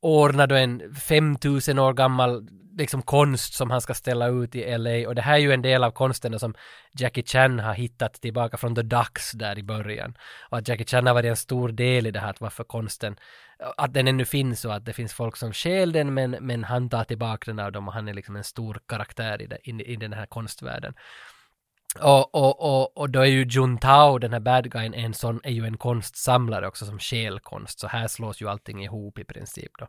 ordnar 0.02 0.48
då 0.48 0.56
en 0.56 0.96
5000 0.96 1.80
år 1.80 1.94
gammal 1.94 2.48
liksom 2.78 3.02
konst 3.02 3.54
som 3.54 3.72
han 3.72 3.82
ska 3.82 3.94
ställa 3.94 4.28
ut 4.28 4.56
i 4.56 4.78
LA 4.78 5.08
och 5.08 5.16
det 5.16 5.22
här 5.22 5.34
är 5.34 5.38
ju 5.38 5.52
en 5.52 5.62
del 5.62 5.84
av 5.84 5.92
konsten 5.92 6.40
som 6.40 6.54
Jackie 6.94 7.24
Chan 7.24 7.60
har 7.60 7.74
hittat 7.74 8.14
tillbaka 8.14 8.58
från 8.58 8.76
The 8.76 8.82
Ducks 8.82 9.32
där 9.32 9.60
i 9.60 9.64
början. 9.64 10.18
Och 10.50 10.58
att 10.58 10.68
Jackie 10.68 10.86
Chan 10.86 11.08
har 11.08 11.14
varit 11.14 11.30
en 11.30 11.36
stor 11.36 11.70
del 11.70 12.08
i 12.08 12.12
det 12.12 12.20
här, 12.20 12.30
att 12.30 12.42
varför 12.42 12.64
konsten, 12.64 13.16
att 13.78 13.94
den 13.94 14.08
ännu 14.08 14.26
finns 14.26 14.66
och 14.66 14.76
att 14.76 14.86
det 14.86 14.94
finns 14.94 15.14
folk 15.14 15.38
som 15.38 15.54
stjäl 15.54 15.92
den 15.92 16.14
men, 16.14 16.32
men 16.32 16.64
han 16.64 16.90
tar 16.90 17.04
tillbaka 17.04 17.52
den 17.52 17.60
av 17.60 17.72
dem 17.72 17.88
och 17.88 17.94
han 17.94 18.08
är 18.08 18.14
liksom 18.14 18.36
en 18.36 18.44
stor 18.44 18.80
karaktär 18.88 19.42
i, 19.42 19.48
det, 19.48 19.58
i, 19.64 19.94
i 19.94 19.96
den 19.96 20.14
här 20.14 20.26
konstvärlden. 20.26 20.94
Och, 22.00 22.36
och, 22.36 22.62
och, 22.62 22.98
och 22.98 23.10
då 23.10 23.20
är 23.20 23.26
ju 23.26 23.46
Jun 23.50 23.78
Tao, 23.78 24.18
den 24.18 24.34
här 24.34 24.40
bad 24.40 24.72
guyen, 24.72 24.94
en 24.94 25.14
sån, 25.14 25.40
är 25.44 25.52
ju 25.52 25.66
en 25.66 25.78
konstsamlare 25.78 26.68
också 26.68 26.86
som 26.86 27.00
själkonst, 27.00 27.80
Så 27.80 27.88
här 27.88 28.08
slås 28.08 28.42
ju 28.42 28.50
allting 28.50 28.84
ihop 28.84 29.20
i 29.20 29.24
princip 29.24 29.72
då. 29.80 29.88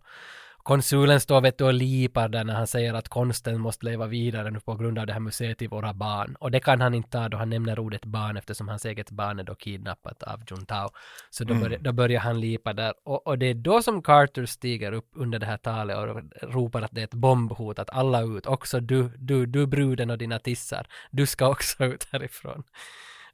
Konsulen 0.63 1.21
står 1.21 1.41
vet 1.41 1.59
du 1.59 1.65
och 1.65 1.73
lipar 1.73 2.29
där 2.29 2.45
när 2.45 2.55
han 2.55 2.67
säger 2.67 2.95
att 2.95 3.09
konsten 3.09 3.61
måste 3.61 3.87
leva 3.87 4.07
vidare 4.07 4.51
nu 4.51 4.61
på 4.61 4.75
grund 4.75 4.99
av 4.99 5.07
det 5.07 5.13
här 5.13 5.21
museet 5.21 5.63
i 5.63 5.67
våra 5.67 5.95
barn. 5.95 6.37
Och 6.41 6.51
det 6.51 6.61
kan 6.61 6.81
han 6.81 6.95
inte 6.95 7.11
ta 7.11 7.29
då 7.29 7.37
han 7.37 7.51
nämner 7.51 7.79
ordet 7.79 8.05
barn 8.05 8.37
eftersom 8.37 8.69
hans 8.69 8.85
eget 8.85 9.11
barn 9.11 9.39
är 9.39 9.45
då 9.45 9.55
kidnappat 9.55 10.23
av 10.23 10.41
Juntao. 10.51 10.91
Så 11.31 11.45
då, 11.45 11.55
mm. 11.55 11.63
börjar, 11.63 11.79
då 11.79 11.93
börjar 11.93 12.21
han 12.21 12.41
lipa 12.41 12.73
där. 12.73 12.95
Och, 13.05 13.27
och 13.27 13.39
det 13.39 13.47
är 13.47 13.55
då 13.55 13.83
som 13.83 14.03
Carter 14.03 14.47
stiger 14.47 14.93
upp 14.93 15.11
under 15.17 15.39
det 15.39 15.47
här 15.47 15.57
talet 15.57 15.97
och 15.97 16.23
ropar 16.43 16.83
att 16.83 16.93
det 16.93 17.01
är 17.01 17.05
ett 17.05 17.15
bombhot, 17.15 17.79
att 17.79 17.91
alla 17.91 18.23
ut, 18.23 18.47
också 18.47 18.81
du, 18.81 19.11
du, 19.19 19.47
du 19.47 19.67
bruden 19.67 20.11
och 20.11 20.19
dina 20.19 20.39
tissar, 20.39 20.87
du 21.11 21.27
ska 21.27 21.49
också 21.49 21.85
ut 21.95 22.09
härifrån. 22.13 22.63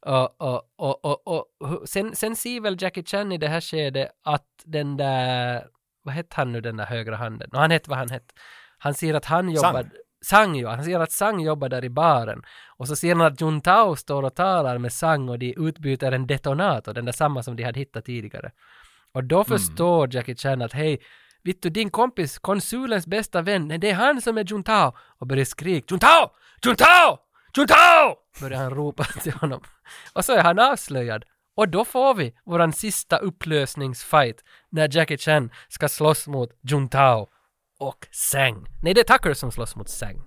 Och, 0.01 0.41
och, 0.41 0.62
och, 0.76 1.07
och, 1.07 1.26
och 1.26 1.89
sen, 1.89 2.16
sen 2.16 2.37
ser 2.37 2.61
väl 2.61 2.76
Jackie 2.83 3.05
Chan 3.05 3.33
i 3.33 3.39
det 3.39 3.49
här 3.49 3.61
skedet 3.61 4.09
att 4.24 4.47
den 4.64 4.97
där 4.97 5.64
vad 6.03 6.15
hette 6.15 6.37
han 6.37 6.53
nu 6.53 6.61
den 6.61 6.77
där 6.77 6.87
högra 6.87 7.17
handen? 7.17 7.51
Och 7.53 7.61
han 7.61 7.71
hette 7.71 7.91
vad 7.91 7.99
han 7.99 8.11
hette. 8.11 8.35
Han 8.79 8.95
ser 8.95 9.15
att 9.15 9.25
han 9.25 9.51
jobbar... 9.51 9.83
Sang. 9.83 9.91
Sang 10.25 10.57
ja, 10.57 10.71
han 10.71 10.85
ser 10.85 11.01
att 11.01 11.13
Sang 11.13 11.41
jobbar 11.41 11.69
där 11.69 11.85
i 11.85 11.91
baren. 11.91 12.43
Och 12.77 12.89
så 12.89 12.97
ser 12.97 13.15
han 13.15 13.27
att 13.27 13.41
Jun 13.41 13.61
Tao 13.61 13.97
står 13.97 14.23
och 14.23 14.35
talar 14.35 14.79
med 14.79 14.93
Sang 14.93 15.29
och 15.29 15.39
de 15.39 15.55
utbyter 15.59 16.13
en 16.13 16.27
detonator, 16.27 16.95
den 16.95 17.05
där 17.05 17.13
samma 17.13 17.43
som 17.43 17.57
de 17.57 17.63
hade 17.63 17.81
hittat 17.81 18.05
tidigare. 18.05 18.53
Och 19.13 19.25
då 19.25 19.37
mm. 19.37 19.45
förstår 19.45 20.15
Jackie 20.15 20.37
Chan 20.37 20.63
att 20.63 20.73
hej, 20.73 20.99
vet 21.45 21.63
du 21.63 21.71
din 21.71 21.91
kompis, 21.91 22.39
konsulens 22.39 23.07
bästa 23.07 23.43
vän, 23.43 23.69
det 23.69 23.91
är 23.91 23.95
han 23.95 24.23
som 24.23 24.39
är 24.39 24.45
Jun 24.45 24.65
Tao. 24.65 24.97
Och 25.19 25.27
börjar 25.27 25.45
skrika 25.45 25.87
Jun 25.91 26.01
Tao! 26.01 26.31
Jun 26.65 26.77
Tao! 26.77 27.19
Juntao! 27.57 28.17
Börjar 28.41 28.59
han 28.59 28.71
ropa 28.71 29.05
till 29.23 29.33
honom. 29.33 29.61
Och 30.13 30.25
så 30.25 30.33
är 30.33 30.43
han 30.43 30.59
avslöjad. 30.59 31.25
Och 31.59 31.69
då 31.69 31.85
får 31.85 32.15
vi 32.15 32.35
våran 32.45 32.73
sista 32.73 33.17
upplösningsfight 33.17 34.45
när 34.71 34.97
Jackie 34.97 35.19
Chan 35.19 35.51
ska 35.69 35.89
slåss 35.89 36.27
mot 36.27 36.51
Juntao 36.63 37.29
och 37.79 38.07
Sang. 38.11 38.67
Nej, 38.83 38.95
det 38.95 39.01
är 39.01 39.05
Tucker 39.05 39.35
som 39.35 39.53
slåss 39.53 39.77
mot 39.77 39.89
Sang. 39.89 40.23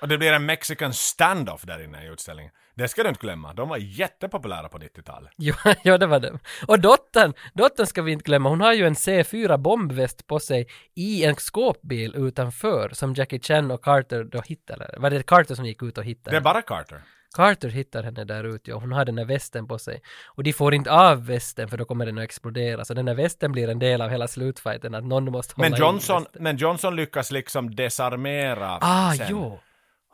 Och 0.00 0.08
det 0.08 0.18
blir 0.18 0.32
en 0.32 0.46
mexican 0.46 0.92
standoff 0.92 1.62
där 1.62 1.84
inne 1.84 2.04
i 2.04 2.08
utställningen. 2.08 2.52
Det 2.74 2.88
ska 2.88 3.02
du 3.02 3.08
inte 3.08 3.20
glömma, 3.20 3.54
de 3.54 3.68
var 3.68 3.76
jättepopulära 3.76 4.68
på 4.68 4.78
90-talet. 4.78 5.30
Ja, 5.36 5.54
ja, 5.82 5.98
det 5.98 6.06
var 6.06 6.20
det. 6.20 6.38
Och 6.66 6.80
dottern, 6.80 7.34
dottern 7.54 7.86
ska 7.86 8.02
vi 8.02 8.12
inte 8.12 8.24
glömma, 8.24 8.48
hon 8.48 8.60
har 8.60 8.72
ju 8.72 8.86
en 8.86 8.94
C4 8.94 9.56
bombväst 9.56 10.26
på 10.26 10.40
sig 10.40 10.66
i 10.94 11.24
en 11.24 11.36
skåpbil 11.36 12.14
utanför 12.16 12.90
som 12.92 13.14
Jackie 13.14 13.40
Chan 13.40 13.70
och 13.70 13.84
Carter 13.84 14.24
då 14.24 14.40
hittade. 14.40 14.94
Var 14.98 15.10
det 15.10 15.22
Carter 15.22 15.54
som 15.54 15.66
gick 15.66 15.82
ut 15.82 15.98
och 15.98 16.04
hittade? 16.04 16.36
Det 16.36 16.40
är 16.40 16.44
bara 16.44 16.62
Carter. 16.62 17.02
Carter 17.36 17.68
hittar 17.68 18.02
henne 18.02 18.24
där 18.24 18.44
ute 18.44 18.72
och 18.72 18.80
hon 18.80 18.92
har 18.92 19.04
den 19.04 19.18
här 19.18 19.24
västen 19.24 19.66
på 19.68 19.78
sig. 19.78 20.00
Och 20.26 20.42
de 20.42 20.52
får 20.52 20.74
inte 20.74 20.90
av 20.92 21.26
västen 21.26 21.68
för 21.68 21.76
då 21.76 21.84
kommer 21.84 22.06
den 22.06 22.18
att 22.18 22.24
explodera. 22.24 22.84
Så 22.84 22.94
den 22.94 23.08
här 23.08 23.14
västen 23.14 23.52
blir 23.52 23.68
en 23.68 23.78
del 23.78 24.02
av 24.02 24.10
hela 24.10 24.28
slutfighten 24.28 24.94
att 24.94 25.04
någon 25.04 25.24
måste 25.32 25.54
hålla 25.56 25.68
Men 25.70 25.78
Johnson, 25.78 26.26
men 26.32 26.56
Johnson 26.56 26.96
lyckas 26.96 27.30
liksom 27.30 27.74
desarmera 27.74 28.78
Ah, 28.80 29.12
sen. 29.12 29.26
jo. 29.30 29.58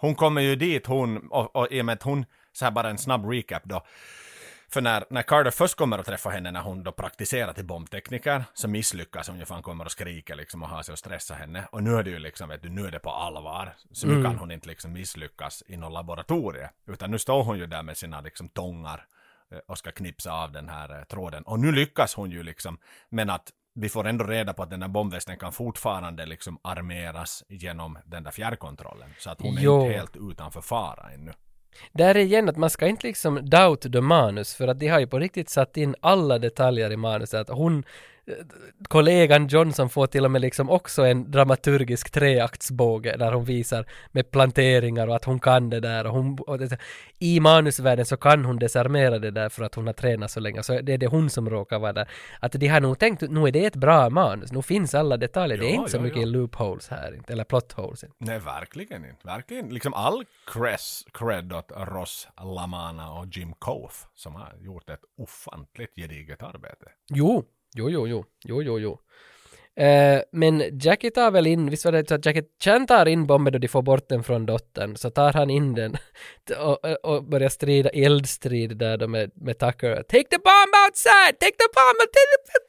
Hon 0.01 0.15
kommer 0.15 0.41
ju 0.41 0.57
dit 0.57 0.87
hon, 0.87 1.29
och, 1.31 1.57
och 1.57 1.69
i 1.71 1.81
och 1.81 1.85
med 1.85 1.93
att 1.93 2.03
hon, 2.03 2.25
så 2.53 2.65
här 2.65 2.73
bara 2.73 2.91
en 2.91 2.99
snabb 2.99 3.31
recap 3.31 3.63
då. 3.65 3.83
För 4.73 4.81
när, 4.81 5.05
när 5.11 5.23
Carter 5.23 5.51
först 5.51 5.75
kommer 5.77 5.99
att 5.99 6.07
träffa 6.07 6.31
henne 6.31 6.51
när 6.51 6.61
hon 6.61 6.83
då 6.83 6.93
praktiserar 6.93 7.53
till 7.53 7.65
bombtekniker 7.65 8.45
så 8.55 8.69
misslyckas 8.69 9.29
hon 9.29 9.39
ju 9.39 9.45
för 9.45 9.55
han 9.55 9.63
kommer 9.63 9.85
och 9.85 9.91
skriker 9.93 10.35
liksom 10.37 10.63
och 10.63 10.69
har 10.69 10.83
sig 10.83 10.93
och 10.93 10.99
stressa 10.99 11.35
henne. 11.35 11.65
Och 11.73 11.83
nu 11.83 11.95
är 11.97 12.03
det 12.03 12.11
ju 12.11 12.19
liksom, 12.19 12.49
vet 12.49 12.63
du, 12.63 12.69
nu 12.69 12.87
är 12.87 12.91
det 12.91 12.99
på 12.99 13.11
allvar. 13.11 13.75
Så 13.93 14.07
nu 14.07 14.13
Mm. 14.13 14.25
kan 14.25 14.39
hon 14.39 14.51
inte 14.51 14.69
liksom 14.69 14.93
misslyckas 14.93 15.63
i 15.67 15.77
något 15.77 15.93
laboratorie. 15.93 16.71
Utan 16.87 17.11
nu 17.11 17.19
står 17.19 17.45
hon 17.45 17.59
ju 17.59 17.67
där 17.67 17.83
med 17.83 17.97
sina 17.97 18.21
liksom 18.21 18.49
tångar 18.49 19.07
eh, 19.53 19.59
och 19.69 19.79
ska 19.79 19.93
knipsa 19.93 20.33
av 20.33 20.53
den 20.53 20.69
här 20.69 20.99
eh, 20.99 21.05
tråden. 21.05 21.43
Och 21.43 21.61
nu 21.61 21.73
lyckas 21.73 22.15
hon 22.15 22.31
ju 22.31 22.43
liksom, 22.43 22.79
men 23.09 23.31
att 23.31 23.51
vi 23.75 23.89
får 23.89 24.07
ändå 24.07 24.25
reda 24.25 24.53
på 24.53 24.63
att 24.63 24.71
den 24.71 24.83
här 24.83 24.89
bombvästen 24.89 25.37
kan 25.39 25.53
fortfarande 25.53 26.27
liksom 26.27 26.59
armeras 26.65 27.45
genom 27.49 27.99
den 28.05 28.23
där 28.25 28.31
fjärrkontrollen. 28.31 29.11
Så 29.19 29.31
att 29.31 29.41
hon 29.41 29.59
är 29.59 29.63
Jo. 29.63 29.83
inte 29.83 29.99
helt 29.99 30.17
utanför 30.17 30.61
fara 30.61 31.11
ännu. 31.13 31.33
Där 31.93 32.15
är 32.15 32.21
igen 32.21 32.49
att 32.49 32.57
man 32.57 32.71
ska 32.71 32.87
inte 32.87 33.07
liksom 33.07 33.51
doubt 33.51 33.93
the 33.93 34.01
manus 34.01 34.55
för 34.55 34.69
att 34.69 34.81
de 34.81 34.89
har 34.89 35.01
ju 35.01 35.07
på 35.07 35.19
riktigt 35.19 35.51
satt 35.51 35.77
in 35.77 35.95
alla 36.01 36.39
detaljer 36.39 36.93
i 36.93 36.97
manuset. 36.97 37.51
Att 37.51 37.57
hon, 37.57 37.85
kollegan 38.89 39.47
Johnson 39.47 39.89
får 39.89 40.07
till 40.07 40.25
och 40.25 40.31
med 40.31 40.41
liksom 40.41 40.71
också 40.71 41.03
en 41.03 41.31
dramaturgisk 41.31 42.11
treaktsbåge 42.11 43.17
där 43.17 43.33
hon 43.33 43.45
visar 43.45 43.87
med 44.13 44.31
planteringar 44.31 45.09
och 45.09 45.17
att 45.17 45.25
hon 45.25 45.41
kan 45.41 45.71
det 45.71 45.81
där 45.81 46.07
och 46.07 46.13
hon, 46.13 46.39
och 46.39 46.59
det, 46.59 46.79
i 47.19 47.41
manusvärlden 47.41 48.07
så 48.07 48.17
kan 48.17 48.45
hon 48.45 48.59
desarmera 48.59 49.19
det 49.19 49.31
där 49.31 49.49
för 49.49 49.65
att 49.65 49.75
hon 49.75 49.87
har 49.87 49.95
tränat 49.95 50.31
så 50.31 50.41
länge. 50.41 50.63
Så 50.63 50.81
det 50.81 50.93
är 50.93 50.99
det 50.99 51.07
hon 51.07 51.31
som 51.31 51.51
råkar 51.51 51.79
vara 51.79 51.93
där. 51.93 52.09
Att 52.41 52.53
de 52.53 52.69
har 52.69 52.81
nog 52.81 52.99
tänkt, 52.99 53.23
nu 53.23 53.47
är 53.47 53.53
det 53.53 53.65
ett 53.67 53.77
bra 53.77 54.11
manus, 54.11 54.53
nu 54.53 54.63
finns 54.63 54.95
alla 54.95 55.17
detaljer, 55.17 55.59
det 55.59 55.65
är 55.65 55.75
Ja, 55.75 55.79
inte 55.79 55.91
så 55.91 55.97
ja, 55.97 56.03
mycket 56.03 56.21
ja. 56.21 56.27
loopholes 56.27 56.89
här, 56.89 57.15
inte, 57.15 57.33
eller 57.33 57.45
plot 57.45 57.73
holes. 57.73 58.05
Inte. 58.05 58.17
Nej, 58.19 58.39
verkligen 58.39 59.05
inte. 59.05 59.27
Verkligen. 59.27 59.69
Liksom 59.69 59.95
all 59.95 60.25
cress, 60.47 61.05
cred 61.13 61.53
åt 61.53 61.73
Ross 61.77 62.29
Lamana 62.57 63.13
och 63.13 63.27
Jim 63.33 63.53
Kof 63.59 64.07
som 64.15 64.35
har 64.35 64.53
gjort 64.61 64.91
ett 64.91 65.05
ofantligt 65.17 65.95
gediget 65.97 66.43
arbete. 66.43 66.87
Jo, 67.09 67.45
jo, 67.75 67.91
jo, 67.91 68.07
jo, 68.07 68.25
jo, 68.45 68.63
jo, 68.63 68.79
jo. 68.79 68.99
Eh, 69.77 70.23
men 70.33 70.79
Jackie 70.83 71.11
tar 71.11 71.31
väl 71.31 71.47
in, 71.47 71.71
visst 71.71 71.85
var 71.85 71.93
det 71.93 72.09
så 72.09 72.15
att 72.15 72.27
Jackie 72.27 72.43
Chan 72.65 72.87
tar 72.87 73.07
in 73.07 73.27
bomben 73.27 73.53
då 73.53 73.59
de 73.59 73.69
får 73.69 73.83
bort 73.83 74.09
den 74.09 74.23
från 74.25 74.47
dottern, 74.47 74.97
så 74.97 75.11
tar 75.11 75.33
han 75.33 75.51
in 75.51 75.75
den 75.75 75.97
och, 76.59 77.05
och 77.05 77.25
börjar 77.25 77.49
strida, 77.49 77.91
eldstrid 77.91 78.77
där 78.77 78.97
då 78.97 79.09
med, 79.09 79.31
med 79.35 79.59
Tucker. 79.59 79.95
Take 79.95 80.25
the 80.25 80.39
bomb 80.39 80.73
outside! 80.87 81.39
Take 81.41 81.57
the 81.59 81.69
bomb! 81.75 81.99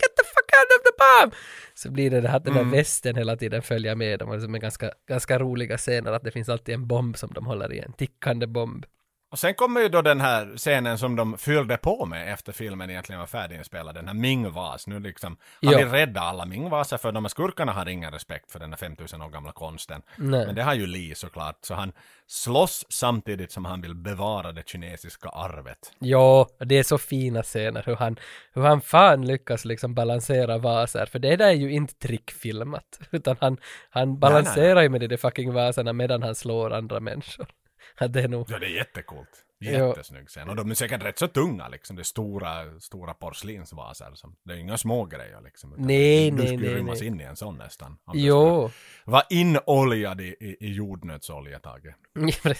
Get 0.01 0.15
the 0.17 0.23
fuck 0.23 0.49
out 0.59 0.79
of 0.79 0.83
the 0.83 0.93
bomb! 0.97 1.33
Så 1.73 1.91
blir 1.91 2.09
det 2.09 2.21
det 2.21 2.27
här, 2.29 2.39
den 2.39 2.53
där 2.53 2.61
Mm. 2.61 2.71
västen 2.71 3.15
hela 3.15 3.35
tiden 3.37 3.61
följer 3.61 3.95
med 3.95 4.19
dem, 4.19 4.29
och 4.29 4.39
det 4.39 4.57
är 4.57 4.59
ganska, 4.59 4.91
ganska 5.09 5.39
roliga 5.39 5.77
scener 5.77 6.11
att 6.11 6.23
det 6.23 6.31
finns 6.31 6.49
alltid 6.49 6.75
en 6.75 6.87
bomb 6.87 7.17
som 7.17 7.29
de 7.33 7.45
håller 7.45 7.73
i, 7.73 7.79
en 7.79 7.93
tickande 7.93 8.47
bomb. 8.47 8.85
Och 9.33 9.39
sen 9.39 9.53
kommer 9.53 9.81
ju 9.81 9.89
då 9.89 10.01
den 10.01 10.21
här 10.21 10.57
scenen 10.57 10.97
som 10.97 11.15
de 11.15 11.37
fyllde 11.37 11.77
på 11.77 12.05
med 12.05 12.33
efter 12.33 12.51
filmen 12.51 12.89
egentligen 12.89 13.19
var 13.19 13.27
färdiginspelad, 13.27 13.95
den 13.95 14.07
här 14.07 14.15
Ming-vas. 14.15 14.89
Nu 14.89 14.99
liksom, 14.99 15.37
han 15.61 15.77
vill 15.77 15.89
rädda 15.89 16.21
alla 16.21 16.45
Ming-vaser 16.45 16.97
för 16.97 17.11
de 17.11 17.23
här 17.23 17.29
skurkarna 17.29 17.71
har 17.71 17.89
ingen 17.89 18.11
respekt 18.11 18.51
för 18.51 18.59
den 18.59 18.69
här 18.69 18.77
5000 18.77 19.21
år 19.21 19.29
gamla 19.29 19.51
konsten. 19.51 20.01
Nej. 20.15 20.45
Men 20.45 20.55
det 20.55 20.63
har 20.63 20.73
ju 20.73 20.87
Lee 20.87 21.15
såklart, 21.15 21.57
så 21.61 21.73
han 21.73 21.91
slåss 22.27 22.85
samtidigt 22.89 23.51
som 23.51 23.65
han 23.65 23.81
vill 23.81 23.95
bevara 23.95 24.51
det 24.51 24.67
kinesiska 24.69 25.29
arvet. 25.29 25.93
Ja, 25.99 26.47
det 26.59 26.79
är 26.79 26.83
så 26.83 26.97
fina 26.97 27.43
scener 27.43 27.83
hur 27.85 27.95
han, 27.95 28.19
hur 28.53 28.61
han 28.61 28.81
fan 28.81 29.25
lyckas 29.25 29.65
liksom 29.65 29.95
balansera 29.95 30.57
vaser, 30.57 31.05
för 31.05 31.19
det 31.19 31.35
där 31.35 31.47
är 31.47 31.51
ju 31.51 31.71
inte 31.71 31.93
trickfilmat, 31.93 32.99
utan 33.11 33.35
han, 33.39 33.57
han 33.89 34.19
balanserar 34.19 34.81
ju 34.81 34.89
med 34.89 35.01
de 35.01 35.07
där 35.07 35.17
fucking 35.17 35.53
vaserna 35.53 35.93
medan 35.93 36.23
han 36.23 36.35
slår 36.35 36.73
andra 36.73 36.99
människor. 36.99 37.47
Att 37.95 38.13
det 38.13 38.21
är 38.21 38.27
nog... 38.27 38.45
Ja, 38.49 38.59
det 38.59 38.65
är 38.65 38.75
jättecoolt. 38.75 39.45
Ja. 39.71 39.87
Jättesnygg 39.87 40.27
scen. 40.27 40.49
Och 40.49 40.55
de 40.55 40.71
är 40.71 40.75
säkert 40.75 41.03
rätt 41.03 41.19
så 41.19 41.27
tunga 41.27 41.67
liksom. 41.67 41.95
Det 41.95 42.01
är 42.01 42.03
stora, 42.03 42.79
stora 42.79 43.13
porslinsvaser. 43.13 44.11
Som, 44.13 44.35
det 44.45 44.53
är 44.53 44.57
inga 44.57 44.77
små 44.77 45.05
grejer 45.05 45.41
liksom. 45.43 45.73
Nej, 45.77 46.31
du 46.31 46.37
nej, 46.37 46.47
skulle 46.47 46.67
nej, 46.67 46.75
rymmas 46.75 46.99
nej. 46.99 47.07
in 47.07 47.21
i 47.21 47.23
en 47.23 47.35
sån 47.35 47.57
nästan. 47.57 47.97
Om 48.05 48.17
du 48.17 48.19
Jo. 48.23 48.69
skulle 48.69 49.13
Var 49.13 49.23
inoljad 49.29 50.21
i, 50.21 50.35
i, 50.39 50.57
i 50.59 50.73
jordnötsolja, 50.73 51.59
Tage. 51.59 51.95
Ja, 52.45 52.53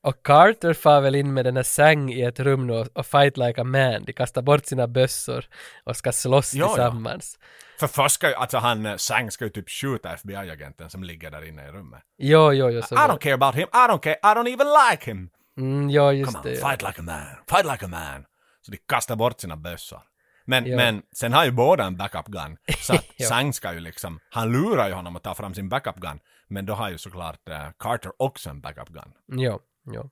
och 0.00 0.22
Carter 0.22 0.74
far 0.74 1.00
väl 1.00 1.14
in 1.14 1.34
med 1.34 1.44
den 1.44 1.56
här 1.56 1.62
Sang 1.62 2.12
i 2.12 2.22
ett 2.22 2.40
rum 2.40 2.66
nu 2.66 2.72
och, 2.72 2.86
och 2.92 3.06
fight 3.06 3.36
like 3.36 3.60
a 3.60 3.64
man. 3.64 4.04
De 4.04 4.12
kastar 4.12 4.42
bort 4.42 4.66
sina 4.66 4.86
bössor 4.86 5.44
och 5.84 5.96
ska 5.96 6.12
slåss 6.12 6.54
Ja, 6.54 6.64
ja. 6.64 6.68
tillsammans. 6.68 7.38
För 7.80 7.86
först 7.86 8.14
ska 8.14 8.28
ju, 8.28 8.34
alltså 8.34 8.58
han, 8.58 8.86
eh, 8.86 8.96
Sang 8.96 9.30
ska 9.30 9.44
ju 9.44 9.50
typ 9.50 9.70
skjuta 9.70 10.12
FBI-agenten 10.12 10.90
som 10.90 11.02
ligger 11.04 11.30
där 11.30 11.44
inne 11.48 11.68
i 11.68 11.70
rummet. 11.70 12.02
Jo, 12.18 12.52
jo, 12.52 12.70
jo. 12.70 12.78
I 12.78 12.82
don't 12.82 13.18
care 13.18 13.34
about 13.34 13.54
him, 13.54 13.68
I 13.72 13.88
don't 13.90 13.98
care, 13.98 14.14
I 14.22 14.34
don't 14.34 14.48
even 14.48 14.66
like 14.90 15.10
him. 15.10 15.30
Mm, 15.56 15.90
ja, 15.90 16.12
just 16.12 16.32
Come 16.32 16.38
on, 16.38 16.44
det. 16.44 16.58
ja. 16.60 16.68
fight 16.70 16.82
like 16.82 17.00
a 17.00 17.02
man, 17.02 17.26
fight 17.50 17.72
like 17.72 17.84
a 17.84 17.88
man. 17.88 18.24
Så 18.62 18.70
de 18.72 18.76
kastar 18.88 19.16
bort 19.16 19.40
sina 19.40 19.56
bössor. 19.56 20.00
Men, 20.44 20.66
Ja. 20.66 20.76
men 20.76 21.02
sen 21.12 21.32
har 21.32 21.44
ju 21.44 21.50
båda 21.50 21.84
en 21.84 21.96
backup 21.96 22.26
gun. 22.26 22.56
Så 22.78 22.94
att 22.94 23.04
Ja. 23.16 23.26
Sang 23.28 23.52
ska 23.52 23.72
ju 23.72 23.80
liksom, 23.80 24.20
han 24.30 24.52
lurar 24.52 24.88
ju 24.88 24.94
honom 24.94 25.16
att 25.16 25.22
ta 25.22 25.34
fram 25.34 25.54
sin 25.54 25.68
backup 25.68 25.96
gun. 25.96 26.18
Men 26.48 26.66
då 26.66 26.74
har 26.74 26.90
ju 26.90 26.98
såklart 26.98 27.48
eh, 27.48 27.68
Carter 27.78 28.12
också 28.16 28.50
en 28.50 28.60
backup 28.60 28.88
gun. 28.88 29.12
Jo, 29.28 29.60
jo. 29.92 30.00
Och, 30.00 30.10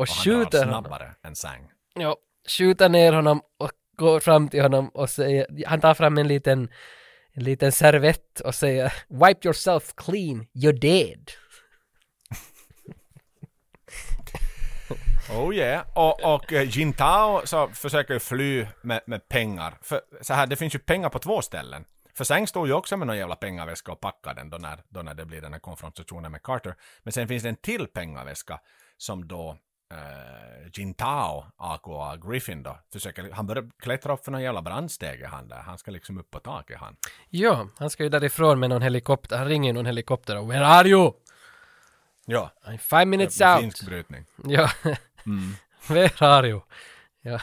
Och 0.00 0.08
han 0.08 0.16
skjuter 0.16 0.58
honom. 0.64 0.82
snabbare 0.84 1.14
än 1.22 1.36
Sang. 1.36 1.70
Ja, 1.94 2.16
skjuter 2.58 2.88
ner 2.88 3.12
honom 3.12 3.42
och 3.58 3.70
går 3.96 4.20
fram 4.20 4.48
till 4.48 4.62
honom 4.62 4.88
och 4.88 5.10
säger, 5.10 5.46
han 5.66 5.80
tar 5.80 5.94
fram 5.94 6.18
en 6.18 6.28
liten, 6.28 6.68
en 7.32 7.44
liten 7.44 7.72
servett 7.72 8.40
och 8.40 8.54
säger 8.54 8.92
Wipe 9.08 9.48
yourself 9.48 9.94
clean, 9.96 10.46
you're 10.54 10.78
dead. 10.80 11.30
Oh 15.30 15.54
yeah. 15.54 15.86
Och, 15.94 16.34
och 16.34 16.52
eh, 16.52 16.76
Jintao 16.76 17.46
så 17.46 17.68
försöker 17.68 18.18
fly 18.18 18.66
med, 18.82 19.00
med 19.06 19.28
pengar. 19.28 19.74
För 19.82 20.00
så 20.20 20.34
här, 20.34 20.46
det 20.46 20.56
finns 20.56 20.74
ju 20.74 20.78
pengar 20.78 21.08
på 21.08 21.18
två 21.18 21.42
ställen. 21.42 21.84
För 22.14 22.24
Sang 22.24 22.46
står 22.46 22.66
ju 22.66 22.72
också 22.72 22.96
med 22.96 23.06
någon 23.06 23.16
jävla 23.16 23.36
pengaväska 23.36 23.92
och 23.92 24.00
packar 24.00 24.34
den 24.34 24.50
då 24.50 24.56
när, 24.56 24.82
då 24.88 25.02
när 25.02 25.14
det 25.14 25.24
blir 25.24 25.40
den 25.40 25.52
här 25.52 25.60
konfrontationen 25.60 26.32
med 26.32 26.42
Carter. 26.42 26.74
Men 27.02 27.12
sen 27.12 27.28
finns 27.28 27.42
det 27.42 27.48
en 27.48 27.56
till 27.56 27.86
pengaväska 27.86 28.60
som 28.96 29.28
då 29.28 29.56
eh, 29.92 30.70
Jintao, 30.72 31.44
aka 31.56 32.16
Griffin 32.16 32.62
då, 32.62 32.78
försöker, 32.92 33.30
han 33.32 33.46
börjar 33.46 33.70
klättra 33.78 34.12
upp 34.12 34.24
för 34.24 34.32
någon 34.32 34.42
jävla 34.42 34.62
brandstege 34.62 35.26
han 35.26 35.48
där. 35.48 35.56
Han 35.56 35.78
ska 35.78 35.90
liksom 35.90 36.18
upp 36.18 36.30
på 36.30 36.38
taket 36.38 36.78
han. 36.80 36.96
Ja, 37.30 37.68
han 37.78 37.90
ska 37.90 38.02
ju 38.02 38.08
därifrån 38.08 38.60
med 38.60 38.70
någon 38.70 38.82
helikopter, 38.82 39.38
han 39.38 39.48
ringer 39.48 39.72
någon 39.72 39.86
helikopter 39.86 40.38
och 40.38 40.50
Where 40.50 40.66
are 40.66 40.88
you? 40.88 41.12
Ja. 42.26 42.50
I'm 42.64 42.78
five 42.78 43.04
minutes 43.04 43.40
out. 43.40 43.60
Finsk 43.60 43.86
brytning. 43.86 44.24
Ja. 44.44 44.70
Mm. 45.26 45.54
Where 45.88 46.26
are 46.26 46.48
you? 46.48 46.60
Ja, 47.26 47.38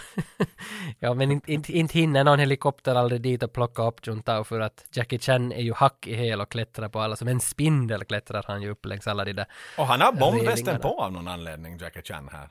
ja 1.00 1.14
men 1.14 1.32
inte 1.32 1.54
inte 1.54 1.74
inte 1.74 2.00
hinner 2.00 2.24
någon 2.24 2.40
helikopter 2.40 2.96
aldrig 2.96 3.22
dit 3.22 3.44
och 3.44 3.54
plocka 3.54 3.84
upp 3.84 4.08
Juntao 4.08 4.44
för 4.44 4.60
att 4.60 4.86
Jackie 4.94 5.20
Chan 5.20 5.52
är 5.52 5.62
ju 5.62 5.74
hack 5.74 6.08
i 6.08 6.16
häl 6.16 6.42
och 6.42 6.52
klättrar 6.52 6.90
på 6.90 7.00
alla, 7.00 7.16
som 7.16 7.28
en 7.28 7.40
spindel 7.40 8.04
klättrar 8.04 8.46
han 8.48 8.62
ju 8.62 8.70
upp 8.70 8.86
längs 8.86 9.08
alla 9.08 9.26
de 9.26 9.34
där 9.34 9.46
Och 9.78 9.88
han 9.88 10.02
har 10.02 10.12
bombvästen 10.12 10.80
på 10.80 11.02
av 11.02 11.12
någon 11.12 11.28
anledning, 11.28 11.78
Jackie 11.78 12.02
Chan 12.02 12.30
här. 12.32 12.50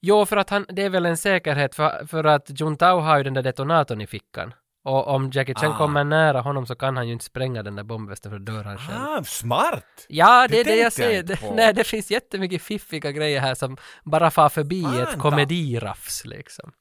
Jo, 0.00 0.26
för 0.26 0.36
att 0.36 0.50
han, 0.50 0.66
det 0.68 0.82
är 0.82 0.90
väl 0.90 1.06
en 1.06 1.16
säkerhet 1.16 1.74
för, 1.74 2.06
för 2.06 2.24
att 2.24 2.60
Juntao 2.60 3.00
har 3.00 3.16
ju 3.16 3.22
den 3.24 3.34
där 3.34 3.42
detonatorn 3.42 4.00
i 4.00 4.06
fickan. 4.06 4.54
Och 4.84 5.06
om 5.08 5.30
Jackie 5.30 5.54
Chan 5.54 5.72
Ah. 5.72 5.78
kommer 5.78 6.04
nära 6.04 6.40
honom 6.40 6.66
så 6.66 6.74
kan 6.74 6.96
han 6.96 7.06
ju 7.06 7.12
inte 7.12 7.24
spränga 7.24 7.62
den 7.62 7.76
där 7.76 7.82
bombvästen 7.84 8.30
för 8.32 8.38
då 8.38 8.52
dör 8.52 8.64
han 8.64 8.78
själv. 8.78 8.98
Ah, 9.00 9.22
smart! 9.24 10.06
Ja, 10.08 10.48
det, 10.48 10.54
Det 10.54 10.60
är 10.60 10.64
det 10.64 10.76
jag 10.76 10.92
säger. 10.92 11.22
Det, 11.22 11.38
nej, 11.54 11.74
det 11.74 11.84
finns 11.84 12.10
jättemycket 12.10 12.62
fiffiga 12.62 13.12
grejer 13.12 13.40
här 13.40 13.54
som 13.54 13.76
bara 14.04 14.30
far 14.30 14.48
förbi 14.48 14.82
Fan 14.82 15.00
ett 15.00 15.08
då. 15.14 15.20
komediravs 15.20 16.24
liksom. 16.24 16.72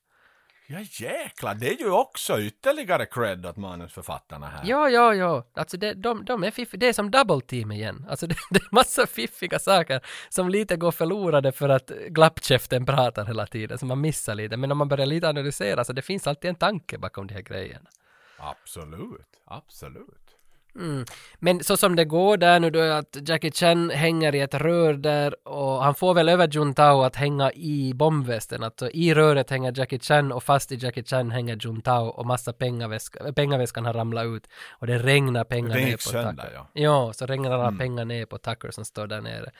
Ja 0.71 0.79
jäklar, 0.81 1.55
det 1.55 1.69
är 1.69 1.77
ju 1.77 1.91
också 1.91 2.41
ytterligare 2.41 3.05
cred 3.05 3.45
åt 3.45 3.57
manusförfattarna 3.57 4.47
här. 4.47 4.61
Ja, 4.65 4.89
ja, 4.89 5.15
ja. 5.15 5.43
Alltså 5.53 5.77
det, 5.77 5.93
de, 5.93 6.25
de 6.25 6.43
är 6.43 6.51
fiffiga. 6.51 6.79
Det 6.79 6.87
är 6.87 6.93
som 6.93 7.11
double 7.11 7.41
team 7.41 7.71
igen. 7.71 8.05
Alltså 8.09 8.27
det, 8.27 8.35
det 8.49 8.59
är 8.59 8.75
massa 8.75 9.07
fiffiga 9.07 9.59
saker 9.59 10.01
som 10.29 10.49
lite 10.49 10.75
går 10.75 10.91
förlorade 10.91 11.51
för 11.51 11.69
att 11.69 11.91
glappkäften 12.07 12.85
pratar 12.85 13.25
hela 13.25 13.45
tiden, 13.45 13.77
så 13.77 13.85
man 13.85 14.01
missar 14.01 14.35
lite. 14.35 14.57
Men 14.57 14.71
om 14.71 14.77
man 14.77 14.87
börjar 14.87 15.05
lite 15.05 15.29
analysera 15.29 15.83
så 15.83 15.93
det 15.93 16.01
finns 16.01 16.27
alltid 16.27 16.49
en 16.49 16.55
tanke 16.55 16.97
bakom 16.97 17.27
de 17.27 17.33
här 17.33 17.41
grejerna. 17.41 17.89
Absolut, 18.37 19.41
absolut. 19.45 20.28
Mm. 20.75 21.05
Men 21.39 21.63
så 21.63 21.77
som 21.77 21.95
det 21.95 22.05
går 22.05 22.37
där 22.37 22.59
nu 22.59 22.69
då 22.69 22.79
är 22.79 22.91
att 22.91 23.17
Jackie 23.27 23.51
Chan 23.51 23.89
hänger 23.89 24.35
i 24.35 24.39
ett 24.39 24.53
rör 24.53 24.93
där 24.93 25.47
och 25.47 25.83
han 25.83 25.95
får 25.95 26.13
väl 26.13 26.29
över 26.29 26.47
Juntao 26.47 27.01
att 27.03 27.15
hänga 27.15 27.51
i 27.51 27.93
bombvästen. 27.95 28.63
Alltså 28.63 28.89
i 28.89 29.13
röret 29.13 29.49
hänger 29.49 29.73
Jackie 29.79 29.99
Chan 29.99 30.31
och 30.31 30.43
fast 30.43 30.71
i 30.71 30.75
Jackie 30.75 31.03
Chan 31.03 31.31
hänger 31.31 31.55
Juntao 31.65 32.05
och 32.07 32.25
massa 32.25 32.53
pengaväska, 32.53 33.33
pengaväskan 33.33 33.85
har 33.85 33.93
ramlat 33.93 34.25
ut 34.25 34.47
och 34.69 34.87
det 34.87 34.97
regnar 34.97 35.43
pengar 35.43 35.75
Den 35.75 35.85
ner 35.85 35.91
på 35.93 36.01
sönder, 36.01 36.43
Tucker. 36.43 36.55
ja. 36.55 36.67
Ja, 36.73 37.13
så 37.13 37.25
regnar 37.25 37.51
alla 37.51 37.67
Mm. 37.67 37.77
pengar 37.77 38.05
ner 38.05 38.25
på 38.25 38.37
Tucker 38.37 38.71
som 38.71 38.85
står 38.85 39.07
där 39.07 39.21
nere 39.21 39.51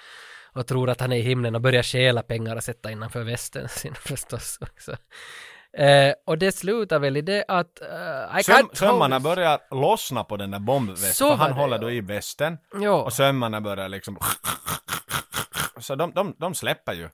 och 0.54 0.68
tror 0.68 0.90
att 0.90 1.02
han 1.02 1.12
är 1.12 1.18
i 1.18 1.22
himlen 1.22 1.56
och 1.56 1.62
börjar 1.62 1.84
stjäla 1.84 2.22
pengar 2.22 2.56
och 2.56 2.64
sätta 2.64 2.92
innanför 2.92 3.24
västen 3.24 3.68
sin 3.70 3.94
förstås 3.96 4.58
också. 4.62 4.96
Eh, 5.78 6.14
och 6.26 6.38
det 6.38 6.52
slutar 6.52 7.00
väl 7.00 7.18
i 7.18 7.22
det 7.22 7.46
att 7.48 7.80
uh, 7.82 8.40
I 8.40 8.44
Söm, 8.44 8.70
sömmarna 8.74 9.20
börjar 9.20 9.60
lossna 9.72 10.24
på 10.24 10.38
den 10.38 10.52
där 10.52 10.60
bombvästen, 10.60 11.28
för 11.28 11.36
han 11.36 11.50
det, 11.50 11.56
håller 11.56 11.76
ja. 11.76 11.82
då 11.82 11.92
i 11.92 12.02
västen. 12.02 12.58
Ja. 12.74 13.04
Och 13.04 13.14
sömmarna 13.14 13.62
börjar 13.62 13.90
liksom... 13.90 14.18
Så 15.80 15.96
de, 15.96 16.12
de, 16.12 16.36
de 16.38 16.56
släpper 16.56 16.94
ju. 16.94 17.10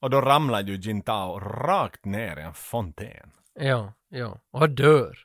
Och 0.00 0.10
då 0.10 0.20
ramlar 0.20 0.62
ju 0.62 0.76
Jintao 0.76 1.38
rakt 1.40 2.04
ner 2.04 2.36
i 2.36 2.42
en 2.42 2.54
fontän. 2.54 3.30
Ja, 3.54 3.92
ja. 4.08 4.40
Och 4.50 4.70
dör. 4.70 5.18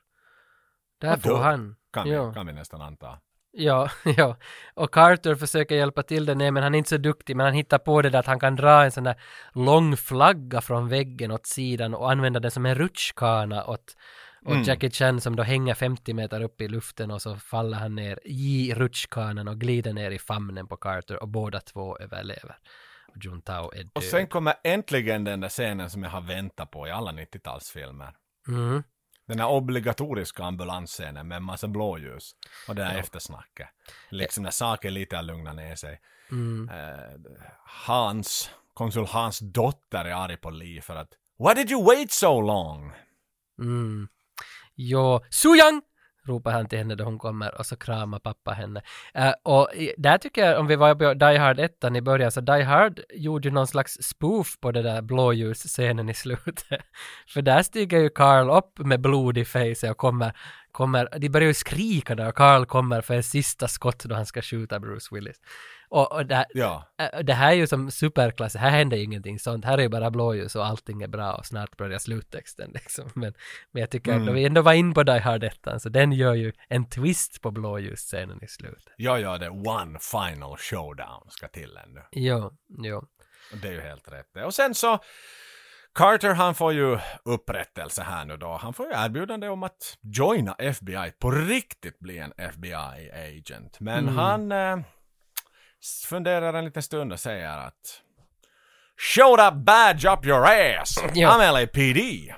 Där 1.01 1.13
Och 1.13 1.21
får 1.21 1.29
dör, 1.29 1.43
han. 1.43 1.75
Kan, 1.93 2.09
ja. 2.09 2.27
vi, 2.27 2.33
kan 2.33 2.47
vi 2.47 2.53
nästan 2.53 2.81
anta. 2.81 3.19
Ja, 3.55 3.89
ja. 4.17 4.37
Och 4.73 4.93
Carter 4.93 5.35
försöker 5.35 5.75
hjälpa 5.75 6.03
till 6.03 6.25
där 6.25 6.35
nere 6.35 6.51
men 6.51 6.63
han 6.63 6.73
är 6.73 6.77
inte 6.77 6.89
så 6.89 6.97
duktig 6.97 7.35
men 7.35 7.45
han 7.45 7.53
hittar 7.53 7.77
på 7.77 8.01
det 8.01 8.09
där 8.09 8.19
att 8.19 8.25
han 8.25 8.39
kan 8.39 8.55
dra 8.55 8.83
en 8.83 8.91
sån 8.91 9.03
där 9.03 9.21
lång 9.53 9.97
flagga 9.97 10.61
från 10.61 10.89
väggen 10.89 11.31
åt 11.31 11.45
sidan 11.45 11.93
och 11.93 12.11
använda 12.11 12.39
den 12.39 12.51
som 12.51 12.65
en 12.65 12.75
rutschkana 12.75 13.65
åt, 13.65 13.95
åt 14.45 14.51
Mm. 14.51 14.63
Jackie 14.63 14.89
Chan 14.89 15.21
som 15.21 15.35
då 15.35 15.43
hänger 15.43 15.73
50 15.73 16.13
meter 16.13 16.41
upp 16.41 16.61
i 16.61 16.67
luften 16.67 17.11
och 17.11 17.21
så 17.21 17.35
faller 17.35 17.77
han 17.77 17.95
ner 17.95 18.19
i 18.23 18.73
rutschkanan 18.73 19.47
och 19.47 19.59
glider 19.59 19.93
ner 19.93 20.11
i 20.11 20.19
famnen 20.19 20.67
på 20.67 20.77
Carter 20.77 21.21
och 21.23 21.29
båda 21.29 21.59
två 21.59 21.97
överlever. 21.97 22.57
Och 23.07 23.25
Juntao 23.25 23.71
är 23.71 23.83
död. 23.83 23.91
Och 23.93 24.03
sen 24.03 24.27
kommer 24.27 24.53
äntligen 24.63 25.23
den 25.23 25.39
där 25.39 25.49
scenen 25.49 25.89
som 25.89 26.03
jag 26.03 26.09
har 26.09 26.21
väntat 26.21 26.71
på 26.71 26.87
i 26.87 26.91
alla 26.91 27.11
90-talsfilmer. 27.11 28.11
Mm. 28.47 28.83
Den 29.27 29.39
här 29.39 29.49
obligatoriska 29.49 30.43
ambulansscenen 30.43 31.27
med 31.27 31.35
en 31.35 31.43
massa 31.43 31.67
blåljus. 31.67 32.31
Och 32.67 32.75
det 32.75 32.83
här 32.83 32.93
Ja. 32.93 32.99
eftersnacket. 32.99 33.67
Liksom 34.09 34.43
när 34.43 34.51
saker 34.51 34.91
lite 34.91 35.15
har 35.15 35.23
lugnat 35.23 35.55
ner 35.55 35.75
sig. 35.75 36.01
Mm. 36.31 36.69
Eh, 36.69 37.33
Hans, 37.87 38.49
konsul 38.73 39.05
Hans 39.05 39.39
dotter 39.39 40.05
är 40.05 40.13
arg 40.15 40.37
på 40.37 40.49
Lee 40.49 40.81
för 40.81 40.95
att 40.95 41.09
Why 41.39 41.53
did 41.53 41.71
you 41.71 41.85
wait 41.85 42.11
so 42.11 42.41
long? 42.41 42.93
Mm. 43.59 44.07
Jo, 44.75 45.19
Suyang! 45.29 45.81
Ropar 46.27 46.51
han 46.51 46.65
till 46.65 46.77
henne 46.77 46.95
då 46.95 47.03
hon 47.03 47.19
kommer 47.19 47.57
och 47.57 47.65
så 47.65 47.75
kramar 47.75 48.19
pappa 48.19 48.51
henne. 48.51 48.81
Uh, 49.17 49.33
och 49.43 49.69
där 49.97 50.17
tycker 50.17 50.45
jag, 50.45 50.59
om 50.59 50.67
vi 50.67 50.75
var 50.75 50.95
på 50.95 51.13
Die 51.13 51.37
Hard 51.37 51.59
1 51.59 51.83
i 51.95 52.01
början, 52.01 52.31
så 52.31 52.41
Die 52.41 52.63
Hard 52.63 52.99
gjorde 53.13 53.47
ju 53.47 53.53
någon 53.53 53.67
slags 53.67 53.97
spoof 54.01 54.59
på 54.59 54.71
den 54.71 54.83
där 54.83 55.01
blåljusscenen 55.01 56.09
i 56.09 56.13
slutet. 56.13 56.83
För 57.27 57.41
där 57.41 57.63
stiger 57.63 57.99
ju 57.99 58.09
Carl 58.09 58.49
upp 58.49 58.79
med 58.79 59.01
blod 59.01 59.37
i 59.37 59.45
face 59.45 59.89
och 59.89 59.97
kommer, 59.97 60.33
kommer, 60.71 61.09
de 61.19 61.29
börjar 61.29 61.47
ju 61.47 61.53
skrika 61.53 62.15
där 62.15 62.27
och 62.27 62.35
Carl 62.35 62.65
kommer 62.65 63.01
för 63.01 63.13
en 63.13 63.23
sista 63.23 63.67
skott 63.67 64.03
då 64.03 64.15
han 64.15 64.25
ska 64.25 64.41
skjuta 64.41 64.79
Bruce 64.79 65.15
Willis. 65.15 65.37
Och, 65.93 66.11
och 66.11 66.25
det, 66.25 66.45
Ja. 66.53 66.87
det 67.23 67.33
här 67.33 67.47
är 67.51 67.55
ju 67.55 67.67
som 67.67 67.91
superklass, 67.91 68.55
här 68.55 68.69
händer 68.69 68.97
ju 68.97 69.03
ingenting 69.03 69.39
sånt, 69.39 69.65
här 69.65 69.77
är 69.77 69.81
ju 69.81 69.89
bara 69.89 70.11
blåljus 70.11 70.55
och 70.55 70.65
allting 70.65 71.01
är 71.01 71.07
bra 71.07 71.33
och 71.35 71.45
snart 71.45 71.77
börjar 71.77 71.99
sluttexten 71.99 72.71
liksom. 72.73 73.09
Men, 73.15 73.33
men 73.71 73.79
jag 73.81 73.89
tycker 73.89 74.11
Mm. 74.13 74.27
att 74.29 74.35
vi 74.35 74.45
ändå 74.45 74.61
var 74.61 74.73
in 74.73 74.93
på 74.93 75.03
Die 75.03 75.19
Hard 75.19 75.43
1, 75.43 75.67
så 75.79 75.89
den 75.89 76.11
gör 76.11 76.33
ju 76.33 76.53
en 76.69 76.89
twist 76.89 77.41
på 77.41 77.51
blåljusscenen 77.51 78.43
i 78.43 78.47
slutet. 78.47 78.93
Ja, 78.97 79.19
ja, 79.19 79.37
det 79.37 79.49
one 79.49 79.99
final 79.99 80.57
showdown 80.57 81.25
ska 81.29 81.47
till 81.47 81.77
ännu. 81.85 82.01
Jo, 82.11 82.51
jo. 82.83 83.03
Det 83.61 83.67
är 83.67 83.71
ju 83.71 83.81
helt 83.81 84.11
rätt. 84.11 84.45
Och 84.45 84.53
sen 84.53 84.75
så 84.75 84.99
Carter 85.93 86.33
han 86.33 86.55
får 86.55 86.73
ju 86.73 86.97
upprättelse 87.25 88.01
här 88.03 88.25
nu 88.25 88.37
då. 88.37 88.57
Han 88.61 88.73
får 88.73 88.85
ju 88.85 88.91
erbjudande 88.95 89.49
om 89.49 89.63
att 89.63 89.97
joina 90.01 90.55
FBI, 90.59 91.11
på 91.19 91.31
riktigt 91.31 91.99
bli 91.99 92.17
en 92.17 92.33
FBI-agent. 92.37 93.79
Men 93.79 93.99
Mm. 93.99 94.15
han 94.17 94.51
eh, 94.51 94.77
funderar 96.07 96.53
en 96.53 96.65
liten 96.65 96.83
stund 96.83 97.13
och 97.13 97.19
säger 97.19 97.57
att 97.57 98.01
Show 98.97 99.37
that 99.37 99.53
badge 99.53 100.05
up 100.05 100.25
your 100.25 100.45
ass! 100.45 100.95
Ja. 101.13 101.29
I'm 101.29 101.51
LAPD! 101.51 102.33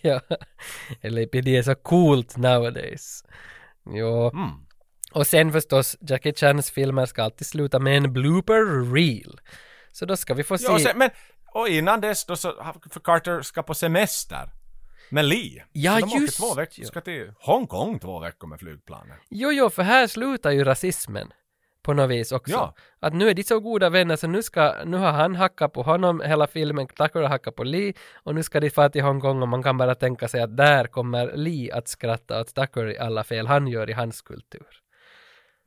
ja, 0.02 0.20
LAPD 1.02 1.48
är 1.48 1.62
så 1.62 1.74
coolt 1.74 2.36
nowadays. 2.36 3.24
Jo. 3.86 4.30
Mm. 4.30 4.50
Och 5.12 5.26
sen 5.26 5.52
förstås, 5.52 5.96
Jackie 6.00 6.34
Chans 6.34 6.70
filmer 6.70 7.06
ska 7.06 7.22
alltid 7.22 7.46
sluta 7.46 7.78
med 7.78 7.96
en 7.96 8.12
blooper 8.12 8.94
reel. 8.94 9.40
Så 9.92 10.06
då 10.06 10.16
ska 10.16 10.34
vi 10.34 10.44
få 10.44 10.58
se... 10.58 10.64
Ja, 10.64 10.72
och 10.72 10.80
sen, 10.80 10.98
men, 10.98 11.10
och 11.52 11.68
innan 11.68 12.00
dess 12.00 12.24
då 12.24 12.36
så, 12.36 12.52
för 12.90 13.00
Carter 13.00 13.42
ska 13.42 13.62
på 13.62 13.74
semester. 13.74 14.50
Med 15.10 15.24
Lee. 15.24 15.64
Ja, 15.72 15.94
så 15.94 16.00
de 16.00 16.12
åker 16.12 16.20
just 16.20 16.36
två 16.36 16.54
veckor, 16.54 16.84
ska 16.84 17.00
till 17.00 17.32
Hongkong 17.40 17.98
två 17.98 18.20
veckor 18.20 18.48
med 18.48 18.58
flygplanet. 18.58 19.18
Jo, 19.30 19.52
jo, 19.52 19.70
för 19.70 19.82
här 19.82 20.06
slutar 20.06 20.50
ju 20.50 20.64
rasismen 20.64 21.32
på 21.82 21.92
något 21.94 22.10
vis 22.10 22.32
också. 22.32 22.52
Ja. 22.52 22.74
Att 23.00 23.14
nu 23.14 23.28
är 23.28 23.34
de 23.34 23.42
så 23.42 23.60
goda 23.60 23.90
vänner 23.90 24.16
så 24.16 24.26
nu 24.26 24.42
ska, 24.42 24.74
nu 24.84 24.96
har 24.96 25.12
han 25.12 25.36
hackat 25.36 25.72
på 25.72 25.82
honom 25.82 26.20
hela 26.20 26.46
filmen, 26.46 26.86
Tucker 26.86 27.20
har 27.20 27.28
hackat 27.28 27.56
på 27.56 27.64
Lee 27.64 27.92
och 28.14 28.34
nu 28.34 28.42
ska 28.42 28.60
de 28.60 28.70
fara 28.70 28.88
till 28.88 29.02
Hongkong 29.02 29.42
och 29.42 29.48
man 29.48 29.62
kan 29.62 29.76
bara 29.78 29.94
tänka 29.94 30.28
sig 30.28 30.40
att 30.40 30.56
där 30.56 30.84
kommer 30.84 31.32
Lee 31.36 31.74
att 31.74 31.88
skratta 31.88 32.40
åt 32.40 32.54
Tucker 32.54 32.90
i 32.90 32.98
alla 32.98 33.24
fel 33.24 33.46
han 33.46 33.66
gör 33.68 33.90
i 33.90 33.92
hans 33.92 34.22
kultur. 34.22 34.66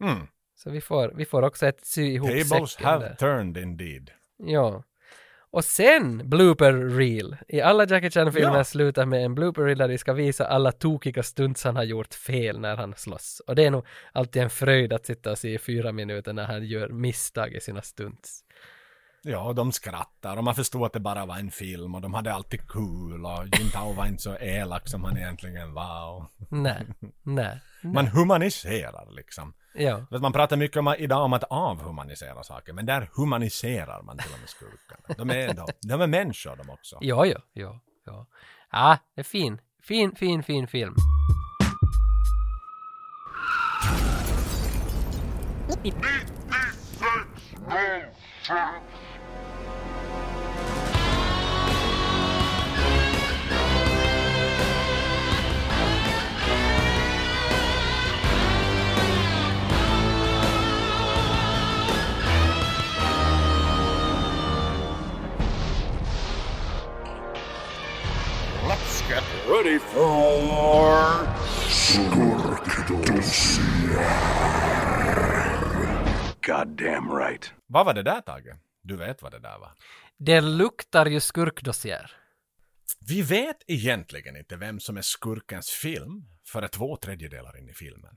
Mm. 0.04 0.28
Så 0.56 0.70
vi 0.70 0.82
får, 0.82 1.12
vi 1.16 1.26
får 1.26 1.42
också 1.42 1.68
ett 1.68 1.86
sy 1.86 2.02
ihop 2.14 2.30
Tables 2.30 2.72
säcken 2.72 2.88
have 2.88 3.08
där. 3.08 3.16
turned 3.16 3.58
indeed. 3.58 4.12
Ja. 4.38 4.84
Och 5.52 5.66
sen 5.66 6.30
blooper 6.30 6.74
reel. 6.74 7.38
I 7.48 7.62
alla 7.62 7.86
Jackie 7.86 8.10
Chan-filmer 8.12 8.58
Ja. 8.58 8.64
slutar 8.64 9.06
med 9.06 9.26
en 9.26 9.36
blooper 9.36 9.62
reel 9.62 9.78
där 9.78 9.88
de 9.88 9.98
ska 9.98 10.14
visa 10.14 10.48
alla 10.48 10.72
tokiga 10.72 11.24
stunts 11.24 11.64
han 11.64 11.76
har 11.76 11.84
gjort 11.84 12.14
fel 12.14 12.60
när 12.60 12.76
han 12.76 12.94
slåss. 12.98 13.42
Och 13.48 13.56
det 13.56 13.66
är 13.66 13.72
nog 13.72 13.86
alltid 14.12 14.42
en 14.42 14.50
fröjd 14.50 14.94
att 14.94 15.06
sitta 15.06 15.32
och 15.32 15.38
se 15.38 15.54
i 15.54 15.58
fyra 15.58 15.92
minuter 15.92 16.34
när 16.34 16.46
han 16.46 16.66
gör 16.66 16.90
misstag 16.90 17.54
i 17.54 17.60
sina 17.60 17.82
stunts. 17.82 18.44
Ja, 19.24 19.40
och 19.40 19.56
de 19.56 19.72
skrattar 19.72 20.38
och 20.38 20.44
man 20.44 20.56
förstod 20.56 20.84
att 20.86 20.94
det 20.94 21.00
bara 21.00 21.26
var 21.26 21.38
en 21.38 21.52
film 21.52 21.96
och 21.96 22.02
de 22.02 22.14
hade 22.14 22.34
alltid 22.34 22.68
kul 22.68 23.26
och 23.26 23.60
Jintao 23.60 23.94
var 23.94 24.06
inte 24.06 24.24
så 24.24 24.38
elak 24.38 24.88
som 24.88 25.04
han 25.04 25.18
egentligen 25.18 25.74
var. 25.74 26.16
Och 26.16 26.26
Nej, 26.50 26.86
nej. 27.24 27.60
man 27.84 28.08
humaniserar 28.08 29.12
liksom. 29.12 29.54
Ja. 29.74 30.06
Vet, 30.12 30.22
Man 30.22 30.34
pratar 30.34 30.58
mycket 30.58 30.78
om, 30.78 30.96
idag 30.98 31.24
om 31.26 31.34
att 31.34 31.44
avhumanisera 31.44 32.44
saker, 32.44 32.74
men 32.74 32.86
där 32.86 33.10
humaniserar 33.14 34.02
man 34.02 34.18
till 34.18 34.34
och 34.34 34.40
med 34.40 34.50
skurkarna. 34.50 35.16
De 35.18 35.30
är, 35.30 35.50
ändå, 35.50 35.68
de 35.82 36.02
är 36.02 36.08
människor 36.08 36.56
de 36.56 36.70
också. 36.70 36.98
Ja, 37.02 37.26
ja, 37.26 37.40
ja, 37.54 37.80
ja. 38.06 38.28
Ja, 38.72 38.98
det 39.16 39.22
är 39.22 39.26
fin. 39.26 39.62
Fin, 39.84 40.16
fin, 40.16 40.44
fin 40.44 40.68
film. 40.68 40.96
Ready 69.48 69.80
for 69.80 70.12
Goddamn 76.46 77.12
right. 77.12 77.54
Vad 77.68 77.86
var 77.86 77.94
det 77.94 78.04
där 78.04 78.22
Tage? 78.22 78.56
Du 78.84 78.96
vet 78.96 79.22
vad 79.22 79.32
det 79.32 79.40
där 79.40 79.60
var. 79.60 79.72
Det 80.18 80.42
luktar 80.42 81.06
ju 81.06 81.20
skurkdossier. 81.20 82.12
Vi 83.08 83.22
vet 83.22 83.58
egentligen 83.68 84.38
inte 84.38 84.56
vem 84.56 84.80
som 84.80 84.98
är 84.98 85.02
skurkens 85.02 85.70
film 85.70 86.26
före 86.48 86.68
två 86.68 86.98
tredjedelar 86.98 87.58
in 87.58 87.70
i 87.70 87.74
filmen. 87.74 88.16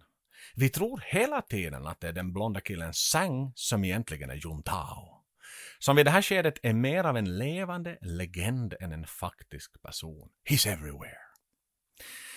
Vi 0.55 0.69
tror 0.69 1.03
hela 1.07 1.43
tiden 1.43 1.87
att 1.87 2.01
det 2.01 2.09
är 2.09 2.13
den 2.13 2.33
blonda 2.33 2.61
killen 2.61 2.93
Sang 2.93 3.53
som 3.55 3.85
egentligen 3.85 4.31
är 4.31 4.35
Juntao 4.35 5.14
som 5.85 5.97
vid 5.97 6.07
det 6.07 6.11
här 6.11 6.23
skedet 6.23 6.59
är 6.63 6.73
mer 6.73 7.05
av 7.05 7.17
en 7.17 7.39
levande 7.39 7.99
legend 8.01 8.75
än 8.81 8.93
en 8.93 9.07
faktisk 9.07 9.83
person. 9.83 10.29
He's 10.51 10.69
everywhere. 10.69 11.19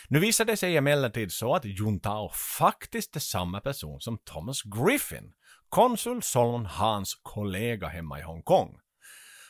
Nu 0.07 0.19
visar 0.19 0.45
det 0.45 0.57
sig 0.57 0.78
emellertid 0.78 1.32
så 1.32 1.56
att 1.56 1.65
Juntao 1.65 2.30
faktiskt 2.57 3.15
är 3.15 3.19
samma 3.19 3.61
person 3.61 4.02
som 4.02 4.18
Thomas 4.18 4.61
Griffin, 4.64 5.34
konsul 5.69 6.22
Solon 6.22 6.65
Hans 6.65 7.19
kollega 7.24 7.88
hemma 7.88 8.19
i 8.19 8.22
Hongkong. 8.22 8.80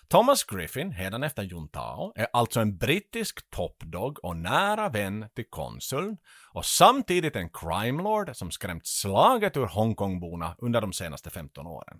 Thomas 0.08 0.44
Griffin, 0.44 0.92
efter 1.24 1.44
Juntao, 1.44 2.14
är 2.16 2.28
alltså 2.34 2.60
en 2.60 2.78
brittisk 2.78 3.50
toppdog 3.50 4.24
och 4.24 4.38
nära 4.38 4.90
vän 4.90 5.26
till 5.36 5.50
konsuln 5.50 6.18
och 6.54 6.66
samtidigt 6.66 7.36
en 7.36 7.50
crime 7.50 8.04
lord 8.04 8.36
som 8.36 8.52
skrämt 8.52 8.88
slaget 8.88 9.58
ur 9.58 9.66
Hongkongborna 9.66 10.56
under 10.58 10.82
de 10.82 10.94
senaste 10.94 11.30
15 11.30 11.68
åren. 11.68 12.00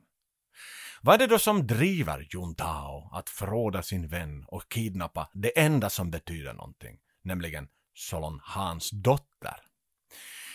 Vad 1.02 1.16
är 1.16 1.20
det 1.20 1.28
då 1.28 1.40
som 1.40 1.68
driver 1.68 2.28
Juntao 2.34 3.10
att 3.14 3.30
fråda 3.30 3.84
sin 3.84 4.08
vän 4.08 4.46
och 4.48 4.72
kidnappa 4.72 5.30
det 5.34 5.60
enda 5.60 5.90
som 5.90 6.12
betyder 6.12 6.54
någonting, 6.54 6.98
nämligen 7.24 7.68
Solon 7.96 8.40
Hans 8.44 8.90
dotter? 8.92 9.58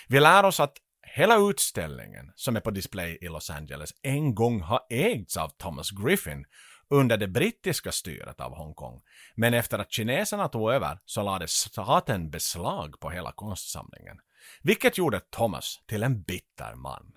Vi 0.09 0.21
lär 0.21 0.45
oss 0.45 0.61
att 0.61 0.77
hela 1.03 1.37
utställningen 1.37 2.33
som 2.35 2.57
är 2.57 2.61
på 2.61 2.71
display 2.71 3.19
i 3.21 3.29
Los 3.29 3.51
Angeles 3.51 3.91
en 4.03 4.35
gång 4.35 4.61
har 4.61 4.81
ägts 4.91 5.37
av 5.37 5.49
Thomas 5.49 5.91
Griffin 5.91 6.45
under 6.89 7.17
det 7.17 7.29
brittiska 7.29 7.93
styret 7.93 8.41
av 8.41 8.57
Hongkong. 8.57 9.03
Men 9.35 9.55
efter 9.55 9.79
att 9.79 9.93
kineserna 9.93 10.49
tog 10.49 10.73
över 10.73 10.99
så 11.05 11.23
lade 11.23 11.49
staten 11.49 12.31
beslag 12.31 13.01
på 13.01 13.11
hela 13.11 13.33
konstsamlingen. 13.33 14.17
Vilket 14.63 14.99
gjorde 14.99 15.21
Thomas 15.21 15.83
till 15.87 16.03
en 16.03 16.23
bitter 16.23 16.75
man. 16.75 17.13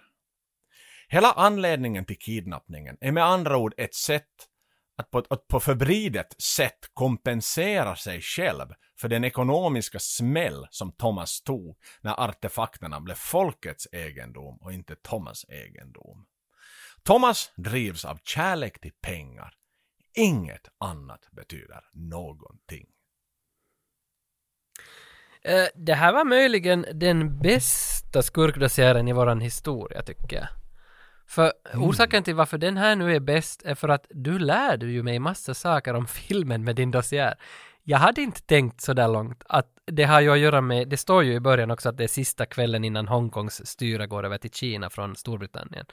Hela 1.15 1.31
anledningen 1.31 2.05
till 2.05 2.17
kidnappningen 2.17 2.97
är 3.01 3.11
med 3.11 3.25
andra 3.25 3.57
ord 3.57 3.73
ett 3.77 3.95
sätt 3.95 4.29
att 4.97 5.11
på, 5.11 5.23
att 5.29 5.47
på 5.47 5.59
förbridet 5.59 6.41
sätt 6.41 6.89
kompensera 6.93 7.95
sig 7.95 8.21
själv 8.21 8.65
för 8.99 9.07
den 9.07 9.23
ekonomiska 9.23 9.99
smäll 9.99 10.67
som 10.69 10.91
Thomas 10.91 11.41
tog 11.41 11.77
när 12.01 12.19
artefakterna 12.19 12.99
blev 12.99 13.15
folkets 13.15 13.87
egendom 13.91 14.57
och 14.61 14.73
inte 14.73 14.95
Thomas 14.95 15.45
egendom. 15.49 16.25
Thomas 17.03 17.51
drivs 17.55 18.05
av 18.05 18.19
kärlek 18.23 18.81
till 18.81 18.93
pengar. 19.01 19.53
Inget 20.13 20.67
annat 20.77 21.27
betyder 21.31 21.83
någonting. 21.93 22.85
Eh, 25.41 25.67
det 25.75 25.93
här 25.93 26.13
var 26.13 26.25
möjligen 26.25 26.85
den 26.93 27.39
bästa 27.39 28.21
skurkdossiären 28.21 29.07
i 29.07 29.13
våran 29.13 29.41
historia 29.41 30.01
tycker 30.01 30.35
jag. 30.35 30.64
För 31.27 31.53
mm. 31.73 31.83
orsaken 31.83 32.23
till 32.23 32.35
varför 32.35 32.57
den 32.57 32.77
här 32.77 32.95
nu 32.95 33.15
är 33.15 33.19
bäst 33.19 33.61
är 33.65 33.75
för 33.75 33.89
att 33.89 34.05
du 34.09 34.39
lärde 34.39 34.85
ju 34.85 35.03
mig 35.03 35.19
massa 35.19 35.53
saker 35.53 35.93
om 35.93 36.07
filmen 36.07 36.63
med 36.63 36.75
din 36.75 36.91
dossiär. 36.91 37.35
Jag 37.83 37.97
hade 37.97 38.21
inte 38.21 38.41
tänkt 38.41 38.81
så 38.81 38.93
där 38.93 39.07
långt 39.07 39.43
att 39.49 39.67
det 39.85 40.03
har 40.03 40.21
ju 40.21 40.31
att 40.31 40.39
göra 40.39 40.61
med, 40.61 40.87
det 40.87 40.97
står 40.97 41.23
ju 41.23 41.33
i 41.33 41.39
början 41.39 41.71
också 41.71 41.89
att 41.89 41.97
det 41.97 42.03
är 42.03 42.07
sista 42.07 42.45
kvällen 42.45 42.83
innan 42.83 43.07
Hongkongs 43.07 43.67
styre 43.67 44.07
går 44.07 44.25
över 44.25 44.37
till 44.37 44.51
Kina 44.51 44.89
från 44.89 45.15
Storbritannien. 45.15 45.85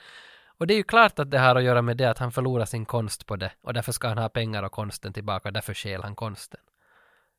Och 0.58 0.66
det 0.66 0.74
är 0.74 0.76
ju 0.76 0.82
klart 0.82 1.18
att 1.18 1.30
det 1.30 1.38
har 1.38 1.56
att 1.56 1.62
göra 1.62 1.82
med 1.82 1.96
det 1.96 2.10
att 2.10 2.18
han 2.18 2.32
förlorar 2.32 2.64
sin 2.64 2.84
konst 2.84 3.26
på 3.26 3.36
det 3.36 3.52
och 3.62 3.74
därför 3.74 3.92
ska 3.92 4.08
han 4.08 4.18
ha 4.18 4.28
pengar 4.28 4.62
och 4.62 4.72
konsten 4.72 5.12
tillbaka 5.12 5.48
och 5.48 5.52
därför 5.52 5.74
stjäl 5.74 6.02
han 6.02 6.14
konsten. 6.14 6.60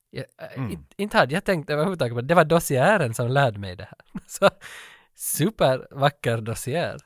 Jag, 0.09 0.25
äh, 0.37 0.57
mm. 0.57 0.85
Inte 0.97 1.17
hade 1.17 1.33
jag 1.33 1.43
tänkt 1.43 1.69
överhuvudtaget 1.69 2.15
på 2.15 2.21
det, 2.21 2.27
det 2.27 2.35
var 2.35 2.45
dossiären 2.45 3.13
som 3.13 3.27
lärde 3.27 3.59
mig 3.59 3.75
det 3.75 3.83
här. 3.83 3.99
Så 4.27 4.49
supervacker 5.15 6.41
dossiär. 6.41 6.97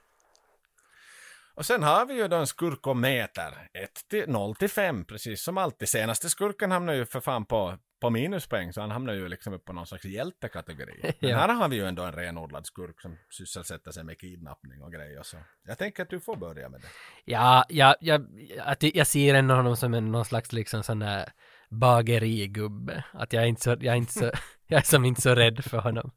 Och 1.58 1.66
sen 1.66 1.84
har 1.84 2.06
vi 2.06 2.14
ju 2.14 2.28
då 2.28 2.36
en 2.36 2.48
skurkometer. 2.48 3.70
1 3.74 3.90
till 4.10 4.30
0 4.30 4.56
till 4.56 4.70
5, 4.70 5.06
precis 5.06 5.44
som 5.44 5.58
alltid. 5.58 5.90
Senaste 5.90 6.30
skurken 6.30 6.72
hamnar 6.72 6.94
ju 6.94 7.06
för 7.06 7.20
fan 7.20 7.46
på, 7.46 7.78
på 8.02 8.10
minuspoäng, 8.10 8.74
så 8.74 8.82
han 8.82 8.92
hamnar 8.92 9.14
ju 9.14 9.28
liksom 9.28 9.54
upp 9.54 9.66
på 9.66 9.74
någon 9.74 9.88
slags 9.88 10.06
hjältekategori. 10.06 11.00
ja. 11.04 11.14
Men 11.22 11.36
här 11.36 11.54
har 11.54 11.70
vi 11.70 11.76
ju 11.76 11.86
ändå 11.86 12.04
en 12.04 12.12
renodlad 12.12 12.66
skurk 12.66 13.02
som 13.02 13.18
sysselsätter 13.30 13.92
sig 13.92 14.04
med 14.04 14.20
kidnappning 14.20 14.82
och 14.82 14.92
grejer. 14.92 15.24
Så 15.24 15.38
jag 15.68 15.78
tänker 15.78 16.04
att 16.04 16.10
du 16.10 16.20
får 16.20 16.36
börja 16.36 16.70
med 16.70 16.82
det. 16.82 16.88
Ja, 17.26 17.66
ja, 17.70 17.96
ja 18.00 18.20
att 18.60 18.84
jag 18.84 19.08
ser 19.08 19.34
ändå 19.34 19.56
honom 19.56 19.78
som 19.78 19.94
en, 19.94 20.12
någon 20.12 20.26
slags 20.26 20.52
liksom 20.52 20.84
sån 20.84 21.00
där 21.00 21.30
bagerigubbe. 21.70 23.04
Att 23.14 23.34
jag 23.34 23.44
är 23.44 23.48
inte 23.48 23.64
så, 23.64 23.70
jag 23.70 23.84
är 23.84 23.96
inte 23.96 24.14
så, 24.14 24.32
jag 24.68 24.80
är 24.80 24.86
som 24.86 25.06
inte 25.06 25.22
så 25.22 25.36
rädd 25.36 25.64
för 25.64 25.78
honom. 25.78 26.12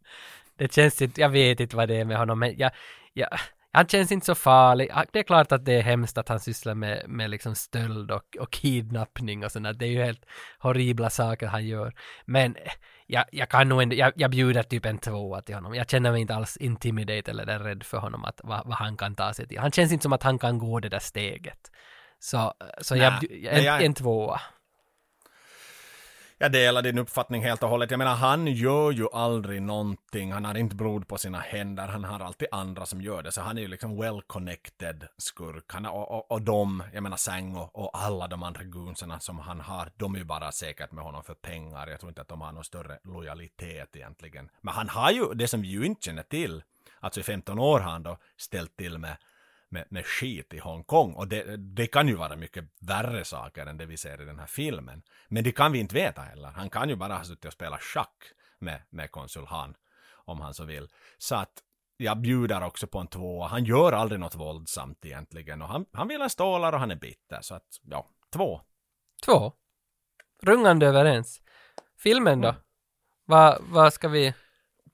Det 0.57 0.73
känns 0.73 1.03
inte, 1.03 1.21
jag 1.21 1.29
vet 1.29 1.61
inte 1.61 1.77
vad 1.77 1.89
det 1.89 1.97
är 1.97 2.05
med 2.05 2.19
honom, 2.19 2.39
men 2.39 2.59
jag, 2.59 2.71
jag 3.13 3.29
han 3.73 3.87
känns 3.89 4.13
inte 4.13 4.27
så 4.27 4.35
farlig. 4.35 4.91
Det 5.13 5.19
är 5.19 5.23
klart 5.23 5.53
att 5.53 5.65
det 5.65 5.73
är 5.73 5.83
hemskt 5.83 6.19
att 6.19 6.29
han 6.29 6.41
sysslar 6.41 6.75
med, 6.75 7.05
med 7.09 7.31
liksom 7.31 7.55
stöld 7.55 8.11
och, 8.11 8.37
och 8.41 8.51
kidnappning 8.53 9.45
och 9.45 9.53
sådär. 9.53 9.73
Det 9.73 9.85
är 9.85 9.91
ju 9.91 10.03
helt 10.03 10.27
horribla 10.59 11.11
saker 11.11 11.47
han 11.47 11.67
gör. 11.67 11.95
Men 12.25 12.57
jag, 13.07 13.25
jag 13.33 13.49
kan 13.49 13.69
nog 13.69 13.83
ändå, 13.83 13.97
jag, 13.97 14.13
jag 14.17 14.31
bjuder 14.31 14.63
typ 14.63 14.87
en 14.87 14.99
tvåa 14.99 15.43
till 15.43 15.55
honom. 15.55 15.75
Jag 15.75 15.91
känner 15.91 16.13
mig 16.13 16.21
inte 16.21 16.35
alls 16.35 16.57
intimidate 16.57 17.31
eller 17.31 17.59
rädd 17.59 17.83
för 17.83 17.99
honom 17.99 18.25
att 18.25 18.41
vad, 18.45 18.67
vad 18.67 18.77
han 18.77 18.97
kan 18.97 19.15
ta 19.15 19.35
sig 19.35 19.49
till. 19.49 19.59
Han 19.59 19.73
känns 19.73 19.93
inte 19.93 20.03
som 20.03 20.13
att 20.13 20.23
han 20.23 20.39
kan 20.39 20.59
gå 20.59 20.81
det 20.81 20.89
där 20.89 20.99
steget. 20.99 21.71
Så, 22.19 22.55
så 22.81 22.97
jag, 22.97 23.25
en, 23.31 23.65
jag, 23.65 23.83
en 23.83 23.95
tvåa. 23.95 24.41
Jag 26.43 26.53
delar 26.53 26.83
din 26.83 26.99
uppfattning 26.99 27.43
helt 27.43 27.63
och 27.63 27.69
hållet. 27.69 27.91
Jag 27.91 27.99
menar, 27.99 28.15
han 28.15 28.47
gör 28.47 28.91
ju 28.91 29.07
aldrig 29.13 29.63
någonting. 29.63 30.33
Han 30.33 30.45
har 30.45 30.55
inte 30.55 30.77
blod 30.77 31.09
på 31.09 31.19
sina 31.19 31.39
händer. 31.39 31.89
Han 31.89 32.05
har 32.05 32.21
alltid 32.21 32.49
andra 32.53 32.87
som 32.87 33.03
gör 33.03 33.23
det. 33.23 33.33
Så 33.33 33.41
han 33.41 33.59
är 33.59 33.63
ju 33.63 33.69
liksom 33.69 34.01
well 34.01 34.23
connected 34.27 35.07
skurk. 35.19 35.65
Han, 35.67 35.87
och, 35.87 36.11
och, 36.11 36.33
och 36.33 36.43
de, 36.43 36.83
jag 36.93 37.03
menar 37.03 37.17
Sang 37.17 37.57
och, 37.57 37.79
och 37.79 37.91
alla 38.03 38.29
de 38.29 38.43
andra 38.43 38.63
gunsarna 38.63 39.21
som 39.21 39.39
han 39.39 39.61
har, 39.61 39.93
de 39.97 40.15
är 40.15 40.19
ju 40.19 40.25
bara 40.25 40.53
säkert 40.53 40.93
med 40.93 41.05
honom 41.05 41.23
för 41.23 41.35
pengar. 41.35 41.87
Jag 41.87 42.01
tror 42.01 42.11
inte 42.11 42.21
att 42.21 42.29
de 42.29 42.41
har 42.41 42.53
någon 42.53 42.65
större 42.65 42.99
lojalitet 43.05 43.97
egentligen. 43.97 44.49
Men 44.61 44.75
han 44.75 44.89
har 44.89 45.11
ju, 45.11 45.35
det 45.35 45.49
som 45.49 45.63
vi 45.63 45.69
ju 45.69 45.85
inte 45.85 46.05
känner 46.07 46.23
till, 46.23 46.63
alltså 47.01 47.21
i 47.21 47.23
15 47.23 47.59
år 47.59 47.81
har 47.81 47.91
han 47.91 48.03
då 48.03 48.19
ställt 48.37 48.77
till 48.77 48.99
med 48.99 49.17
med, 49.71 49.85
med 49.91 50.07
skit 50.07 50.55
i 50.55 50.59
Hongkong. 50.59 51.15
Och 51.15 51.29
det, 51.29 51.57
det 51.57 51.87
kan 51.87 52.09
ju 52.09 52.15
vara 52.15 52.37
mycket 52.37 52.65
värre 52.81 53.25
saker 53.25 53.67
än 53.67 53.77
det 53.77 53.87
vi 53.87 53.97
ser 53.97 54.23
i 54.23 54.25
den 54.25 54.39
här 54.39 54.47
filmen. 54.47 55.03
Men 55.29 55.45
det 55.45 55.53
kan 55.53 55.73
vi 55.73 55.79
inte 55.79 55.95
veta 55.95 56.23
heller. 56.23 56.49
Han 56.49 56.71
kan 56.71 56.89
ju 56.89 56.97
bara 56.97 57.15
ha 57.15 57.25
suttit 57.25 57.45
och 57.45 57.53
spelat 57.53 57.83
schack 57.83 58.25
med, 58.59 58.83
med 58.91 59.11
konsul 59.11 59.47
Han, 59.47 59.75
om 60.13 60.41
han 60.41 60.55
så 60.55 60.65
vill. 60.65 60.89
Så 61.19 61.35
att 61.35 61.53
jag 61.97 62.21
bjuder 62.21 62.63
också 62.63 62.87
på 62.87 62.99
en 62.99 63.07
tvåa. 63.07 63.49
Han 63.49 63.65
gör 63.65 63.93
aldrig 63.93 64.21
något 64.21 64.35
våldsamt 64.35 65.05
egentligen. 65.05 65.63
Och 65.63 65.69
han, 65.69 65.87
han 65.93 66.09
vill 66.09 66.21
ha 66.21 66.29
stålar 66.29 66.73
och 66.73 66.81
han 66.81 66.91
är 66.91 66.97
bitter. 66.97 67.41
Så 67.41 67.55
att, 67.55 67.81
ja, 67.83 68.09
två. 68.33 68.61
Två? 69.25 69.53
Rungande 70.43 70.87
överens. 70.87 71.43
Filmen 71.99 72.41
då? 72.41 72.49
Mm. 72.49 72.61
Vad 73.25 73.63
va 73.63 73.91
ska 73.91 74.09
vi... 74.09 74.35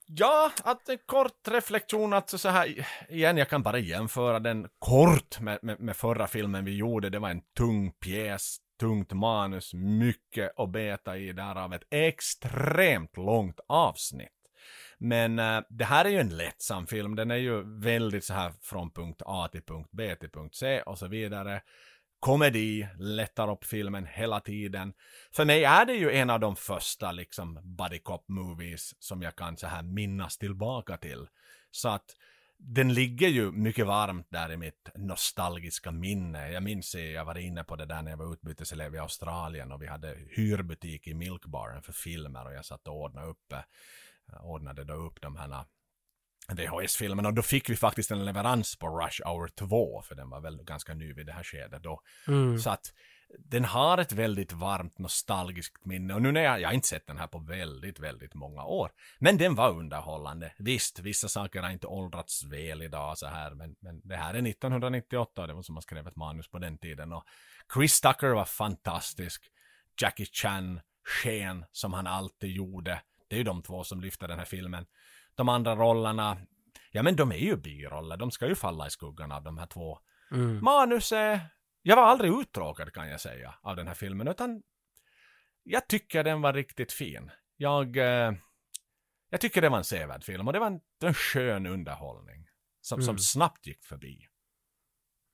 Ja, 0.09 0.51
att 0.63 0.89
en 0.89 0.97
kort 1.05 1.47
reflektion, 1.47 2.13
alltså 2.13 2.37
så 2.37 2.49
här, 2.49 2.87
igen, 3.09 3.37
jag 3.37 3.49
kan 3.49 3.63
bara 3.63 3.79
jämföra 3.79 4.39
den 4.39 4.67
kort 4.79 5.39
med, 5.39 5.59
med, 5.61 5.79
med 5.79 5.95
förra 5.95 6.27
filmen 6.27 6.65
vi 6.65 6.75
gjorde. 6.75 7.09
Det 7.09 7.19
var 7.19 7.29
en 7.29 7.41
tung 7.57 7.91
pjäs, 7.91 8.57
tungt 8.79 9.13
manus, 9.13 9.73
mycket 9.73 10.59
att 10.59 10.71
beta 10.71 11.17
i, 11.17 11.33
därav 11.33 11.73
ett 11.73 11.87
extremt 11.91 13.17
långt 13.17 13.59
avsnitt. 13.67 14.29
Men 14.97 15.39
äh, 15.39 15.61
det 15.69 15.85
här 15.85 16.05
är 16.05 16.09
ju 16.09 16.19
en 16.19 16.37
lättsam 16.37 16.87
film, 16.87 17.15
den 17.15 17.31
är 17.31 17.35
ju 17.35 17.79
väldigt 17.81 18.23
så 18.23 18.33
här 18.33 18.53
från 18.61 18.91
punkt 18.91 19.21
A 19.25 19.49
till 19.51 19.63
punkt 19.63 19.89
B 19.91 20.15
till 20.15 20.31
punkt 20.31 20.55
C 20.55 20.81
och 20.81 20.97
så 20.97 21.07
vidare 21.07 21.61
komedi, 22.19 22.87
lättar 22.99 23.51
upp 23.51 23.65
filmen 23.65 24.05
hela 24.05 24.39
tiden. 24.39 24.93
För 25.31 25.45
mig 25.45 25.63
är 25.63 25.85
det 25.85 25.93
ju 25.93 26.11
en 26.11 26.29
av 26.29 26.39
de 26.39 26.55
första 26.55 27.11
liksom 27.11 27.59
buddy 27.63 27.99
cop 27.99 28.25
movies 28.27 29.03
som 29.03 29.21
jag 29.21 29.35
kan 29.35 29.57
så 29.57 29.67
här 29.67 29.83
minnas 29.83 30.37
tillbaka 30.37 30.97
till. 30.97 31.27
Så 31.71 31.89
att 31.89 32.15
den 32.59 32.93
ligger 32.93 33.27
ju 33.27 33.51
mycket 33.51 33.87
varmt 33.87 34.27
där 34.29 34.51
i 34.51 34.57
mitt 34.57 34.89
nostalgiska 34.95 35.91
minne. 35.91 36.51
Jag 36.51 36.63
minns 36.63 36.95
att 36.95 37.01
jag 37.01 37.25
var 37.25 37.37
inne 37.37 37.63
på 37.63 37.75
det 37.75 37.85
där 37.85 38.01
när 38.01 38.11
jag 38.11 38.17
var 38.17 38.33
utbyteselev 38.33 38.95
i 38.95 38.97
Australien 38.97 39.71
och 39.71 39.81
vi 39.81 39.87
hade 39.87 40.17
hyrbutik 40.29 41.07
i 41.07 41.13
Milkbaren 41.13 41.81
för 41.81 41.93
filmer 41.93 42.45
och 42.45 42.53
jag 42.53 42.65
satt 42.65 42.87
och 42.87 43.01
ordnade 43.01 43.27
upp, 43.27 43.51
eh, 43.51 44.45
ordnade 44.45 44.83
då 44.83 44.93
upp 44.93 45.21
de 45.21 45.35
här 45.35 45.65
VHS-filmen 46.53 47.25
och 47.25 47.33
då 47.33 47.41
fick 47.41 47.69
vi 47.69 47.75
faktiskt 47.75 48.11
en 48.11 48.25
leverans 48.25 48.75
på 48.75 48.87
Rush 48.87 49.27
Hour 49.27 49.47
2 49.47 50.01
för 50.01 50.15
den 50.15 50.29
var 50.29 50.41
väl 50.41 50.63
ganska 50.63 50.93
ny 50.93 51.13
vid 51.13 51.25
det 51.25 51.33
här 51.33 51.43
skedet 51.43 51.83
då. 51.83 52.01
Mm. 52.27 52.59
Så 52.59 52.69
att 52.69 52.93
den 53.39 53.65
har 53.65 53.97
ett 53.97 54.11
väldigt 54.11 54.53
varmt 54.53 54.99
nostalgiskt 54.99 55.85
minne 55.85 56.13
och 56.13 56.21
nu 56.21 56.31
när 56.31 56.41
jag, 56.41 56.61
jag 56.61 56.67
har 56.67 56.73
inte 56.73 56.87
sett 56.87 57.07
den 57.07 57.17
här 57.17 57.27
på 57.27 57.39
väldigt, 57.39 57.99
väldigt 57.99 58.33
många 58.33 58.63
år. 58.63 58.91
Men 59.19 59.37
den 59.37 59.55
var 59.55 59.69
underhållande. 59.69 60.53
Visst, 60.57 60.99
vissa 60.99 61.27
saker 61.27 61.61
har 61.61 61.69
inte 61.69 61.87
åldrats 61.87 62.43
väl 62.43 62.81
idag 62.81 63.17
så 63.17 63.27
här, 63.27 63.51
men, 63.51 63.75
men 63.79 64.01
det 64.03 64.15
här 64.15 64.33
är 64.33 64.47
1998 64.47 65.41
och 65.41 65.47
det 65.47 65.53
var 65.53 65.61
som 65.61 65.73
man 65.73 65.81
skrev 65.81 66.07
ett 66.07 66.15
manus 66.15 66.47
på 66.47 66.59
den 66.59 66.77
tiden 66.77 67.13
och 67.13 67.23
Chris 67.73 68.01
Tucker 68.01 68.27
var 68.27 68.45
fantastisk. 68.45 69.43
Jackie 70.01 70.25
Chan 70.25 70.79
sken 71.07 71.65
som 71.71 71.93
han 71.93 72.07
alltid 72.07 72.51
gjorde. 72.51 73.01
Det 73.27 73.35
är 73.35 73.37
ju 73.37 73.43
de 73.43 73.61
två 73.61 73.83
som 73.83 74.01
lyfter 74.01 74.27
den 74.27 74.37
här 74.37 74.45
filmen 74.45 74.85
de 75.37 75.49
andra 75.49 75.75
rollerna, 75.75 76.37
ja 76.91 77.03
men 77.03 77.15
de 77.15 77.31
är 77.31 77.37
ju 77.37 77.55
biroller, 77.57 78.17
de 78.17 78.31
ska 78.31 78.47
ju 78.47 78.55
falla 78.55 78.87
i 78.87 78.89
skuggan 78.89 79.31
av 79.31 79.43
de 79.43 79.57
här 79.57 79.65
två. 79.65 79.99
Mm. 80.31 80.63
Manuset, 80.63 81.41
jag 81.81 81.95
var 81.95 82.03
aldrig 82.03 82.31
uttråkad 82.33 82.93
kan 82.93 83.09
jag 83.09 83.21
säga 83.21 83.55
av 83.61 83.75
den 83.75 83.87
här 83.87 83.93
filmen, 83.93 84.27
utan 84.27 84.63
jag 85.63 85.87
tycker 85.87 86.23
den 86.23 86.41
var 86.41 86.53
riktigt 86.53 86.91
fin. 86.91 87.31
Jag, 87.57 87.97
eh, 87.97 88.33
jag 89.29 89.41
tycker 89.41 89.61
det 89.61 89.69
var 89.69 89.77
en 89.77 89.83
sevärd 89.83 90.23
film 90.23 90.47
och 90.47 90.53
det 90.53 90.59
var 90.59 90.67
en, 90.67 90.79
en 91.03 91.13
skön 91.13 91.65
underhållning 91.65 92.47
som, 92.81 93.01
som 93.01 93.09
Mm. 93.11 93.19
snabbt 93.19 93.67
gick 93.67 93.83
förbi. 93.83 94.27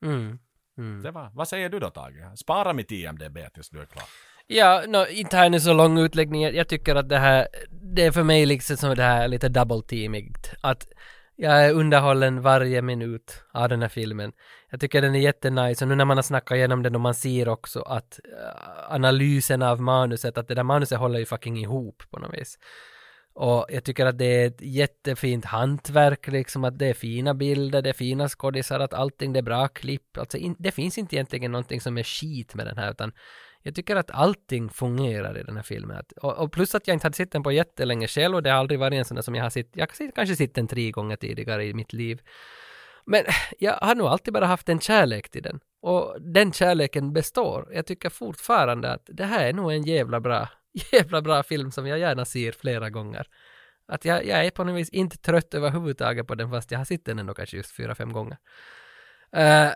Mm. 0.05 0.39
Mm. 0.77 1.01
Det 1.01 1.11
var, 1.11 1.31
vad 1.33 1.47
säger 1.47 1.69
du 1.69 1.79
då 1.79 1.89
Tage? 1.89 2.39
Spara 2.39 2.73
mitt 2.73 2.91
IMDB 2.91 3.37
tills 3.53 3.69
du 3.69 3.81
är 3.81 3.85
klar. 3.85 4.05
Ja, 4.47 4.83
no, 4.87 5.05
inte 5.07 5.37
här 5.37 5.49
nu 5.49 5.59
så 5.59 5.73
lång 5.73 5.99
utläggning. 5.99 6.41
Jag, 6.41 6.67
tycker 6.67 6.95
att 6.95 7.09
det 7.09 7.17
här, 7.17 7.47
det 7.95 8.05
är 8.05 8.11
för 8.11 8.23
mig 8.23 8.45
liksom 8.45 8.77
som 8.77 8.95
det 8.95 9.03
här 9.03 9.27
lite 9.27 9.49
double 9.49 9.81
teamigt. 9.81 10.53
Att 10.61 10.87
jag 11.35 11.65
är 11.65 11.73
underhållen 11.73 12.41
varje 12.41 12.81
minut 12.81 13.43
av 13.53 13.69
den 13.69 13.81
här 13.81 13.89
filmen. 13.89 14.31
Jag 14.71 14.79
tycker 14.79 15.01
den 15.01 15.15
är 15.15 15.19
jättenice 15.19 15.85
och 15.85 15.89
nu 15.89 15.95
när 15.95 16.05
man 16.05 16.17
har 16.17 16.21
snackat 16.23 16.55
igenom 16.55 16.83
den 16.83 16.95
och 16.95 17.01
man 17.01 17.13
ser 17.13 17.49
också 17.49 17.81
att 17.81 18.19
uh, 18.25 18.93
analysen 18.93 19.61
av 19.61 19.81
manuset, 19.81 20.37
att 20.37 20.47
det 20.47 20.55
där 20.55 20.63
manuset 20.63 20.99
håller 20.99 21.19
ju 21.19 21.25
fucking 21.25 21.57
ihop 21.57 22.03
på 22.11 22.19
något 22.19 22.33
vis. 22.33 22.57
Och 23.35 23.65
jag 23.69 23.83
tycker 23.83 24.05
att 24.05 24.17
det 24.17 24.25
är 24.25 24.47
ett 24.47 24.61
jättefint 24.61 25.45
hantverk 25.45 26.27
liksom, 26.27 26.63
att 26.63 26.79
det 26.79 26.87
är 26.87 26.93
fina 26.93 27.33
bilder, 27.33 27.81
det 27.81 27.89
är 27.89 27.93
fina 27.93 28.29
skådisar, 28.29 28.79
att 28.79 28.93
allting 28.93 29.33
det 29.33 29.39
är 29.39 29.43
bra 29.43 29.67
klipp. 29.67 30.17
Alltså 30.17 30.37
in, 30.37 30.55
det 30.59 30.71
finns 30.71 30.97
inte 30.97 31.15
egentligen 31.15 31.51
någonting 31.51 31.81
som 31.81 31.97
är 31.97 32.03
skit 32.03 32.55
med 32.55 32.67
den 32.67 32.77
här 32.77 32.91
utan 32.91 33.11
jag 33.63 33.75
tycker 33.75 33.95
att 33.95 34.11
allting 34.11 34.69
fungerar 34.69 35.39
i 35.39 35.43
den 35.43 35.55
här 35.55 35.63
filmen. 35.63 35.97
Att, 35.97 36.11
och, 36.11 36.37
och 36.37 36.51
plus 36.51 36.75
att 36.75 36.87
jag 36.87 36.95
inte 36.95 37.05
hade 37.05 37.15
sett 37.15 37.31
den 37.31 37.43
på 37.43 37.51
jättelänge 37.51 38.07
själv 38.07 38.35
och 38.35 38.43
det 38.43 38.49
har 38.49 38.57
aldrig 38.57 38.79
varit 38.79 38.97
en 38.97 39.05
sån 39.05 39.15
där 39.15 39.21
som 39.21 39.35
jag 39.35 39.43
har 39.43 39.49
sett, 39.49 39.69
jag 39.73 39.87
har 39.87 40.11
kanske 40.11 40.35
sett 40.35 40.55
den 40.55 40.67
tre 40.67 40.91
gånger 40.91 41.15
tidigare 41.15 41.65
i 41.65 41.73
mitt 41.73 41.93
liv. 41.93 42.21
Men 43.05 43.23
jag 43.59 43.73
har 43.73 43.95
nog 43.95 44.07
alltid 44.07 44.33
bara 44.33 44.45
haft 44.45 44.69
en 44.69 44.79
kärlek 44.79 45.29
till 45.29 45.43
den. 45.43 45.59
Och 45.81 46.21
den 46.21 46.53
kärleken 46.53 47.13
består. 47.13 47.71
Jag 47.73 47.85
tycker 47.85 48.09
fortfarande 48.09 48.93
att 48.93 49.09
det 49.13 49.25
här 49.25 49.45
är 49.45 49.53
nog 49.53 49.71
en 49.71 49.83
jävla 49.83 50.19
bra, 50.19 50.49
jävla 50.91 51.21
bra 51.21 51.43
film 51.43 51.71
som 51.71 51.87
jag 51.87 51.99
gärna 51.99 52.25
ser 52.25 52.51
flera 52.51 52.89
gånger. 52.89 53.27
Att 53.87 54.05
jag, 54.05 54.25
jag 54.25 54.45
är 54.45 54.51
på 54.51 54.63
något 54.63 54.75
vis 54.75 54.89
inte 54.89 55.17
trött 55.17 55.53
överhuvudtaget 55.53 56.27
på 56.27 56.35
den 56.35 56.51
fast 56.51 56.71
jag 56.71 56.79
har 56.79 56.85
sett 56.85 57.05
den 57.05 57.19
ändå 57.19 57.33
kanske 57.33 57.57
just 57.57 57.75
fyra, 57.75 57.95
fem 57.95 58.13
gånger. 58.13 58.37
Uh, 59.37 59.73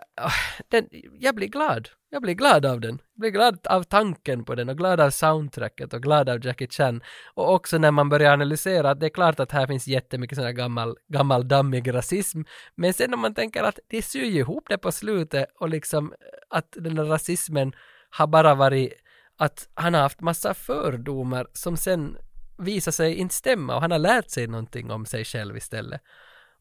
den, 0.68 0.88
jag 1.18 1.34
blir 1.34 1.48
glad. 1.48 1.88
Jag 2.10 2.22
blir 2.22 2.34
glad 2.34 2.66
av 2.66 2.80
den. 2.80 2.98
Jag 3.14 3.20
blir 3.20 3.30
glad 3.30 3.66
av 3.66 3.82
tanken 3.82 4.44
på 4.44 4.54
den 4.54 4.68
och 4.68 4.76
glad 4.76 5.00
av 5.00 5.10
soundtracket 5.10 5.94
och 5.94 6.02
glad 6.02 6.28
av 6.28 6.46
Jackie 6.46 6.68
Chan. 6.70 7.02
Och 7.34 7.54
också 7.54 7.78
när 7.78 7.90
man 7.90 8.08
börjar 8.08 8.32
analysera 8.32 8.90
att 8.90 9.00
det 9.00 9.06
är 9.06 9.10
klart 9.10 9.40
att 9.40 9.52
här 9.52 9.66
finns 9.66 9.86
jättemycket 9.86 10.36
sån 10.36 10.44
här 10.44 10.52
gammal, 10.52 10.96
gammal 11.08 11.48
dammig 11.48 11.94
rasism. 11.94 12.42
Men 12.74 12.94
sen 12.94 13.14
om 13.14 13.20
man 13.20 13.34
tänker 13.34 13.62
att 13.62 13.78
det 13.88 14.02
syr 14.02 14.24
ju 14.24 14.38
ihop 14.38 14.64
det 14.68 14.78
på 14.78 14.92
slutet 14.92 15.48
och 15.60 15.68
liksom 15.68 16.12
eh, 16.12 16.58
att 16.58 16.72
den 16.72 16.94
där 16.94 17.04
rasismen 17.04 17.72
har 18.10 18.26
bara 18.26 18.54
varit 18.54 18.92
att 19.36 19.68
han 19.74 19.94
har 19.94 20.00
haft 20.00 20.20
massa 20.20 20.54
fördomar 20.54 21.46
som 21.52 21.76
sen 21.76 22.16
visar 22.58 22.92
sig 22.92 23.14
inte 23.14 23.34
stämma 23.34 23.74
och 23.74 23.80
han 23.80 23.90
har 23.90 23.98
lärt 23.98 24.30
sig 24.30 24.46
någonting 24.46 24.90
om 24.90 25.06
sig 25.06 25.24
själv 25.24 25.56
istället. 25.56 26.00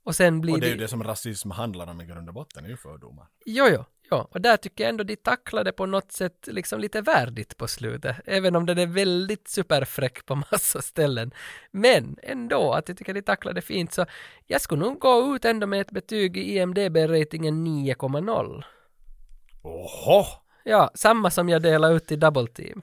Och 0.07 0.15
sen 0.15 0.41
blir 0.41 0.53
Och 0.53 0.59
det 0.59 0.67
är 0.67 0.71
ju 0.71 0.77
det 0.77 0.88
som 0.88 1.03
rasism 1.03 1.51
handlar 1.51 1.88
om 1.88 2.01
i 2.01 2.05
grund 2.05 2.27
och 2.27 2.34
botten, 2.34 2.65
är 2.65 2.69
ju 2.69 2.77
fördomar. 2.77 3.27
Jo, 3.45 3.65
jo, 3.71 3.85
jo. 4.11 4.17
Och 4.31 4.41
där 4.41 4.57
tycker 4.57 4.84
jag 4.84 4.89
ändå 4.89 5.03
de 5.03 5.15
tacklade 5.15 5.71
på 5.71 5.85
något 5.85 6.11
sätt 6.11 6.47
liksom 6.51 6.79
lite 6.79 7.01
värdigt 7.01 7.57
på 7.57 7.67
slutet. 7.67 8.15
Även 8.25 8.55
om 8.55 8.65
den 8.65 8.77
är 8.77 8.85
väldigt 8.85 9.47
superfräck 9.47 10.25
på 10.25 10.35
massa 10.51 10.81
ställen. 10.81 11.31
Men 11.71 12.17
ändå, 12.23 12.73
att 12.73 12.89
jag 12.89 12.97
tycker 12.97 13.13
de 13.13 13.21
tacklade 13.21 13.61
fint. 13.61 13.93
Så 13.93 14.05
jag 14.45 14.61
skulle 14.61 14.81
nog 14.81 14.99
gå 14.99 15.35
ut 15.35 15.45
ändå 15.45 15.67
med 15.67 15.81
ett 15.81 15.91
betyg 15.91 16.38
i 16.38 16.57
IMDB-ratingen 16.57 17.67
9,0. 17.67 18.63
Oho! 19.61 20.25
Ja, 20.63 20.91
samma 20.93 21.31
som 21.31 21.49
jag 21.49 21.61
delar 21.61 21.93
ut 21.93 22.11
i 22.11 22.15
Double 22.15 22.47
Team. 22.47 22.81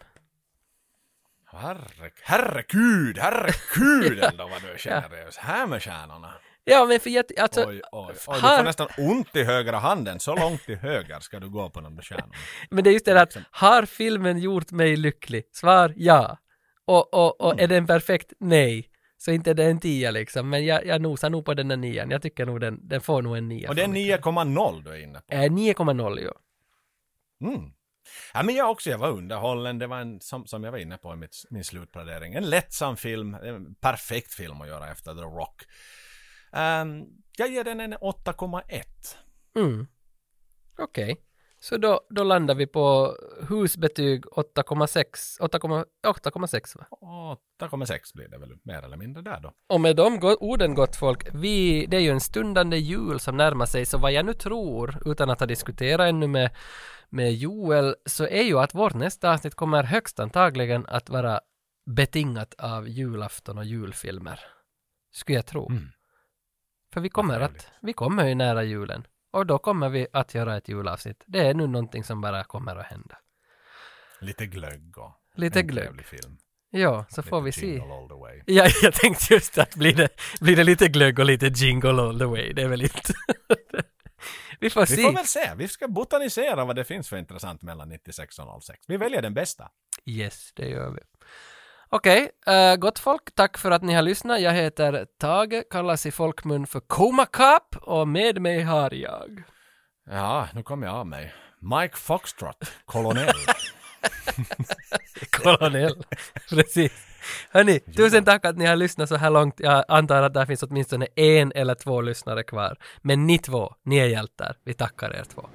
Herre, 1.47 2.11
herregud, 2.23 3.19
herregud 3.19 4.23
ändå 4.23 4.49
vad 4.49 4.63
du 4.63 4.69
är 4.69 4.79
generös. 4.79 5.37
Här 5.37 5.67
med 5.67 5.83
stjärnorna. 5.83 6.35
Ja, 6.65 6.87
men 6.87 7.01
för 7.01 7.11
jag, 7.11 7.25
alltså, 7.39 7.65
Oj, 7.67 7.81
oj, 7.93 8.15
oj. 8.27 8.35
Du 8.35 8.41
får 8.41 8.63
nästan 8.65 8.89
ont 8.99 9.37
i 9.37 9.45
högra 9.45 9.79
handen. 9.79 10.21
Så 10.21 10.37
långt 10.37 10.65
till 10.65 10.77
höger 10.77 11.21
ska 11.21 11.41
du 11.41 11.51
gå 11.51 11.71
på 11.71 11.81
de 11.81 11.97
där 11.97 12.03
stjärnorna. 12.03 12.35
Men 12.71 12.85
det 12.85 12.91
är 12.91 12.93
just 12.93 13.05
det 13.05 13.21
att, 13.21 13.37
har 13.51 13.87
filmen 13.87 14.39
gjort 14.39 14.71
mig 14.71 14.97
lycklig? 14.97 15.45
Svar 15.53 15.93
ja. 15.97 16.39
Och, 16.85 17.15
och, 17.15 17.41
och 17.41 17.61
är 17.61 17.69
den 17.69 17.87
perfekt? 17.87 18.33
Nej. 18.41 18.91
Så 19.17 19.31
inte 19.31 19.51
är 19.51 19.55
det 19.55 19.65
en 19.65 19.81
tia 19.81 20.11
liksom, 20.11 20.51
men 20.51 20.65
jag, 20.65 20.87
jag 20.87 21.03
nosar 21.03 21.31
nog 21.31 21.45
på 21.45 21.55
den 21.55 21.69
där 21.69 21.77
nian. 21.77 22.11
Jag 22.11 22.23
tycker 22.23 22.47
nog 22.47 22.61
den, 22.61 22.89
den 22.89 23.01
får 23.01 23.23
nog 23.23 23.37
en 23.37 23.49
nia. 23.49 23.69
Och 23.69 23.75
det 23.75 23.83
är 23.83 24.19
från 24.23 24.35
mig. 24.35 24.45
9,0 24.45 24.83
du 24.85 24.91
är 24.91 25.03
inne 25.03 25.21
på. 25.21 25.35
Eh, 25.35 25.41
9,0 25.41 26.21
ja. 26.21 26.33
Mm. 27.49 27.71
Ja, 28.35 28.43
men 28.43 28.55
jag 28.55 28.71
också, 28.71 28.91
jag 28.91 28.99
var 28.99 29.11
underhållen. 29.11 29.79
Det 29.79 29.87
var 29.87 30.01
en, 30.01 30.21
som, 30.21 30.47
som 30.47 30.65
jag 30.65 30.73
var 30.73 30.79
inne 30.79 30.97
på 30.97 31.13
i 31.13 31.17
mitt, 31.17 31.45
min 31.51 31.65
slutplädering, 31.65 32.35
en 32.35 32.51
lättsam 32.51 32.97
film. 32.97 33.35
En 33.35 33.75
perfekt 33.75 34.35
film 34.35 34.61
att 34.61 34.69
göra 34.69 34.91
efter 34.91 35.15
The 35.15 35.21
Rock. 35.21 35.63
Ehm, 36.55 37.05
jag 37.37 37.49
ger 37.49 37.65
den 37.65 37.81
en 37.81 37.95
8,1. 37.95 38.83
Mm. 39.57 39.87
Okej. 40.79 41.21
Så 41.61 41.77
då, 41.77 42.01
då 42.11 42.25
landar 42.25 42.55
vi 42.55 42.67
på 42.67 43.17
husbetyg 43.49 44.25
8,6. 44.25 45.05
8,6 45.41 45.85
8,6 46.07 46.79
va? 46.79 46.87
8,6 47.61 47.99
blir 48.15 48.29
det 48.29 48.39
väl 48.39 48.57
mer 48.63 48.83
eller 48.83 48.97
mindre 48.97 49.23
där 49.23 49.41
då. 49.41 49.53
Och 49.69 49.81
med 49.81 49.97
de 49.97 50.21
go- 50.21 50.37
orden 50.41 50.75
gott 50.75 50.97
folk, 50.97 51.29
vi, 51.35 51.87
det 51.87 51.97
är 51.97 52.01
ju 52.01 52.11
en 52.11 52.21
stundande 52.21 52.77
jul 52.77 53.21
som 53.21 53.37
närmar 53.37 53.67
sig, 53.67 53.87
så 53.87 53.99
vad 53.99 54.13
jag 54.13 54.27
nu 54.27 54.33
tror, 54.35 55.03
utan 55.07 55.31
att 55.31 55.41
ha 55.41 55.47
diskuterat 55.47 56.09
ännu 56.09 56.27
med, 56.27 56.51
med 57.09 57.35
Joel, 57.35 57.97
så 58.07 58.27
är 58.27 58.43
ju 58.43 58.59
att 58.59 58.75
vårt 58.75 58.95
nästa 58.95 59.33
avsnitt 59.33 59.55
kommer 59.55 59.83
högst 59.83 60.21
antagligen 60.21 60.87
att 60.87 61.09
vara 61.11 61.41
betingat 61.87 62.55
av 62.59 62.89
julafton 62.89 63.59
och 63.59 63.65
julfilmer. 63.65 64.41
Skulle 65.13 65.39
jag 65.39 65.47
tro. 65.47 65.69
För 66.95 67.01
vi 67.01 67.09
kommer 67.09 67.41
att, 67.41 67.69
vi 67.83 67.93
kommer 67.93 68.27
ju 68.29 68.35
nära 68.35 68.63
julen. 68.63 69.07
Och 69.33 69.47
då 69.47 69.59
kommer 69.59 69.89
vi 69.89 70.07
att 70.13 70.35
göra 70.35 70.57
ett 70.57 70.69
julavsnitt. 70.69 71.25
Det 71.27 71.39
är 71.39 71.55
nu 71.55 71.67
någonting 71.67 72.05
som 72.05 72.21
bara 72.21 72.45
kommer 72.45 72.77
att 72.77 72.87
hända. 72.87 73.19
Lite 74.21 74.47
glögg 74.47 74.99
och 74.99 75.13
Lite 75.37 75.61
en 75.61 75.67
glögg. 75.67 75.85
trevlig 75.85 76.07
film. 76.07 76.37
Ja, 76.71 77.05
så 77.09 77.21
Lite 77.21 77.29
får 77.29 77.41
vi 77.41 77.53
se. 77.53 77.81
all 77.81 78.09
the 78.09 78.15
way. 78.15 78.43
Ja, 78.47 78.67
jag 78.83 78.95
tänkte 78.95 79.35
just 79.35 79.59
att 79.59 79.75
blir 79.75 79.95
det, 79.95 80.09
blir 80.41 80.57
det 80.57 80.65
lite 80.65 80.89
glögg 80.89 81.19
och 81.19 81.25
lite 81.25 81.47
jingle 81.47 82.03
all 82.03 82.19
the 82.19 82.25
way, 82.25 82.53
det 82.53 82.63
är 82.63 82.69
väl 82.69 82.83
inte... 82.83 83.13
vi 84.61 84.71
får 84.71 84.81
Vi 84.81 84.87
se. 84.87 85.03
får 85.03 85.13
väl 85.13 85.27
se. 85.27 85.53
Vi 85.57 85.69
ska 85.69 85.89
botanisera 85.89 86.65
vad 86.65 86.77
det 86.77 86.85
finns 86.85 87.09
för 87.09 87.17
intressant 87.17 87.63
mellan 87.63 87.89
96 87.89 88.39
och 88.39 88.63
06. 88.63 88.79
Vi 88.89 88.97
väljer 88.97 89.23
den 89.23 89.35
bästa. 89.35 89.71
Yes, 90.07 90.53
det 90.55 90.69
gör 90.69 90.91
vi. 90.91 91.01
Okej, 91.89 92.31
eh, 92.47 92.77
gott 92.77 92.99
folk, 92.99 93.35
tack 93.35 93.59
för 93.59 93.71
att 93.71 93.83
ni 93.83 93.95
har 93.95 94.03
lyssnat. 94.03 94.41
Jag 94.41 94.53
heter 94.53 95.07
Tage, 95.21 95.63
kallas 95.71 96.07
i 96.07 96.11
folkmun 96.11 96.67
för 96.67 96.81
Coma 96.81 97.27
Cup 97.27 97.77
och 97.83 98.09
med 98.09 98.43
mig 98.43 98.63
har 98.63 98.95
jag... 98.95 99.43
Ja, 100.11 100.49
nu 100.55 100.63
kommer 100.63 100.87
jag 100.87 100.97
av 100.97 101.07
mig. 101.07 101.35
Mike 101.61 101.97
Foxtrot, 101.97 102.73
kolonell. 102.85 103.35
Kolonell. 105.31 106.05
Precis. 106.51 106.93
Hörni, 107.51 107.81
tusen 107.81 108.25
tack 108.25 108.45
att 108.45 108.57
ni 108.57 108.67
har 108.67 108.77
lyssnat 108.77 109.09
så 109.09 109.17
här 109.17 109.31
långt. 109.31 109.55
Jag 109.59 109.85
antar 109.89 110.23
att 110.23 110.35
det 110.35 110.47
finns 110.47 110.63
åtminstone 110.63 111.07
en 111.17 111.53
eller 111.53 111.75
två 111.75 112.01
lyssnare 112.01 112.43
kvar. 112.43 112.77
Men 113.03 113.27
ni 113.27 113.39
två, 113.39 113.75
ni 113.85 113.99
är 113.99 114.07
hjältar. 114.07 114.57
Vi 114.65 114.75
tackar 114.75 115.11
er 115.11 115.25
två. 115.35 115.49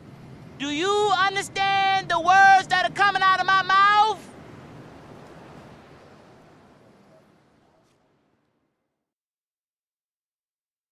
Do 0.60 0.66
you 0.66 1.12
understand? 1.30 1.80